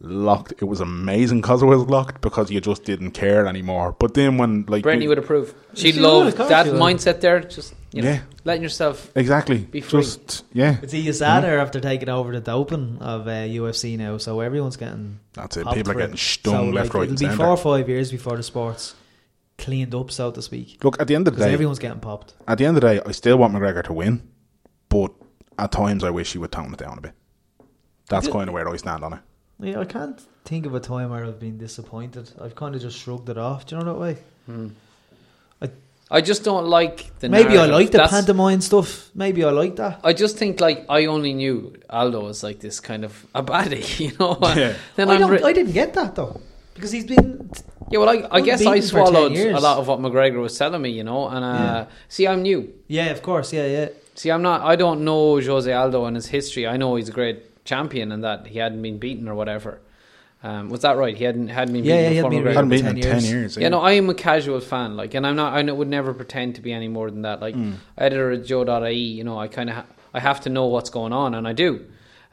locked. 0.00 0.52
It 0.58 0.64
was 0.64 0.80
amazing 0.80 1.40
because 1.42 1.62
it 1.62 1.66
was 1.66 1.82
locked 1.82 2.20
because 2.22 2.50
you 2.50 2.60
just 2.60 2.84
didn't 2.84 3.10
care 3.12 3.46
anymore. 3.46 3.94
But 3.98 4.14
then 4.14 4.38
when 4.38 4.64
like 4.68 4.84
Britney 4.84 5.08
would 5.08 5.18
approve. 5.18 5.54
She'd 5.74 5.94
She 5.94 6.00
would, 6.00 6.08
love 6.08 6.26
of 6.28 6.36
course 6.36 6.48
that 6.48 6.66
she 6.66 6.72
mindset 6.72 7.20
there. 7.20 7.40
Just 7.40 7.74
you 7.92 8.02
know, 8.02 8.10
Yeah. 8.10 8.20
letting 8.44 8.62
yourself. 8.62 9.10
exactly 9.16 9.58
Be 9.58 9.80
free. 9.80 10.02
just 10.02 10.44
yeah. 10.52 10.76
But 10.80 10.90
see, 10.90 11.04
USADA 11.06 11.58
after 11.60 11.80
taking 11.80 12.08
over 12.08 12.32
the 12.32 12.40
doping 12.40 12.98
of 13.00 13.26
uh, 13.26 13.30
UFC 13.30 13.98
now, 13.98 14.16
so 14.18 14.40
everyone's 14.40 14.76
getting. 14.76 15.20
That's 15.34 15.56
it. 15.56 15.66
People 15.68 15.92
are 15.92 15.96
getting 15.96 16.14
it. 16.14 16.18
stung 16.18 16.54
so, 16.54 16.74
left, 16.74 16.88
like, 16.88 16.94
right, 16.94 17.02
It'll 17.02 17.10
and 17.10 17.18
be 17.18 17.24
centre. 17.26 17.36
four 17.36 17.48
or 17.48 17.56
five 17.56 17.88
years 17.88 18.10
before 18.10 18.36
the 18.36 18.42
sport's 18.42 18.94
cleaned 19.58 19.94
up, 19.94 20.10
so 20.10 20.30
to 20.30 20.40
speak. 20.40 20.82
Look, 20.84 21.00
at 21.00 21.08
the 21.08 21.14
end 21.14 21.28
of 21.28 21.36
the 21.36 21.44
day, 21.44 21.52
everyone's 21.52 21.78
getting 21.80 22.00
popped. 22.00 22.34
at 22.48 22.56
the 22.58 22.64
end 22.64 22.76
of 22.76 22.80
the 22.82 22.88
day, 22.94 23.00
I 23.04 23.10
still 23.12 23.36
want 23.36 23.52
McGregor 23.54 23.82
to 23.84 23.92
win, 23.92 24.22
but 24.88 25.12
at 25.58 25.72
times 25.72 26.02
I 26.04 26.10
wish 26.10 26.32
he 26.32 26.38
would 26.38 26.52
tone 26.52 26.72
it 26.72 26.78
down 26.78 26.96
a 26.96 27.00
bit. 27.02 27.12
That's 28.08 28.26
Yeah. 28.28 28.32
kind 28.32 28.48
of 28.48 28.54
where 28.54 28.68
I 28.68 28.76
stand 28.76 29.04
on 29.04 29.12
it. 29.14 29.20
Yeah, 29.62 29.80
I 29.80 29.84
can't 29.84 30.20
think 30.44 30.66
of 30.66 30.74
a 30.74 30.80
time 30.80 31.10
where 31.10 31.24
I've 31.24 31.38
been 31.40 31.58
disappointed. 31.58 32.30
I've 32.40 32.54
kind 32.54 32.74
of 32.74 32.80
just 32.80 32.98
shrugged 32.98 33.28
it 33.28 33.38
off. 33.38 33.66
Do 33.66 33.76
you 33.76 33.82
know 33.82 33.92
that 33.92 34.00
way? 34.00 34.16
I 35.62 35.70
I 36.10 36.20
just 36.20 36.42
don't 36.44 36.66
like 36.66 37.18
the. 37.20 37.28
Maybe 37.28 37.56
I 37.58 37.66
like 37.66 37.90
the 37.92 37.98
That's- 37.98 38.10
pantomime 38.10 38.60
stuff. 38.60 39.10
Maybe 39.14 39.44
I 39.44 39.50
like 39.50 39.76
that. 39.76 40.00
I 40.02 40.12
just 40.12 40.36
think 40.38 40.60
like 40.60 40.86
I 40.88 41.06
only 41.06 41.34
knew 41.34 41.74
Aldo 41.88 42.28
as 42.28 42.42
like 42.42 42.58
this 42.60 42.80
kind 42.80 43.04
of 43.04 43.26
a 43.34 43.42
baddie, 43.42 44.00
you 44.04 44.12
know. 44.18 44.38
Yeah. 44.56 44.74
Then 44.96 45.08
I, 45.10 45.14
I'm 45.14 45.20
don't, 45.20 45.30
re- 45.30 45.42
I 45.44 45.52
didn't 45.52 45.72
get 45.72 45.94
that 45.94 46.14
though 46.16 46.40
because 46.74 46.90
he's 46.90 47.04
been. 47.04 47.50
yeah, 47.90 47.98
well, 48.00 48.08
I, 48.08 48.26
I 48.38 48.40
guess 48.40 48.64
I 48.66 48.74
beaten 48.74 48.88
for 48.90 49.04
10 49.04 49.06
swallowed 49.06 49.36
a 49.36 49.60
lot 49.60 49.78
of 49.78 49.86
what 49.88 50.00
McGregor 50.00 50.40
was 50.40 50.56
telling 50.56 50.80
me, 50.82 50.90
you 50.90 51.04
know. 51.04 51.28
And 51.28 51.44
uh, 51.44 51.48
Yeah. 51.48 51.84
see, 52.08 52.26
I'm 52.26 52.42
new. 52.42 52.72
Yeah, 52.88 53.06
of 53.10 53.20
course. 53.22 53.52
Yeah, 53.52 53.66
yeah. 53.66 53.88
See, 54.14 54.30
I'm 54.30 54.42
not. 54.42 54.62
I 54.62 54.76
don't 54.76 55.04
know 55.04 55.40
Jose 55.40 55.70
Aldo 55.72 56.04
and 56.06 56.16
his 56.16 56.26
history. 56.26 56.66
I 56.66 56.76
know 56.76 56.96
he's 56.96 57.08
a 57.08 57.12
great 57.12 57.38
champion 57.70 58.12
and 58.12 58.22
that 58.28 58.40
he 58.52 58.58
hadn't 58.64 58.82
been 58.82 58.98
beaten 58.98 59.26
or 59.28 59.34
whatever. 59.34 59.72
Um, 60.42 60.70
was 60.70 60.80
that 60.86 60.96
right? 60.96 61.16
He 61.20 61.24
hadn't 61.24 61.48
hadn't 61.48 61.74
been 61.74 61.84
Yeah, 61.84 61.96
beaten 61.96 62.04
yeah, 62.04 62.10
he 62.10 62.16
hadn't 62.16 62.30
been 62.44 62.54
Hadn't 62.54 62.70
been 62.70 62.84
10 62.84 62.96
in 62.96 63.02
ten 63.02 63.12
years. 63.12 63.30
years. 63.32 63.56
Yeah, 63.58 63.68
no, 63.68 63.80
I 63.90 63.92
am 63.92 64.08
a 64.08 64.14
casual 64.14 64.60
fan, 64.60 64.96
like, 64.96 65.12
and 65.16 65.26
I'm 65.26 65.36
not. 65.36 65.50
I 65.52 65.60
would 65.80 65.88
never 65.98 66.14
pretend 66.14 66.54
to 66.56 66.62
be 66.62 66.72
any 66.72 66.88
more 66.88 67.10
than 67.10 67.22
that. 67.28 67.40
Like, 67.46 67.54
editor 67.98 68.30
at 68.36 68.42
Joe.ie, 68.46 68.92
you 69.18 69.24
know, 69.24 69.38
I 69.38 69.48
kind 69.48 69.68
of, 69.70 69.76
ha- 69.76 69.86
I 70.14 70.20
have 70.20 70.40
to 70.46 70.48
know 70.56 70.66
what's 70.74 70.88
going 70.90 71.12
on, 71.12 71.34
and 71.34 71.46
I 71.46 71.52
do. 71.52 71.84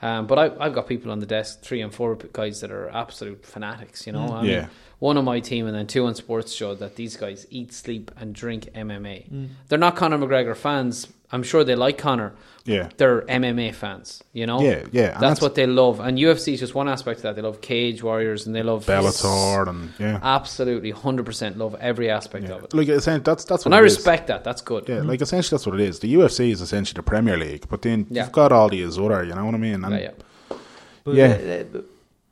Um, 0.02 0.26
but 0.30 0.38
I, 0.44 0.46
I've 0.64 0.74
got 0.78 0.88
people 0.88 1.12
on 1.12 1.20
the 1.20 1.26
desk, 1.26 1.62
three 1.68 1.82
and 1.82 1.92
four 1.94 2.16
guys 2.40 2.62
that 2.62 2.72
are 2.72 2.88
absolute 3.04 3.46
fanatics. 3.46 4.08
You 4.08 4.14
know, 4.14 4.28
I 4.38 4.42
mean, 4.42 4.52
Yeah. 4.52 4.68
One 5.00 5.16
on 5.18 5.26
my 5.26 5.40
team, 5.40 5.68
and 5.68 5.76
then 5.76 5.86
two 5.86 6.06
on 6.08 6.14
SportsJoe 6.14 6.80
that 6.80 6.96
these 6.96 7.16
guys 7.18 7.46
eat, 7.52 7.72
sleep, 7.72 8.10
and 8.18 8.34
drink 8.34 8.70
MMA. 8.74 9.50
They're 9.68 9.78
not 9.78 9.96
Conor 9.96 10.18
McGregor 10.18 10.56
fans. 10.58 11.08
I'm 11.32 11.44
sure 11.44 11.64
they 11.64 11.76
like 11.76 11.98
Conor. 11.98 12.34
Yeah. 12.66 12.90
They're 12.98 13.22
MMA 13.24 13.76
fans. 13.76 14.24
You 14.34 14.46
know. 14.48 14.60
Yeah, 14.62 14.86
yeah, 14.92 15.08
That's, 15.10 15.20
that's- 15.20 15.42
what 15.42 15.54
they 15.56 15.68
love, 15.68 16.00
and 16.00 16.18
UFC 16.18 16.54
is 16.54 16.62
just 16.62 16.74
one 16.74 16.88
aspect 16.90 17.18
of 17.20 17.24
that. 17.24 17.36
They 17.36 17.42
love 17.44 17.62
Cage 17.62 18.02
Warriors, 18.02 18.48
and 18.48 18.56
they 18.56 18.64
love 18.64 18.86
Bellator 18.88 19.68
and 19.68 19.94
yeah, 20.00 20.20
absolutely 20.24 20.92
100% 20.94 21.58
love 21.58 21.76
every 21.80 22.10
aspect 22.10 22.46
yeah. 22.48 22.56
of 22.56 22.64
it. 22.64 22.74
like 22.74 22.88
essentially, 22.88 23.24
that's 23.24 23.44
that's 23.46 23.66
what 23.66 23.68
And 23.68 23.76
I 23.76 23.80
it 23.84 23.86
is. 23.86 23.96
respect 23.98 24.28
that. 24.28 24.44
That's 24.44 24.62
good. 24.62 24.88
Yeah, 24.90 25.02
like 25.02 25.22
essentially 25.22 25.56
that's 25.58 25.68
what 25.68 25.76
it 25.80 25.82
is. 25.88 26.00
The 26.00 26.12
UFC 26.16 26.52
is 26.52 26.62
essentially 26.62 26.98
the 26.98 27.04
Premier 27.04 27.38
League, 27.38 27.66
but 27.70 27.84
then 27.84 28.08
Yeah. 28.10 28.24
you've 28.24 28.32
got 28.32 28.52
all 28.52 28.70
these 28.70 28.98
other. 28.98 29.24
You 29.26 29.36
know 29.36 29.46
what 29.46 29.54
I 29.54 29.58
mean? 29.60 29.84
And 29.84 29.94
Yeah, 29.94 30.00
yeah. 30.00 30.58
But, 31.04 31.16
Yeah. 31.16 31.66
uh, 31.74 31.78
uh, 31.78 31.82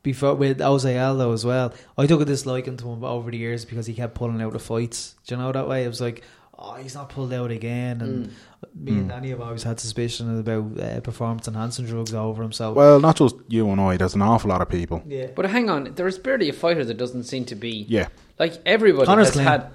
before 0.05 0.35
with 0.35 0.61
Jose 0.61 0.97
Aldo 0.97 1.33
as 1.33 1.43
well, 1.43 1.73
I 1.97 2.07
took 2.07 2.21
a 2.21 2.25
disliking 2.25 2.77
to 2.77 2.87
him 2.89 3.03
over 3.03 3.29
the 3.29 3.37
years 3.37 3.65
because 3.65 3.85
he 3.87 3.93
kept 3.93 4.15
pulling 4.15 4.41
out 4.41 4.55
of 4.55 4.61
fights. 4.61 5.15
Do 5.27 5.35
you 5.35 5.41
know 5.41 5.51
that 5.51 5.67
way? 5.67 5.83
It 5.83 5.89
was 5.89 5.99
like, 5.99 6.23
oh, 6.57 6.75
he's 6.75 6.95
not 6.95 7.09
pulled 7.09 7.33
out 7.33 7.51
again, 7.51 7.99
and 8.01 8.31
me 8.73 8.93
and 8.93 9.09
Danny 9.09 9.29
have 9.31 9.41
always 9.41 9.63
had 9.63 9.79
suspicion 9.79 10.39
about 10.39 10.79
uh, 10.79 11.01
performance 11.01 11.47
enhancing 11.49 11.85
drugs 11.85 12.13
over 12.13 12.41
him. 12.43 12.53
So 12.53 12.71
Well, 12.71 12.99
not 13.01 13.17
just 13.17 13.35
you 13.49 13.69
and 13.69 13.81
I. 13.81 13.97
There's 13.97 14.15
an 14.15 14.21
awful 14.21 14.49
lot 14.49 14.61
of 14.61 14.69
people. 14.69 15.03
yeah, 15.05 15.27
But 15.35 15.45
hang 15.47 15.69
on, 15.69 15.93
there's 15.95 16.17
barely 16.17 16.47
a 16.47 16.53
fighter 16.53 16.85
that 16.85 16.97
doesn't 16.97 17.23
seem 17.25 17.43
to 17.45 17.55
be 17.55 17.85
Yeah, 17.89 18.07
like 18.39 18.53
everybody 18.65 19.05
Conor's 19.05 19.27
has 19.27 19.33
clean. 19.33 19.45
had. 19.47 19.71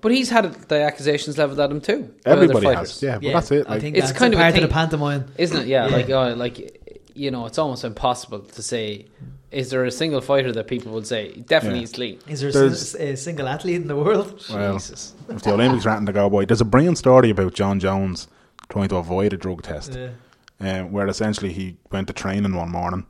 But 0.00 0.10
he's 0.10 0.28
had 0.28 0.52
the 0.68 0.82
accusations 0.82 1.38
leveled 1.38 1.60
at 1.60 1.70
him 1.70 1.80
too. 1.80 2.12
everybody 2.26 2.66
has. 2.66 3.00
Yeah, 3.00 3.18
but 3.20 3.32
that's 3.32 3.50
it. 3.52 3.64
I 3.68 3.78
think 3.78 3.96
It's 3.96 4.08
that's 4.08 4.18
kind 4.18 4.34
a 4.34 4.36
of 4.36 4.40
a 4.40 4.44
part 4.44 4.56
of 4.56 4.62
the 4.68 4.74
pantomime. 4.74 5.24
isn't 5.38 5.56
it? 5.62 5.66
Yeah, 5.68 5.86
Yeah. 5.86 5.96
like 5.96 6.10
uh, 6.10 6.34
like 6.34 6.56
you 7.14 7.30
know, 7.30 7.46
it's 7.46 7.58
almost 7.58 7.84
impossible 7.84 8.40
to 8.40 8.62
say. 8.62 9.06
Is 9.52 9.70
there 9.70 9.84
a 9.84 9.90
single 9.90 10.20
fighter 10.20 10.50
that 10.52 10.66
people 10.66 10.92
would 10.92 11.06
say 11.06 11.32
definitely 11.46 11.80
Yeah. 11.80 11.84
is 11.84 11.92
clean? 11.92 12.18
Is 12.26 12.40
there 12.40 12.50
a, 12.50 12.52
There's- 12.52 12.94
a 12.94 13.16
single 13.16 13.46
athlete 13.48 13.76
in 13.76 13.86
the 13.86 13.96
world? 13.96 14.42
Well, 14.50 14.74
Jesus. 14.74 15.14
if 15.28 15.42
the 15.42 15.52
Olympics 15.52 15.84
are 15.86 16.00
to 16.00 16.12
go 16.12 16.30
boy, 16.30 16.46
there's 16.46 16.60
a 16.62 16.64
brilliant 16.64 16.98
story 16.98 17.30
about 17.30 17.52
Jon 17.54 17.78
Jones 17.78 18.28
trying 18.70 18.88
to 18.88 18.96
avoid 18.96 19.32
a 19.32 19.36
drug 19.36 19.62
test. 19.62 19.94
Yeah. 19.94 20.10
um, 20.60 20.92
where 20.92 21.06
essentially 21.08 21.52
he 21.52 21.76
went 21.90 22.06
to 22.06 22.12
training 22.12 22.54
one 22.54 22.70
morning, 22.70 23.04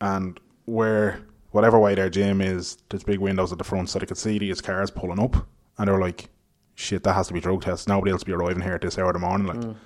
and 0.00 0.38
where 0.66 1.20
whatever 1.52 1.78
way 1.78 1.94
their 1.94 2.10
gym 2.10 2.40
is, 2.40 2.76
there's 2.90 3.02
big 3.02 3.18
windows 3.18 3.50
at 3.50 3.58
the 3.58 3.64
front, 3.64 3.88
so 3.88 3.98
they 3.98 4.06
could 4.06 4.18
see 4.18 4.38
these 4.38 4.60
cars 4.60 4.90
pulling 4.90 5.18
up, 5.18 5.46
and 5.78 5.88
they 5.88 5.92
were 5.92 6.00
like, 6.00 6.28
"Shit, 6.74 7.02
that 7.04 7.14
has 7.14 7.28
to 7.28 7.32
be 7.32 7.40
drug 7.40 7.62
tests. 7.62 7.88
Nobody 7.88 8.12
else 8.12 8.20
will 8.22 8.26
be 8.26 8.32
arriving 8.34 8.62
here 8.62 8.74
at 8.74 8.82
this 8.82 8.98
hour 8.98 9.06
of 9.08 9.14
the 9.14 9.20
morning." 9.20 9.46
Like, 9.46 9.76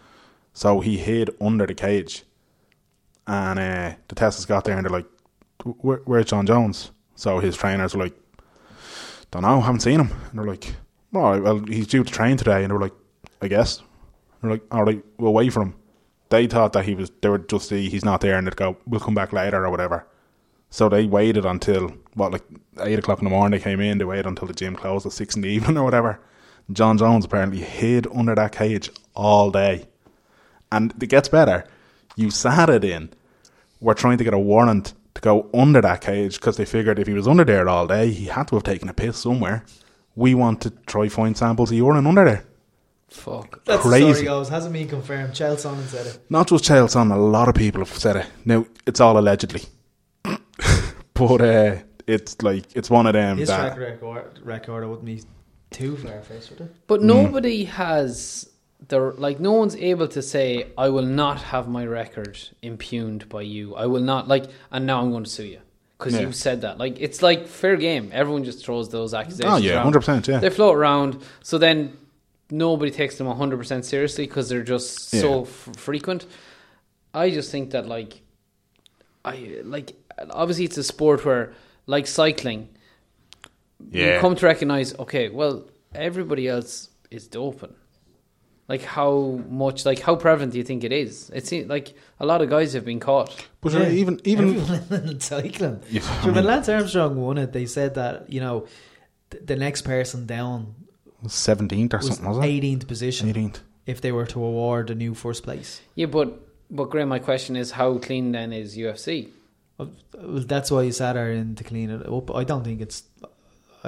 so 0.53 0.81
he 0.81 0.97
hid 0.99 1.31
under 1.41 1.65
the 1.67 1.75
cage, 1.75 2.25
and 3.27 3.59
uh, 3.59 3.93
the 4.09 4.15
testers 4.17 4.45
got 4.47 4.65
there, 4.65 4.77
and 4.77 4.85
they're 4.85 4.91
like, 4.93 5.07
Where, 5.65 6.01
"Where's 6.05 6.27
Jon 6.27 6.47
Jones?" 6.47 6.91
So 7.15 7.39
his 7.39 7.57
trainers 7.57 7.95
were 7.95 8.05
like, 8.05 8.17
"Don't 9.31 9.43
know, 9.43 9.61
haven't 9.61 9.81
seen 9.81 10.01
him." 10.01 10.11
And 10.31 10.39
they're 10.39 10.47
like, 10.47 10.75
"All 11.15 11.33
right, 11.33 11.43
well, 11.43 11.59
he's 11.59 11.87
due 11.87 12.05
to 12.05 12.13
train 12.13 12.37
today," 12.37 12.63
and 12.63 12.71
they 12.71 12.75
were 12.75 12.81
like, 12.81 12.95
"I 13.43 13.49
guess." 13.49 13.83
They're 14.41 14.51
like, 14.51 14.63
all 14.71 14.85
right, 14.85 15.03
we'll 15.19 15.33
wait 15.33 15.53
for 15.53 15.63
him. 15.63 15.75
They 16.31 16.47
thought 16.47 16.73
that 16.75 16.85
he 16.85 16.95
was, 16.95 17.11
they 17.23 17.29
would 17.29 17.49
just 17.49 17.69
see 17.69 17.89
he's 17.89 18.05
not 18.05 18.21
there 18.21 18.37
and 18.37 18.47
they'd 18.47 18.57
go, 18.57 18.77
we'll 18.87 19.01
come 19.01 19.15
back 19.15 19.33
later 19.33 19.65
or 19.65 19.71
whatever. 19.71 20.07
So 20.71 20.89
they 20.89 21.07
waited 21.07 21.47
until, 21.47 21.89
what, 22.15 22.33
like 22.33 22.45
8 22.81 22.99
o'clock 22.99 23.19
in 23.19 23.25
the 23.25 23.31
morning 23.31 23.59
they 23.59 23.63
came 23.63 23.81
in, 23.81 23.99
they 23.99 24.05
waited 24.05 24.27
until 24.27 24.47
the 24.47 24.55
gym 24.55 24.77
closed 24.77 25.07
at 25.07 25.13
6 25.13 25.37
in 25.37 25.43
the 25.43 25.49
evening 25.57 25.79
or 25.79 25.85
whatever. 25.85 26.21
Jon 26.71 26.99
Jones 26.99 27.25
apparently 27.25 27.61
hid 27.61 28.07
under 28.15 28.35
that 28.35 28.53
cage 28.53 28.91
all 29.15 29.51
day. 29.51 29.89
And 30.71 30.95
it 31.03 31.07
gets 31.07 31.29
better. 31.29 31.65
USADA 32.19 32.85
in, 32.85 33.11
We're 33.81 33.95
trying 33.95 34.19
to 34.19 34.25
get 34.25 34.35
a 34.35 34.39
warrant 34.39 34.93
to 35.19 35.23
go 35.23 35.49
under 35.53 35.81
that 35.81 36.01
cage 36.01 36.37
because 36.37 36.57
they 36.57 36.65
figured 36.65 36.99
if 36.99 37.07
he 37.07 37.15
was 37.15 37.29
under 37.29 37.45
there 37.45 37.69
all 37.69 37.87
day, 37.87 38.11
he 38.11 38.27
had 38.27 38.49
to 38.49 38.57
have 38.57 38.63
taken 38.65 38.89
a 38.89 38.95
piss 38.95 39.19
somewhere. 39.19 39.65
We 40.15 40.35
want 40.35 40.61
to 40.63 40.71
try 40.87 41.09
find 41.09 41.37
samples 41.37 41.71
of 41.71 41.77
urine 41.77 42.07
under 42.07 42.25
there. 42.25 42.45
Fuck. 43.09 43.65
That's 43.65 43.83
the 43.83 43.89
Crazy. 43.89 44.13
story 44.13 44.25
goes. 44.27 44.49
Hasn't 44.49 44.73
been 44.73 44.89
confirmed. 44.89 45.33
Chael 45.33 45.55
Sonnen 45.55 45.87
said 45.87 46.07
it. 46.07 46.19
Not 46.29 46.49
just 46.49 46.65
Chael 46.65 46.91
Son, 46.91 47.11
a 47.11 47.19
lot 47.19 47.49
of 47.49 47.55
people 47.55 47.81
have 47.81 47.89
said 47.97 48.17
it. 48.17 48.27
Now, 48.45 48.67
it's 48.87 49.01
all 49.01 49.19
allegedly. 49.19 49.63
but 51.15 51.41
uh, 51.41 51.77
it's 52.07 52.43
like, 52.43 52.65
it's 52.77 52.91
one 52.91 53.07
of 53.07 53.15
them 53.15 53.39
His 53.39 53.49
that. 53.49 53.75
track 53.77 53.79
record, 53.79 54.41
record 54.45 54.87
wouldn't 54.87 55.07
be 55.07 55.23
too 55.71 55.97
far 55.97 56.21
fetched, 56.23 56.51
would 56.51 56.61
it? 56.63 56.75
But 56.87 57.03
nobody 57.03 57.65
has 57.65 58.51
the 58.87 58.99
like. 59.01 59.41
No 59.41 59.53
one's 59.53 59.75
able 59.77 60.09
to 60.09 60.23
say, 60.23 60.69
"I 60.79 60.89
will 60.89 61.05
not 61.05 61.43
have 61.43 61.69
my 61.69 61.85
record 61.85 62.39
impugned 62.63 63.29
by 63.29 63.43
you. 63.43 63.75
I 63.75 63.87
will 63.87 64.01
not 64.03 64.29
like." 64.29 64.45
And 64.71 64.87
now 64.87 65.01
I'm 65.03 65.11
going 65.11 65.25
to 65.25 65.31
sue 65.31 65.45
you 65.45 65.61
because 65.99 66.15
Yeah. 66.15 66.21
you 66.21 66.33
said 66.33 66.61
that. 66.61 66.79
Like 66.79 67.01
it's 67.01 67.21
like 67.23 67.49
fair 67.49 67.77
game. 67.77 68.11
Everyone 68.13 68.45
just 68.45 68.65
throws 68.65 68.89
those 68.91 69.15
accusations. 69.15 69.53
Oh, 69.53 69.57
yeah, 69.57 69.75
around. 69.83 69.95
100%, 69.95 70.29
yeah. 70.29 70.39
They 70.39 70.51
float 70.51 70.77
around. 70.77 71.23
So 71.43 71.59
then 71.59 71.97
nobody 72.51 72.91
takes 72.93 73.19
them 73.19 73.27
100 73.27 73.57
percent 73.57 73.85
seriously 73.85 74.27
because 74.27 74.49
they're 74.49 74.63
just 74.63 75.11
so 75.11 75.43
f- 75.43 75.69
frequent. 75.77 76.27
I 77.13 77.31
just 77.31 77.51
think 77.51 77.71
that 77.73 77.87
like, 77.89 78.21
I 79.25 79.59
like 79.65 79.97
obviously 80.31 80.65
it's 80.67 80.77
a 80.79 80.85
sport 80.85 81.25
where 81.25 81.53
like 81.87 82.07
cycling 82.07 82.69
Yeah. 83.91 84.15
you 84.15 84.21
come 84.21 84.37
to 84.37 84.47
recognize, 84.47 84.95
okay, 84.99 85.29
well, 85.31 85.65
everybody 85.95 86.47
else 86.49 86.91
is 87.11 87.27
doping. 87.27 87.75
Like 88.69 88.83
how 88.83 89.41
much, 89.49 89.87
like 89.87 90.01
how 90.01 90.15
prevalent 90.15 90.53
do 90.53 90.59
you 90.59 90.65
think 90.65 90.85
it 90.85 90.93
is? 90.93 91.31
It 91.31 91.47
seems 91.47 91.69
like 91.69 91.95
a 92.21 92.27
lot 92.27 92.43
of 92.43 92.51
guys 92.51 92.75
have 92.75 92.85
been 92.85 93.01
caught. 93.01 93.35
But 93.63 93.75
uh, 93.75 93.87
even, 93.89 94.21
even, 94.25 94.57
everyone 94.61 95.09
in 95.09 95.21
cycling. 95.21 95.81
Yeah, 95.91 96.03
I 96.05 96.25
Sure, 96.25 96.33
when 96.33 96.45
Lance 96.45 96.69
Armstrong 96.69 97.17
won 97.17 97.39
it, 97.39 97.53
they 97.53 97.65
said 97.67 97.95
that 97.95 98.31
you 98.31 98.41
know 98.41 98.67
th- 99.31 99.45
the 99.47 99.57
next 99.57 99.83
person 99.83 100.27
down 100.27 100.75
seventeenth 101.27 101.95
or 101.95 101.99
was 101.99 102.09
something, 102.09 102.29
was 102.29 102.39
it? 102.39 102.63
18th 102.63 102.87
position 102.87 103.29
Eighteenth. 103.29 103.61
if 103.87 104.01
they 104.03 104.13
were 104.13 104.27
to 104.27 104.45
award 104.45 104.91
a 104.91 104.95
new 104.95 105.15
first 105.15 105.43
place. 105.45 105.81
Yeah, 105.95 106.07
but 106.07 106.39
but 106.71 106.91
Graham, 106.91 107.09
my 107.09 107.19
question 107.19 107.57
is, 107.57 107.71
how 107.71 107.97
clean 107.97 108.33
then 108.33 108.53
is 108.53 108.77
UFC? 108.77 109.31
Well, 109.79 109.91
that's 110.13 110.71
why 110.71 110.85
USADA 110.85 111.41
in 111.41 111.55
to 111.55 111.65
clean 111.65 111.89
it 111.89 112.07
up. 112.07 112.35
I 112.35 112.45
don't 112.45 112.65
think 112.65 112.81
it's. 112.81 113.05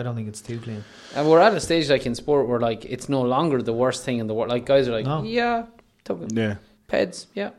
I 0.01 0.03
don't 0.03 0.17
think 0.17 0.29
it's 0.29 0.41
too 0.41 0.59
clean. 0.59 0.83
And 1.15 1.29
we're 1.29 1.41
at 1.41 1.55
a 1.55 1.61
stage 1.61 1.89
like 1.91 2.07
in 2.07 2.15
sport 2.15 2.49
where 2.49 2.59
like 2.61 2.85
it's 2.85 3.09
no 3.09 3.23
longer 3.23 3.63
the 3.63 3.73
worst 3.73 4.05
thing 4.05 4.19
in 4.19 4.27
the 4.27 4.35
world. 4.35 4.51
Like 4.51 4.65
guys 4.67 4.89
are 4.89 4.93
like, 4.93 5.07
No. 5.07 5.23
yeah, 5.23 5.67
took. 6.05 6.19
Yeah. 6.33 6.57
Peds, 6.89 7.27
yeah. 7.35 7.51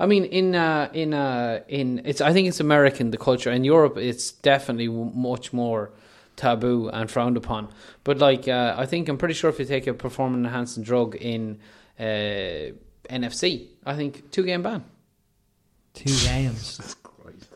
I 0.00 0.06
mean, 0.06 0.24
in 0.24 0.54
uh, 0.54 0.88
in 0.94 1.12
uh, 1.12 1.60
in 1.68 2.00
it's. 2.04 2.20
I 2.20 2.32
think 2.32 2.46
it's 2.48 2.60
American 2.60 3.10
the 3.10 3.18
culture. 3.18 3.50
In 3.50 3.64
Europe, 3.64 3.96
it's 3.98 4.30
definitely 4.32 4.86
w- 4.86 5.10
much 5.12 5.52
more 5.52 5.90
taboo 6.36 6.88
and 6.92 7.10
frowned 7.10 7.36
upon. 7.36 7.68
But 8.04 8.18
like, 8.18 8.46
uh, 8.46 8.74
I 8.78 8.86
think 8.86 9.08
I'm 9.08 9.18
pretty 9.18 9.34
sure 9.34 9.50
if 9.50 9.58
you 9.58 9.64
take 9.66 9.86
a 9.88 9.94
performance 9.94 10.46
enhancing 10.46 10.84
drug 10.84 11.16
in 11.16 11.58
uh, 11.98 12.72
NFC, 13.10 13.66
I 13.84 13.96
think 13.96 14.30
two 14.30 14.44
game 14.44 14.62
ban. 14.62 14.84
Two 15.94 16.14
games. 16.24 16.96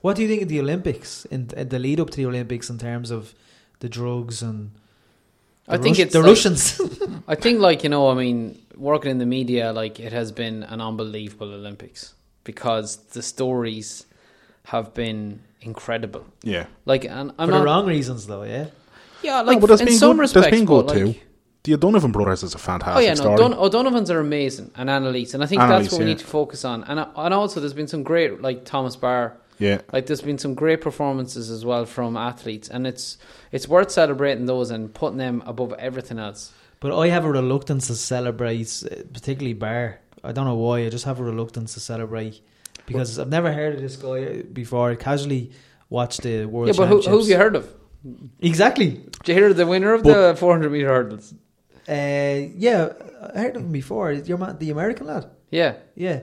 What 0.02 0.16
do 0.16 0.22
you 0.22 0.28
think 0.28 0.42
of 0.42 0.48
the 0.48 0.58
Olympics 0.58 1.24
in, 1.26 1.48
in 1.56 1.68
the 1.68 1.78
lead 1.78 2.00
up 2.00 2.10
to 2.10 2.16
the 2.16 2.26
Olympics 2.26 2.68
in 2.68 2.76
terms 2.76 3.12
of 3.12 3.34
the 3.82 3.88
drugs 3.88 4.42
and? 4.42 4.70
I 5.68 5.76
think 5.76 5.96
Rus- 5.96 6.04
it's 6.04 6.12
the 6.14 6.20
like- 6.20 6.28
Russians. 6.28 6.80
I 7.28 7.34
think, 7.34 7.60
like 7.60 7.82
you 7.84 7.90
know, 7.90 8.08
I 8.08 8.14
mean, 8.14 8.38
working 8.76 9.10
in 9.10 9.18
the 9.18 9.26
media, 9.26 9.72
like 9.72 10.00
it 10.00 10.12
has 10.12 10.32
been 10.32 10.62
an 10.64 10.80
unbelievable 10.80 11.52
Olympics 11.52 12.14
because 12.44 12.96
the 13.14 13.22
stories 13.22 14.06
have 14.64 14.94
been 14.94 15.40
incredible. 15.60 16.24
Yeah. 16.42 16.66
Like, 16.84 17.04
and 17.04 17.32
I'm 17.38 17.48
for 17.48 17.52
not 17.52 17.58
the 17.58 17.64
wrong 17.64 17.86
reasons, 17.86 18.26
though. 18.26 18.42
Yeah. 18.44 18.66
Yeah, 19.22 19.42
No, 19.42 19.46
like 19.52 19.60
but 19.60 19.66
there's 19.68 19.80
in 19.80 19.86
been 19.86 19.98
some 19.98 20.16
good, 20.16 20.22
respects, 20.22 20.46
there's 20.46 20.60
been 20.60 20.66
but, 20.66 20.86
good 20.88 21.06
like, 21.06 21.14
too. 21.14 21.20
The 21.64 21.74
O'Donovan 21.74 22.10
brothers 22.10 22.42
is 22.42 22.56
a 22.56 22.58
fantastic 22.58 22.96
Oh 22.96 23.00
yeah, 23.00 23.10
no, 23.14 23.14
story. 23.14 23.36
Don- 23.36 23.54
O'Donovan's 23.54 24.10
are 24.10 24.18
amazing 24.18 24.72
and 24.74 24.90
Annalise, 24.90 25.32
and 25.34 25.44
I 25.44 25.46
think 25.46 25.60
that's 25.60 25.70
Annalise, 25.70 25.92
what 25.92 25.98
we 26.00 26.04
yeah. 26.06 26.10
need 26.10 26.18
to 26.18 26.26
focus 26.26 26.64
on. 26.64 26.82
And 26.84 26.98
uh, 26.98 27.06
and 27.14 27.32
also, 27.32 27.60
there's 27.60 27.72
been 27.72 27.86
some 27.86 28.02
great 28.02 28.42
like 28.42 28.64
Thomas 28.64 28.96
Barr. 28.96 29.36
Yeah. 29.62 29.80
Like 29.92 30.06
there's 30.06 30.20
been 30.22 30.38
some 30.38 30.54
great 30.54 30.80
performances 30.80 31.50
as 31.50 31.64
well 31.64 31.84
from 31.86 32.16
athletes, 32.16 32.68
and 32.68 32.86
it's 32.86 33.18
it's 33.52 33.68
worth 33.68 33.90
celebrating 33.90 34.46
those 34.46 34.70
and 34.70 34.92
putting 34.92 35.18
them 35.18 35.42
above 35.46 35.72
everything 35.78 36.18
else. 36.18 36.52
But 36.80 36.98
I 36.98 37.08
have 37.08 37.24
a 37.24 37.30
reluctance 37.30 37.86
to 37.86 37.94
celebrate, 37.94 38.82
uh, 38.90 39.04
particularly 39.12 39.54
Barr. 39.54 40.00
I 40.24 40.32
don't 40.32 40.46
know 40.46 40.56
why. 40.56 40.80
I 40.86 40.88
just 40.88 41.04
have 41.04 41.20
a 41.20 41.24
reluctance 41.24 41.74
to 41.74 41.80
celebrate 41.80 42.40
because 42.86 43.18
I've 43.20 43.28
never 43.28 43.52
heard 43.52 43.74
of 43.76 43.80
this 43.80 43.96
guy 43.96 44.42
before. 44.42 44.90
I 44.90 44.96
casually 44.96 45.52
watched 45.88 46.22
the 46.22 46.46
World 46.46 46.68
yeah, 46.68 46.74
but 46.76 46.88
who, 46.88 47.00
who 47.00 47.18
have 47.18 47.28
you 47.28 47.36
heard 47.36 47.54
of? 47.54 47.72
Exactly. 48.40 48.88
Did 49.24 49.28
you 49.28 49.34
hear 49.34 49.50
of 49.50 49.56
the 49.56 49.66
winner 49.66 49.94
of 49.94 50.02
the 50.02 50.34
400 50.36 50.72
meter 50.72 50.88
hurdles? 50.88 51.34
Uh, 51.88 52.50
yeah, 52.56 52.92
I 53.34 53.38
heard 53.42 53.56
of 53.56 53.62
him 53.62 53.72
before. 53.72 54.10
Your 54.12 54.38
man, 54.38 54.58
the 54.58 54.70
American 54.70 55.06
lad. 55.06 55.30
Yeah, 55.50 55.74
Yeah, 55.94 56.20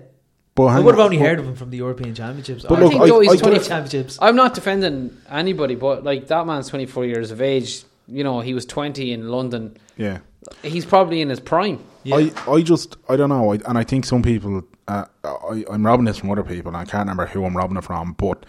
But 0.56 0.66
I 0.66 0.80
would 0.80 0.96
have 0.96 1.06
only 1.06 1.18
but- 1.18 1.26
heard 1.26 1.40
of 1.40 1.46
him 1.46 1.56
from 1.56 1.70
the 1.70 1.78
European 1.78 2.14
Championships. 2.16 2.64
But 2.64 2.80
or 2.80 2.84
look, 2.84 2.92
think 2.92 3.04
I, 3.04 3.08
though 3.08 3.20
he's 3.22 3.42
I 3.42 3.50
the 3.50 3.56
get 3.56 3.64
Championships. 3.64 4.20
I'm 4.22 4.36
not 4.36 4.54
defending 4.54 5.18
anybody, 5.30 5.76
but 5.76 6.04
like 6.04 6.28
that 6.28 6.46
man's 6.46 6.68
24 6.68 7.06
years 7.06 7.32
of 7.32 7.42
age. 7.42 7.84
You 8.08 8.24
know, 8.24 8.40
he 8.42 8.54
was 8.54 8.66
20 8.66 9.12
in 9.14 9.30
London. 9.30 9.78
Yeah. 9.96 10.20
He's 10.64 10.86
probably 10.86 11.22
in 11.22 11.30
his 11.30 11.40
prime. 11.40 11.84
Yeah. 12.04 12.16
I, 12.16 12.52
I 12.52 12.62
just 12.62 12.98
I 13.08 13.16
don't 13.16 13.30
know, 13.30 13.54
I, 13.54 13.60
and 13.68 13.78
I 13.78 13.84
think 13.84 14.06
some 14.06 14.24
people 14.24 14.64
uh, 14.88 15.06
I, 15.24 15.64
I'm 15.70 15.86
robbing 15.86 16.06
this 16.06 16.18
from 16.18 16.32
other 16.32 16.44
people. 16.44 16.70
And 16.70 16.78
I 16.78 16.86
can't 16.86 17.08
remember 17.08 17.28
who 17.28 17.46
I'm 17.46 17.56
robbing 17.56 17.78
it 17.78 17.84
from, 17.84 18.14
but 18.14 18.46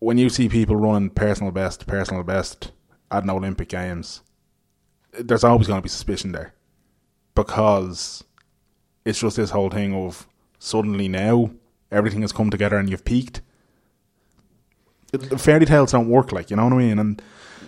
when 0.00 0.18
you 0.18 0.28
see 0.28 0.48
people 0.48 0.76
running 0.76 1.10
personal 1.10 1.50
best, 1.50 1.86
personal 1.86 2.22
best 2.22 2.72
at 3.10 3.24
an 3.24 3.30
Olympic 3.30 3.68
Games, 3.68 4.22
there's 5.18 5.44
always 5.44 5.66
going 5.66 5.78
to 5.78 5.82
be 5.82 5.88
suspicion 5.88 6.32
there 6.32 6.54
because 7.34 8.22
it's 9.04 9.20
just 9.20 9.36
this 9.36 9.50
whole 9.50 9.70
thing 9.70 9.94
of 9.94 10.28
suddenly 10.58 11.08
now 11.08 11.50
everything 11.90 12.22
has 12.22 12.32
come 12.32 12.50
together 12.50 12.76
and 12.76 12.88
you've 12.90 13.04
peaked. 13.04 13.40
Fairy 15.38 15.64
tales 15.64 15.92
don't 15.92 16.08
work, 16.08 16.32
like 16.32 16.50
you 16.50 16.56
know 16.56 16.64
what 16.64 16.74
I 16.74 16.76
mean, 16.76 16.98
and 16.98 17.22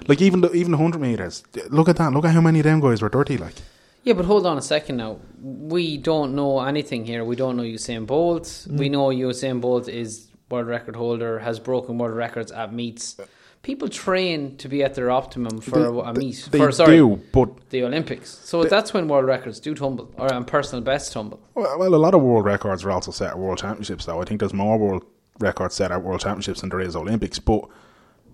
like 0.09 0.21
even 0.21 0.43
the, 0.43 0.53
even 0.53 0.73
the 0.73 0.79
hundred 0.79 1.01
meters. 1.01 1.43
Look 1.69 1.89
at 1.89 1.97
that! 1.97 2.13
Look 2.13 2.27
at 2.27 2.35
how 2.35 2.41
many 2.43 2.61
of 2.61 2.65
them 2.65 2.81
guys 2.81 3.01
were 3.01 3.09
dirty, 3.09 3.39
like. 3.39 3.55
Yeah, 4.03 4.15
but 4.15 4.25
hold 4.25 4.47
on 4.47 4.57
a 4.57 4.63
second 4.63 4.97
now. 4.97 5.19
We 5.41 5.99
don't 5.99 6.35
know 6.35 6.61
anything 6.61 7.05
here. 7.05 7.25
We 7.25 7.37
don't 7.37 7.57
know 7.57 7.63
Usain 7.63 8.07
Bolt. 8.07 8.67
We 8.71 8.89
mm. 8.89 8.93
know 8.93 9.09
Usain 9.09 9.61
Bolt 9.61 9.89
is 9.89 10.29
world 10.51 10.67
record 10.67 10.97
holder, 10.97 11.39
has 11.39 11.59
broken 11.59 11.99
world 11.99 12.17
records 12.17 12.51
at 12.51 12.73
meets. 12.73 13.17
People 13.63 13.89
train 13.89 14.57
to 14.57 14.69
be 14.69 14.83
at 14.83 14.95
their 14.95 15.11
optimum 15.11 15.61
for 15.61 15.85
a, 15.85 15.99
a 15.99 16.15
meet. 16.15 16.49
They 16.51 16.59
for 16.59 16.73
sorry, 16.73 16.97
do, 16.97 17.21
but 17.33 17.69
the 17.71 17.85
Olympics. 17.85 18.31
So 18.31 18.65
that's 18.65 18.95
when 18.95 19.07
world 19.07 19.27
records 19.27 19.61
do 19.61 19.75
tumble, 19.75 20.13
or 20.17 20.33
and 20.33 20.47
personal 20.47 20.83
best 20.83 21.13
tumble. 21.13 21.41
well, 21.55 21.79
well, 21.79 21.95
a 21.95 21.97
lot 21.97 22.15
of 22.15 22.23
world 22.23 22.47
records 22.47 22.85
are 22.85 22.91
also 22.91 23.11
set 23.11 23.31
at 23.31 23.39
world 23.39 23.59
championships. 23.59 24.07
Though 24.07 24.23
I 24.23 24.25
think 24.25 24.41
there's 24.41 24.55
more 24.55 24.79
world 24.79 25.05
records 25.41 25.75
set 25.75 25.93
at 25.93 26.03
world 26.03 26.21
championships 26.21 26.61
than 26.61 26.71
there 26.71 26.81
is 26.81 26.97
Olympics. 26.97 27.39
But 27.39 27.69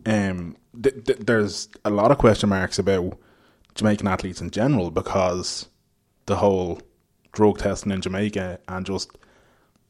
um, 0.05 0.57
th- 0.81 1.05
th- 1.05 1.19
there's 1.19 1.69
a 1.85 1.91
lot 1.91 2.13
of 2.13 2.19
question 2.19 2.49
marks 2.49 2.79
about 2.79 3.19
Jamaican 3.75 4.07
athletes 4.07 4.41
in 4.41 4.51
general 4.51 4.91
because 4.91 5.69
the 6.27 6.37
whole 6.37 6.81
drug 7.33 7.59
testing 7.59 7.93
in 7.93 8.01
Jamaica 8.01 8.61
and 8.69 8.87
just 8.87 9.11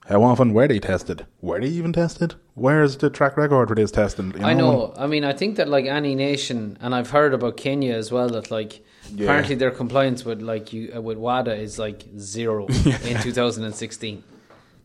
how 0.06 0.22
often 0.22 0.52
were 0.52 0.68
they 0.68 0.78
tested? 0.78 1.26
Were 1.40 1.60
they 1.60 1.68
even 1.68 1.92
tested? 1.92 2.36
Where's 2.56 2.96
the 2.96 3.10
track 3.10 3.36
record 3.36 3.68
for 3.68 3.74
this 3.74 3.90
testing? 3.90 4.32
You 4.36 4.42
I 4.44 4.54
know. 4.54 4.94
I 4.96 5.06
mean, 5.06 5.24
I 5.24 5.34
think 5.34 5.56
that 5.56 5.68
like 5.68 5.84
any 5.84 6.14
nation, 6.14 6.78
and 6.80 6.94
I've 6.94 7.10
heard 7.10 7.34
about 7.34 7.58
Kenya 7.58 7.94
as 7.94 8.10
well. 8.10 8.28
That 8.30 8.50
like 8.50 8.80
Yeah. 9.14 9.24
apparently 9.26 9.54
their 9.56 9.70
compliance 9.70 10.24
with 10.24 10.40
like 10.40 10.72
you 10.72 10.90
uh, 10.96 11.02
with 11.02 11.18
WADA 11.18 11.54
is 11.54 11.78
like 11.78 12.02
zero 12.18 12.66
in 13.04 13.20
2016. 13.20 14.24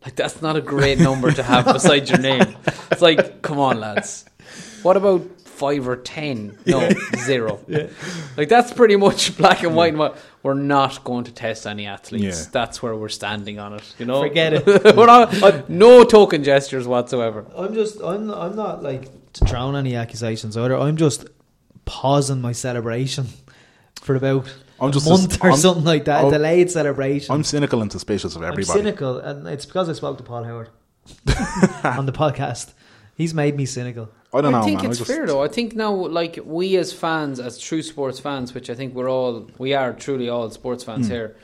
Like 0.04 0.14
that's 0.16 0.42
not 0.42 0.54
a 0.56 0.60
great 0.60 0.98
number 1.00 1.32
to 1.32 1.42
have 1.42 1.64
beside 1.64 2.08
your 2.10 2.18
name. 2.18 2.56
It's 2.90 3.00
like, 3.00 3.40
come 3.40 3.58
on, 3.58 3.80
lads. 3.80 4.26
What 4.82 4.96
about 4.98 5.22
five 5.44 5.88
or 5.88 5.96
ten? 5.96 6.58
No, 6.66 6.90
zero. 7.24 7.58
Like 8.36 8.48
that's 8.50 8.70
pretty 8.72 8.96
much 8.96 9.34
black 9.38 9.62
and 9.62 9.74
white. 9.74 9.90
and 9.94 9.98
white. 9.98 10.14
We're 10.42 10.54
not 10.54 11.04
going 11.04 11.24
to 11.24 11.32
test 11.32 11.66
any 11.66 11.86
athletes. 11.86 12.24
Yeah. 12.44 12.48
That's 12.50 12.82
where 12.82 12.96
we're 12.96 13.08
standing 13.08 13.58
on 13.60 13.74
it. 13.74 13.94
You 13.98 14.06
know, 14.06 14.22
Forget 14.22 14.52
it. 14.54 14.66
we're 14.96 15.06
not 15.06 15.40
uh, 15.42 15.62
no 15.68 16.02
token 16.04 16.42
gestures 16.42 16.86
whatsoever. 16.88 17.46
I'm 17.56 17.74
just 17.74 18.00
I'm 18.02 18.30
I'm 18.30 18.56
not 18.56 18.82
like 18.82 19.08
to 19.34 19.44
drown 19.44 19.76
any 19.76 19.94
accusations 19.94 20.56
either. 20.56 20.76
I'm 20.76 20.96
just 20.96 21.26
pausing 21.84 22.40
my 22.40 22.52
celebration 22.52 23.26
for 24.00 24.16
about 24.16 24.52
I'm 24.80 24.88
a 24.88 24.92
just- 24.92 25.08
month 25.08 25.42
or 25.44 25.50
I'm- 25.50 25.56
something 25.58 25.84
like 25.84 26.06
that. 26.06 26.18
I'm- 26.24 26.26
a 26.26 26.30
delayed 26.32 26.70
celebration. 26.70 27.32
I'm 27.34 27.44
cynical 27.44 27.80
and 27.82 27.92
suspicious 27.92 28.34
of 28.34 28.42
I'm 28.42 28.48
everybody. 28.48 28.78
cynical, 28.80 29.18
and 29.18 29.46
it's 29.46 29.64
because 29.66 29.88
I 29.88 29.92
spoke 29.92 30.18
to 30.18 30.24
Paul 30.24 30.42
Howard 30.44 30.70
on 31.84 32.06
the 32.06 32.12
podcast. 32.12 32.72
He's 33.14 33.32
made 33.34 33.56
me 33.56 33.64
cynical. 33.66 34.08
I 34.34 34.40
don't 34.40 34.52
know, 34.52 34.60
I 34.60 34.64
think 34.64 34.82
man. 34.82 34.90
it's 34.90 34.98
I 35.00 35.04
just, 35.04 35.10
fair 35.10 35.26
though. 35.26 35.42
I 35.42 35.48
think 35.48 35.74
now, 35.74 35.92
like 35.92 36.38
we 36.44 36.76
as 36.76 36.92
fans, 36.92 37.38
as 37.38 37.58
true 37.58 37.82
sports 37.82 38.18
fans, 38.18 38.54
which 38.54 38.70
I 38.70 38.74
think 38.74 38.94
we're 38.94 39.10
all, 39.10 39.48
we 39.58 39.74
are 39.74 39.92
truly 39.92 40.28
all 40.28 40.48
sports 40.50 40.84
fans 40.84 41.06
Hmm. 41.06 41.12
here. 41.12 41.36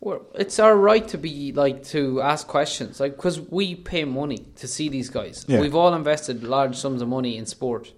We're, 0.00 0.20
it's 0.34 0.58
our 0.58 0.76
right 0.76 1.06
to 1.08 1.16
be 1.18 1.52
like 1.52 1.82
to 1.86 2.20
ask 2.20 2.46
questions, 2.46 3.00
like 3.00 3.16
because 3.16 3.40
we 3.40 3.74
pay 3.74 4.04
money 4.04 4.44
to 4.56 4.68
see 4.68 4.88
these 4.90 5.08
guys. 5.08 5.46
Yeah. 5.48 5.60
We've 5.62 5.74
all 5.74 5.94
invested 5.94 6.44
large 6.44 6.76
sums 6.76 7.00
of 7.00 7.08
money 7.08 7.38
in 7.38 7.46
sport, 7.46 7.92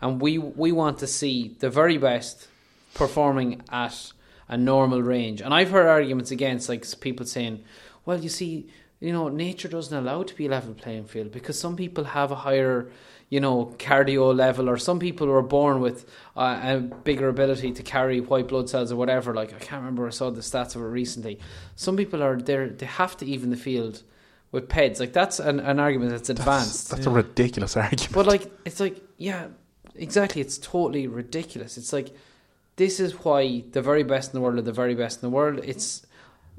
and 0.00 0.20
we 0.20 0.38
we 0.38 0.70
want 0.70 0.98
to 0.98 1.06
see 1.08 1.56
the 1.58 1.68
very 1.68 1.98
best 1.98 2.46
performing 2.94 3.62
at 3.70 4.12
a 4.48 4.56
normal 4.56 5.02
range. 5.02 5.40
And 5.40 5.52
I've 5.52 5.70
heard 5.70 5.88
arguments 5.88 6.30
against 6.30 6.68
like 6.68 6.84
people 7.00 7.26
saying, 7.26 7.64
"Well, 8.06 8.20
you 8.20 8.28
see, 8.28 8.68
you 9.00 9.12
know, 9.12 9.28
nature 9.28 9.68
doesn't 9.68 9.96
allow 9.96 10.22
to 10.22 10.34
be 10.36 10.46
a 10.46 10.50
level 10.50 10.74
playing 10.74 11.06
field 11.06 11.32
because 11.32 11.58
some 11.58 11.74
people 11.76 12.04
have 12.04 12.30
a 12.30 12.36
higher, 12.36 12.88
you 13.32 13.40
know, 13.40 13.74
cardio 13.78 14.36
level, 14.36 14.68
or 14.68 14.76
some 14.76 14.98
people 14.98 15.26
are 15.30 15.40
born 15.40 15.80
with 15.80 15.98
uh, 16.36 16.60
a 16.62 16.80
bigger 16.80 17.28
ability 17.30 17.72
to 17.72 17.82
carry 17.82 18.20
white 18.20 18.46
blood 18.46 18.68
cells 18.68 18.92
or 18.92 18.96
whatever. 18.96 19.32
Like 19.32 19.54
I 19.54 19.58
can't 19.58 19.80
remember, 19.80 20.06
I 20.06 20.10
saw 20.10 20.28
the 20.30 20.42
stats 20.42 20.76
of 20.76 20.82
it 20.82 20.92
recently. 21.02 21.38
Some 21.74 21.96
people 21.96 22.22
are 22.22 22.36
there; 22.36 22.68
they 22.68 22.84
have 22.84 23.16
to 23.16 23.24
even 23.24 23.48
the 23.48 23.56
field 23.56 24.02
with 24.50 24.68
peds. 24.68 25.00
Like 25.00 25.14
that's 25.14 25.40
an, 25.40 25.60
an 25.60 25.80
argument 25.80 26.10
that's 26.10 26.28
that's, 26.28 26.40
advanced. 26.40 26.90
that's 26.90 27.06
a 27.06 27.10
ridiculous 27.10 27.74
argument. 27.74 28.12
But 28.12 28.26
like, 28.26 28.52
it's 28.66 28.80
like, 28.80 29.02
yeah, 29.16 29.46
exactly. 29.94 30.42
It's 30.42 30.58
totally 30.58 31.06
ridiculous. 31.06 31.78
It's 31.78 31.92
like, 31.92 32.14
this 32.76 33.00
is 33.00 33.12
why 33.24 33.64
the 33.72 33.80
very 33.80 34.02
best 34.02 34.34
in 34.34 34.34
the 34.34 34.42
world 34.42 34.58
are 34.58 34.62
the 34.62 34.72
very 34.72 34.94
best 34.94 35.22
in 35.22 35.30
the 35.30 35.34
world. 35.34 35.60
It's 35.64 36.06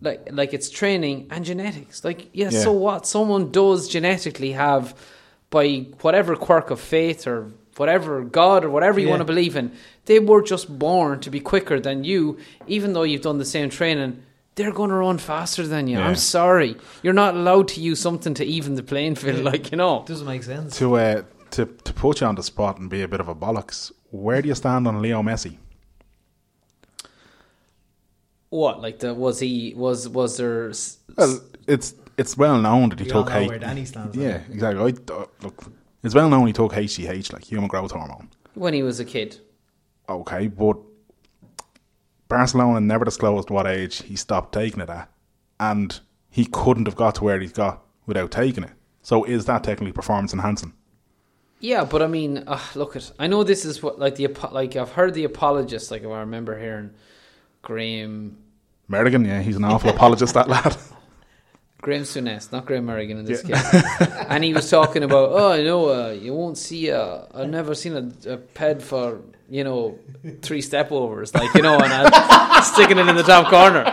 like, 0.01 0.27
like 0.31 0.55
it's 0.55 0.71
training 0.71 1.27
and 1.29 1.45
genetics. 1.45 2.03
Like, 2.03 2.29
yeah, 2.33 2.49
Yeah. 2.49 2.63
so 2.63 2.71
what? 2.71 3.05
Someone 3.05 3.51
does 3.51 3.87
genetically 3.87 4.53
have, 4.53 4.95
by 5.57 5.65
whatever 6.05 6.35
quirk 6.35 6.67
of 6.71 6.79
faith 6.97 7.21
or 7.31 7.37
whatever 7.77 8.11
God 8.41 8.59
or 8.65 8.69
whatever 8.75 8.97
you 8.99 9.05
Yeah. 9.07 9.13
want 9.13 9.21
to 9.25 9.31
believe 9.33 9.55
in, 9.61 9.71
they 10.09 10.19
were 10.29 10.41
just 10.53 10.65
born 10.85 11.19
to 11.25 11.29
be 11.29 11.39
quicker 11.51 11.77
than 11.87 12.03
you, 12.03 12.37
even 12.75 12.93
though 12.93 13.03
you've 13.09 13.21
done 13.29 13.37
the 13.45 13.51
same 13.57 13.69
training. 13.69 14.11
They're 14.55 14.71
going 14.79 14.89
to 14.95 14.95
run 15.07 15.17
faster 15.19 15.65
than 15.73 15.87
you. 15.87 15.97
Yeah. 15.97 16.07
I'm 16.07 16.15
sorry. 16.37 16.71
You're 17.03 17.19
not 17.25 17.33
allowed 17.35 17.67
to 17.73 17.79
use 17.89 17.99
something 18.07 18.33
to 18.39 18.43
even 18.45 18.75
the 18.75 18.83
playing 18.83 19.15
field, 19.21 19.43
like, 19.51 19.71
you 19.71 19.77
know. 19.77 20.03
Doesn't 20.07 20.27
make 20.27 20.43
sense. 20.43 20.77
to 20.79 20.85
uh, 21.05 21.21
to 21.55 21.61
to 21.87 21.91
put 21.93 22.21
you 22.21 22.27
on 22.27 22.35
the 22.35 22.43
spot 22.43 22.73
and 22.79 22.89
be 22.89 23.01
a 23.03 23.07
bit 23.07 23.19
of 23.19 23.27
a 23.27 23.35
bollocks, 23.35 23.91
where 24.25 24.41
do 24.41 24.47
you 24.49 24.55
stand 24.55 24.87
on 24.87 25.01
Leo 25.01 25.21
Messi? 25.23 25.53
What 28.49 28.81
like 28.81 28.99
the 28.99 29.13
was 29.13 29.39
he 29.39 29.73
was 29.75 30.07
was 30.09 30.37
there 30.37 30.69
s- 30.69 30.97
Well, 31.17 31.39
it's 31.67 31.95
it's 32.17 32.37
well 32.37 32.59
known 32.59 32.89
that 32.89 32.99
he 32.99 33.05
We 33.05 33.11
all 33.11 33.23
took 33.23 33.33
know 33.33 33.39
H- 33.39 33.49
where 33.49 33.59
Danny 33.59 33.85
stands. 33.85 34.15
Yeah, 34.15 34.41
exactly. 34.49 34.81
I, 35.09 35.13
uh, 35.13 35.25
look, 35.41 35.63
it's 36.03 36.13
well 36.15 36.29
known 36.29 36.47
he 36.47 36.53
took 36.53 36.73
HGH, 36.73 37.33
like 37.33 37.43
human 37.43 37.67
growth 37.67 37.91
hormone. 37.91 38.29
when 38.53 38.73
he 38.73 38.83
was 38.83 38.99
a 38.99 39.05
kid? 39.05 39.39
Okay, 40.09 40.47
but 40.47 40.77
Barcelona 42.27 42.81
never 42.81 43.05
disclosed 43.05 43.49
what 43.49 43.67
age 43.67 44.01
he 44.03 44.15
stopped 44.15 44.53
taking 44.53 44.81
it 44.81 44.89
at, 44.89 45.09
and 45.59 45.99
he 46.29 46.45
couldn't 46.45 46.87
have 46.87 46.95
got 46.95 47.15
to 47.15 47.23
where 47.23 47.39
he's 47.39 47.51
got 47.53 47.83
without 48.05 48.31
taking 48.31 48.63
it. 48.63 48.71
So 49.01 49.23
is 49.23 49.45
that 49.45 49.63
technically 49.63 49.91
performance 49.91 50.33
enhancing? 50.33 50.73
Yeah, 51.59 51.85
but 51.85 52.01
I 52.01 52.07
mean, 52.07 52.39
uh, 52.47 52.59
look 52.75 52.95
at. 52.95 53.11
I 53.19 53.27
know 53.27 53.43
this 53.43 53.63
is 53.65 53.81
what 53.81 53.97
like 53.99 54.15
the 54.15 54.25
apo- 54.25 54.53
like 54.53 54.75
I've 54.75 54.91
heard 54.91 55.13
the 55.13 55.23
apologists. 55.23 55.91
Like 55.91 56.03
I 56.03 56.19
remember 56.19 56.59
hearing 56.59 56.91
Graham 57.61 58.37
Merrigan, 58.89 59.25
yeah, 59.25 59.41
he's 59.41 59.55
an 59.55 59.63
awful 59.63 59.89
apologist, 59.91 60.33
that 60.33 60.49
lad. 60.49 60.75
Graham 61.83 62.03
Souness, 62.03 62.49
not 62.49 62.65
Graham 62.65 62.87
Merrigan 62.87 63.19
in 63.19 63.25
this 63.25 63.41
case. 63.43 63.61
and 64.29 64.41
he 64.41 64.53
was 64.53 64.69
talking 64.69 65.03
about, 65.03 65.31
oh, 65.33 65.53
you 65.53 65.65
know, 65.65 65.89
uh, 65.89 66.11
you 66.11 66.33
won't 66.33 66.57
see, 66.57 66.89
uh, 66.89 67.23
I've 67.35 67.49
never 67.49 67.75
seen 67.75 67.93
a, 67.93 68.31
a 68.31 68.37
ped 68.37 68.81
for, 68.81 69.19
you 69.49 69.65
know, 69.65 69.99
three 70.41 70.61
step 70.61 70.93
overs, 70.93 71.35
like, 71.35 71.53
you 71.53 71.61
know, 71.61 71.75
and 71.75 71.91
i 71.91 72.61
sticking 72.61 72.97
it 72.97 73.07
in 73.09 73.17
the 73.17 73.23
top 73.23 73.49
corner. 73.49 73.83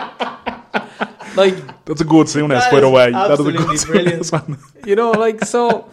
Like, 1.35 1.83
That's 1.83 1.99
a 1.99 2.05
good 2.05 2.27
Souness, 2.27 2.71
by 2.71 2.79
the 2.79 2.89
way. 2.89 3.11
That 3.11 3.31
is 3.31 3.39
a 3.41 3.51
good 3.51 3.87
brilliant. 3.87 4.31
Man. 4.47 4.57
you 4.85 4.95
know, 4.95 5.11
like, 5.11 5.43
so 5.43 5.89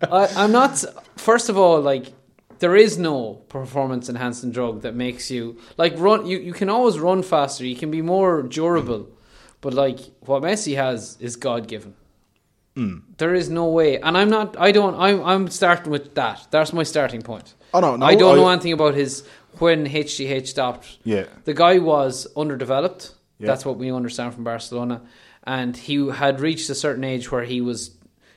I, 0.00 0.26
I'm 0.36 0.50
not, 0.50 0.82
first 1.16 1.50
of 1.50 1.58
all, 1.58 1.78
like, 1.78 2.14
there 2.60 2.74
is 2.74 2.96
no 2.96 3.34
performance 3.50 4.08
enhancing 4.08 4.50
drug 4.50 4.80
that 4.80 4.94
makes 4.94 5.30
you, 5.30 5.58
like, 5.76 5.92
run, 5.98 6.24
you, 6.24 6.38
you 6.38 6.54
can 6.54 6.70
always 6.70 6.98
run 6.98 7.22
faster, 7.22 7.66
you 7.66 7.76
can 7.76 7.90
be 7.90 8.00
more 8.00 8.42
durable, 8.42 9.10
but, 9.64 9.72
like, 9.74 10.00
what 10.28 10.42
Messi 10.42 10.74
has 10.76 11.16
is 11.26 11.36
God 11.36 11.62
given. 11.74 11.92
Hmm. 12.76 12.98
There 13.18 13.34
is 13.34 13.48
no 13.48 13.66
way, 13.78 13.90
and 14.04 14.16
I'm 14.18 14.30
not. 14.38 14.48
I 14.58 14.70
don't. 14.72 14.94
I'm. 15.06 15.18
I'm 15.30 15.44
starting 15.60 15.90
with 15.96 16.06
that. 16.20 16.38
That's 16.50 16.72
my 16.72 16.82
starting 16.94 17.22
point. 17.22 17.54
Oh, 17.72 17.80
no, 17.80 17.96
no, 17.96 18.04
I 18.06 18.14
don't 18.14 18.34
I- 18.34 18.40
know 18.40 18.48
anything 18.48 18.72
about 18.80 18.94
his 18.94 19.22
when 19.62 19.86
HGH 19.86 20.46
stopped. 20.48 20.98
Yeah. 21.04 21.24
the 21.44 21.54
guy 21.54 21.78
was 21.78 22.26
underdeveloped. 22.36 23.02
Yeah. 23.38 23.46
That's 23.48 23.64
what 23.64 23.76
we 23.78 23.90
understand 24.00 24.34
from 24.34 24.44
Barcelona, 24.44 24.96
and 25.44 25.76
he 25.76 25.96
had 26.22 26.40
reached 26.40 26.68
a 26.70 26.74
certain 26.74 27.04
age 27.04 27.30
where 27.32 27.44
he 27.44 27.60
was 27.60 27.80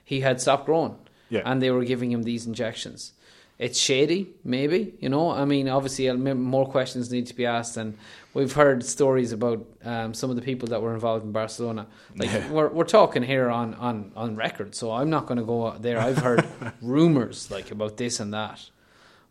he 0.05 0.21
had 0.21 0.39
stopped 0.41 0.65
growing. 0.65 0.95
Yeah. 1.29 1.41
and 1.45 1.61
they 1.61 1.71
were 1.71 1.83
giving 1.83 2.09
him 2.13 2.23
these 2.23 2.45
injections. 2.47 3.11
It's 3.59 3.79
shady, 3.79 4.29
maybe. 4.43 4.93
You 4.99 5.09
know, 5.09 5.31
I 5.31 5.45
mean, 5.45 5.67
obviously, 5.67 6.11
more 6.11 6.67
questions 6.69 7.11
need 7.11 7.25
to 7.27 7.33
be 7.35 7.47
asked, 7.47 7.75
and 7.75 7.97
we've 8.35 8.53
heard 8.53 8.85
stories 8.85 9.31
about 9.31 9.65
um, 9.83 10.13
some 10.13 10.29
of 10.29 10.35
the 10.35 10.43
people 10.43 10.67
that 10.69 10.79
were 10.81 10.93
involved 10.93 11.25
in 11.25 11.31
Barcelona. 11.31 11.87
Like 12.15 12.31
Yeah. 12.31 12.51
we're 12.51 12.69
we're 12.69 12.83
talking 12.83 13.23
here 13.23 13.49
on 13.49 13.73
on 13.75 14.11
on 14.15 14.35
record, 14.35 14.75
so 14.75 14.91
I'm 14.91 15.09
not 15.09 15.25
going 15.25 15.39
to 15.39 15.43
go 15.43 15.67
out 15.67 15.81
there. 15.81 15.99
I've 15.99 16.19
heard 16.19 16.45
rumors 16.83 17.49
like 17.49 17.71
about 17.71 17.97
this 17.97 18.19
and 18.19 18.31
that, 18.33 18.69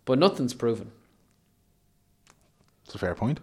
but 0.04 0.18
nothing's 0.18 0.54
proven. 0.54 0.90
It's 2.84 2.94
a 2.94 2.98
fair 2.98 3.14
point. 3.14 3.38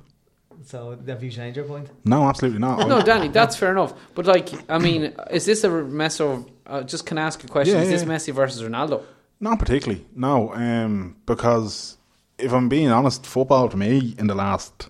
So 0.65 0.97
have 1.07 1.23
you 1.23 1.31
changed 1.31 1.57
your 1.57 1.65
point? 1.65 1.89
No, 2.05 2.27
absolutely 2.27 2.59
not. 2.59 2.87
No, 2.87 3.01
Danny, 3.01 3.27
that's 3.29 3.55
fair 3.55 3.71
enough. 3.71 3.93
But 4.15 4.25
like, 4.25 4.49
I 4.69 4.77
mean, 4.77 5.13
is 5.31 5.45
this 5.45 5.63
a 5.63 5.69
mess 5.69 6.19
of? 6.21 6.45
Uh, 6.65 6.83
just 6.83 7.05
can 7.05 7.17
I 7.17 7.23
ask 7.23 7.43
a 7.43 7.47
question? 7.47 7.75
Yeah, 7.75 7.83
is 7.83 7.89
this 7.89 8.03
yeah. 8.03 8.09
Messi 8.09 8.33
versus 8.33 8.61
Ronaldo? 8.61 9.01
Not 9.43 9.59
particularly, 9.59 10.05
no. 10.15 10.53
Um, 10.53 11.17
because 11.25 11.97
if 12.37 12.53
I'm 12.53 12.69
being 12.69 12.89
honest, 12.89 13.25
football 13.25 13.67
to 13.67 13.75
me 13.75 14.15
in 14.17 14.27
the 14.27 14.35
last 14.35 14.89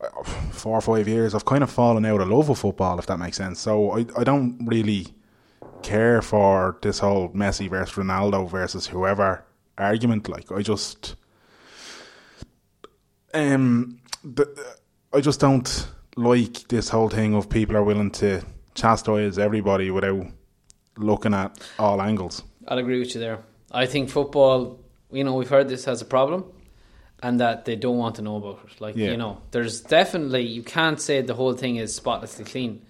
uh, 0.00 0.22
four 0.50 0.78
or 0.78 0.80
five 0.80 1.06
years, 1.06 1.34
I've 1.34 1.44
kind 1.44 1.62
of 1.62 1.70
fallen 1.70 2.06
out 2.06 2.22
of 2.22 2.28
love 2.30 2.48
with 2.48 2.58
football, 2.58 2.98
if 2.98 3.04
that 3.04 3.18
makes 3.18 3.36
sense. 3.36 3.60
So 3.60 3.98
I, 3.98 4.06
I 4.16 4.24
don't 4.24 4.64
really 4.64 5.08
care 5.82 6.22
for 6.22 6.78
this 6.80 7.00
whole 7.00 7.28
Messi 7.34 7.68
versus 7.68 7.94
Ronaldo 7.96 8.50
versus 8.50 8.86
whoever 8.86 9.44
argument. 9.76 10.26
Like 10.30 10.50
I 10.50 10.62
just, 10.62 11.14
um, 13.34 14.00
the, 14.24 14.74
I 15.12 15.20
just 15.20 15.38
don't 15.38 15.86
like 16.16 16.66
this 16.68 16.88
whole 16.88 17.10
thing 17.10 17.34
of 17.34 17.50
people 17.50 17.76
are 17.76 17.84
willing 17.84 18.10
to 18.12 18.42
chastise 18.74 19.38
everybody 19.38 19.90
without 19.90 20.28
looking 20.96 21.34
at 21.34 21.58
all 21.78 22.00
angles. 22.00 22.42
I'll 22.68 22.78
agree 22.78 22.98
with 22.98 23.14
you 23.14 23.20
there. 23.20 23.40
I 23.70 23.86
think 23.86 24.08
football, 24.10 24.78
you 25.12 25.24
know, 25.24 25.34
we've 25.34 25.48
heard 25.48 25.68
this 25.68 25.84
has 25.84 26.00
a 26.02 26.04
problem 26.04 26.44
and 27.22 27.40
that 27.40 27.64
they 27.64 27.76
don't 27.76 27.98
want 27.98 28.16
to 28.16 28.22
know 28.22 28.36
about 28.36 28.60
it. 28.70 28.80
Like, 28.80 28.96
Yeah. 28.96 29.10
you 29.12 29.16
know, 29.16 29.38
there's 29.50 29.80
definitely, 29.80 30.42
you 30.46 30.62
can't 30.62 31.00
say 31.00 31.20
the 31.22 31.34
whole 31.34 31.54
thing 31.54 31.76
is 31.76 31.94
spotlessly 31.94 32.44
clean. 32.44 32.82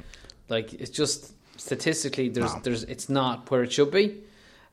Like, 0.48 0.72
it's 0.74 0.90
just 0.90 1.32
statistically, 1.56 2.28
there's, 2.28 2.52
No. 2.54 2.60
there's, 2.62 2.82
it's 2.84 3.08
not 3.08 3.50
where 3.50 3.62
it 3.62 3.72
should 3.72 3.90
be. 3.90 4.22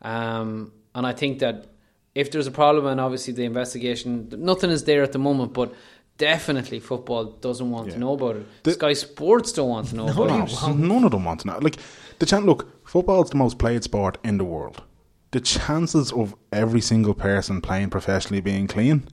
Um, 0.01 0.71
and 0.95 1.05
I 1.05 1.13
think 1.13 1.39
that 1.39 1.67
if 2.15 2.31
there's 2.31 2.47
a 2.47 2.51
problem, 2.51 2.85
and 2.87 2.99
obviously 2.99 3.33
the 3.33 3.43
investigation, 3.45 4.27
nothing 4.37 4.69
is 4.71 4.83
there 4.83 5.03
at 5.03 5.11
the 5.13 5.19
moment, 5.19 5.53
but 5.53 5.73
definitely 6.17 6.79
football 6.79 7.25
doesn't 7.25 7.69
want 7.71 7.87
Yeah. 7.87 7.93
to 7.93 7.99
know 7.99 8.13
about 8.13 8.35
it. 8.37 8.45
The- 8.63 8.73
Sky 8.73 8.93
Sports 8.93 9.51
don't 9.53 9.69
want 9.69 9.87
to 9.89 9.95
know 9.95 10.07
about 10.09 10.27
No, 10.29 10.43
it. 10.43 10.75
none 10.77 11.03
of 11.03 11.11
them 11.11 11.23
want 11.25 11.41
to 11.41 11.47
know. 11.47 11.59
Like 11.61 11.77
the 12.19 12.25
chant, 12.25 12.45
look, 12.45 12.67
football's 12.87 13.29
the 13.29 13.37
most 13.37 13.57
played 13.57 13.83
sport 13.83 14.17
in 14.23 14.37
the 14.37 14.43
world. 14.43 14.81
The 15.31 15.39
chances 15.39 16.11
of 16.11 16.35
every 16.51 16.81
single 16.81 17.13
person 17.13 17.61
playing 17.61 17.89
professionally 17.89 18.41
being 18.41 18.67
clean, 18.67 19.07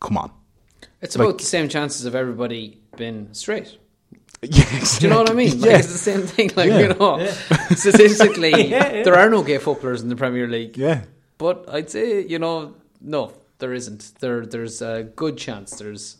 come 0.00 0.16
on. 0.16 0.30
It's 1.00 1.16
Like- 1.16 1.28
about 1.28 1.38
the 1.38 1.44
same 1.44 1.68
chances 1.68 2.04
of 2.04 2.14
everybody 2.14 2.80
being 2.96 3.28
straight. 3.32 3.78
Yeah, 4.44 4.80
Do 4.98 5.06
you 5.06 5.10
know 5.10 5.18
what 5.18 5.30
I 5.30 5.34
mean? 5.34 5.60
Like 5.60 5.70
Yeah. 5.70 5.78
it's 5.78 5.92
the 5.92 5.98
same 5.98 6.22
thing. 6.22 6.50
Like 6.56 6.68
Yeah. 6.68 6.80
you 6.80 6.88
know, 6.94 7.24
statistically, 7.76 8.50
Yeah, 8.70 8.92
yeah. 8.92 9.02
there 9.04 9.14
are 9.16 9.30
no 9.30 9.42
gay 9.44 9.58
footballers 9.58 10.02
in 10.02 10.08
the 10.08 10.16
Premier 10.16 10.48
League. 10.48 10.76
yeah. 10.76 11.04
But 11.38 11.64
I'd 11.72 11.90
say 11.90 12.26
you 12.26 12.38
know, 12.40 12.74
no, 13.00 13.32
there 13.58 13.72
isn't. 13.72 14.14
There, 14.20 14.44
there's 14.44 14.82
a 14.82 15.04
good 15.14 15.36
chance 15.38 15.76
there's 15.76 16.16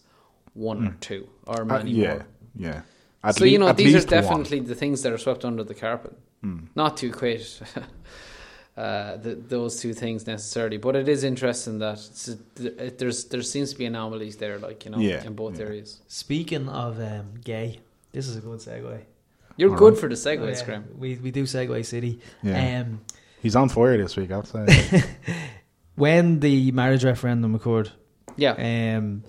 one 0.55 0.87
or 0.87 0.97
two 1.01 1.29
or 1.47 1.63
Uh, 1.63 1.65
many 1.65 1.91
yeah, 1.91 2.09
more. 2.15 2.27
yeah. 2.57 2.81
At 3.25 3.35
so 3.37 3.45
lea- 3.45 3.51
you 3.53 3.59
know, 3.59 3.69
at 3.69 3.77
these 3.77 3.93
are 3.95 3.99
least 3.99 4.11
one. 4.13 4.23
Hmm. 4.23 4.29
definitely 4.29 4.61
the 4.61 4.75
things 4.77 5.03
that 5.03 5.13
are 5.13 5.19
swept 5.19 5.45
under 5.45 5.65
the 5.65 5.75
carpet. 5.75 6.15
Not 6.77 6.97
to 6.99 7.07
equate 7.09 7.61
uh, 8.77 9.17
the, 9.19 9.35
those 9.35 9.81
two 9.81 9.93
things 9.93 10.27
necessarily, 10.27 10.79
but 10.79 10.97
it 10.97 11.09
is 11.09 11.25
interesting 11.25 11.79
that 11.81 11.95
it's 11.99 12.29
it, 12.61 12.99
there's 12.99 13.25
there 13.27 13.43
seems 13.43 13.73
to 13.73 13.79
be 13.79 13.85
anomalies 13.85 14.37
there, 14.37 14.59
like 14.59 14.85
you 14.85 14.91
know, 14.91 14.99
Yeah, 14.99 15.25
in 15.25 15.35
both 15.35 15.59
yeah. 15.59 15.67
areas. 15.67 16.01
Speaking 16.09 16.69
of 16.69 16.99
um, 17.01 17.35
gay, 17.45 17.81
this 18.13 18.27
is 18.29 18.37
a 18.37 18.41
good 18.41 18.61
segue. 18.61 19.01
You're 19.59 19.71
All 19.73 19.77
good 19.79 19.93
right. 19.95 20.01
for 20.01 20.09
the 20.09 20.15
segues, 20.15 20.41
Oh, 20.41 20.49
yeah, 20.49 20.65
Graham. 20.65 20.85
We 20.99 21.17
we 21.17 21.31
do 21.31 21.43
Segue 21.45 21.85
City. 21.85 22.19
Yeah. 22.43 22.81
Um, 22.81 23.01
He's 23.43 23.57
on 23.57 23.69
fire 23.69 23.99
this 23.99 24.17
week, 24.17 24.31
I 24.31 24.37
have 24.37 24.51
to 24.53 24.67
say. 24.67 25.03
when 25.97 26.41
the 26.41 26.71
marriage 26.73 27.05
referendum 27.05 27.55
occurred, 27.55 27.91
Yeah. 28.37 28.53
um, 28.97 29.25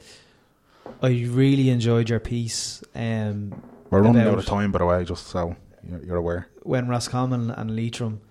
I 1.02 1.10
really 1.10 1.70
enjoyed 1.70 2.10
your 2.10 2.20
piece. 2.20 2.84
Um, 2.95 3.61
We're 3.90 4.02
running 4.03 4.22
out 4.22 4.38
of 4.38 4.45
time, 4.45 4.72
by 4.72 4.80
the 4.80 4.86
way, 4.86 5.03
just 5.03 5.28
so 5.28 5.56
you're, 5.90 6.03
you're 6.03 6.18
aware. 6.18 6.48
when 6.61 6.88
Roscommon 6.88 7.52
and 7.52 7.76
Leitrim 7.76 8.22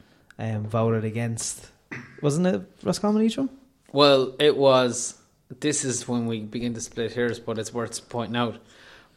um, 0.43 0.67
voted 0.67 1.05
against, 1.05 1.67
wasn't 2.21 2.47
it 2.49 2.61
Roscommon 2.83 3.23
Leitrim? 3.23 3.49
Well, 3.93 4.35
it 4.39 4.57
was. 4.57 5.19
This 5.61 5.85
is 5.85 6.09
when 6.09 6.27
we 6.27 6.41
begin 6.41 6.75
to 6.75 6.81
split 6.81 7.13
hairs, 7.13 7.39
but 7.39 7.59
it's 7.59 7.73
worth 7.75 8.09
pointing 8.09 8.37
out. 8.37 8.59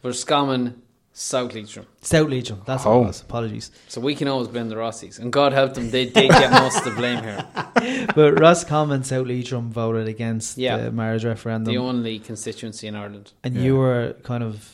Roscommon, 0.03 0.81
South 1.13 1.53
Leitrim. 1.53 1.85
South 2.01 2.29
Leitrim. 2.29 2.61
That's 2.65 2.83
what 2.85 2.91
Oh. 2.91 3.03
it 3.03 3.07
was. 3.07 3.21
Apologies. 3.21 3.71
So 3.87 4.01
we 4.01 4.15
can 4.15 4.27
always 4.27 4.49
blame 4.49 4.67
the 4.69 4.75
Rossies. 4.75 5.17
And 5.17 5.31
God 5.31 5.53
help 5.53 5.73
them, 5.73 5.89
they 5.91 6.05
did 6.05 6.29
get 6.29 6.51
most 6.51 6.77
of 6.79 6.83
the 6.83 6.91
blame 6.91 7.23
here. 7.23 7.45
but 8.15 8.39
Roscommon, 8.39 9.03
South 9.05 9.25
Leitrim 9.27 9.71
voted 9.71 10.07
against 10.09 10.57
Yeah. 10.57 10.77
the 10.77 10.91
marriage 10.91 11.23
referendum, 11.23 11.73
The 11.73 11.77
only 11.79 12.19
constituency 12.19 12.87
in 12.87 12.95
Ireland. 12.95 13.31
and 13.43 13.55
Yeah. 13.55 13.61
you 13.63 13.75
were 13.77 14.15
kind 14.23 14.43
of 14.43 14.71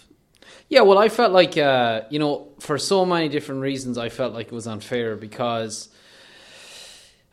Yeah, 0.67 0.81
well, 0.81 0.97
I 0.97 1.09
felt 1.09 1.31
like, 1.33 1.57
uh, 1.57 2.01
you 2.09 2.17
know, 2.17 2.47
for 2.59 2.77
so 2.77 3.05
many 3.05 3.27
different 3.29 3.61
reasons, 3.61 3.97
I 3.97 4.07
felt 4.09 4.33
like 4.33 4.47
it 4.47 4.53
was 4.53 4.67
unfair 4.67 5.15
because, 5.17 5.89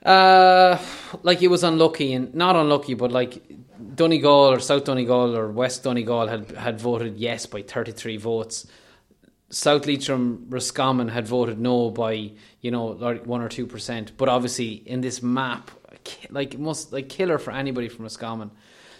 uh, 0.05 0.79
like 1.23 1.43
it 1.43 1.49
was 1.49 1.65
unlucky 1.65 2.12
and 2.12 2.35
not 2.35 2.57
unlucky, 2.57 2.95
but 2.95 3.11
like 3.11 3.43
Donegal 3.95 4.53
or 4.53 4.61
South 4.61 4.85
Donegal 4.85 5.37
or 5.37 5.49
West 5.49 5.83
Donegal 5.83 6.29
had 6.29 6.51
had 6.53 6.81
voted 6.81 7.16
yes 7.16 7.47
by 7.47 7.62
thirty 7.62 7.93
three 7.93 8.16
votes. 8.16 8.66
South 9.51 9.87
Leitrim, 9.87 10.47
Roscommon 10.51 11.09
had 11.09 11.27
voted 11.27 11.59
no 11.59 11.91
by 11.91 12.33
you 12.61 12.70
know 12.70 12.87
like 12.87 13.27
one 13.27 13.41
or 13.41 13.49
two 13.49 13.66
percent. 13.66 14.12
But 14.16 14.29
obviously, 14.29 14.73
in 14.73 15.01
this 15.01 15.23
map, 15.23 15.70
like 16.31 16.59
most 16.59 16.93
like 16.93 17.09
killer 17.09 17.39
for 17.39 17.53
anybody 17.53 17.89
from 17.89 18.05
Roscommon 18.05 18.51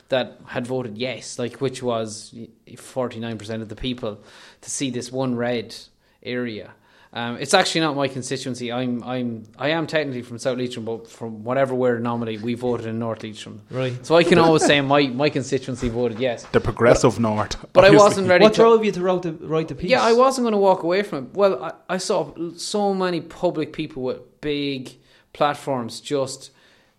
that 0.09 0.41
had 0.47 0.66
voted 0.66 0.99
yes, 0.99 1.39
like 1.39 1.61
which 1.61 1.83
was 1.83 2.35
forty 2.77 3.20
nine 3.20 3.39
percent 3.39 3.62
of 3.62 3.69
the 3.69 3.77
people 3.77 4.20
to 4.62 4.70
see 4.70 4.91
this 4.91 5.12
one 5.12 5.37
red 5.37 5.77
area. 6.23 6.73
Um, 7.12 7.39
it's 7.39 7.55
actually 7.55 7.80
not 7.80 7.97
my 7.97 8.06
constituency. 8.06 8.70
I'm 8.70 9.02
I'm 9.02 9.44
I 9.59 9.70
am 9.70 9.86
technically 9.86 10.22
from 10.22 10.39
South 10.39 10.59
Leitrim, 10.59 10.85
but 10.85 11.09
from 11.09 11.43
whatever 11.43 11.74
we're 11.74 11.97
anomaly, 11.97 12.39
we 12.39 12.55
voted 12.55 12.86
in 12.86 12.98
North 12.98 13.22
Leitrim. 13.22 13.62
Right. 13.70 14.05
So 14.05 14.16
I 14.16 14.24
can 14.24 14.39
always 14.39 14.64
say 14.64 14.80
my, 14.82 15.06
my 15.06 15.30
constituency 15.30 15.89
voted 15.89 16.18
yes. 16.18 16.44
The 16.44 16.60
progressive 16.60 17.18
North. 17.18 17.56
But 17.72 17.86
I 17.86 17.90
wasn't 17.90 18.28
ready 18.28 18.43
What 18.43 18.55
to 18.55 18.60
drove 18.60 18.85
you 18.85 18.93
to 18.93 19.02
write 19.02 19.22
the 19.22 19.32
write 19.32 19.68
the 19.68 19.74
piece? 19.74 19.90
Yeah, 19.90 20.02
I 20.02 20.12
wasn't 20.12 20.44
going 20.44 20.52
to 20.52 20.59
walk 20.59 20.82
away 20.82 21.02
from 21.02 21.24
it. 21.24 21.35
Well, 21.35 21.64
I, 21.64 21.94
I 21.94 21.98
saw 21.98 22.32
so 22.56 22.93
many 22.93 23.22
public 23.22 23.72
people 23.72 24.02
with 24.02 24.40
big 24.40 24.93
platforms 25.32 26.01
just 26.01 26.51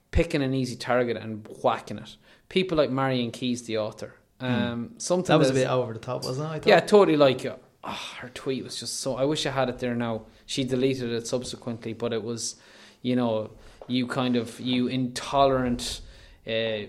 picking 0.10 0.41
an 0.41 0.56
easy 0.56 0.76
target 0.76 1.18
and 1.18 1.48
whacking 1.61 1.99
it. 1.99 2.15
People 2.49 2.77
like 2.77 2.90
Marian 2.90 3.30
Keyes, 3.30 3.64
the 3.64 3.77
author. 3.77 4.15
Um, 4.40 4.94
something 4.98 5.27
That 5.27 5.38
was 5.38 5.49
a 5.49 5.53
bit 5.53 5.68
over 5.68 5.94
the 5.94 5.99
top, 5.99 6.23
wasn't 6.23 6.56
it? 6.56 6.68
I 6.68 6.69
yeah, 6.69 6.80
totally. 6.80 7.18
Like 7.18 7.45
uh, 7.45 7.57
ah, 7.84 8.16
her 8.20 8.30
tweet 8.30 8.64
was 8.64 8.80
just 8.80 9.00
so. 9.00 9.16
I 9.16 9.26
wish 9.26 9.46
I 9.46 9.52
had 9.52 9.70
it 9.70 9.80
there 9.80 9.96
now. 9.96 10.24
She 10.46 10.64
deleted 10.64 11.12
it 11.12 11.28
subsequently, 11.28 11.94
but 11.94 12.14
it 12.14 12.24
was, 12.24 12.56
you 13.02 13.16
know, 13.16 13.52
you 13.88 14.08
kind 14.08 14.36
of 14.36 14.60
you 14.60 14.88
intolerant, 14.88 16.02
uh, 16.48 16.88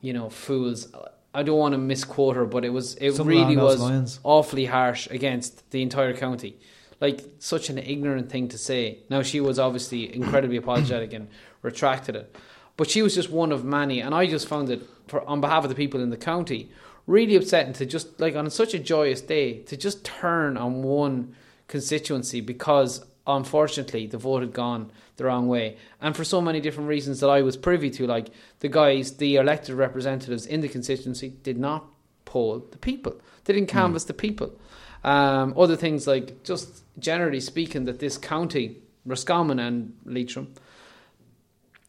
you 0.00 0.12
know, 0.12 0.30
fools. 0.30 0.88
I 1.32 1.42
don't 1.42 1.58
want 1.58 1.72
to 1.72 1.78
misquote 1.78 2.36
her, 2.36 2.46
but 2.46 2.64
it 2.64 2.70
was 2.70 2.94
it 2.96 3.14
Something 3.14 3.38
really 3.38 3.56
was 3.56 3.80
lines. 3.80 4.20
awfully 4.22 4.66
harsh 4.66 5.08
against 5.10 5.70
the 5.70 5.82
entire 5.82 6.14
county. 6.14 6.56
Like 7.00 7.24
such 7.38 7.70
an 7.70 7.78
ignorant 7.78 8.30
thing 8.30 8.48
to 8.48 8.58
say. 8.58 8.98
Now 9.10 9.22
she 9.22 9.40
was 9.40 9.58
obviously 9.58 10.14
incredibly 10.20 10.56
apologetic 10.56 11.12
and 11.12 11.28
retracted 11.62 12.14
it, 12.16 12.34
but 12.76 12.88
she 12.88 13.02
was 13.02 13.14
just 13.14 13.30
one 13.30 13.52
of 13.52 13.64
many, 13.64 14.00
and 14.00 14.14
I 14.14 14.26
just 14.26 14.46
found 14.48 14.70
it 14.70 14.82
for 15.08 15.26
on 15.28 15.40
behalf 15.40 15.64
of 15.64 15.70
the 15.70 15.76
people 15.76 16.00
in 16.00 16.10
the 16.10 16.16
county 16.16 16.70
really 17.06 17.36
upsetting 17.36 17.72
to 17.74 17.86
just 17.86 18.20
like 18.20 18.34
on 18.34 18.48
such 18.50 18.74
a 18.74 18.78
joyous 18.78 19.20
day 19.20 19.58
to 19.60 19.76
just 19.76 20.04
turn 20.04 20.56
on 20.56 20.82
one 20.82 21.34
constituency 21.68 22.40
because 22.40 23.04
unfortunately 23.26 24.06
the 24.06 24.18
vote 24.18 24.40
had 24.40 24.52
gone 24.52 24.90
the 25.16 25.24
wrong 25.24 25.48
way. 25.48 25.76
And 26.00 26.16
for 26.16 26.24
so 26.24 26.40
many 26.40 26.60
different 26.60 26.88
reasons 26.88 27.20
that 27.20 27.28
I 27.28 27.42
was 27.42 27.56
privy 27.56 27.90
to 27.90 28.06
like 28.06 28.28
the 28.60 28.68
guys 28.68 29.16
the 29.16 29.36
elected 29.36 29.74
representatives 29.74 30.46
in 30.46 30.60
the 30.60 30.68
constituency 30.68 31.30
did 31.42 31.58
not 31.58 31.86
poll 32.24 32.66
the 32.70 32.78
people. 32.78 33.20
They 33.44 33.52
didn't 33.52 33.68
canvass 33.68 34.04
the 34.04 34.14
people. 34.14 34.58
Um, 35.02 35.54
other 35.56 35.76
things 35.76 36.06
like 36.06 36.42
just 36.44 36.82
generally 36.98 37.40
speaking 37.40 37.84
that 37.84 37.98
this 37.98 38.16
county 38.16 38.78
Roscommon 39.04 39.58
and 39.58 39.94
Leitrim 40.06 40.54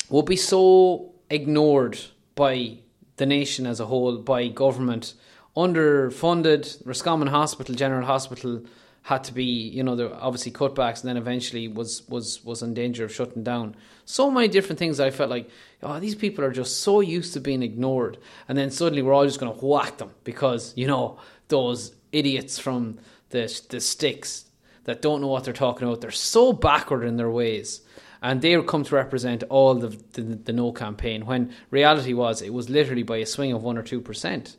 will 0.09 0.23
be 0.23 0.35
so 0.35 1.13
ignored 1.29 1.97
by 2.35 2.79
the 3.17 3.25
nation 3.25 3.65
as 3.65 3.79
a 3.79 3.85
whole, 3.85 4.17
by 4.17 4.47
government, 4.47 5.13
underfunded. 5.55 6.85
Roscommon 6.85 7.29
Hospital, 7.29 7.75
General 7.75 8.05
Hospital, 8.05 8.63
had 9.03 9.23
to 9.23 9.33
be, 9.33 9.43
you 9.43 9.83
know, 9.83 9.95
there 9.95 10.13
obviously 10.15 10.51
cutbacks, 10.51 11.01
and 11.01 11.09
then 11.09 11.17
eventually 11.17 11.67
was 11.67 12.07
was 12.09 12.43
was 12.43 12.63
in 12.63 12.73
danger 12.73 13.05
of 13.05 13.13
shutting 13.13 13.43
down. 13.43 13.75
So 14.03 14.31
many 14.31 14.47
different 14.47 14.79
things. 14.79 14.99
I 14.99 15.11
felt 15.11 15.29
like, 15.29 15.49
oh, 15.83 15.99
these 15.99 16.15
people 16.15 16.43
are 16.43 16.51
just 16.51 16.81
so 16.81 17.01
used 17.01 17.33
to 17.33 17.39
being 17.39 17.63
ignored, 17.63 18.17
and 18.47 18.57
then 18.57 18.71
suddenly 18.71 19.01
we're 19.01 19.13
all 19.13 19.25
just 19.25 19.39
going 19.39 19.57
to 19.57 19.65
whack 19.65 19.97
them 19.97 20.11
because 20.23 20.73
you 20.75 20.87
know 20.87 21.19
those 21.49 21.93
idiots 22.11 22.57
from 22.57 22.97
the 23.29 23.61
the 23.69 23.79
sticks 23.79 24.45
that 24.85 25.01
don't 25.01 25.21
know 25.21 25.27
what 25.27 25.43
they're 25.43 25.53
talking 25.53 25.87
about. 25.87 26.01
They're 26.01 26.11
so 26.11 26.51
backward 26.51 27.03
in 27.03 27.17
their 27.17 27.29
ways 27.29 27.81
and 28.21 28.41
they 28.41 28.61
come 28.63 28.83
to 28.83 28.95
represent 28.95 29.43
all 29.49 29.75
the, 29.75 29.89
the 30.13 30.21
the 30.21 30.53
no 30.53 30.71
campaign 30.71 31.25
when 31.25 31.53
reality 31.71 32.13
was 32.13 32.41
it 32.41 32.53
was 32.53 32.69
literally 32.69 33.03
by 33.03 33.17
a 33.17 33.25
swing 33.25 33.51
of 33.53 33.63
one 33.63 33.77
or 33.77 33.83
two 33.83 34.01
percent. 34.01 34.57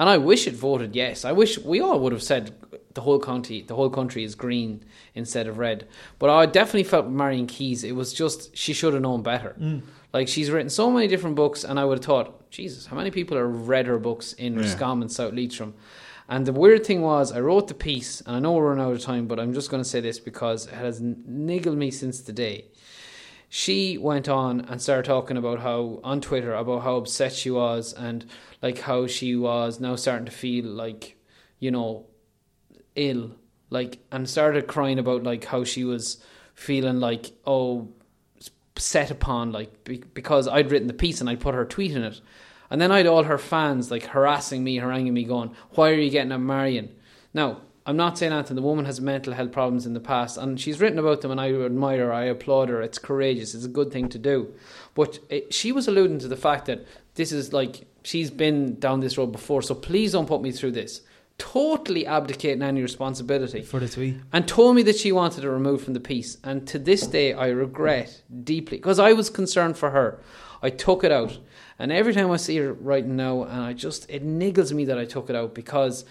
And 0.00 0.08
I 0.08 0.16
wish 0.16 0.46
it 0.46 0.54
voted 0.54 0.94
yes. 0.94 1.24
I 1.24 1.32
wish 1.32 1.58
we 1.58 1.80
all 1.80 1.98
would 2.00 2.12
have 2.12 2.22
said 2.22 2.54
the 2.94 3.00
whole 3.00 3.18
county, 3.18 3.62
the 3.62 3.74
whole 3.74 3.90
country 3.90 4.22
is 4.22 4.36
green 4.36 4.84
instead 5.14 5.48
of 5.48 5.58
red. 5.58 5.88
But 6.20 6.30
I 6.30 6.46
definitely 6.46 6.84
felt 6.84 7.08
Marian 7.08 7.48
Keyes, 7.48 7.82
it 7.82 7.96
was 7.96 8.12
just 8.12 8.56
she 8.56 8.72
should 8.72 8.92
have 8.94 9.02
known 9.02 9.22
better. 9.22 9.56
Mm. 9.60 9.82
Like 10.12 10.28
she's 10.28 10.50
written 10.50 10.70
so 10.70 10.90
many 10.90 11.08
different 11.08 11.36
books, 11.36 11.64
and 11.64 11.78
I 11.80 11.84
would 11.84 11.98
have 11.98 12.04
thought, 12.04 12.50
Jesus, 12.50 12.86
how 12.86 12.96
many 12.96 13.10
people 13.10 13.36
have 13.36 13.68
read 13.68 13.86
her 13.86 13.98
books 13.98 14.32
in 14.34 14.54
Yeah. 14.54 14.60
Roscommon, 14.60 15.08
South 15.08 15.34
Leitrim? 15.34 15.74
And 16.30 16.46
the 16.46 16.52
weird 16.52 16.84
thing 16.86 17.00
was, 17.02 17.32
I 17.32 17.40
wrote 17.40 17.68
the 17.68 17.74
piece, 17.74 18.20
and 18.20 18.36
I 18.36 18.38
know 18.38 18.52
we're 18.52 18.68
running 18.68 18.84
out 18.84 18.92
of 18.92 19.00
time, 19.00 19.26
but 19.26 19.40
I'm 19.40 19.52
just 19.54 19.70
going 19.70 19.82
to 19.82 19.88
say 19.88 20.00
this 20.00 20.20
because 20.20 20.66
it 20.66 20.74
has 20.74 21.00
niggled 21.00 21.76
me 21.76 21.90
since 21.90 22.20
the 22.20 22.32
day. 22.32 22.66
She 23.48 23.96
went 23.96 24.28
on 24.28 24.60
and 24.60 24.80
started 24.80 25.06
talking 25.06 25.36
about 25.36 25.60
how 25.60 26.00
on 26.04 26.20
Twitter 26.20 26.52
about 26.54 26.82
how 26.82 26.96
upset 26.96 27.32
she 27.32 27.50
was 27.50 27.94
and 27.94 28.26
like 28.60 28.80
how 28.80 29.06
she 29.06 29.36
was 29.36 29.80
now 29.80 29.96
starting 29.96 30.26
to 30.26 30.32
feel 30.32 30.66
like, 30.66 31.16
you 31.58 31.70
know, 31.70 32.06
ill, 32.94 33.32
like 33.70 34.00
and 34.12 34.28
started 34.28 34.66
crying 34.66 34.98
about 34.98 35.22
like 35.22 35.44
how 35.46 35.64
she 35.64 35.84
was 35.84 36.22
feeling 36.54 37.00
like 37.00 37.32
oh 37.46 37.88
set 38.76 39.10
upon 39.10 39.52
like 39.52 39.84
be- 39.84 40.04
because 40.14 40.46
I'd 40.46 40.70
written 40.70 40.88
the 40.88 40.94
piece 40.94 41.20
and 41.20 41.30
I'd 41.30 41.40
put 41.40 41.54
her 41.54 41.64
tweet 41.64 41.92
in 41.92 42.02
it. 42.04 42.20
And 42.70 42.80
then 42.80 42.92
I'd 42.92 43.06
all 43.06 43.24
her 43.24 43.38
fans 43.38 43.90
like 43.90 44.04
harassing 44.04 44.62
me, 44.62 44.76
haranguing 44.76 45.14
me, 45.14 45.24
going, 45.24 45.54
Why 45.70 45.90
are 45.90 45.94
you 45.94 46.10
getting 46.10 46.32
a 46.32 46.38
Marian? 46.38 46.94
Now, 47.32 47.62
I'm 47.88 47.96
not 47.96 48.18
saying 48.18 48.34
anything. 48.34 48.54
The 48.54 48.60
woman 48.60 48.84
has 48.84 49.00
mental 49.00 49.32
health 49.32 49.50
problems 49.50 49.86
in 49.86 49.94
the 49.94 50.00
past 50.00 50.36
and 50.36 50.60
she's 50.60 50.78
written 50.78 50.98
about 50.98 51.22
them 51.22 51.30
and 51.30 51.40
I 51.40 51.50
admire 51.50 52.08
her, 52.08 52.12
I 52.12 52.24
applaud 52.24 52.68
her. 52.68 52.82
It's 52.82 52.98
courageous, 52.98 53.54
it's 53.54 53.64
a 53.64 53.68
good 53.68 53.90
thing 53.90 54.10
to 54.10 54.18
do. 54.18 54.52
But 54.94 55.20
it, 55.30 55.54
she 55.54 55.72
was 55.72 55.88
alluding 55.88 56.18
to 56.18 56.28
the 56.28 56.36
fact 56.36 56.66
that 56.66 56.86
this 57.14 57.32
is 57.32 57.54
like 57.54 57.86
she's 58.02 58.30
been 58.30 58.78
down 58.78 59.00
this 59.00 59.16
road 59.16 59.32
before, 59.32 59.62
so 59.62 59.74
please 59.74 60.12
don't 60.12 60.28
put 60.28 60.42
me 60.42 60.52
through 60.52 60.72
this. 60.72 61.00
Totally 61.38 62.06
abdicating 62.06 62.62
any 62.62 62.82
responsibility 62.82 63.62
for 63.62 63.80
the 63.80 63.88
tweet. 63.88 64.16
and 64.34 64.46
told 64.46 64.76
me 64.76 64.82
that 64.82 64.96
she 64.96 65.10
wanted 65.10 65.44
it 65.44 65.48
removed 65.48 65.84
from 65.84 65.94
the 65.94 66.00
piece. 66.00 66.36
And 66.44 66.68
to 66.68 66.78
this 66.78 67.06
day, 67.06 67.32
I 67.32 67.48
regret 67.48 68.22
deeply 68.44 68.76
because 68.76 68.98
I 68.98 69.14
was 69.14 69.30
concerned 69.30 69.78
for 69.78 69.90
her. 69.90 70.20
I 70.60 70.68
took 70.68 71.04
it 71.04 71.12
out, 71.12 71.38
and 71.78 71.90
every 71.90 72.12
time 72.12 72.30
I 72.30 72.36
see 72.36 72.58
her 72.58 72.74
right 72.74 73.06
now, 73.06 73.44
and 73.44 73.62
I 73.62 73.72
just 73.72 74.10
it 74.10 74.26
niggles 74.26 74.72
me 74.72 74.84
that 74.84 74.98
I 74.98 75.06
took 75.06 75.30
it 75.30 75.36
out 75.36 75.54
because 75.54 76.04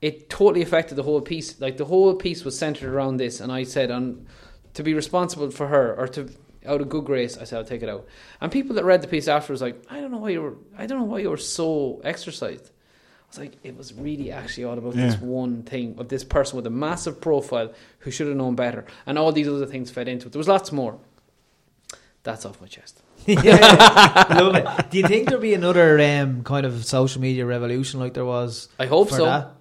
it 0.00 0.30
totally 0.30 0.62
affected 0.62 0.94
the 0.94 1.02
whole 1.02 1.20
piece. 1.20 1.60
Like 1.60 1.76
the 1.76 1.84
whole 1.84 2.14
piece 2.14 2.44
was 2.44 2.58
centered 2.58 2.92
around 2.92 3.18
this, 3.18 3.40
and 3.40 3.52
I 3.52 3.64
said, 3.64 3.90
on 3.90 4.26
to 4.74 4.82
be 4.82 4.94
responsible 4.94 5.50
for 5.50 5.66
her 5.66 5.94
or 5.96 6.08
to 6.08 6.30
out 6.66 6.80
of 6.80 6.88
good 6.88 7.04
grace, 7.04 7.38
I 7.38 7.44
said 7.44 7.58
I'll 7.58 7.64
take 7.64 7.82
it 7.82 7.88
out. 7.88 8.06
And 8.40 8.52
people 8.52 8.76
that 8.76 8.84
read 8.84 9.02
the 9.02 9.08
piece 9.08 9.28
after 9.28 9.52
was 9.52 9.62
like, 9.62 9.82
I 9.90 10.00
don't 10.00 10.10
know 10.10 10.18
why 10.18 10.30
you 10.30 10.42
were, 10.42 10.56
I 10.76 10.86
don't 10.86 10.98
know 10.98 11.04
why 11.04 11.20
you 11.20 11.30
were 11.30 11.36
so 11.36 12.00
exercised. 12.04 12.66
I 12.66 13.28
was 13.28 13.38
like, 13.38 13.52
it 13.62 13.76
was 13.76 13.94
really 13.94 14.32
actually 14.32 14.64
all 14.64 14.76
about 14.76 14.94
this 14.94 15.16
one 15.20 15.62
thing 15.62 15.94
of 15.98 16.08
this 16.08 16.24
person 16.24 16.56
with 16.56 16.66
a 16.66 16.70
massive 16.70 17.20
profile 17.20 17.72
who 18.00 18.10
should 18.10 18.26
have 18.26 18.36
known 18.36 18.56
better, 18.56 18.84
and 19.06 19.18
all 19.18 19.32
these 19.32 19.48
other 19.48 19.66
things 19.66 19.90
fed 19.90 20.08
into 20.08 20.26
it. 20.26 20.32
There 20.32 20.40
was 20.40 20.48
lots 20.48 20.72
more. 20.72 20.98
That's 22.22 22.44
off 22.44 22.60
my 22.60 22.66
chest. 22.66 23.02
yeah, 23.26 24.26
love 24.30 24.56
it. 24.56 24.90
Do 24.90 24.98
you 24.98 25.06
think 25.06 25.28
there'll 25.28 25.40
be 25.40 25.54
another 25.54 25.98
um, 26.00 26.42
kind 26.42 26.66
of 26.66 26.84
social 26.84 27.20
media 27.20 27.46
revolution 27.46 28.00
like 28.00 28.14
there 28.14 28.24
was? 28.24 28.68
I 28.78 28.86
hope 28.86 29.10
so. 29.10 29.24
that? 29.24 29.52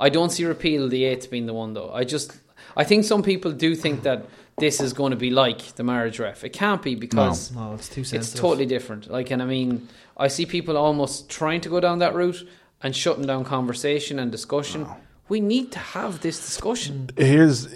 I 0.00 0.08
don't 0.08 0.30
see 0.30 0.44
repeal 0.44 0.84
of 0.84 0.90
the 0.90 1.04
eighth 1.04 1.30
being 1.30 1.46
the 1.46 1.54
one 1.54 1.74
though. 1.74 1.90
I 1.92 2.04
just, 2.04 2.36
I 2.76 2.84
think 2.84 3.04
some 3.04 3.22
people 3.22 3.52
do 3.52 3.74
think 3.74 4.02
that 4.02 4.26
this 4.58 4.80
is 4.80 4.92
going 4.92 5.10
to 5.10 5.16
be 5.16 5.30
like 5.30 5.74
the 5.76 5.84
marriage 5.84 6.18
ref. 6.18 6.44
It 6.44 6.50
can't 6.50 6.82
be 6.82 6.94
because 6.94 7.52
No, 7.52 7.74
it's 7.74 7.88
too 7.88 8.04
sensitive. 8.04 8.20
it's 8.20 8.40
totally 8.40 8.66
different. 8.66 9.10
Like, 9.10 9.30
and 9.30 9.40
I 9.42 9.46
mean, 9.46 9.88
I 10.16 10.28
see 10.28 10.46
people 10.46 10.76
almost 10.76 11.28
trying 11.28 11.60
to 11.62 11.68
go 11.68 11.78
down 11.80 12.00
that 12.00 12.14
route 12.14 12.46
and 12.82 12.94
shutting 12.94 13.26
down 13.26 13.44
conversation 13.44 14.18
and 14.18 14.30
discussion. 14.32 14.86
We 15.28 15.40
need 15.40 15.72
to 15.72 15.78
have 15.78 16.20
this 16.20 16.38
discussion. 16.38 17.10
Here's, 17.16 17.68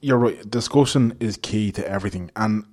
you're 0.00 0.18
right. 0.18 0.50
Discussion 0.50 1.16
is 1.20 1.36
key 1.36 1.72
to 1.72 1.86
everything, 1.88 2.30
and 2.36 2.64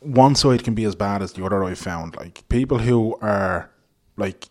one 0.00 0.34
side 0.34 0.64
can 0.64 0.74
be 0.74 0.84
as 0.84 0.94
bad 0.94 1.22
as 1.22 1.32
the 1.34 1.44
other. 1.44 1.62
I've 1.62 1.78
found 1.78 2.16
like 2.16 2.48
people 2.48 2.78
who 2.78 3.16
are 3.20 3.70
like 4.16 4.48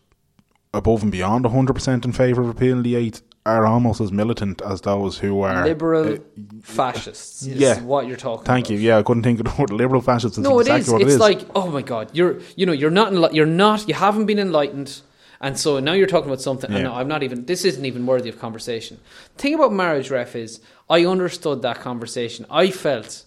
above 0.74 1.02
and 1.02 1.12
beyond 1.12 1.46
hundred 1.46 1.74
percent 1.74 2.06
in 2.06 2.12
favour 2.12 2.42
of 2.42 2.48
repealing 2.48 2.84
the 2.84 2.96
eighth 2.96 3.22
are 3.48 3.66
almost 3.66 4.02
as 4.02 4.12
militant 4.12 4.62
as 4.62 4.82
those 4.82 5.18
who 5.18 5.42
are 5.42 5.64
Liberal 5.66 6.14
uh, 6.16 6.18
fascists. 6.62 7.44
is 7.44 7.58
yeah. 7.60 7.82
what 7.82 8.08
you're 8.08 8.18
talking. 8.18 8.46
Thank 8.46 8.66
about. 8.68 8.74
you. 8.74 8.80
Yeah, 8.88 8.98
I 9.00 9.04
couldn't 9.04 9.24
think 9.24 9.40
of 9.40 9.46
the 9.46 9.62
word 9.62 9.72
liberal 9.72 10.02
fascists. 10.02 10.38
Is 10.38 10.44
No, 10.44 10.60
exactly 10.60 10.80
it 10.80 10.82
is. 10.86 10.92
what 10.92 11.02
It's 11.02 11.12
it 11.12 11.14
is. 11.16 11.20
like, 11.20 11.42
oh 11.56 11.68
my 11.72 11.82
god, 11.82 12.10
you're 12.14 12.40
you 12.56 12.66
know 12.66 12.74
you're 12.74 12.92
not 13.02 13.12
enli- 13.14 13.34
you're 13.34 13.46
not 13.66 13.88
you 13.88 13.94
haven't 13.94 14.26
been 14.26 14.40
enlightened, 14.40 15.02
and 15.42 15.58
so 15.58 15.80
now 15.80 15.94
you're 15.94 16.08
talking 16.08 16.30
about 16.30 16.42
something. 16.42 16.72
And 16.72 16.84
no, 16.84 16.94
I'm 16.94 17.08
not 17.08 17.24
even. 17.24 17.46
This 17.46 17.64
isn't 17.66 17.86
even 17.86 18.06
worthy 18.06 18.30
of 18.30 18.40
conversation. 18.40 19.00
The 19.36 19.42
thing 19.44 19.54
about 19.56 19.72
marriage 19.74 20.10
ref 20.12 20.36
is, 20.36 20.60
I 20.90 21.06
understood 21.06 21.62
that 21.62 21.80
conversation. 21.80 22.46
I 22.50 22.70
felt 22.72 23.24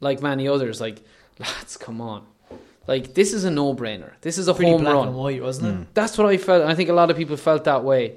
like 0.00 0.20
many 0.22 0.48
others, 0.48 0.80
like 0.80 0.98
lads, 1.38 1.76
come 1.76 2.00
on, 2.00 2.24
like 2.86 3.14
this 3.14 3.32
is 3.32 3.44
a 3.44 3.50
no 3.50 3.74
brainer. 3.74 4.12
This 4.22 4.36
is 4.38 4.48
a 4.48 4.54
pretty 4.54 4.72
home 4.72 4.82
black 4.82 4.94
run. 4.94 5.08
and 5.08 5.16
white, 5.16 5.42
wasn't 5.42 5.66
it? 5.82 5.94
That's 5.94 6.18
what 6.18 6.26
I 6.26 6.36
felt. 6.38 6.62
and 6.62 6.70
I 6.70 6.74
think 6.74 6.88
a 6.88 6.94
lot 6.94 7.10
of 7.10 7.16
people 7.16 7.36
felt 7.36 7.64
that 7.64 7.84
way. 7.84 8.14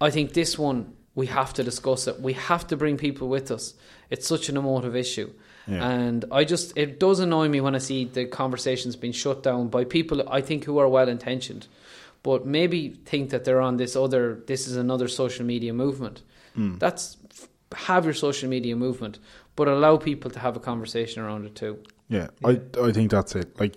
I 0.00 0.10
think 0.10 0.32
this 0.32 0.58
one 0.58 0.94
we 1.14 1.26
have 1.26 1.54
to 1.54 1.64
discuss 1.64 2.06
it. 2.06 2.20
We 2.20 2.34
have 2.34 2.66
to 2.68 2.76
bring 2.76 2.98
people 2.98 3.28
with 3.28 3.50
us. 3.50 3.74
It's 4.10 4.26
such 4.26 4.48
an 4.50 4.56
emotive 4.56 4.94
issue. 4.94 5.32
Yeah. 5.66 5.88
And 5.88 6.24
I 6.30 6.44
just 6.44 6.76
it 6.76 7.00
does 7.00 7.18
annoy 7.18 7.48
me 7.48 7.60
when 7.60 7.74
I 7.74 7.78
see 7.78 8.04
the 8.04 8.26
conversations 8.26 8.94
being 8.94 9.12
shut 9.12 9.42
down 9.42 9.68
by 9.68 9.84
people 9.84 10.28
I 10.28 10.40
think 10.40 10.64
who 10.64 10.78
are 10.78 10.88
well 10.88 11.08
intentioned, 11.08 11.66
but 12.22 12.46
maybe 12.46 13.00
think 13.04 13.30
that 13.30 13.44
they're 13.44 13.60
on 13.60 13.76
this 13.78 13.96
other 13.96 14.42
this 14.46 14.68
is 14.68 14.76
another 14.76 15.08
social 15.08 15.44
media 15.44 15.72
movement. 15.72 16.22
Hmm. 16.54 16.78
That's 16.78 17.16
have 17.74 18.04
your 18.04 18.14
social 18.14 18.48
media 18.48 18.76
movement, 18.76 19.18
but 19.56 19.66
allow 19.66 19.96
people 19.96 20.30
to 20.30 20.38
have 20.38 20.56
a 20.56 20.60
conversation 20.60 21.22
around 21.22 21.46
it 21.46 21.56
too. 21.56 21.78
Yeah, 22.08 22.28
I 22.44 22.60
I 22.80 22.92
think 22.92 23.10
that's 23.10 23.34
it. 23.34 23.58
Like, 23.58 23.76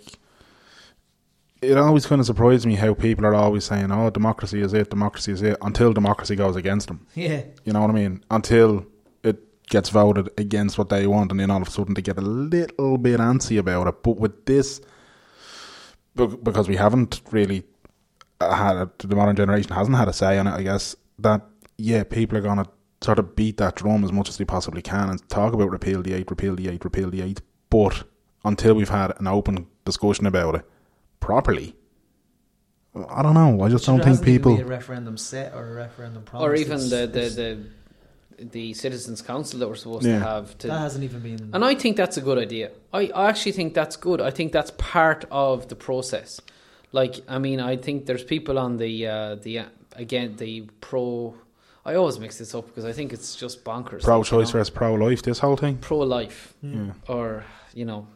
it 1.62 1.78
always 1.78 2.06
kind 2.06 2.20
of 2.20 2.26
surprises 2.26 2.66
me 2.66 2.76
how 2.76 2.94
people 2.94 3.26
are 3.26 3.36
always 3.36 3.66
saying, 3.66 3.92
"Oh, 3.92 4.10
democracy 4.10 4.62
is 4.62 4.74
it, 4.74 4.90
democracy 4.90 5.32
is 5.32 5.42
it," 5.42 5.58
until 5.62 5.94
democracy 5.94 6.36
goes 6.36 6.56
against 6.56 6.88
them. 6.88 7.06
Yeah. 7.16 7.44
You 7.66 7.74
know 7.74 7.82
what 7.82 7.90
I 7.90 7.94
mean? 7.94 8.24
Until 8.32 8.86
it 9.24 9.68
gets 9.68 9.90
voted 9.90 10.30
against 10.38 10.78
what 10.78 10.90
they 10.90 11.06
want, 11.06 11.32
and 11.32 11.40
then 11.40 11.52
all 11.52 11.62
of 11.62 11.68
a 11.68 11.72
sudden 11.72 11.94
they 11.94 12.02
get 12.02 12.18
a 12.18 12.22
little 12.22 12.98
bit 12.98 13.20
antsy 13.20 13.60
about 13.60 13.88
it. 13.88 14.04
But 14.04 14.18
with 14.18 14.46
this, 14.46 14.80
because 16.16 16.70
we 16.70 16.78
haven't 16.78 17.22
really 17.32 17.64
uh, 18.40 18.56
had 18.56 18.78
a, 18.78 18.92
the 19.00 19.16
modern 19.16 19.36
generation 19.36 19.74
hasn't 19.74 19.98
had 19.98 20.08
a 20.08 20.14
say 20.14 20.38
on 20.40 20.48
it, 20.48 20.54
I 20.54 20.64
guess 20.64 20.96
that 21.20 21.42
yeah, 21.78 22.04
people 22.04 22.38
are 22.38 22.42
gonna 22.42 22.68
sort 23.02 23.20
of 23.20 23.36
beat 23.36 23.58
that 23.58 23.76
drum 23.76 24.04
as 24.04 24.14
much 24.14 24.30
as 24.30 24.38
they 24.38 24.46
possibly 24.46 24.82
can 24.82 25.10
and 25.10 25.28
talk 25.30 25.54
about 25.54 25.72
repeal 25.72 26.02
the 26.02 26.14
eight, 26.14 26.30
repeal 26.30 26.56
the 26.56 26.70
eight, 26.70 26.86
repeal 26.86 27.10
the 27.10 27.22
eight. 27.22 27.42
But 27.70 28.04
until 28.46 28.76
we've 28.76 28.90
had 28.90 29.14
an 29.20 29.28
open 29.28 29.68
discussion 29.84 30.26
about 30.26 30.56
it 30.56 30.66
properly, 31.20 31.76
I 33.10 33.22
don't 33.22 33.34
know. 33.36 33.62
I 33.64 33.70
just 33.70 33.86
Sure, 33.86 33.98
don't 33.98 34.04
think 34.06 34.24
people. 34.26 34.56
been 34.56 34.66
a 34.66 34.68
referendum 34.70 35.18
set 35.18 35.54
or 35.54 35.72
a 35.72 35.74
referendum 35.76 36.24
promised. 36.24 36.48
or 36.50 36.56
even 36.56 36.74
It's- 36.78 36.90
the, 36.90 37.08
the, 37.08 37.20
it's- 37.20 37.36
the 37.36 37.58
the 38.42 38.74
citizens 38.74 39.22
council 39.22 39.60
that 39.60 39.68
we're 39.68 39.76
supposed 39.76 40.06
Yeah. 40.06 40.20
to 40.20 40.24
have 40.26 40.58
to 40.60 40.68
that 40.68 40.80
hasn't 40.80 41.04
even 41.04 41.20
been. 41.20 41.50
And 41.54 41.66
I 41.66 41.76
think 41.76 41.98
that's 41.98 42.16
a 42.16 42.22
good 42.22 42.38
idea. 42.38 42.72
I, 42.94 43.08
I 43.14 43.28
actually 43.28 43.52
think 43.52 43.74
that's 43.74 43.98
good. 43.98 44.22
I 44.22 44.32
think 44.32 44.54
that's 44.54 44.72
part 44.78 45.26
of 45.30 45.68
the 45.68 45.76
process. 45.76 46.40
Like, 46.94 47.16
I 47.28 47.38
mean, 47.38 47.60
I 47.60 47.76
think 47.76 48.06
there's 48.06 48.24
people 48.24 48.58
on 48.58 48.78
the 48.78 49.08
uh, 49.08 49.36
the 49.36 49.60
uh, 49.60 49.66
again 49.98 50.38
the 50.38 50.62
pro. 50.80 51.36
I 51.86 51.96
always 51.96 52.18
mix 52.18 52.38
this 52.38 52.56
up 52.56 52.68
because 52.68 52.86
I 52.86 52.94
think 52.94 53.12
it's 53.12 53.36
just 53.36 53.66
bonkers. 53.66 54.04
Pro 54.04 54.20
like, 54.20 54.26
you 54.32 54.38
choice 54.38 54.48
know. 54.48 54.60
versus 54.60 54.70
pro 54.70 54.94
life, 54.94 55.22
this 55.22 55.40
whole 55.40 55.58
thing. 55.58 55.76
pro 55.78 55.98
life, 56.00 56.54
Yeah. 56.62 56.94
or 57.10 57.44
you 57.74 57.84
know, 57.84 58.08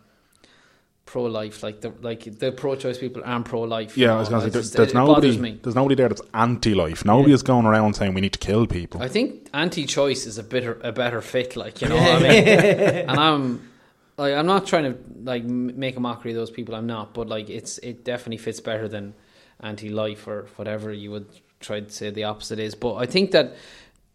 pro 1.06 1.24
life. 1.24 1.64
Like 1.64 1.82
the 1.82 1.94
like 2.02 2.24
the 2.40 2.52
pro 2.52 2.76
choice 2.76 2.98
people 2.98 3.22
aren't 3.26 3.46
pro 3.46 3.62
life. 3.62 3.98
Yeah, 3.98 4.16
I 4.16 4.20
was 4.20 4.30
going 4.30 4.42
to 4.42 4.48
say, 4.48 4.52
there's, 4.52 4.74
it, 4.74 4.78
there's 4.78 4.92
it 4.92 4.96
nobody, 4.96 5.28
bothers 5.28 5.38
me. 5.40 5.60
there's 5.62 5.76
nobody 5.76 5.96
there 5.96 6.10
that's 6.10 6.22
anti-life. 6.34 7.06
Nobody 7.06 7.32
Yeah. 7.32 7.36
is 7.36 7.44
going 7.44 7.66
around 7.66 7.96
saying 7.96 8.14
we 8.14 8.22
need 8.22 8.34
to 8.34 8.40
kill 8.40 8.68
people. 8.68 9.02
I 9.02 9.08
think 9.10 9.48
anti-choice 9.54 10.26
is 10.26 10.38
a 10.38 10.44
better 10.44 10.80
a 10.84 10.92
better 10.92 11.22
fit. 11.22 11.56
Like 11.56 11.82
you 11.82 11.90
know, 11.90 11.96
what 11.98 12.16
I 12.16 12.20
mean, 12.28 12.48
and 12.48 13.12
I'm 13.20 13.70
like 14.18 14.34
I'm 14.34 14.46
not 14.46 14.66
trying 14.68 14.94
to 14.94 15.00
like 15.24 15.44
make 15.44 15.98
a 15.98 16.00
mockery 16.00 16.32
of 16.32 16.38
those 16.38 16.52
people. 16.52 16.76
I'm 16.76 16.88
not, 16.88 17.14
but 17.14 17.28
like 17.28 17.50
it's 17.50 17.78
it 17.80 18.04
definitely 18.06 18.38
fits 18.38 18.60
better 18.60 18.88
than 18.88 19.14
anti-life 19.62 20.28
or 20.28 20.48
whatever 20.58 20.92
you 20.92 21.12
would 21.12 21.28
try 21.60 21.80
to 21.80 21.90
say 21.90 22.10
the 22.10 22.24
opposite 22.26 22.60
is. 22.60 22.76
But 22.76 22.96
I 22.96 23.06
think 23.06 23.32
that 23.32 23.56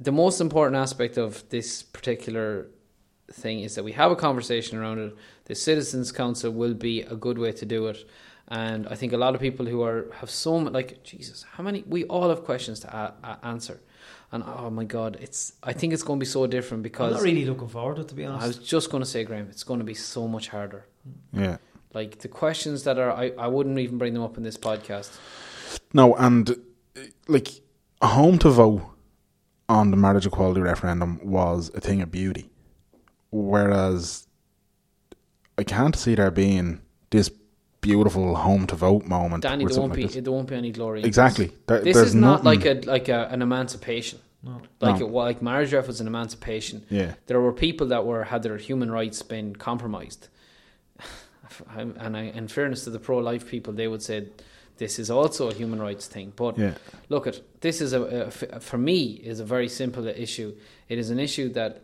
the 0.01 0.13
most 0.13 0.41
important 0.41 0.77
aspect 0.77 1.17
of 1.17 1.49
this 1.49 1.83
particular 1.83 2.67
thing 3.33 3.61
is 3.61 3.75
that 3.75 3.85
we 3.85 3.93
have 3.93 4.11
a 4.11 4.17
conversation 4.17 4.79
around 4.79 4.99
it. 4.99 5.17
The 5.49 5.55
citizens 5.55 6.13
council 6.13 6.51
will 6.53 6.75
be 6.75 7.03
a 7.03 7.17
good 7.17 7.39
way 7.39 7.53
to 7.53 7.67
do 7.67 7.87
it. 7.89 8.09
And 8.51 8.87
I 8.89 8.95
think 8.95 9.13
a 9.13 9.17
lot 9.19 9.35
of 9.35 9.41
people 9.43 9.67
who 9.67 9.83
are 9.83 10.07
have 10.21 10.31
so 10.31 10.59
much 10.61 10.73
like 10.73 11.03
Jesus, 11.03 11.45
how 11.55 11.63
many? 11.63 11.85
We 11.87 12.05
all 12.05 12.29
have 12.31 12.45
questions 12.45 12.81
to 12.81 12.89
a- 12.97 13.15
a- 13.23 13.47
answer, 13.47 13.81
and 14.33 14.43
oh 14.43 14.71
my 14.71 14.85
God, 14.85 15.19
it's. 15.21 15.53
I 15.63 15.75
think 15.75 15.93
it's 15.93 16.03
going 16.03 16.19
to 16.19 16.25
be 16.25 16.31
so 16.31 16.47
different 16.47 16.83
because 16.83 17.09
I'm 17.13 17.19
not 17.19 17.23
really 17.23 17.45
looking 17.45 17.69
forward 17.69 17.97
to 17.97 18.03
it, 18.03 18.09
to 18.09 18.15
be 18.15 18.25
honest, 18.25 18.45
I 18.45 18.47
was 18.47 18.59
just 18.59 18.91
going 18.91 19.03
to 19.03 19.09
say, 19.09 19.25
Graham, 19.25 19.49
it's 19.51 19.65
going 19.65 19.81
to 19.81 19.85
be 19.85 19.95
so 19.95 20.27
much 20.29 20.49
harder. 20.49 20.87
Mm. 21.35 21.41
Yeah. 21.43 21.57
Like 21.93 22.21
the 22.21 22.29
questions 22.29 22.85
that 22.85 22.99
are, 22.99 23.11
I, 23.11 23.33
I 23.39 23.49
wouldn't 23.49 23.79
even 23.79 23.99
bring 23.99 24.15
them 24.15 24.23
up 24.23 24.37
in 24.39 24.43
this 24.45 24.57
podcast. 24.57 25.11
No, 25.93 26.15
and 26.15 26.57
like 27.27 27.49
a 28.01 28.07
home 28.09 28.39
to 28.39 28.51
vote 28.51 28.83
on 29.69 29.91
the 29.91 29.97
marriage 29.99 30.27
equality 30.27 30.61
referendum 30.63 31.21
was 31.23 31.71
a 31.75 31.81
thing 31.81 32.01
of 32.01 32.11
beauty, 32.11 32.49
whereas 33.31 34.28
I 35.59 35.65
can't 35.65 35.97
see 35.97 36.15
there 36.15 36.31
being 36.31 36.81
this 37.11 37.31
beautiful 37.81 38.37
home 38.37 38.67
to 38.69 38.77
vote 38.77 39.05
moment. 39.07 39.43
Danny, 39.43 39.65
there 39.65 39.65
won't 39.65 39.75
something 39.75 39.97
be, 39.97 40.07
this. 40.07 40.23
there 40.23 40.33
won't 40.33 40.49
be 40.49 40.55
any 40.57 40.71
glory. 40.71 41.03
Exactly. 41.03 41.53
There- 41.67 41.81
This, 41.81 41.97
this 41.97 42.09
is 42.09 42.15
not 42.15 42.45
nothing- 42.45 42.61
like 42.63 42.87
a 42.87 42.91
like 42.91 43.09
a, 43.09 43.29
an 43.31 43.43
emancipation. 43.43 44.21
No. 44.43 44.61
Like 44.81 45.01
No. 45.01 45.07
it, 45.07 45.13
like 45.13 45.43
marriage 45.43 45.73
ref 45.75 45.89
was 45.89 46.01
an 46.01 46.07
emancipation. 46.07 46.85
Yeah. 46.91 47.15
There 47.27 47.41
were 47.41 47.53
people 47.53 47.89
that 47.89 48.07
were 48.07 48.25
had 48.25 48.43
their 48.45 48.57
human 48.57 48.91
rights 48.91 49.21
been 49.23 49.57
compromised, 49.57 50.29
and 51.77 52.17
I, 52.17 52.23
in 52.35 52.47
fairness 52.49 52.85
to 52.85 52.91
the 52.91 53.01
pro 53.01 53.19
life 53.19 53.49
people, 53.49 53.73
they 53.73 53.89
would 53.89 54.03
say 54.03 54.29
this 54.77 54.99
is 55.01 55.11
also 55.11 55.51
a 55.51 55.55
human 55.55 55.81
rights 55.81 56.07
thing. 56.07 56.33
But 56.37 56.57
Yeah. 56.57 56.75
look 57.09 57.27
at 57.27 57.41
this 57.63 57.81
is 57.81 57.93
a, 57.93 58.03
a 58.03 58.27
f- 58.27 58.63
for 58.63 58.79
me 58.79 59.03
is 59.25 59.41
a 59.41 59.45
very 59.45 59.69
simple 59.69 60.07
issue. 60.07 60.55
It 60.89 60.99
is 60.99 61.11
an 61.11 61.19
issue 61.19 61.49
that 61.55 61.83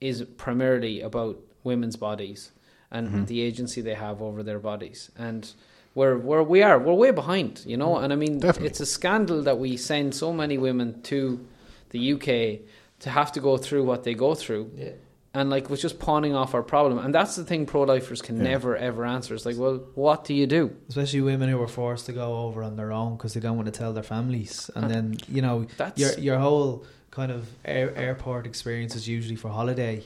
is 0.00 0.22
primarily 0.36 1.00
about 1.00 1.38
women's 1.64 1.96
bodies 1.96 2.52
and 2.90 3.08
Mm-hmm. 3.08 3.24
the 3.26 3.40
agency 3.40 3.80
they 3.80 3.94
have 3.94 4.20
over 4.22 4.42
their 4.42 4.58
bodies 4.58 5.10
and. 5.18 5.50
Where, 5.94 6.18
where 6.18 6.42
we 6.42 6.62
are, 6.62 6.78
we're 6.78 6.92
way 6.92 7.10
behind, 7.10 7.62
you 7.64 7.78
know, 7.78 7.96
and 7.96 8.12
I 8.12 8.16
mean, 8.16 8.38
Definitely. 8.38 8.66
it's 8.68 8.80
a 8.80 8.84
scandal 8.84 9.42
that 9.44 9.58
we 9.58 9.78
send 9.78 10.14
so 10.14 10.30
many 10.30 10.58
women 10.58 11.00
to 11.04 11.40
the 11.88 12.12
UK 12.12 12.60
to 13.00 13.08
have 13.08 13.32
to 13.32 13.40
go 13.40 13.56
through 13.56 13.84
what 13.84 14.04
they 14.04 14.12
go 14.12 14.34
through, 14.34 14.72
Yeah. 14.76 14.90
and 15.32 15.48
like 15.48 15.70
was 15.70 15.80
just 15.80 15.98
pawning 15.98 16.34
off 16.34 16.52
our 16.54 16.62
problem. 16.62 16.98
And 16.98 17.14
that's 17.14 17.34
the 17.36 17.44
thing 17.44 17.64
pro-lifers 17.64 18.20
can 18.20 18.36
Yeah. 18.36 18.42
never 18.42 18.76
ever 18.76 19.06
answer. 19.06 19.34
It's 19.34 19.46
like, 19.46 19.56
well, 19.56 19.76
what 19.94 20.24
do 20.26 20.34
you 20.34 20.46
do? 20.46 20.70
Especially 20.90 21.22
women 21.22 21.48
who 21.48 21.56
were 21.56 21.66
forced 21.82 22.04
to 22.06 22.12
go 22.12 22.36
over 22.44 22.62
on 22.62 22.76
their 22.76 22.92
own 22.92 23.16
because 23.16 23.32
they 23.32 23.40
don't 23.40 23.56
want 23.56 23.64
to 23.72 23.78
tell 23.80 23.94
their 23.94 24.02
families, 24.16 24.70
and 24.74 24.90
then 24.90 25.16
you 25.28 25.40
know 25.40 25.64
That's 25.78 25.98
your 25.98 26.12
your 26.18 26.38
whole 26.38 26.84
kind 27.10 27.32
of 27.32 27.48
air, 27.64 27.96
airport 27.96 28.44
experience 28.46 28.94
is 28.94 29.08
usually 29.08 29.36
for 29.36 29.48
holiday, 29.48 30.04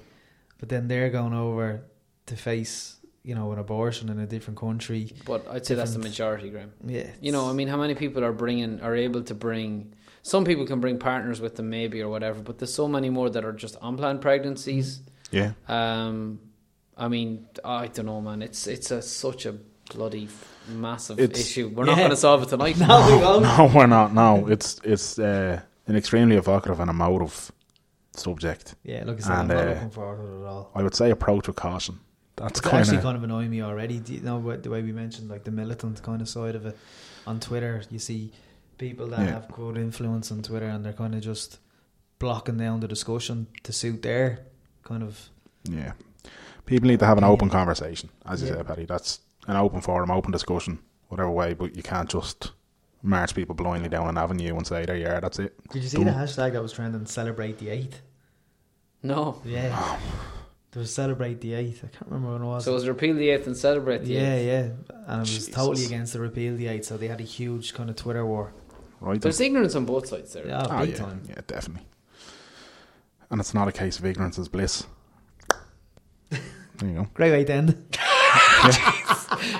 but 0.61 0.69
then 0.69 0.86
they're 0.86 1.11
going 1.11 1.35
over 1.35 1.81
to 2.31 2.36
face 2.36 2.97
you 3.23 3.35
know 3.35 3.52
an 3.52 3.59
abortion 3.59 4.09
in 4.09 4.19
a 4.19 4.27
different 4.27 4.59
country. 4.59 5.12
but 5.27 5.47
I'd 5.51 5.66
say 5.66 5.74
that's 5.74 5.93
the 5.93 5.98
majority, 6.11 6.48
Graham. 6.51 6.73
Yeah, 6.86 7.09
You 7.20 7.32
know, 7.32 7.51
I 7.51 7.52
mean, 7.52 7.69
how 7.69 7.77
many 7.77 7.94
people 7.94 8.24
are 8.24 8.32
bringing 8.32 8.81
are 8.81 8.97
able 8.97 9.23
to 9.24 9.35
bring? 9.35 9.93
Some 10.23 10.44
people 10.44 10.66
can 10.66 10.81
bring 10.81 10.98
partners 10.98 11.39
with 11.40 11.55
them, 11.57 11.69
maybe 11.70 12.02
or 12.02 12.09
whatever. 12.09 12.40
But 12.43 12.59
there's 12.59 12.74
so 12.74 12.89
many 12.89 13.11
more 13.11 13.28
that 13.31 13.44
are 13.44 13.52
just 13.52 13.77
unplanned 13.82 14.20
pregnancies. 14.23 15.01
Yeah. 15.31 15.52
Um, 15.69 16.40
I 16.97 17.09
mean, 17.09 17.47
I 17.65 17.86
don't 17.89 18.07
know, 18.07 18.20
man. 18.20 18.43
It's 18.43 18.66
it's 18.66 18.90
a 18.90 19.01
such 19.02 19.47
a 19.47 19.52
bloody 19.94 20.28
massive 20.69 21.19
It's- 21.20 21.40
issue. 21.40 21.69
We're 21.74 21.85
not 21.86 21.97
going 21.98 22.11
to 22.11 22.16
solve 22.16 22.43
it 22.44 22.48
tonight. 22.48 22.77
No, 22.89 22.97
we 23.07 23.16
won't. 23.24 23.43
No, 23.43 23.70
we're 23.74 23.86
not. 23.98 24.15
No, 24.15 24.47
it's 24.48 24.81
it's 24.85 25.19
uh, 25.19 25.61
an 25.86 25.97
extremely 25.97 26.36
evocative 26.36 26.81
and 26.81 26.90
emotive 26.90 27.52
subject. 28.12 28.74
Yeah, 28.82 29.05
like 29.05 29.19
I 29.19 29.20
said, 29.20 29.32
I'm 29.32 29.40
And, 29.40 29.48
not 29.51 29.66
uh, 29.66 29.70
looking 29.74 29.90
forward 29.90 30.16
to 30.27 30.32
it 30.36 30.40
at 30.43 30.47
all. 30.48 30.70
I 30.74 30.82
would 30.82 30.94
say 30.94 31.11
approach 31.11 31.47
with 31.48 31.57
caution. 31.57 31.98
That's 32.41 32.59
It's 32.59 32.69
kind 32.69 32.81
actually 32.81 33.03
kind 33.03 33.17
of 33.19 33.23
annoying 33.23 33.51
me 33.51 33.61
already. 33.62 33.99
Do 34.01 34.15
you 34.15 34.21
know 34.23 34.39
what, 34.39 34.62
the 34.62 34.71
way 34.71 34.81
we 34.83 34.93
mentioned 34.93 35.29
like 35.31 35.45
the 35.45 35.51
militant 35.51 36.03
kind 36.03 36.23
of 36.23 36.29
side 36.29 36.55
of 36.55 36.65
it 36.65 36.77
on 37.27 37.39
Twitter? 37.39 37.83
You 37.91 37.99
see 37.99 38.33
people 38.79 39.07
that 39.09 39.21
Yeah. 39.21 39.33
have 39.33 39.49
good 39.53 39.77
influence 39.77 40.33
on 40.33 40.43
Twitter 40.43 40.67
and 40.67 40.83
they're 40.85 40.95
kind 41.05 41.15
of 41.15 41.21
just 41.21 41.59
blocking 42.19 42.57
down 42.57 42.81
the 42.81 42.89
discussion 42.89 43.47
to 43.65 43.73
suit 43.73 44.01
their 44.03 44.41
kind 44.85 45.03
of 45.03 45.29
yeah. 45.65 45.93
People 46.65 46.89
need 46.89 47.01
to 47.01 47.07
have 47.07 47.19
an 47.19 47.25
Yeah. 47.25 47.31
open 47.31 47.51
conversation, 47.51 48.09
as 48.25 48.41
you 48.41 48.49
Yeah. 48.49 48.55
said, 48.57 48.67
Paddy. 48.69 48.87
That's 48.87 49.21
an 49.47 49.57
open 49.57 49.81
forum, 49.83 50.11
open 50.11 50.31
discussion, 50.33 50.79
whatever 51.09 51.31
way. 51.31 51.53
But 51.53 51.77
you 51.77 51.83
can't 51.83 52.09
just 52.09 52.53
march 53.03 53.35
people 53.35 53.55
blindly 53.55 53.89
down 53.91 54.09
an 54.09 54.17
avenue 54.17 54.57
and 54.57 54.67
say, 54.67 54.87
"There 54.87 54.97
you 54.97 55.07
are, 55.09 55.21
that's 55.21 55.39
it." 55.39 55.53
Did 55.73 55.83
you 55.83 55.89
see 55.91 55.99
Done. 55.99 56.07
the 56.07 56.12
hashtag 56.12 56.53
that 56.53 56.62
was 56.62 56.73
trending? 56.73 57.05
Celebrate 57.07 57.59
the 57.59 57.69
eighth. 57.69 58.01
No. 59.03 59.41
Yeah, 59.45 59.75
oh. 59.79 59.99
There 60.73 60.81
was 60.81 60.93
celebrate 60.95 61.41
the 61.41 61.55
eighth. 61.55 61.83
I 61.85 61.89
can't 61.89 62.07
remember 62.11 62.33
when 62.35 62.43
it 62.43 62.47
was. 62.47 62.65
So 62.65 62.71
it 62.73 62.75
was 62.75 62.87
repeal 62.89 63.15
the 63.15 63.31
eighth 63.31 63.47
and 63.47 63.57
celebrate 63.57 64.05
the 64.05 64.13
yeah, 64.13 64.35
eighth. 64.35 64.47
yeah, 64.47 64.63
yeah, 64.63 64.97
and 65.09 65.17
it 65.17 65.21
was 65.21 65.31
Jesus. 65.35 65.55
totally 65.55 65.85
against 65.85 66.13
the 66.13 66.21
repeal 66.21 66.57
the 66.57 66.69
eighth. 66.69 66.85
So 66.87 66.97
they 66.97 67.09
had 67.09 67.21
a 67.21 67.25
huge 67.25 67.75
kind 67.75 67.91
of 67.91 67.97
Twitter 67.97 68.25
war. 68.25 68.53
Right? 69.01 69.21
There's 69.21 69.41
ignorance 69.41 69.75
on 69.75 69.85
both 69.87 70.07
sides 70.09 70.33
there. 70.33 70.47
Yeah, 70.47 70.67
Oh, 70.69 70.81
big 70.81 70.91
yeah, 70.91 70.97
time. 70.97 71.23
yeah, 71.29 71.41
definitely. 71.47 71.87
And 73.31 73.41
it's 73.41 73.55
not 73.55 73.67
a 73.69 73.73
case 73.73 73.99
of 73.99 74.05
ignorance 74.05 74.39
is 74.39 74.49
bliss. 74.49 74.85
There 76.29 76.89
you 76.89 76.95
go. 76.95 77.09
Great 77.15 77.31
way 77.33 77.45
to 77.45 77.53
end. 77.53 77.97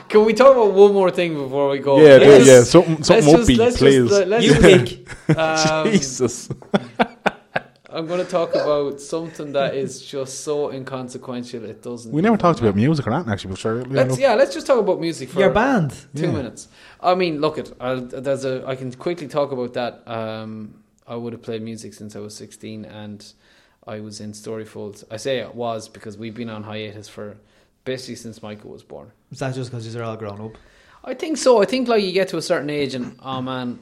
Can 0.09 0.25
we 0.25 0.33
talk 0.35 0.53
about 0.57 0.73
one 0.73 0.93
more 0.93 1.11
thing 1.11 1.35
before 1.35 1.71
we 1.71 1.79
go? 1.79 1.99
yeah, 2.01 2.17
Let's 2.17 2.25
do, 2.25 2.37
just- 2.37 2.47
yeah, 2.49 2.63
something, 2.65 3.03
something 3.05 3.27
let's 3.33 3.47
just- 3.47 3.51
upbeat, 3.51 3.59
let's 3.59 3.77
please. 3.79 4.09
Just, 4.09 4.23
uh, 4.23 4.27
let's 4.27 4.45
You 4.45 4.55
just- 4.55 5.07
pick. 5.27 5.37
um, 5.39 5.91
Jesus. 5.91 6.49
I'm 7.93 8.07
going 8.07 8.25
to 8.25 8.31
talk 8.31 8.55
about 8.55 9.01
something 9.01 9.53
that 9.53 9.75
is 9.75 10.05
just 10.05 10.41
so 10.45 10.71
inconsequential. 10.71 11.65
It 11.65 11.83
doesn't. 11.83 12.13
We 12.13 12.23
never 12.23 12.35
even 12.35 12.41
talked 12.41 12.61
about 12.61 12.77
music 12.77 13.07
or 13.07 13.13
anything, 13.13 13.33
actually, 13.33 13.51
but 13.51 13.59
sure. 13.59 13.81
yeah, 13.81 13.87
Let's 13.91 14.11
look. 14.11 14.21
yeah, 14.21 14.35
let's 14.35 14.55
just 14.55 14.67
talk 14.67 14.79
about 14.79 15.01
music 15.01 15.29
for 15.31 15.41
Your 15.41 15.51
band. 15.51 15.91
two 16.15 16.23
Yeah. 16.27 16.33
minutes. 16.33 16.69
I 17.01 17.15
mean, 17.15 17.41
look 17.41 17.59
at 17.59 17.73
I'll, 17.81 18.01
there's 18.01 18.45
a 18.45 18.65
I 18.67 18.77
can 18.77 18.93
quickly 18.93 19.29
talk 19.29 19.53
about 19.53 19.75
that. 19.75 20.07
Um, 20.07 20.75
I 21.07 21.17
would 21.17 21.33
have 21.33 21.43
played 21.43 21.63
music 21.63 21.95
since 21.95 22.15
I 22.15 22.21
was 22.21 22.35
16, 22.37 22.85
and 22.85 23.25
I 23.87 24.01
was 24.01 24.21
in 24.21 24.33
Storyfold. 24.33 25.05
I 25.11 25.17
say 25.17 25.39
it 25.39 25.55
was 25.55 25.89
because 25.89 26.17
we've 26.17 26.35
been 26.35 26.51
on 26.51 26.63
hiatus 26.63 27.09
for 27.09 27.37
basically 27.85 28.15
since 28.17 28.43
Michael 28.43 28.71
was 28.71 28.83
born. 28.85 29.11
Is 29.33 29.39
that 29.41 29.55
just 29.55 29.71
because 29.71 29.93
you're 29.93 30.05
all 30.05 30.17
grown 30.17 30.41
up? 30.41 30.53
I 31.03 31.15
think 31.15 31.39
so. 31.39 31.63
I 31.63 31.65
think 31.65 31.89
like 31.89 32.05
you 32.05 32.13
get 32.13 32.29
to 32.29 32.37
a 32.37 32.43
certain 32.43 32.71
age, 32.71 32.95
and 32.95 33.17
oh 33.23 33.41
man, 33.43 33.79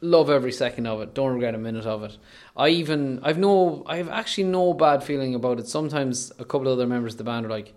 love 0.00 0.30
every 0.30 0.52
second 0.52 0.86
of 0.86 1.00
it. 1.00 1.14
Don't 1.14 1.32
regret 1.34 1.54
a 1.54 1.58
minute 1.58 1.86
of 1.86 2.02
it. 2.04 2.16
I 2.56 2.68
even 2.70 3.20
I've 3.22 3.38
no 3.38 3.82
I've 3.86 4.08
actually 4.08 4.44
no 4.44 4.72
bad 4.74 5.02
feeling 5.04 5.34
about 5.34 5.58
it. 5.60 5.68
Sometimes 5.68 6.32
a 6.38 6.44
couple 6.44 6.68
of 6.68 6.74
other 6.74 6.86
members 6.86 7.14
of 7.14 7.18
the 7.18 7.24
band 7.24 7.46
are 7.46 7.50
like, 7.50 7.74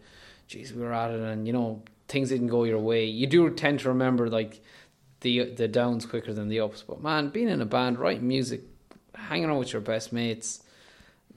"Geez, 0.47 0.73
we 0.73 0.81
were 0.81 0.93
at 0.93 1.11
it, 1.11 1.19
and 1.19 1.45
you 1.47 1.53
know 1.53 1.81
things 2.07 2.29
didn't 2.29 2.47
go 2.47 2.63
your 2.63 2.79
way." 2.79 3.05
You 3.05 3.27
do 3.27 3.49
tend 3.49 3.79
to 3.81 3.89
remember 3.89 4.29
like 4.29 4.61
the 5.21 5.45
the 5.51 5.67
downs 5.67 6.05
quicker 6.05 6.33
than 6.33 6.47
the 6.47 6.59
ups. 6.61 6.83
But 6.87 7.01
man, 7.03 7.29
being 7.29 7.49
in 7.49 7.61
a 7.61 7.65
band, 7.65 7.99
writing 7.99 8.27
music, 8.27 8.61
hanging 9.15 9.49
out 9.49 9.59
with 9.59 9.73
your 9.73 9.81
best 9.81 10.13
mates, 10.13 10.63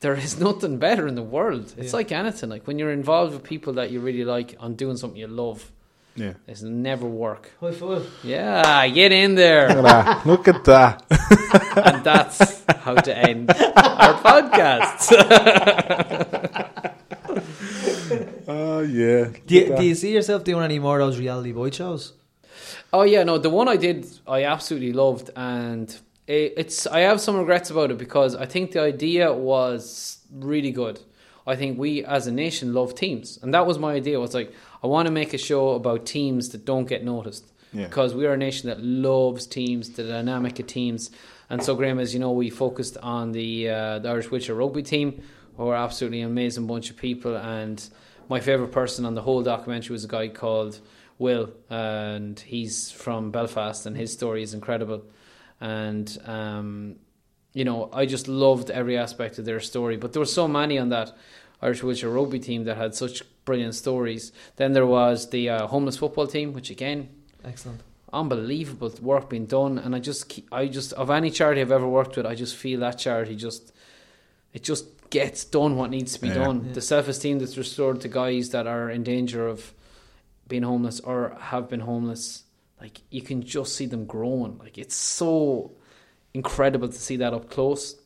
there 0.01 0.15
is 0.15 0.39
nothing 0.47 0.79
better 0.79 1.09
in 1.09 1.17
the 1.17 1.23
world. 1.23 1.75
It's 1.77 1.93
Yeah. 1.93 1.97
like 1.97 2.13
anything. 2.13 2.49
Like 2.49 2.67
when 2.69 2.79
you're 2.79 2.93
involved 2.93 3.33
with 3.35 3.43
people 3.43 3.73
that 3.75 3.91
you 3.91 3.99
really 4.01 4.25
like 4.25 4.55
on 4.61 4.75
doing 4.77 4.97
something 4.97 5.19
you 5.19 5.27
love, 5.27 5.73
Yeah. 6.15 6.35
it's 6.47 6.63
never 6.63 7.07
work. 7.07 7.53
High 7.61 7.73
five. 7.73 8.07
Yeah, 8.23 8.87
get 8.89 9.13
in 9.13 9.35
there. 9.35 9.69
Look 9.69 9.79
at 9.79 9.85
that. 9.85 10.27
Look 10.27 10.49
at 10.49 10.65
that. 10.65 11.05
and 11.87 12.05
that's 12.05 12.65
how 12.85 12.95
to 12.95 13.17
end 13.17 13.51
our 13.51 14.15
podcast. 14.21 15.13
Oh, 18.49 18.81
yeah. 18.81 19.31
Do 19.47 19.55
you, 19.55 19.77
do 19.77 19.85
you 19.85 19.95
see 19.95 20.13
yourself 20.13 20.45
doing 20.45 20.65
any 20.65 20.79
more 20.79 20.99
of 21.01 21.07
those 21.07 21.19
reality 21.19 21.53
boy 21.53 21.71
shows? 21.71 22.13
oh 22.93 23.03
yeah, 23.03 23.23
no, 23.23 23.39
the 23.39 23.51
one 23.51 23.69
I 23.69 23.77
did, 23.77 24.07
I 24.27 24.45
absolutely 24.45 24.93
loved, 24.93 25.31
and 25.37 25.89
it, 26.27 26.55
it's 26.57 26.87
I 26.87 27.01
have 27.01 27.21
some 27.21 27.37
regrets 27.37 27.71
about 27.71 27.91
it 27.91 27.99
because 27.99 28.35
I 28.35 28.47
think 28.47 28.73
the 28.73 28.81
idea 28.83 29.33
was 29.33 30.19
really 30.31 30.71
good. 30.71 31.01
I 31.47 31.57
think 31.57 31.79
we 31.79 32.05
as 32.05 32.27
a 32.27 32.33
nation 32.33 32.73
love 32.75 32.95
teams, 32.95 33.39
and 33.43 33.55
that 33.55 33.67
was 33.67 33.79
my 33.79 33.95
idea. 33.95 34.21
Was 34.21 34.35
like 34.35 34.53
I 34.83 34.87
want 34.87 35.07
to 35.07 35.13
make 35.13 35.33
a 35.33 35.39
show 35.39 35.71
about 35.71 36.07
teams 36.07 36.51
that 36.51 36.65
don't 36.65 36.87
get 36.87 37.05
noticed. 37.05 37.53
Yeah. 37.75 37.87
because 37.87 38.15
we 38.15 38.27
are 38.27 38.35
a 38.35 38.37
nation 38.37 38.69
that 38.69 38.83
loves 38.83 39.47
teams, 39.47 39.89
the 39.91 40.05
dynamic 40.05 40.59
of 40.61 40.67
teams. 40.67 41.11
And 41.49 41.63
so, 41.63 41.75
Graham, 41.75 41.99
as 41.99 42.13
you 42.13 42.21
know, 42.21 42.33
we 42.33 42.51
focused 42.51 42.99
on 42.99 43.33
the, 43.33 43.71
uh, 43.71 43.99
the 43.99 44.11
Irish 44.11 44.31
Wheelchair 44.31 44.55
rugby 44.55 44.83
team, 44.83 45.23
who 45.57 45.69
are 45.69 45.75
absolutely 45.75 46.21
an 46.21 46.31
amazing 46.31 46.67
bunch 46.67 46.91
of 46.91 46.99
people. 46.99 47.35
And 47.35 47.83
my 48.29 48.41
favourite 48.41 48.73
person 48.73 49.07
on 49.07 49.15
the 49.15 49.23
whole 49.23 49.43
documentary 49.43 49.95
was 49.95 50.05
a 50.05 50.09
guy 50.09 50.29
called 50.29 50.81
Will, 51.19 51.51
and 51.71 52.39
he's 52.39 52.91
from 52.91 53.31
Belfast, 53.31 53.87
and 53.87 53.97
his 53.97 54.13
story 54.13 54.43
is 54.43 54.53
incredible. 54.53 55.05
And 55.61 56.19
um, 56.27 56.97
you 57.55 57.65
know, 57.65 57.91
I 57.93 58.07
just 58.07 58.29
loved 58.29 58.71
every 58.71 58.97
aspect 58.97 59.39
of 59.39 59.45
their 59.45 59.61
story. 59.61 59.97
But 59.97 60.13
there 60.13 60.21
were 60.21 60.27
so 60.27 60.49
many 60.49 60.79
on 60.79 60.89
that 60.91 61.13
Irish 61.61 61.83
Wheelchair 61.83 62.11
rugby 62.11 62.39
team 62.39 62.65
that 62.65 62.77
had 62.77 62.95
such 62.95 63.23
brilliant 63.45 63.75
stories. 63.75 64.33
Then 64.57 64.73
there 64.73 64.87
was 64.87 65.31
the 65.31 65.49
uh, 65.49 65.67
homeless 65.67 65.97
football 65.97 66.27
team, 66.27 66.53
which 66.53 66.71
again 66.71 67.09
Excellent. 67.45 67.81
unbelievable 68.13 68.93
work 69.01 69.29
being 69.31 69.47
done 69.47 69.79
and 69.79 69.95
I 69.95 69.99
just 69.99 70.29
keep, 70.29 70.47
I 70.53 70.67
just 70.67 70.93
of 70.95 71.11
any 71.11 71.31
charity 71.31 71.61
I've 71.61 71.73
ever 71.73 71.89
worked 71.89 72.17
with 72.17 72.27
I 72.27 72.35
just 72.35 72.55
feel 72.57 72.81
that 72.81 72.99
charity 72.99 73.35
just 73.37 73.73
it 74.53 74.63
just 74.63 74.85
gets 75.11 75.45
done 75.45 75.77
what 75.77 75.91
needs 75.91 76.13
to 76.15 76.21
be 76.21 76.29
Yeah. 76.29 76.35
done 76.35 76.65
Yeah. 76.67 76.73
the 76.75 76.81
self-esteem 76.83 77.39
that's 77.39 77.57
restored 77.57 78.01
to 78.03 78.09
guys 78.09 78.51
that 78.51 78.67
are 78.67 78.91
in 78.91 79.03
danger 79.03 79.49
of 79.49 79.73
being 80.47 80.63
homeless 80.63 81.01
or 81.01 81.37
have 81.41 81.69
been 81.69 81.81
homeless 81.81 82.45
like 82.81 83.01
you 83.11 83.23
can 83.23 83.43
just 83.43 83.75
see 83.75 83.87
them 83.87 84.05
growing 84.07 84.59
like 84.59 84.77
it's 84.79 84.95
so 84.97 85.73
incredible 86.35 86.89
to 86.89 86.99
see 86.99 87.17
that 87.17 87.33
up 87.35 87.51
close 87.51 87.97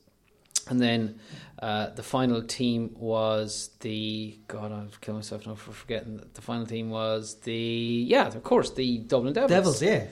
and 0.69 0.81
then 0.81 1.19
uh, 1.59 1.91
the 1.91 2.03
final 2.03 2.43
team 2.43 2.95
was 2.99 3.71
the 3.81 4.37
God, 4.49 4.73
I'll 4.73 4.89
kill 5.01 5.15
myself 5.15 5.47
now 5.47 5.55
for 5.55 5.73
forgetting. 5.73 6.21
The 6.35 6.43
final 6.43 6.67
team 6.67 6.91
was 6.91 7.35
the 7.45 7.55
yeah, 8.09 8.27
of 8.27 8.43
course, 8.45 8.71
the 8.71 8.99
Dublin 8.99 9.33
Devils. 9.33 9.51
Devils, 9.51 9.83
yeah. 9.83 10.05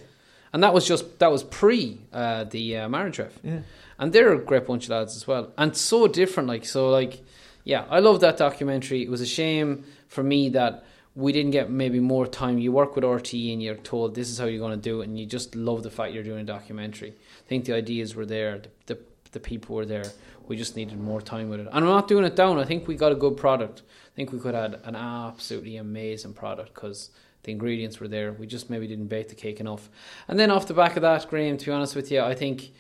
and 0.52 0.62
that 0.62 0.72
was 0.72 0.86
just 0.86 1.18
that 1.18 1.30
was 1.30 1.42
pre 1.44 1.98
uh, 2.12 2.44
the 2.44 2.78
uh, 2.78 2.88
marriage 2.88 3.18
ref, 3.18 3.38
Yeah. 3.42 3.60
and 3.98 4.12
they're 4.12 4.32
a 4.32 4.38
great 4.38 4.66
bunch 4.66 4.84
of 4.84 4.90
lads 4.90 5.16
as 5.16 5.26
well, 5.26 5.52
and 5.58 5.76
so 5.76 6.06
different. 6.06 6.48
Like 6.48 6.64
so, 6.64 6.88
like 6.88 7.22
yeah, 7.64 7.84
I 7.90 7.98
love 8.00 8.20
that 8.20 8.36
documentary. 8.38 9.02
It 9.02 9.10
was 9.10 9.20
a 9.20 9.26
shame 9.26 9.84
for 10.08 10.22
me 10.22 10.48
that 10.50 10.84
we 11.14 11.30
didn't 11.32 11.52
get 11.52 11.70
maybe 11.70 12.00
more 12.00 12.26
time. 12.26 12.58
You 12.58 12.72
work 12.72 12.94
with 12.96 13.04
RTE 13.04 13.52
and 13.52 13.62
you're 13.62 13.76
told 13.76 14.14
this 14.14 14.28
is 14.30 14.38
how 14.38 14.46
you're 14.46 14.58
going 14.58 14.78
to 14.80 14.82
do 14.90 15.02
it, 15.02 15.08
and 15.08 15.18
you 15.18 15.26
just 15.26 15.54
love 15.54 15.82
the 15.82 15.90
fact 15.90 16.14
you're 16.14 16.24
doing 16.24 16.40
a 16.40 16.44
documentary. 16.44 17.10
I 17.10 17.48
think 17.48 17.66
the 17.66 17.74
ideas 17.74 18.14
were 18.14 18.26
there, 18.26 18.60
the 18.86 18.94
the, 18.94 18.98
the 19.32 19.40
people 19.40 19.76
were 19.76 19.84
there. 19.86 20.04
We 20.48 20.56
just 20.56 20.76
needed 20.76 20.98
more 21.00 21.20
time 21.20 21.48
with 21.48 21.60
it, 21.60 21.66
and 21.66 21.84
I'm 21.84 21.84
not 21.84 22.08
doing 22.08 22.24
it 22.24 22.36
down. 22.36 22.58
I 22.58 22.64
think 22.64 22.86
we 22.86 22.96
got 22.96 23.12
a 23.12 23.16
good 23.16 23.36
product. 23.36 23.82
I 24.12 24.14
think 24.14 24.32
we 24.32 24.38
could 24.38 24.54
had 24.54 24.80
an 24.84 24.94
absolutely 24.94 25.76
amazing 25.76 26.34
product 26.34 26.74
because 26.74 27.10
the 27.44 27.52
ingredients 27.52 28.00
were 28.00 28.08
there. 28.08 28.32
We 28.32 28.46
just 28.46 28.70
maybe 28.70 28.86
didn't 28.86 29.06
bake 29.06 29.28
the 29.28 29.34
cake 29.34 29.60
enough. 29.60 29.88
And 30.28 30.38
then 30.38 30.50
off 30.50 30.66
the 30.66 30.74
back 30.74 30.96
of 30.96 31.02
that, 31.02 31.28
Graham, 31.28 31.56
to 31.58 31.66
be 31.66 31.72
honest 31.72 31.94
with 31.94 32.10
you, 32.10 32.20
I 32.20 32.34
think 32.34 32.72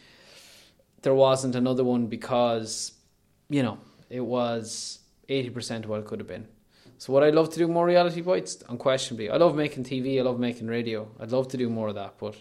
there 1.02 1.14
wasn't 1.14 1.54
another 1.54 1.84
one 1.84 2.06
because, 2.06 2.92
you 3.48 3.62
know, 3.62 3.78
it 4.10 4.20
was 4.20 5.00
80% 5.28 5.84
of 5.84 5.90
what 5.90 6.00
it 6.00 6.06
could 6.06 6.18
have 6.18 6.28
been. 6.28 6.48
So 6.98 7.12
what 7.12 7.22
I 7.22 7.30
love 7.30 7.50
to 7.50 7.58
do 7.58 7.68
more 7.68 7.86
reality 7.86 8.20
bites? 8.20 8.62
Unquestionably. 8.68 9.28
I 9.28 9.36
love 9.36 9.54
making 9.54 9.84
TV, 9.84 10.18
I 10.18 10.22
love 10.22 10.38
making 10.38 10.68
radio. 10.68 11.08
I'd 11.20 11.32
love 11.32 11.48
to 11.48 11.56
do 11.56 11.68
more 11.68 11.88
of 11.88 11.96
that, 11.96 12.14
but 12.18 12.36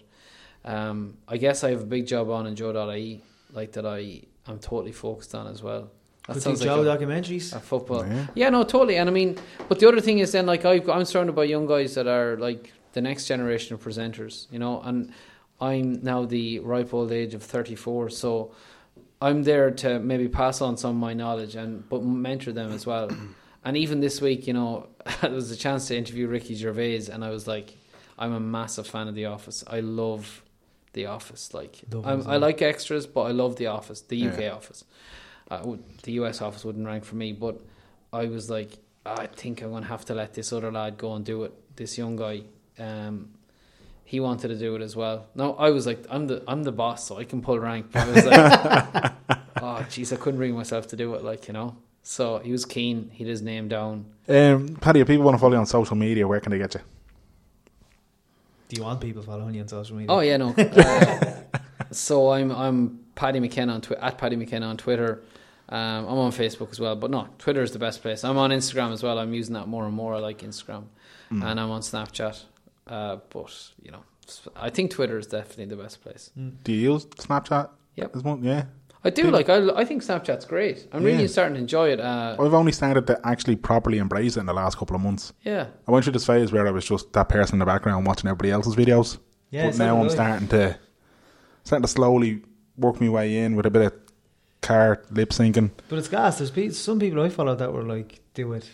um, 0.63 1.17
I 1.27 1.37
guess 1.37 1.63
I 1.63 1.71
have 1.71 1.81
a 1.81 1.85
big 1.85 2.07
job 2.07 2.29
on 2.29 2.47
in 2.47 2.55
Joe.ie, 2.55 3.21
like 3.51 3.73
that 3.73 3.85
I, 3.85 4.21
I'm 4.47 4.59
totally 4.59 4.91
focused 4.91 5.33
on 5.35 5.47
as 5.47 5.63
well. 5.63 5.89
That 6.27 6.33
Good 6.33 6.43
sounds 6.43 6.61
Joe 6.61 6.81
like 6.81 7.01
a, 7.01 7.05
documentaries. 7.05 7.53
a 7.53 7.59
football. 7.59 8.05
Yeah. 8.07 8.27
Yeah, 8.35 8.49
no, 8.49 8.63
totally. 8.63 8.95
And 8.97 9.09
I 9.09 9.11
mean, 9.13 9.37
but 9.67 9.79
the 9.79 9.87
other 9.87 9.99
thing 9.99 10.19
is 10.19 10.31
then 10.31 10.45
like 10.45 10.63
I've, 10.63 10.89
I'm 10.89 11.05
surrounded 11.05 11.33
by 11.35 11.43
young 11.45 11.65
guys 11.65 11.95
that 11.95 12.07
are 12.07 12.37
like 12.37 12.71
the 12.93 13.01
next 13.01 13.25
generation 13.27 13.73
of 13.73 13.83
presenters, 13.83 14.47
you 14.51 14.59
know, 14.59 14.81
and 14.81 15.11
I'm 15.59 16.01
now 16.01 16.25
the 16.25 16.59
ripe 16.59 16.93
old 16.93 17.11
age 17.11 17.33
of 17.33 17.43
34, 17.43 18.09
so 18.09 18.53
I'm 19.21 19.43
there 19.43 19.71
to 19.71 19.99
maybe 19.99 20.27
pass 20.27 20.61
on 20.61 20.77
some 20.77 20.91
of 20.91 20.97
my 20.97 21.13
knowledge 21.13 21.55
and 21.55 21.87
but 21.89 22.03
mentor 22.03 22.51
them 22.51 22.71
as 22.71 22.85
well. 22.85 23.09
And 23.65 23.77
even 23.77 24.01
this 24.01 24.19
week, 24.19 24.45
you 24.45 24.51
know, 24.51 24.87
there 25.21 25.31
was 25.31 25.49
a 25.49 25.55
chance 25.55 25.87
to 25.87 25.97
interview 25.97 26.27
Ricky 26.27 26.53
Gervais, 26.53 27.07
and 27.09 27.23
I 27.23 27.29
was 27.29 27.47
like, 27.47 27.73
I'm 28.19 28.33
a 28.33 28.39
massive 28.39 28.85
fan 28.87 29.07
of 29.07 29.15
The 29.15 29.27
Office. 29.27 29.63
I 29.65 29.79
love 29.79 30.43
The 30.93 31.07
Office. 31.07 31.53
Like, 31.53 31.81
I'm, 32.03 32.27
I 32.27 32.37
like 32.37 32.61
extras, 32.61 33.05
but 33.07 33.23
I 33.23 33.31
love 33.31 33.55
The 33.57 33.67
Office, 33.67 34.01
the 34.01 34.27
UK 34.27 34.39
Yeah. 34.39 34.53
Office. 34.53 34.83
Uh, 35.51 35.75
the 36.03 36.13
US 36.13 36.41
Office 36.41 36.63
wouldn't 36.63 36.85
rank 36.87 37.03
for 37.03 37.15
me, 37.15 37.33
but 37.33 37.59
I 38.11 38.25
was 38.25 38.49
like, 38.49 38.77
I 39.05 39.27
think 39.27 39.61
I'm 39.61 39.69
going 39.71 39.83
to 39.83 39.89
have 39.89 40.05
to 40.05 40.15
let 40.15 40.33
this 40.33 40.53
other 40.53 40.71
lad 40.71 40.97
go 40.97 41.13
and 41.15 41.25
do 41.25 41.43
it. 41.43 41.53
This 41.75 41.97
young 41.97 42.15
guy, 42.15 42.43
um, 42.79 43.29
he 44.05 44.19
wanted 44.19 44.47
to 44.49 44.55
do 44.57 44.75
it 44.75 44.81
as 44.81 44.95
well. 44.95 45.27
No, 45.35 45.55
I 45.55 45.71
was 45.71 45.85
like, 45.85 46.05
I'm 46.09 46.27
the 46.27 46.43
I'm 46.47 46.63
the 46.63 46.71
boss, 46.71 47.05
so 47.07 47.17
I 47.17 47.23
can 47.25 47.41
pull 47.41 47.59
rank. 47.59 47.87
But 47.91 48.07
I 48.07 48.11
was 48.11 48.25
like, 48.25 49.11
oh, 49.61 49.85
jeez, 49.89 50.13
I 50.13 50.17
couldn't 50.17 50.37
bring 50.37 50.53
myself 50.55 50.87
to 50.87 50.95
do 50.95 51.15
it, 51.15 51.23
like 51.23 51.47
you 51.47 51.53
know. 51.53 51.75
So 52.03 52.39
he 52.39 52.51
was 52.51 52.65
keen. 52.65 53.09
He 53.13 53.23
had 53.23 53.29
his 53.31 53.41
name 53.41 53.67
down. 53.67 54.05
Um, 54.27 54.75
Paddy, 54.79 54.99
if 55.01 55.07
people 55.07 55.25
want 55.25 55.35
to 55.35 55.39
follow 55.39 55.53
you 55.53 55.59
on 55.59 55.65
social 55.65 55.95
media, 55.95 56.27
where 56.27 56.39
can 56.39 56.51
they 56.51 56.57
get 56.59 56.73
you? 56.75 56.81
Do 58.73 58.81
you 58.81 58.85
want 58.85 59.01
people 59.01 59.21
following 59.21 59.53
you 59.55 59.61
on 59.61 59.67
social 59.67 59.95
media? 59.95 60.11
Oh 60.11 60.19
yeah, 60.21 60.37
no. 60.37 60.53
Uh, 60.57 61.91
so 61.91 62.31
I'm 62.31 62.51
I'm 62.51 62.99
Paddy 63.13 63.39
McKenna 63.39 63.73
on 63.73 63.81
twi- 63.81 63.97
at 64.01 64.17
Paddy 64.17 64.35
McKenna 64.35 64.65
on 64.67 64.77
Twitter. 64.77 65.21
Um, 65.69 66.05
I'm 66.07 66.17
on 66.17 66.31
Facebook 66.31 66.71
as 66.71 66.79
well, 66.79 66.95
but 66.95 67.11
no, 67.11 67.27
Twitter 67.37 67.61
is 67.61 67.71
the 67.71 67.79
best 67.79 68.01
place. 68.01 68.23
I'm 68.23 68.37
on 68.37 68.49
Instagram 68.49 68.91
as 68.91 69.03
well. 69.03 69.19
I'm 69.19 69.33
using 69.33 69.53
that 69.53 69.67
more 69.67 69.85
and 69.85 69.93
more. 69.93 70.15
I 70.15 70.19
like 70.19 70.39
Instagram, 70.39 70.85
Mm. 71.31 71.43
and 71.45 71.59
I'm 71.59 71.69
on 71.69 71.81
Snapchat. 71.81 72.43
Uh, 72.87 73.17
but 73.29 73.51
you 73.81 73.91
know, 73.91 74.03
I 74.55 74.69
think 74.71 74.89
Twitter 74.91 75.17
is 75.19 75.27
definitely 75.27 75.65
the 75.65 75.81
best 75.81 76.01
place. 76.01 76.31
Do 76.63 76.73
you 76.73 76.93
use 76.93 77.05
Snapchat? 77.05 77.69
Yep. 77.95 78.15
As 78.15 78.23
one? 78.23 78.43
Yeah. 78.43 78.65
I 79.05 79.09
do 79.09 79.29
like. 79.31 79.49
I, 79.49 79.67
I 79.75 79.83
think 79.85 80.01
Snapchat's 80.03 80.45
great. 80.45 80.87
I'm 80.93 81.03
really 81.03 81.23
Yeah. 81.23 81.27
starting 81.27 81.55
to 81.55 81.59
enjoy 81.59 81.89
it. 81.89 81.99
Uh, 81.99 82.37
I've 82.39 82.53
only 82.53 82.71
started 82.71 83.05
to 83.07 83.19
actually 83.25 83.57
properly 83.57 83.97
embrace 83.97 84.37
it 84.37 84.39
in 84.41 84.45
the 84.45 84.53
last 84.53 84.77
couple 84.77 84.95
of 84.95 85.01
months. 85.01 85.33
yeah, 85.43 85.67
I 85.87 85.91
went 85.91 86.05
through 86.05 86.13
this 86.13 86.25
phase 86.25 86.51
where 86.51 86.65
I 86.67 86.71
was 86.71 86.85
just 86.85 87.11
that 87.13 87.27
person 87.29 87.55
in 87.55 87.59
the 87.59 87.65
background 87.65 88.05
watching 88.07 88.29
everybody 88.29 88.51
else's 88.51 88.75
videos. 88.75 89.17
Yeah, 89.49 89.65
but 89.67 89.75
so 89.75 89.85
now 89.85 89.95
did 89.95 90.01
I'm 90.01 90.09
I. 90.09 90.13
starting 90.13 90.47
to 90.49 90.79
starting 91.63 91.83
to 91.83 91.87
slowly 91.87 92.41
work 92.77 92.99
my 93.01 93.09
way 93.09 93.37
in 93.37 93.55
with 93.55 93.65
a 93.65 93.69
bit 93.71 93.81
of 93.83 93.93
car 94.61 95.01
lip 95.11 95.29
syncing. 95.31 95.71
But 95.89 95.99
it's 95.99 96.07
gas. 96.07 96.37
There's 96.37 96.51
pe- 96.51 96.69
some 96.69 96.99
people 96.99 97.21
I 97.21 97.29
follow 97.29 97.55
that 97.55 97.73
were 97.73 97.83
like 97.83 98.21
do 98.33 98.53
it 98.53 98.69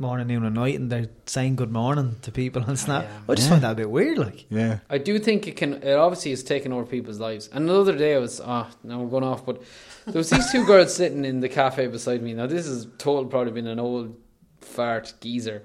morning, 0.00 0.26
noon, 0.28 0.44
and 0.44 0.54
night, 0.54 0.74
and 0.76 0.90
they're 0.90 1.08
saying 1.26 1.56
good 1.56 1.70
morning 1.70 2.16
to 2.22 2.32
people 2.32 2.62
on 2.64 2.76
Snap. 2.76 3.04
yeah. 3.04 3.10
I 3.28 3.34
just 3.34 3.46
Yeah. 3.46 3.50
find 3.50 3.62
that 3.64 3.72
a 3.72 3.74
bit 3.74 3.90
weird. 3.90 4.18
Like, 4.18 4.46
Yeah. 4.50 4.78
I 4.88 4.98
do 4.98 5.18
think 5.18 5.46
it 5.46 5.56
can. 5.56 5.74
It 5.74 5.92
obviously 5.94 6.32
is 6.32 6.42
taking 6.42 6.72
over 6.72 6.84
people's 6.86 7.20
lives. 7.20 7.48
And 7.52 7.68
the 7.68 7.78
other 7.78 7.96
day, 7.96 8.14
I 8.14 8.18
was 8.18 8.40
ah, 8.44 8.70
now 8.82 9.00
we're 9.00 9.10
going 9.10 9.24
off, 9.24 9.44
but 9.46 9.62
there 10.06 10.14
was 10.18 10.30
these 10.30 10.50
two 10.50 10.64
girls 10.64 10.94
sitting 10.94 11.24
in 11.24 11.40
the 11.40 11.48
cafe 11.48 11.86
beside 11.86 12.22
me. 12.22 12.32
Now 12.34 12.46
this 12.46 12.66
is 12.66 12.86
total 12.98 13.26
probably 13.26 13.52
been 13.52 13.66
an 13.66 13.78
old 13.78 14.16
fart 14.60 15.12
geezer, 15.20 15.62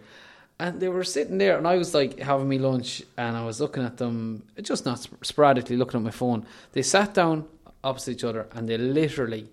and 0.59 0.79
they 0.79 0.89
were 0.89 1.03
sitting 1.03 1.37
there, 1.37 1.57
and 1.57 1.67
I 1.67 1.75
was 1.77 1.93
like 1.93 2.19
having 2.19 2.47
me 2.49 2.57
lunch, 2.59 3.03
and 3.17 3.35
I 3.37 3.45
was 3.45 3.59
looking 3.61 3.83
at 3.83 3.97
them, 3.97 4.43
just 4.61 4.85
not 4.85 5.07
sporadically 5.23 5.77
looking 5.77 5.99
at 5.99 6.03
my 6.03 6.11
phone. 6.11 6.45
They 6.73 6.81
sat 6.81 7.13
down 7.13 7.45
opposite 7.83 8.11
each 8.11 8.23
other, 8.23 8.47
and 8.53 8.67
they 8.67 8.77
literally, 8.77 9.49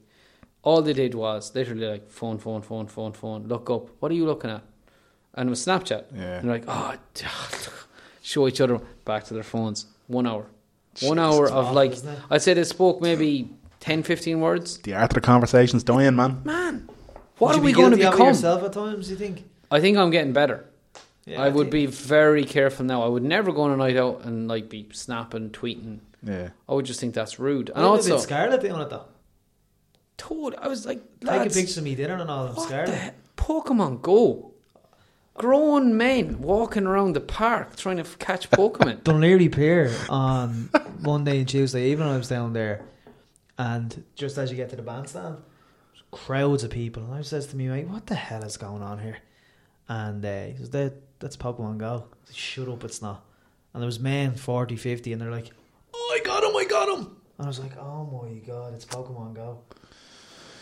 all 0.62 0.80
they 0.82 0.92
did 0.92 1.14
was 1.14 1.54
literally 1.54 1.86
like 1.86 2.10
phone, 2.10 2.38
phone, 2.38 2.62
phone, 2.62 2.86
phone, 2.86 3.12
phone. 3.12 3.46
Look 3.48 3.68
up. 3.70 3.88
What 4.00 4.10
are 4.10 4.14
you 4.14 4.24
looking 4.26 4.50
at? 4.50 4.62
And 5.34 5.48
it 5.48 5.50
was 5.50 5.64
Snapchat. 5.64 6.04
Yeah. 6.14 6.38
And 6.38 6.48
they're 6.48 6.58
like, 6.58 6.64
oh, 6.68 6.94
show 8.22 8.48
each 8.48 8.60
other 8.60 8.80
back 9.04 9.24
to 9.24 9.34
their 9.34 9.42
phones. 9.42 9.86
One 10.06 10.26
hour. 10.26 10.46
One 11.00 11.18
hour 11.18 11.46
of 11.46 11.66
awful, 11.66 11.74
like. 11.74 11.94
I'd 12.30 12.42
say 12.42 12.54
they 12.54 12.64
spoke 12.64 13.00
maybe 13.00 13.48
10, 13.80 14.02
15 14.02 14.40
words. 14.40 14.78
The 14.78 14.94
art 14.94 15.10
of 15.10 15.14
the 15.14 15.20
conversation's 15.22 15.82
dying, 15.82 16.16
man. 16.16 16.42
Man, 16.44 16.88
what 17.38 17.54
Would 17.54 17.58
are 17.58 17.62
we 17.62 17.72
be 17.72 17.76
going 17.76 17.90
to 17.92 17.96
guilty 17.96 18.06
of 18.08 18.12
it 18.14 18.16
become? 18.16 18.26
yourself 18.28 18.62
at 18.62 18.72
times? 18.74 19.10
You 19.10 19.16
think? 19.16 19.48
I 19.70 19.80
think 19.80 19.96
I'm 19.96 20.10
getting 20.10 20.32
better. 20.32 20.66
Yeah, 21.24 21.40
I 21.40 21.48
would 21.48 21.70
be 21.70 21.86
very 21.86 22.44
careful 22.44 22.84
now. 22.84 23.02
I 23.02 23.06
would 23.08 23.22
never 23.22 23.52
go 23.52 23.62
on 23.62 23.70
a 23.70 23.76
night 23.76 23.96
out 23.96 24.24
and 24.24 24.48
like 24.48 24.68
be 24.68 24.88
snapping, 24.92 25.50
tweeting. 25.50 26.00
Yeah. 26.22 26.50
I 26.68 26.74
would 26.74 26.84
just 26.84 27.00
think 27.00 27.14
that's 27.14 27.38
rude. 27.38 27.70
And 27.70 27.78
a 27.84 27.86
also, 27.88 28.18
Scarlet 28.18 28.60
doing 28.60 28.80
it 28.80 28.90
though. 28.90 29.04
told 30.16 30.54
I 30.56 30.68
was 30.68 30.84
like, 30.84 31.00
Taking 31.20 31.28
lads, 31.38 31.56
pictures 31.56 31.78
of 31.78 31.84
me 31.84 31.94
dinner 31.94 32.16
and 32.16 32.28
all. 32.30 32.48
I'm 32.48 32.54
the 32.54 33.12
Pokemon 33.36 34.02
Go. 34.02 34.51
Grown 35.34 35.96
men 35.96 36.40
walking 36.42 36.86
around 36.86 37.14
the 37.14 37.20
park 37.20 37.76
trying 37.76 37.96
to 37.96 38.04
catch 38.18 38.50
Pokemon. 38.50 39.02
Dún 39.02 39.20
Laoghaire 39.20 39.52
Pier 39.52 39.94
on 40.08 40.68
Monday 41.00 41.38
and 41.38 41.48
Tuesday 41.48 41.90
evening. 41.90 42.08
I 42.08 42.16
was 42.18 42.28
down 42.28 42.52
there, 42.52 42.84
and 43.58 44.04
just 44.14 44.36
as 44.36 44.50
you 44.50 44.56
get 44.56 44.70
to 44.70 44.76
the 44.76 44.82
bandstand, 44.82 45.38
crowds 46.10 46.64
of 46.64 46.70
people. 46.70 47.02
And 47.04 47.14
I 47.14 47.22
says 47.22 47.46
to 47.48 47.56
me, 47.56 47.68
mate, 47.68 47.88
what 47.88 48.06
the 48.06 48.14
hell 48.14 48.44
is 48.44 48.56
going 48.56 48.82
on 48.82 48.98
here? 48.98 49.18
And 49.88 50.24
uh, 50.24 50.44
he 50.44 50.56
says, 50.56 50.70
that, 50.70 50.94
that's 51.18 51.36
Pokemon 51.36 51.78
Go. 51.78 52.04
Said, 52.24 52.36
Shut 52.36 52.68
up, 52.68 52.84
it's 52.84 53.02
not. 53.02 53.24
And 53.72 53.82
there 53.82 53.86
was 53.86 53.98
men 53.98 54.34
40, 54.34 54.76
50, 54.76 55.12
and 55.12 55.20
they're 55.20 55.30
like, 55.30 55.50
oh, 55.94 56.18
I 56.20 56.24
got 56.24 56.44
him, 56.44 56.54
I 56.54 56.64
got 56.64 56.88
him. 56.88 57.16
And 57.38 57.46
I 57.46 57.46
was 57.46 57.58
like, 57.58 57.76
oh 57.78 58.04
my 58.04 58.34
god, 58.46 58.74
it's 58.74 58.84
Pokemon 58.84 59.34
Go. 59.34 59.60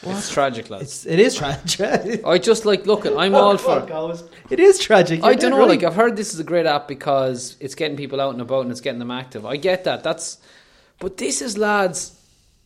It's 0.02 0.32
tragic, 0.32 0.70
lads. 0.70 0.82
It's 0.82 1.06
it 1.06 1.18
is 1.20 1.34
tragic. 1.34 2.24
I 2.26 2.38
just 2.38 2.64
like 2.64 2.86
look 2.86 3.04
at. 3.06 3.16
I'm 3.16 3.34
all 3.42 3.56
for. 3.58 3.80
It. 3.80 4.22
It 4.50 4.60
is 4.60 4.78
tragic. 4.78 5.22
I 5.22 5.28
you're 5.30 5.34
don't 5.34 5.40
dead 5.40 5.50
know. 5.50 5.58
right. 5.58 5.68
Like 5.68 5.82
I've 5.84 5.94
heard 5.94 6.16
this 6.16 6.32
is 6.34 6.40
a 6.40 6.44
great 6.44 6.66
app 6.66 6.88
because 6.88 7.56
it's 7.60 7.74
getting 7.74 7.96
people 7.96 8.20
out 8.20 8.32
and 8.32 8.40
about 8.40 8.62
and 8.62 8.70
it's 8.70 8.80
getting 8.80 8.98
them 8.98 9.10
active. 9.10 9.44
I 9.44 9.56
get 9.56 9.84
that. 9.84 10.02
That's, 10.02 10.38
but 10.98 11.16
this 11.18 11.42
is 11.42 11.58
lads, 11.58 12.18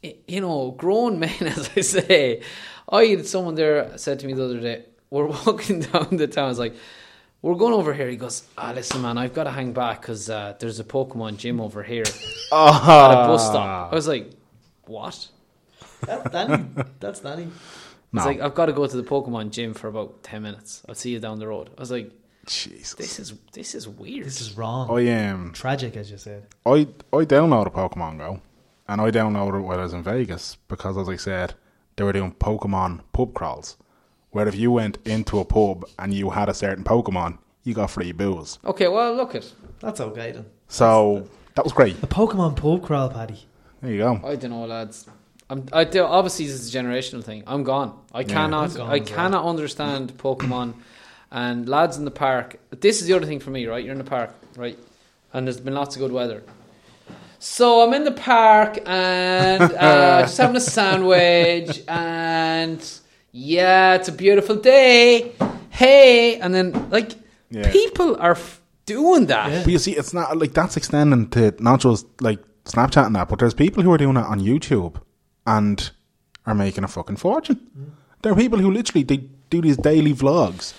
you 0.03 0.41
know, 0.41 0.71
grown 0.73 1.19
men. 1.25 1.35
As 1.41 1.71
I 1.77 1.81
say, 1.81 2.43
I 2.89 3.05
had 3.07 3.27
someone 3.27 3.55
there 3.57 3.97
said 3.99 4.21
to 4.21 4.27
me 4.27 4.33
the 4.35 4.45
other 4.45 4.61
day. 4.61 4.85
We're 5.11 5.27
walking 5.47 5.81
down 5.81 6.17
the 6.17 6.27
town. 6.27 6.47
I 6.47 6.49
was 6.49 6.59
like, 6.59 6.75
"We're 7.43 7.55
going 7.55 7.75
over 7.75 7.93
here." 7.95 8.09
He 8.09 8.17
goes, 8.17 8.43
"Ah, 8.59 8.73
listen, 8.75 9.03
man, 9.03 9.17
I've 9.19 9.35
got 9.35 9.45
to 9.45 9.51
hang 9.51 9.73
back 9.73 10.01
because 10.01 10.29
uh, 10.31 10.55
there's 10.59 10.81
a 10.81 10.85
Pokemon 10.85 11.37
gym 11.39 11.61
over 11.61 11.83
here 11.83 12.05
Ah. 12.53 13.11
at 13.21 13.25
a 13.25 13.29
bus 13.29 13.47
stop." 13.47 13.93
I 13.93 13.95
was 13.95 14.09
like, 14.09 14.31
"What?" 14.87 15.29
That's 16.07 16.31
Danny. 16.31 16.65
That's 17.01 17.21
Danny. 17.21 17.49
No. 18.13 18.21
It's 18.21 18.27
like 18.27 18.41
I've 18.41 18.55
got 18.55 18.67
to 18.67 18.73
go 18.73 18.87
to 18.87 18.97
the 18.97 19.03
Pokemon 19.03 19.51
gym 19.51 19.75
for 19.75 19.89
about 19.89 20.23
ten 20.23 20.43
minutes. 20.43 20.83
I'll 20.89 20.95
see 20.95 21.11
you 21.11 21.21
down 21.21 21.39
the 21.39 21.49
road. 21.49 21.71
I 21.77 21.81
was 21.81 21.91
like, 21.91 22.13
Jesus. 22.47 22.95
"This 22.95 23.19
is 23.19 23.35
this 23.53 23.75
is 23.75 23.89
weird." 23.89 24.27
This 24.27 24.41
is 24.41 24.57
wrong. 24.57 24.91
I 24.91 25.29
um, 25.29 25.53
Tragic, 25.53 25.97
as 25.97 26.11
you 26.11 26.19
said. 26.19 26.47
I 26.65 26.87
I 27.13 27.25
downloaded 27.25 27.73
Pokemon 27.73 28.19
Go, 28.19 28.41
and 28.87 29.01
I 29.01 29.11
downloaded 29.11 29.61
it 29.61 29.67
when 29.67 29.81
I 29.81 29.83
was 29.83 29.93
in 29.93 30.03
Vegas 30.03 30.57
because, 30.69 30.97
as 30.97 31.09
I 31.09 31.17
said, 31.17 31.55
they 31.97 32.05
were 32.05 32.13
doing 32.13 32.33
Pokemon 32.33 33.01
pub 33.13 33.35
crawls, 33.35 33.77
where 34.31 34.47
if 34.47 34.55
you 34.55 34.71
went 34.71 34.99
into 35.05 35.41
a 35.41 35.45
pub 35.45 35.85
and 35.99 36.15
you 36.15 36.31
had 36.31 36.49
a 36.49 36.55
certain 36.55 36.85
Pokemon, 36.85 37.39
you 37.65 37.75
got 37.75 37.91
free 37.91 38.13
booze. 38.13 38.59
Okay, 38.65 38.89
well, 38.89 39.15
look 39.15 39.35
at. 39.35 39.53
That's 39.81 40.01
okay 40.01 40.33
then. 40.33 40.47
So 40.69 41.29
that 41.57 41.65
was 41.65 41.73
great. 41.73 42.01
A 42.03 42.07
Pokemon 42.07 42.57
pub 42.57 42.83
crawl, 42.83 43.09
Paddy. 43.09 43.41
There 43.83 43.93
you 43.93 43.99
go. 43.99 44.21
I 44.25 44.37
don't 44.37 44.51
know, 44.51 44.65
lads. 44.67 45.09
I'm, 45.51 45.67
I 45.73 45.85
do, 45.85 46.03
obviously 46.05 46.47
this 46.47 46.55
is 46.55 46.75
a 46.75 46.79
generational 46.79 47.23
thing. 47.23 47.45
I'm 47.47 47.65
gone. 47.65 47.99
I 48.13 48.25
cannot. 48.25 48.71
I'm 48.71 48.77
gone 48.77 48.91
I 48.91 48.95
as 48.95 49.01
well. 49.01 49.17
cannot 49.17 49.45
understand 49.45 50.17
Pokemon. 50.17 50.75
And 51.31 51.69
lads 51.69 51.97
in 51.97 52.05
the 52.05 52.11
park. 52.13 52.57
This 52.71 53.01
is 53.01 53.09
the 53.09 53.15
other 53.15 53.27
thing 53.27 53.41
for 53.41 53.51
me, 53.51 53.67
right? 53.67 53.83
You're 53.85 53.93
in 53.93 53.99
the 53.99 54.05
park, 54.05 54.31
right? 54.57 54.79
And 55.33 55.47
there's 55.47 55.59
been 55.61 55.75
lots 55.75 55.97
of 55.97 56.01
good 56.01 56.13
weather. 56.13 56.43
So 57.41 57.83
I'm 57.85 57.93
in 57.93 58.05
the 58.05 58.13
park 58.13 58.79
and 58.87 59.63
uh, 59.79 60.21
just 60.23 60.39
having 60.39 60.57
a 60.57 60.61
sandwich, 60.61 61.83
and 61.89 63.01
yeah, 63.33 63.95
it's 63.97 64.09
a 64.09 64.13
beautiful 64.13 64.57
day. 64.57 65.33
Hey, 65.71 66.39
and 66.39 66.55
then 66.55 66.89
like 66.91 67.13
Yeah. 67.51 67.71
people 67.73 68.17
are 68.21 68.33
f- 68.33 68.61
doing 68.87 69.27
that. 69.27 69.65
But 69.65 69.73
you 69.73 69.79
see, 69.79 69.93
it's 69.97 70.15
not 70.15 70.37
like 70.39 70.53
that's 70.55 70.77
extending 70.77 71.29
to 71.31 71.53
not 71.59 71.81
just 71.81 72.07
like 72.23 72.39
Snapchat 72.65 73.07
and 73.07 73.17
that, 73.17 73.29
but 73.29 73.41
there's 73.41 73.55
people 73.55 73.83
who 73.83 73.91
are 73.93 73.99
doing 73.99 74.17
it 74.17 74.25
on 74.25 74.41
YouTube 74.41 75.01
and 75.47 75.91
are 76.47 76.55
making 76.55 76.85
a 76.85 76.89
fucking 76.89 77.17
fortune. 77.17 77.59
There 78.23 78.33
are 78.33 78.37
people 78.37 78.59
who 78.59 78.71
literally 78.71 79.03
they 79.03 79.29
do 79.51 79.61
these 79.61 79.77
daily 79.77 80.13
vlogs, 80.13 80.75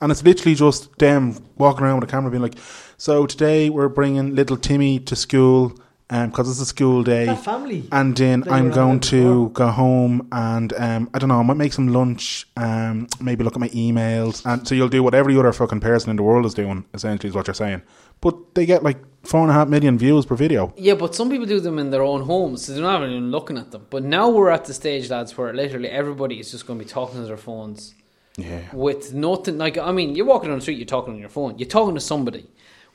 and 0.00 0.12
it's 0.12 0.22
literally 0.22 0.54
just 0.54 0.98
them 0.98 1.36
walking 1.56 1.84
around 1.84 2.00
with 2.00 2.08
a 2.08 2.12
camera, 2.12 2.30
being 2.30 2.42
like, 2.42 2.58
"So 2.96 3.26
today 3.26 3.70
we're 3.70 3.88
bringing 3.88 4.34
little 4.34 4.56
Timmy 4.56 4.98
to 5.00 5.16
school." 5.16 5.78
Because 6.26 6.48
it's 6.50 6.60
a 6.60 6.66
school 6.66 7.02
day, 7.02 7.26
That 7.26 7.42
family. 7.44 7.88
and 7.90 8.16
then 8.16 8.44
I'm 8.48 8.70
going 8.70 9.00
to 9.00 9.48
before. 9.48 9.50
go 9.50 9.66
home 9.68 10.28
and 10.30 10.72
um, 10.74 11.10
I 11.12 11.18
don't 11.18 11.28
know, 11.28 11.40
I 11.40 11.42
might 11.42 11.56
make 11.56 11.72
some 11.72 11.88
lunch, 11.88 12.46
um, 12.56 13.08
maybe 13.20 13.42
look 13.42 13.54
at 13.54 13.60
my 13.60 13.68
emails, 13.70 14.44
and 14.46 14.66
so 14.66 14.74
you'll 14.74 14.88
do 14.88 15.02
what 15.02 15.14
every 15.14 15.36
other 15.36 15.52
fucking 15.52 15.80
person 15.80 16.10
in 16.10 16.16
the 16.16 16.22
world 16.22 16.46
is 16.46 16.54
doing. 16.54 16.84
Essentially, 16.94 17.28
is 17.30 17.34
what 17.34 17.46
you're 17.48 17.54
saying. 17.54 17.82
But 18.20 18.54
they 18.54 18.64
get 18.66 18.82
like 18.82 18.98
four 19.24 19.40
and 19.42 19.50
a 19.50 19.54
half 19.54 19.68
million 19.68 19.98
views 19.98 20.24
per 20.26 20.36
video. 20.36 20.72
Yeah, 20.76 20.94
but 20.94 21.14
some 21.14 21.28
people 21.30 21.46
do 21.46 21.58
them 21.60 21.78
in 21.78 21.90
their 21.90 22.02
own 22.02 22.22
homes, 22.22 22.64
so 22.64 22.72
they're 22.72 22.82
not 22.82 23.02
even 23.02 23.30
looking 23.30 23.58
at 23.58 23.70
them. 23.72 23.86
But 23.90 24.04
now 24.04 24.28
we're 24.30 24.50
at 24.50 24.64
the 24.66 24.74
stage, 24.74 25.10
lads, 25.10 25.36
where 25.36 25.52
literally 25.52 25.88
everybody 25.88 26.38
is 26.38 26.50
just 26.50 26.66
going 26.66 26.78
to 26.78 26.84
be 26.84 26.90
talking 26.90 27.20
to 27.20 27.26
their 27.26 27.36
phones 27.36 27.94
Yeah, 28.36 28.60
with 28.72 29.12
nothing. 29.14 29.58
Like, 29.58 29.76
I 29.78 29.90
mean, 29.92 30.14
you're 30.14 30.26
walking 30.26 30.50
on 30.50 30.58
the 30.58 30.62
street, 30.62 30.78
you're 30.78 30.86
talking 30.86 31.14
on 31.14 31.20
your 31.20 31.28
phone, 31.28 31.58
you're 31.58 31.68
talking 31.68 31.94
to 31.94 32.00
somebody. 32.00 32.46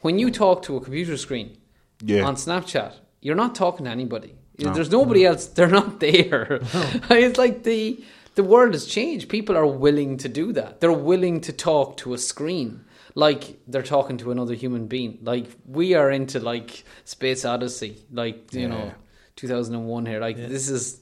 When 0.01 0.17
you 0.19 0.31
talk 0.31 0.61
to 0.63 0.77
a 0.77 0.81
computer 0.81 1.17
screen 1.17 1.57
yeah. 2.01 2.23
on 2.23 2.35
Snapchat, 2.35 2.93
you're 3.21 3.35
not 3.35 3.55
talking 3.55 3.85
to 3.85 3.91
anybody. 3.91 4.35
No. 4.59 4.73
There's 4.73 4.91
nobody 4.91 5.25
else. 5.25 5.45
They're 5.55 5.67
not 5.67 5.99
there. 5.99 6.59
it's 7.09 7.37
like 7.37 7.63
the 7.63 8.03
the 8.35 8.43
world 8.43 8.73
has 8.73 8.85
changed. 8.85 9.29
People 9.29 9.57
are 9.57 9.65
willing 9.67 10.17
to 10.17 10.29
do 10.29 10.53
that. 10.53 10.79
They're 10.81 10.91
willing 10.91 11.41
to 11.41 11.53
talk 11.53 11.97
to 11.97 12.13
a 12.13 12.17
screen 12.17 12.85
like 13.15 13.59
they're 13.67 13.83
talking 13.83 14.17
to 14.17 14.31
another 14.31 14.53
human 14.53 14.87
being. 14.87 15.17
Like 15.23 15.47
we 15.65 15.93
are 15.95 16.09
into 16.11 16.39
like 16.39 16.83
Space 17.05 17.43
Odyssey, 17.43 17.97
like 18.11 18.53
you 18.53 18.61
Yeah. 18.61 18.67
know, 18.67 18.91
2001 19.35 20.05
here. 20.05 20.19
Like 20.19 20.37
this 20.37 20.69
is 20.69 20.99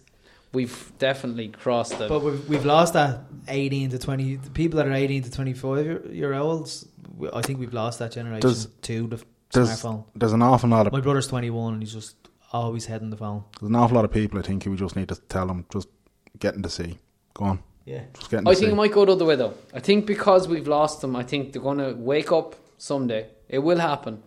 we've 0.53 0.91
definitely 0.99 1.49
crossed 1.49 1.97
the. 1.99 2.07
But 2.07 2.23
we've, 2.23 2.49
we've 2.49 2.65
lost 2.65 2.93
that 2.93 3.21
18 3.47 3.89
to 3.91 3.99
20. 3.99 4.35
The 4.37 4.49
people 4.51 4.77
that 4.77 4.87
are 4.87 4.93
18 4.93 5.23
to 5.23 5.31
25 5.31 5.85
year, 5.85 6.07
year 6.11 6.33
olds, 6.33 6.87
I 7.33 7.41
think 7.41 7.59
we've 7.59 7.73
lost 7.73 7.99
that 7.99 8.11
generation 8.13 8.41
Does- 8.41 8.67
to 8.83 9.07
the 9.07 9.23
There's 9.53 9.69
smartphone. 9.69 10.05
there's 10.15 10.33
an 10.33 10.41
awful 10.41 10.69
lot 10.69 10.87
of 10.87 10.93
My 10.93 10.99
brother's 11.01 11.27
21 11.27 11.73
and 11.75 11.83
he's 11.83 11.93
just 11.93 12.15
always 12.51 12.85
heading 12.85 13.09
the 13.09 13.17
phone. 13.17 13.43
there's 13.59 13.69
an 13.69 13.75
awful 13.75 13.95
lot 13.95 14.05
of 14.05 14.11
people. 14.11 14.39
I 14.39 14.41
think 14.41 14.63
who 14.63 14.71
we 14.71 14.77
just 14.77 14.95
need 14.95 15.09
to 15.09 15.15
tell 15.15 15.47
them 15.47 15.65
just 15.71 15.87
getting 16.39 16.61
to 16.63 16.69
see. 16.69 16.97
Go 17.33 17.45
on, 17.45 17.59
Yeah. 17.85 18.03
just 18.13 18.29
getting. 18.31 18.45
To 18.45 18.51
I 18.51 18.53
see. 18.53 18.61
think 18.61 18.73
it 18.73 18.75
might 18.75 18.91
go 18.91 19.05
the 19.05 19.13
other 19.13 19.25
way 19.25 19.35
though. 19.35 19.53
I 19.73 19.79
think 19.79 20.05
because 20.05 20.47
we've 20.47 20.67
lost 20.67 21.01
them, 21.01 21.15
I 21.15 21.23
think 21.23 21.53
they're 21.53 21.61
going 21.61 21.77
to 21.79 21.93
wake 21.93 22.31
up 22.31 22.55
someday. 22.77 23.27
It 23.49 23.59
will 23.59 23.79
happen, 23.79 24.21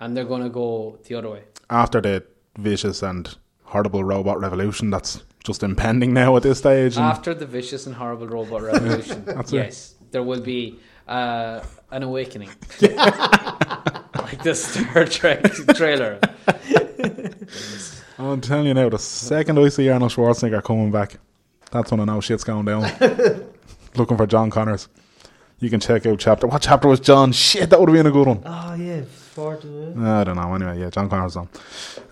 and 0.00 0.16
they're 0.16 0.24
going 0.24 0.42
to 0.42 0.50
go 0.50 0.98
the 1.06 1.14
other 1.16 1.30
way. 1.30 1.42
after 1.70 2.00
the 2.00 2.24
vicious 2.58 3.02
and 3.02 3.36
horrible 3.64 4.02
robot 4.04 4.40
revolution 4.40 4.90
that's 4.90 5.22
just 5.44 5.62
impending 5.62 6.12
now 6.12 6.36
at 6.36 6.42
this 6.42 6.58
stage. 6.58 6.96
And 6.96 7.04
After 7.04 7.32
the 7.34 7.46
vicious 7.46 7.86
and 7.86 7.94
horrible 7.94 8.26
robot 8.28 8.62
revolution, 8.62 9.24
That's 9.26 9.52
it. 9.52 9.56
yes, 9.56 9.94
there 10.10 10.22
will 10.22 10.40
be 10.40 10.78
uh, 11.06 11.60
an 11.90 12.02
awakening, 12.02 12.48
like 14.28 14.42
the 14.42 14.54
Star 14.54 15.04
Trek 15.06 15.42
trailer. 15.74 16.20
I'm 18.18 18.40
telling 18.40 18.66
you 18.66 18.74
now, 18.74 18.88
the 18.88 18.98
second 18.98 19.58
I 19.58 19.68
see 19.68 19.88
Arnold 19.88 20.12
Schwarzenegger 20.12 20.62
coming 20.62 20.90
back, 20.90 21.16
that's 21.70 21.90
when 21.90 22.00
I 22.00 22.04
know 22.04 22.20
shit's 22.20 22.44
going 22.44 22.64
down. 22.64 22.82
Looking 23.96 24.16
for 24.16 24.26
John 24.26 24.50
Connors. 24.50 24.88
You 25.60 25.70
can 25.70 25.80
check 25.80 26.04
out 26.06 26.18
chapter. 26.18 26.46
What 26.46 26.62
chapter 26.62 26.88
was 26.88 27.00
John? 27.00 27.32
Shit, 27.32 27.70
that 27.70 27.80
would 27.80 27.88
have 27.88 27.96
been 27.96 28.06
a 28.06 28.10
good 28.10 28.26
one. 28.26 28.42
Oh, 28.44 28.74
yeah. 28.74 29.02
Fort, 29.02 29.64
uh, 29.64 30.20
I 30.20 30.24
don't 30.24 30.36
know. 30.36 30.54
Anyway, 30.54 30.80
yeah, 30.80 30.90
John 30.90 31.08
Connors 31.08 31.36
on. 31.36 31.48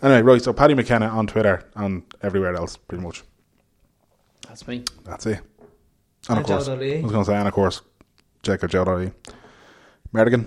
Anyway, 0.03 0.23
right. 0.23 0.43
So 0.43 0.53
Paddy 0.53 0.75
McKenna 0.75 1.07
on 1.07 1.27
Twitter 1.27 1.65
and 1.75 2.03
everywhere 2.23 2.55
else, 2.55 2.77
pretty 2.77 3.03
much. 3.05 3.23
That's 4.49 4.67
me. 4.69 4.85
That's 5.05 5.27
it. 5.27 5.41
And 6.29 6.39
of 6.39 6.45
course, 6.47 6.67
Joe 6.67 6.73
I 6.73 6.77
Dudley. 6.77 7.03
was 7.03 7.13
going 7.13 7.25
to 7.25 7.31
say, 7.31 7.37
and 7.37 7.49
of 7.49 7.55
course, 7.55 7.83
check 8.43 8.63
out 8.63 8.71
Joe 8.71 8.85
Dudley. 8.85 9.13
Merdigan, 10.15 10.47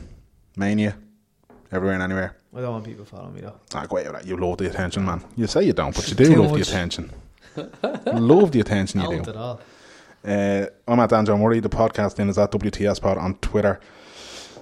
Mania, 0.55 0.97
everywhere 1.71 1.95
and 1.95 2.03
anywhere. 2.03 2.35
I 2.55 2.61
don't 2.61 2.71
want 2.71 2.85
people 2.85 3.05
following 3.05 3.33
me 3.35 3.41
though. 3.41 3.55
Ah, 3.73 3.85
go 3.85 3.97
away 3.97 4.09
with. 4.09 4.25
You 4.27 4.37
love 4.37 4.57
the 4.57 4.69
attention, 4.69 5.05
man. 5.05 5.23
You 5.35 5.47
say 5.47 5.63
you 5.63 5.73
don't, 5.73 5.95
but 5.95 6.07
you 6.09 6.15
do 6.25 6.35
love 6.41 6.51
much. 6.51 6.55
the 6.55 6.61
attention. 6.71 7.11
love 8.05 8.51
the 8.51 8.59
attention 8.59 9.01
you 9.01 9.21
do. 9.23 9.29
at 9.29 9.35
all. 9.35 9.61
Uh, 10.25 10.65
I'm 10.87 10.99
at 10.99 11.09
Dan 11.09 11.25
John 11.25 11.39
Murray. 11.41 11.59
The 11.59 11.69
podcast 11.69 12.17
name 12.17 12.29
is 12.29 12.37
at 12.37 12.51
WTS 12.51 13.01
Pod 13.01 13.17
on 13.17 13.35
Twitter. 13.35 13.79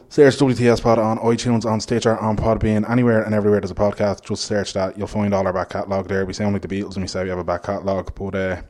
Search 0.09 0.37
WTS 0.37 0.81
Pod 0.81 0.99
on 0.99 1.17
iTunes, 1.19 1.65
on 1.65 1.81
Stitcher, 1.81 2.17
on 2.19 2.37
Podbean, 2.37 2.89
anywhere 2.89 3.23
and 3.23 3.33
everywhere 3.35 3.59
there's 3.59 3.71
a 3.71 3.75
podcast. 3.75 4.23
Just 4.23 4.45
search 4.45 4.73
that. 4.73 4.97
You'll 4.97 5.07
find 5.07 5.33
all 5.33 5.45
our 5.45 5.51
back 5.53 5.69
catalogue 5.69 6.07
there. 6.07 6.25
We 6.25 6.33
sound 6.33 6.53
like 6.53 6.61
the 6.61 6.67
Beatles 6.69 6.93
and 6.95 7.03
we 7.03 7.07
say 7.07 7.23
we 7.23 7.29
have 7.29 7.39
a 7.39 7.43
back 7.43 7.63
catalogue, 7.63 8.13
but 8.15 8.33
uh, 8.35 8.61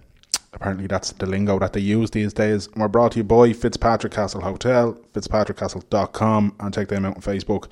apparently 0.54 0.88
that's 0.88 1.12
the 1.12 1.26
lingo 1.28 1.60
that 1.60 1.74
they 1.74 1.80
use 1.80 2.10
these 2.10 2.34
days. 2.34 2.68
And 2.68 2.78
we're 2.78 2.88
brought 2.88 3.12
to 3.12 3.18
you 3.20 3.24
by 3.24 3.54
Fitzpatrick 3.54 4.14
Castle 4.14 4.42
Hotel, 4.42 4.98
fitzpatrickcastle.com, 5.14 6.56
and 6.60 6.74
check 6.74 6.88
them 6.88 7.06
out 7.06 7.16
on 7.18 7.22
Facebook. 7.22 7.72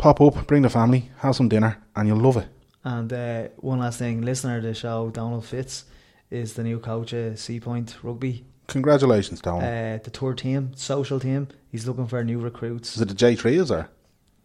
Pop 0.00 0.18
up, 0.22 0.46
bring 0.46 0.62
the 0.62 0.70
family, 0.70 1.10
have 1.18 1.36
some 1.36 1.50
dinner, 1.50 1.76
and 1.94 2.08
you'll 2.08 2.16
love 2.16 2.38
it. 2.38 2.48
And 2.84 3.12
uh, 3.12 3.48
one 3.58 3.80
last 3.80 3.98
thing, 3.98 4.22
listener 4.22 4.58
to 4.58 4.66
the 4.66 4.72
show, 4.72 5.10
Donald 5.10 5.44
Fitz, 5.44 5.84
is 6.30 6.54
the 6.54 6.62
new 6.62 6.78
coach 6.78 7.12
at 7.12 7.34
Seapoint 7.34 7.96
Rugby. 8.02 8.46
Congratulations, 8.68 9.42
Donald. 9.42 9.62
Uh, 9.64 9.98
the 10.02 10.08
tour 10.10 10.32
team, 10.32 10.72
social 10.74 11.20
team. 11.20 11.48
He's 11.70 11.86
looking 11.86 12.06
for 12.06 12.24
new 12.24 12.38
recruits. 12.38 12.96
is 12.96 13.02
it 13.02 13.08
the 13.08 13.14
J3 13.14 13.60
is 13.60 13.68
there? 13.68 13.90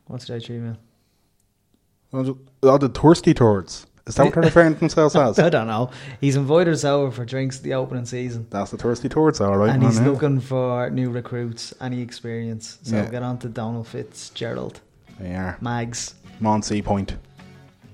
What's 0.07 0.25
the 0.25 0.33
J3 0.33 0.49
man? 0.59 0.77
Oh, 2.61 2.77
the 2.77 2.89
thirsty 2.89 3.33
towards. 3.33 3.87
Is 4.07 4.15
that 4.15 4.25
what 4.25 4.33
they're 4.33 4.43
referring 4.43 4.73
to 4.73 4.79
themselves 4.81 5.15
as? 5.15 5.39
I 5.39 5.49
don't 5.49 5.67
know. 5.67 5.89
He's 6.19 6.35
invited 6.35 6.73
us 6.73 6.83
over 6.83 7.11
for 7.11 7.23
drinks 7.23 7.59
the 7.59 7.75
opening 7.75 8.05
season. 8.05 8.47
That's 8.49 8.71
the 8.71 8.77
thirsty 8.77 9.07
towards, 9.07 9.39
all 9.39 9.55
right. 9.55 9.69
and 9.69 9.81
he's 9.81 10.01
looking 10.01 10.41
for 10.41 10.89
new 10.89 11.09
recruits, 11.11 11.73
any 11.79 12.01
experience. 12.01 12.77
So 12.83 12.97
Yeah. 12.97 13.09
get 13.09 13.23
on 13.23 13.37
to 13.39 13.47
Donald 13.47 13.87
Fitzgerald. 13.87 14.81
They 15.19 15.33
are. 15.35 15.57
Mags, 15.61 16.15
Monsey 16.39 16.81
Point. 16.81 17.15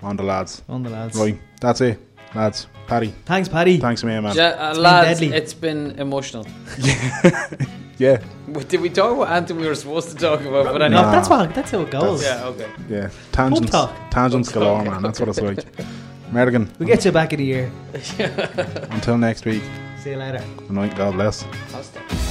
On 0.01 0.15
the 0.17 0.23
lads. 0.23 0.63
on 0.67 0.81
the 0.83 0.89
lads. 0.89 1.17
Right, 1.17 1.39
that's 1.59 1.81
it, 1.81 1.99
lads. 2.33 2.67
Paddy, 2.87 3.13
Thanks, 3.25 3.47
Paddy. 3.47 3.77
thanks 3.77 4.03
a 4.03 4.05
million, 4.07 4.23
man. 4.23 4.35
Ja- 4.35 4.43
uh, 4.47 4.73
been 4.73 4.81
lads, 4.83 5.19
deadly. 5.19 5.37
it's 5.37 5.53
been 5.53 5.91
emotional. 5.99 6.45
Yeah, 7.97 8.19
Did 8.67 8.81
we 8.81 8.89
talk 8.89 9.15
about 9.15 9.29
Anthem 9.31 9.57
we 9.57 9.67
were 9.67 9.75
supposed 9.75 10.09
to 10.09 10.15
talk 10.15 10.41
about? 10.41 10.65
But 10.65 10.79
No, 10.79 10.85
anyway. 10.85 11.01
Nah. 11.03 11.11
that's 11.11 11.29
what. 11.29 11.53
That's 11.53 11.69
how 11.69 11.81
it 11.81 11.91
goes. 11.91 12.23
Yeah, 12.23 12.45
okay. 12.45 12.67
yeah. 12.89 13.09
Tangents. 13.31 13.69
talk. 13.69 13.93
Tangents 14.09 14.51
Pub 14.51 14.63
galore, 14.63 14.83
talk. 14.83 14.93
man. 14.93 15.01
That's 15.03 15.19
what 15.19 15.29
it's 15.29 15.39
like. 15.39 15.59
Merrigan, 16.31 16.67
We 16.79 16.87
get 16.87 17.05
you 17.05 17.11
back 17.11 17.31
in 17.33 17.37
the 17.39 17.45
year. 17.45 17.71
until 18.89 19.19
next 19.19 19.45
week. 19.45 19.61
See 20.01 20.11
you 20.11 20.15
later. 20.17 20.43
Good 20.57 20.71
night, 20.71 20.95
God 20.97 21.13
bless. 21.13 21.45
I'll 21.75 21.83
stop. 21.83 22.30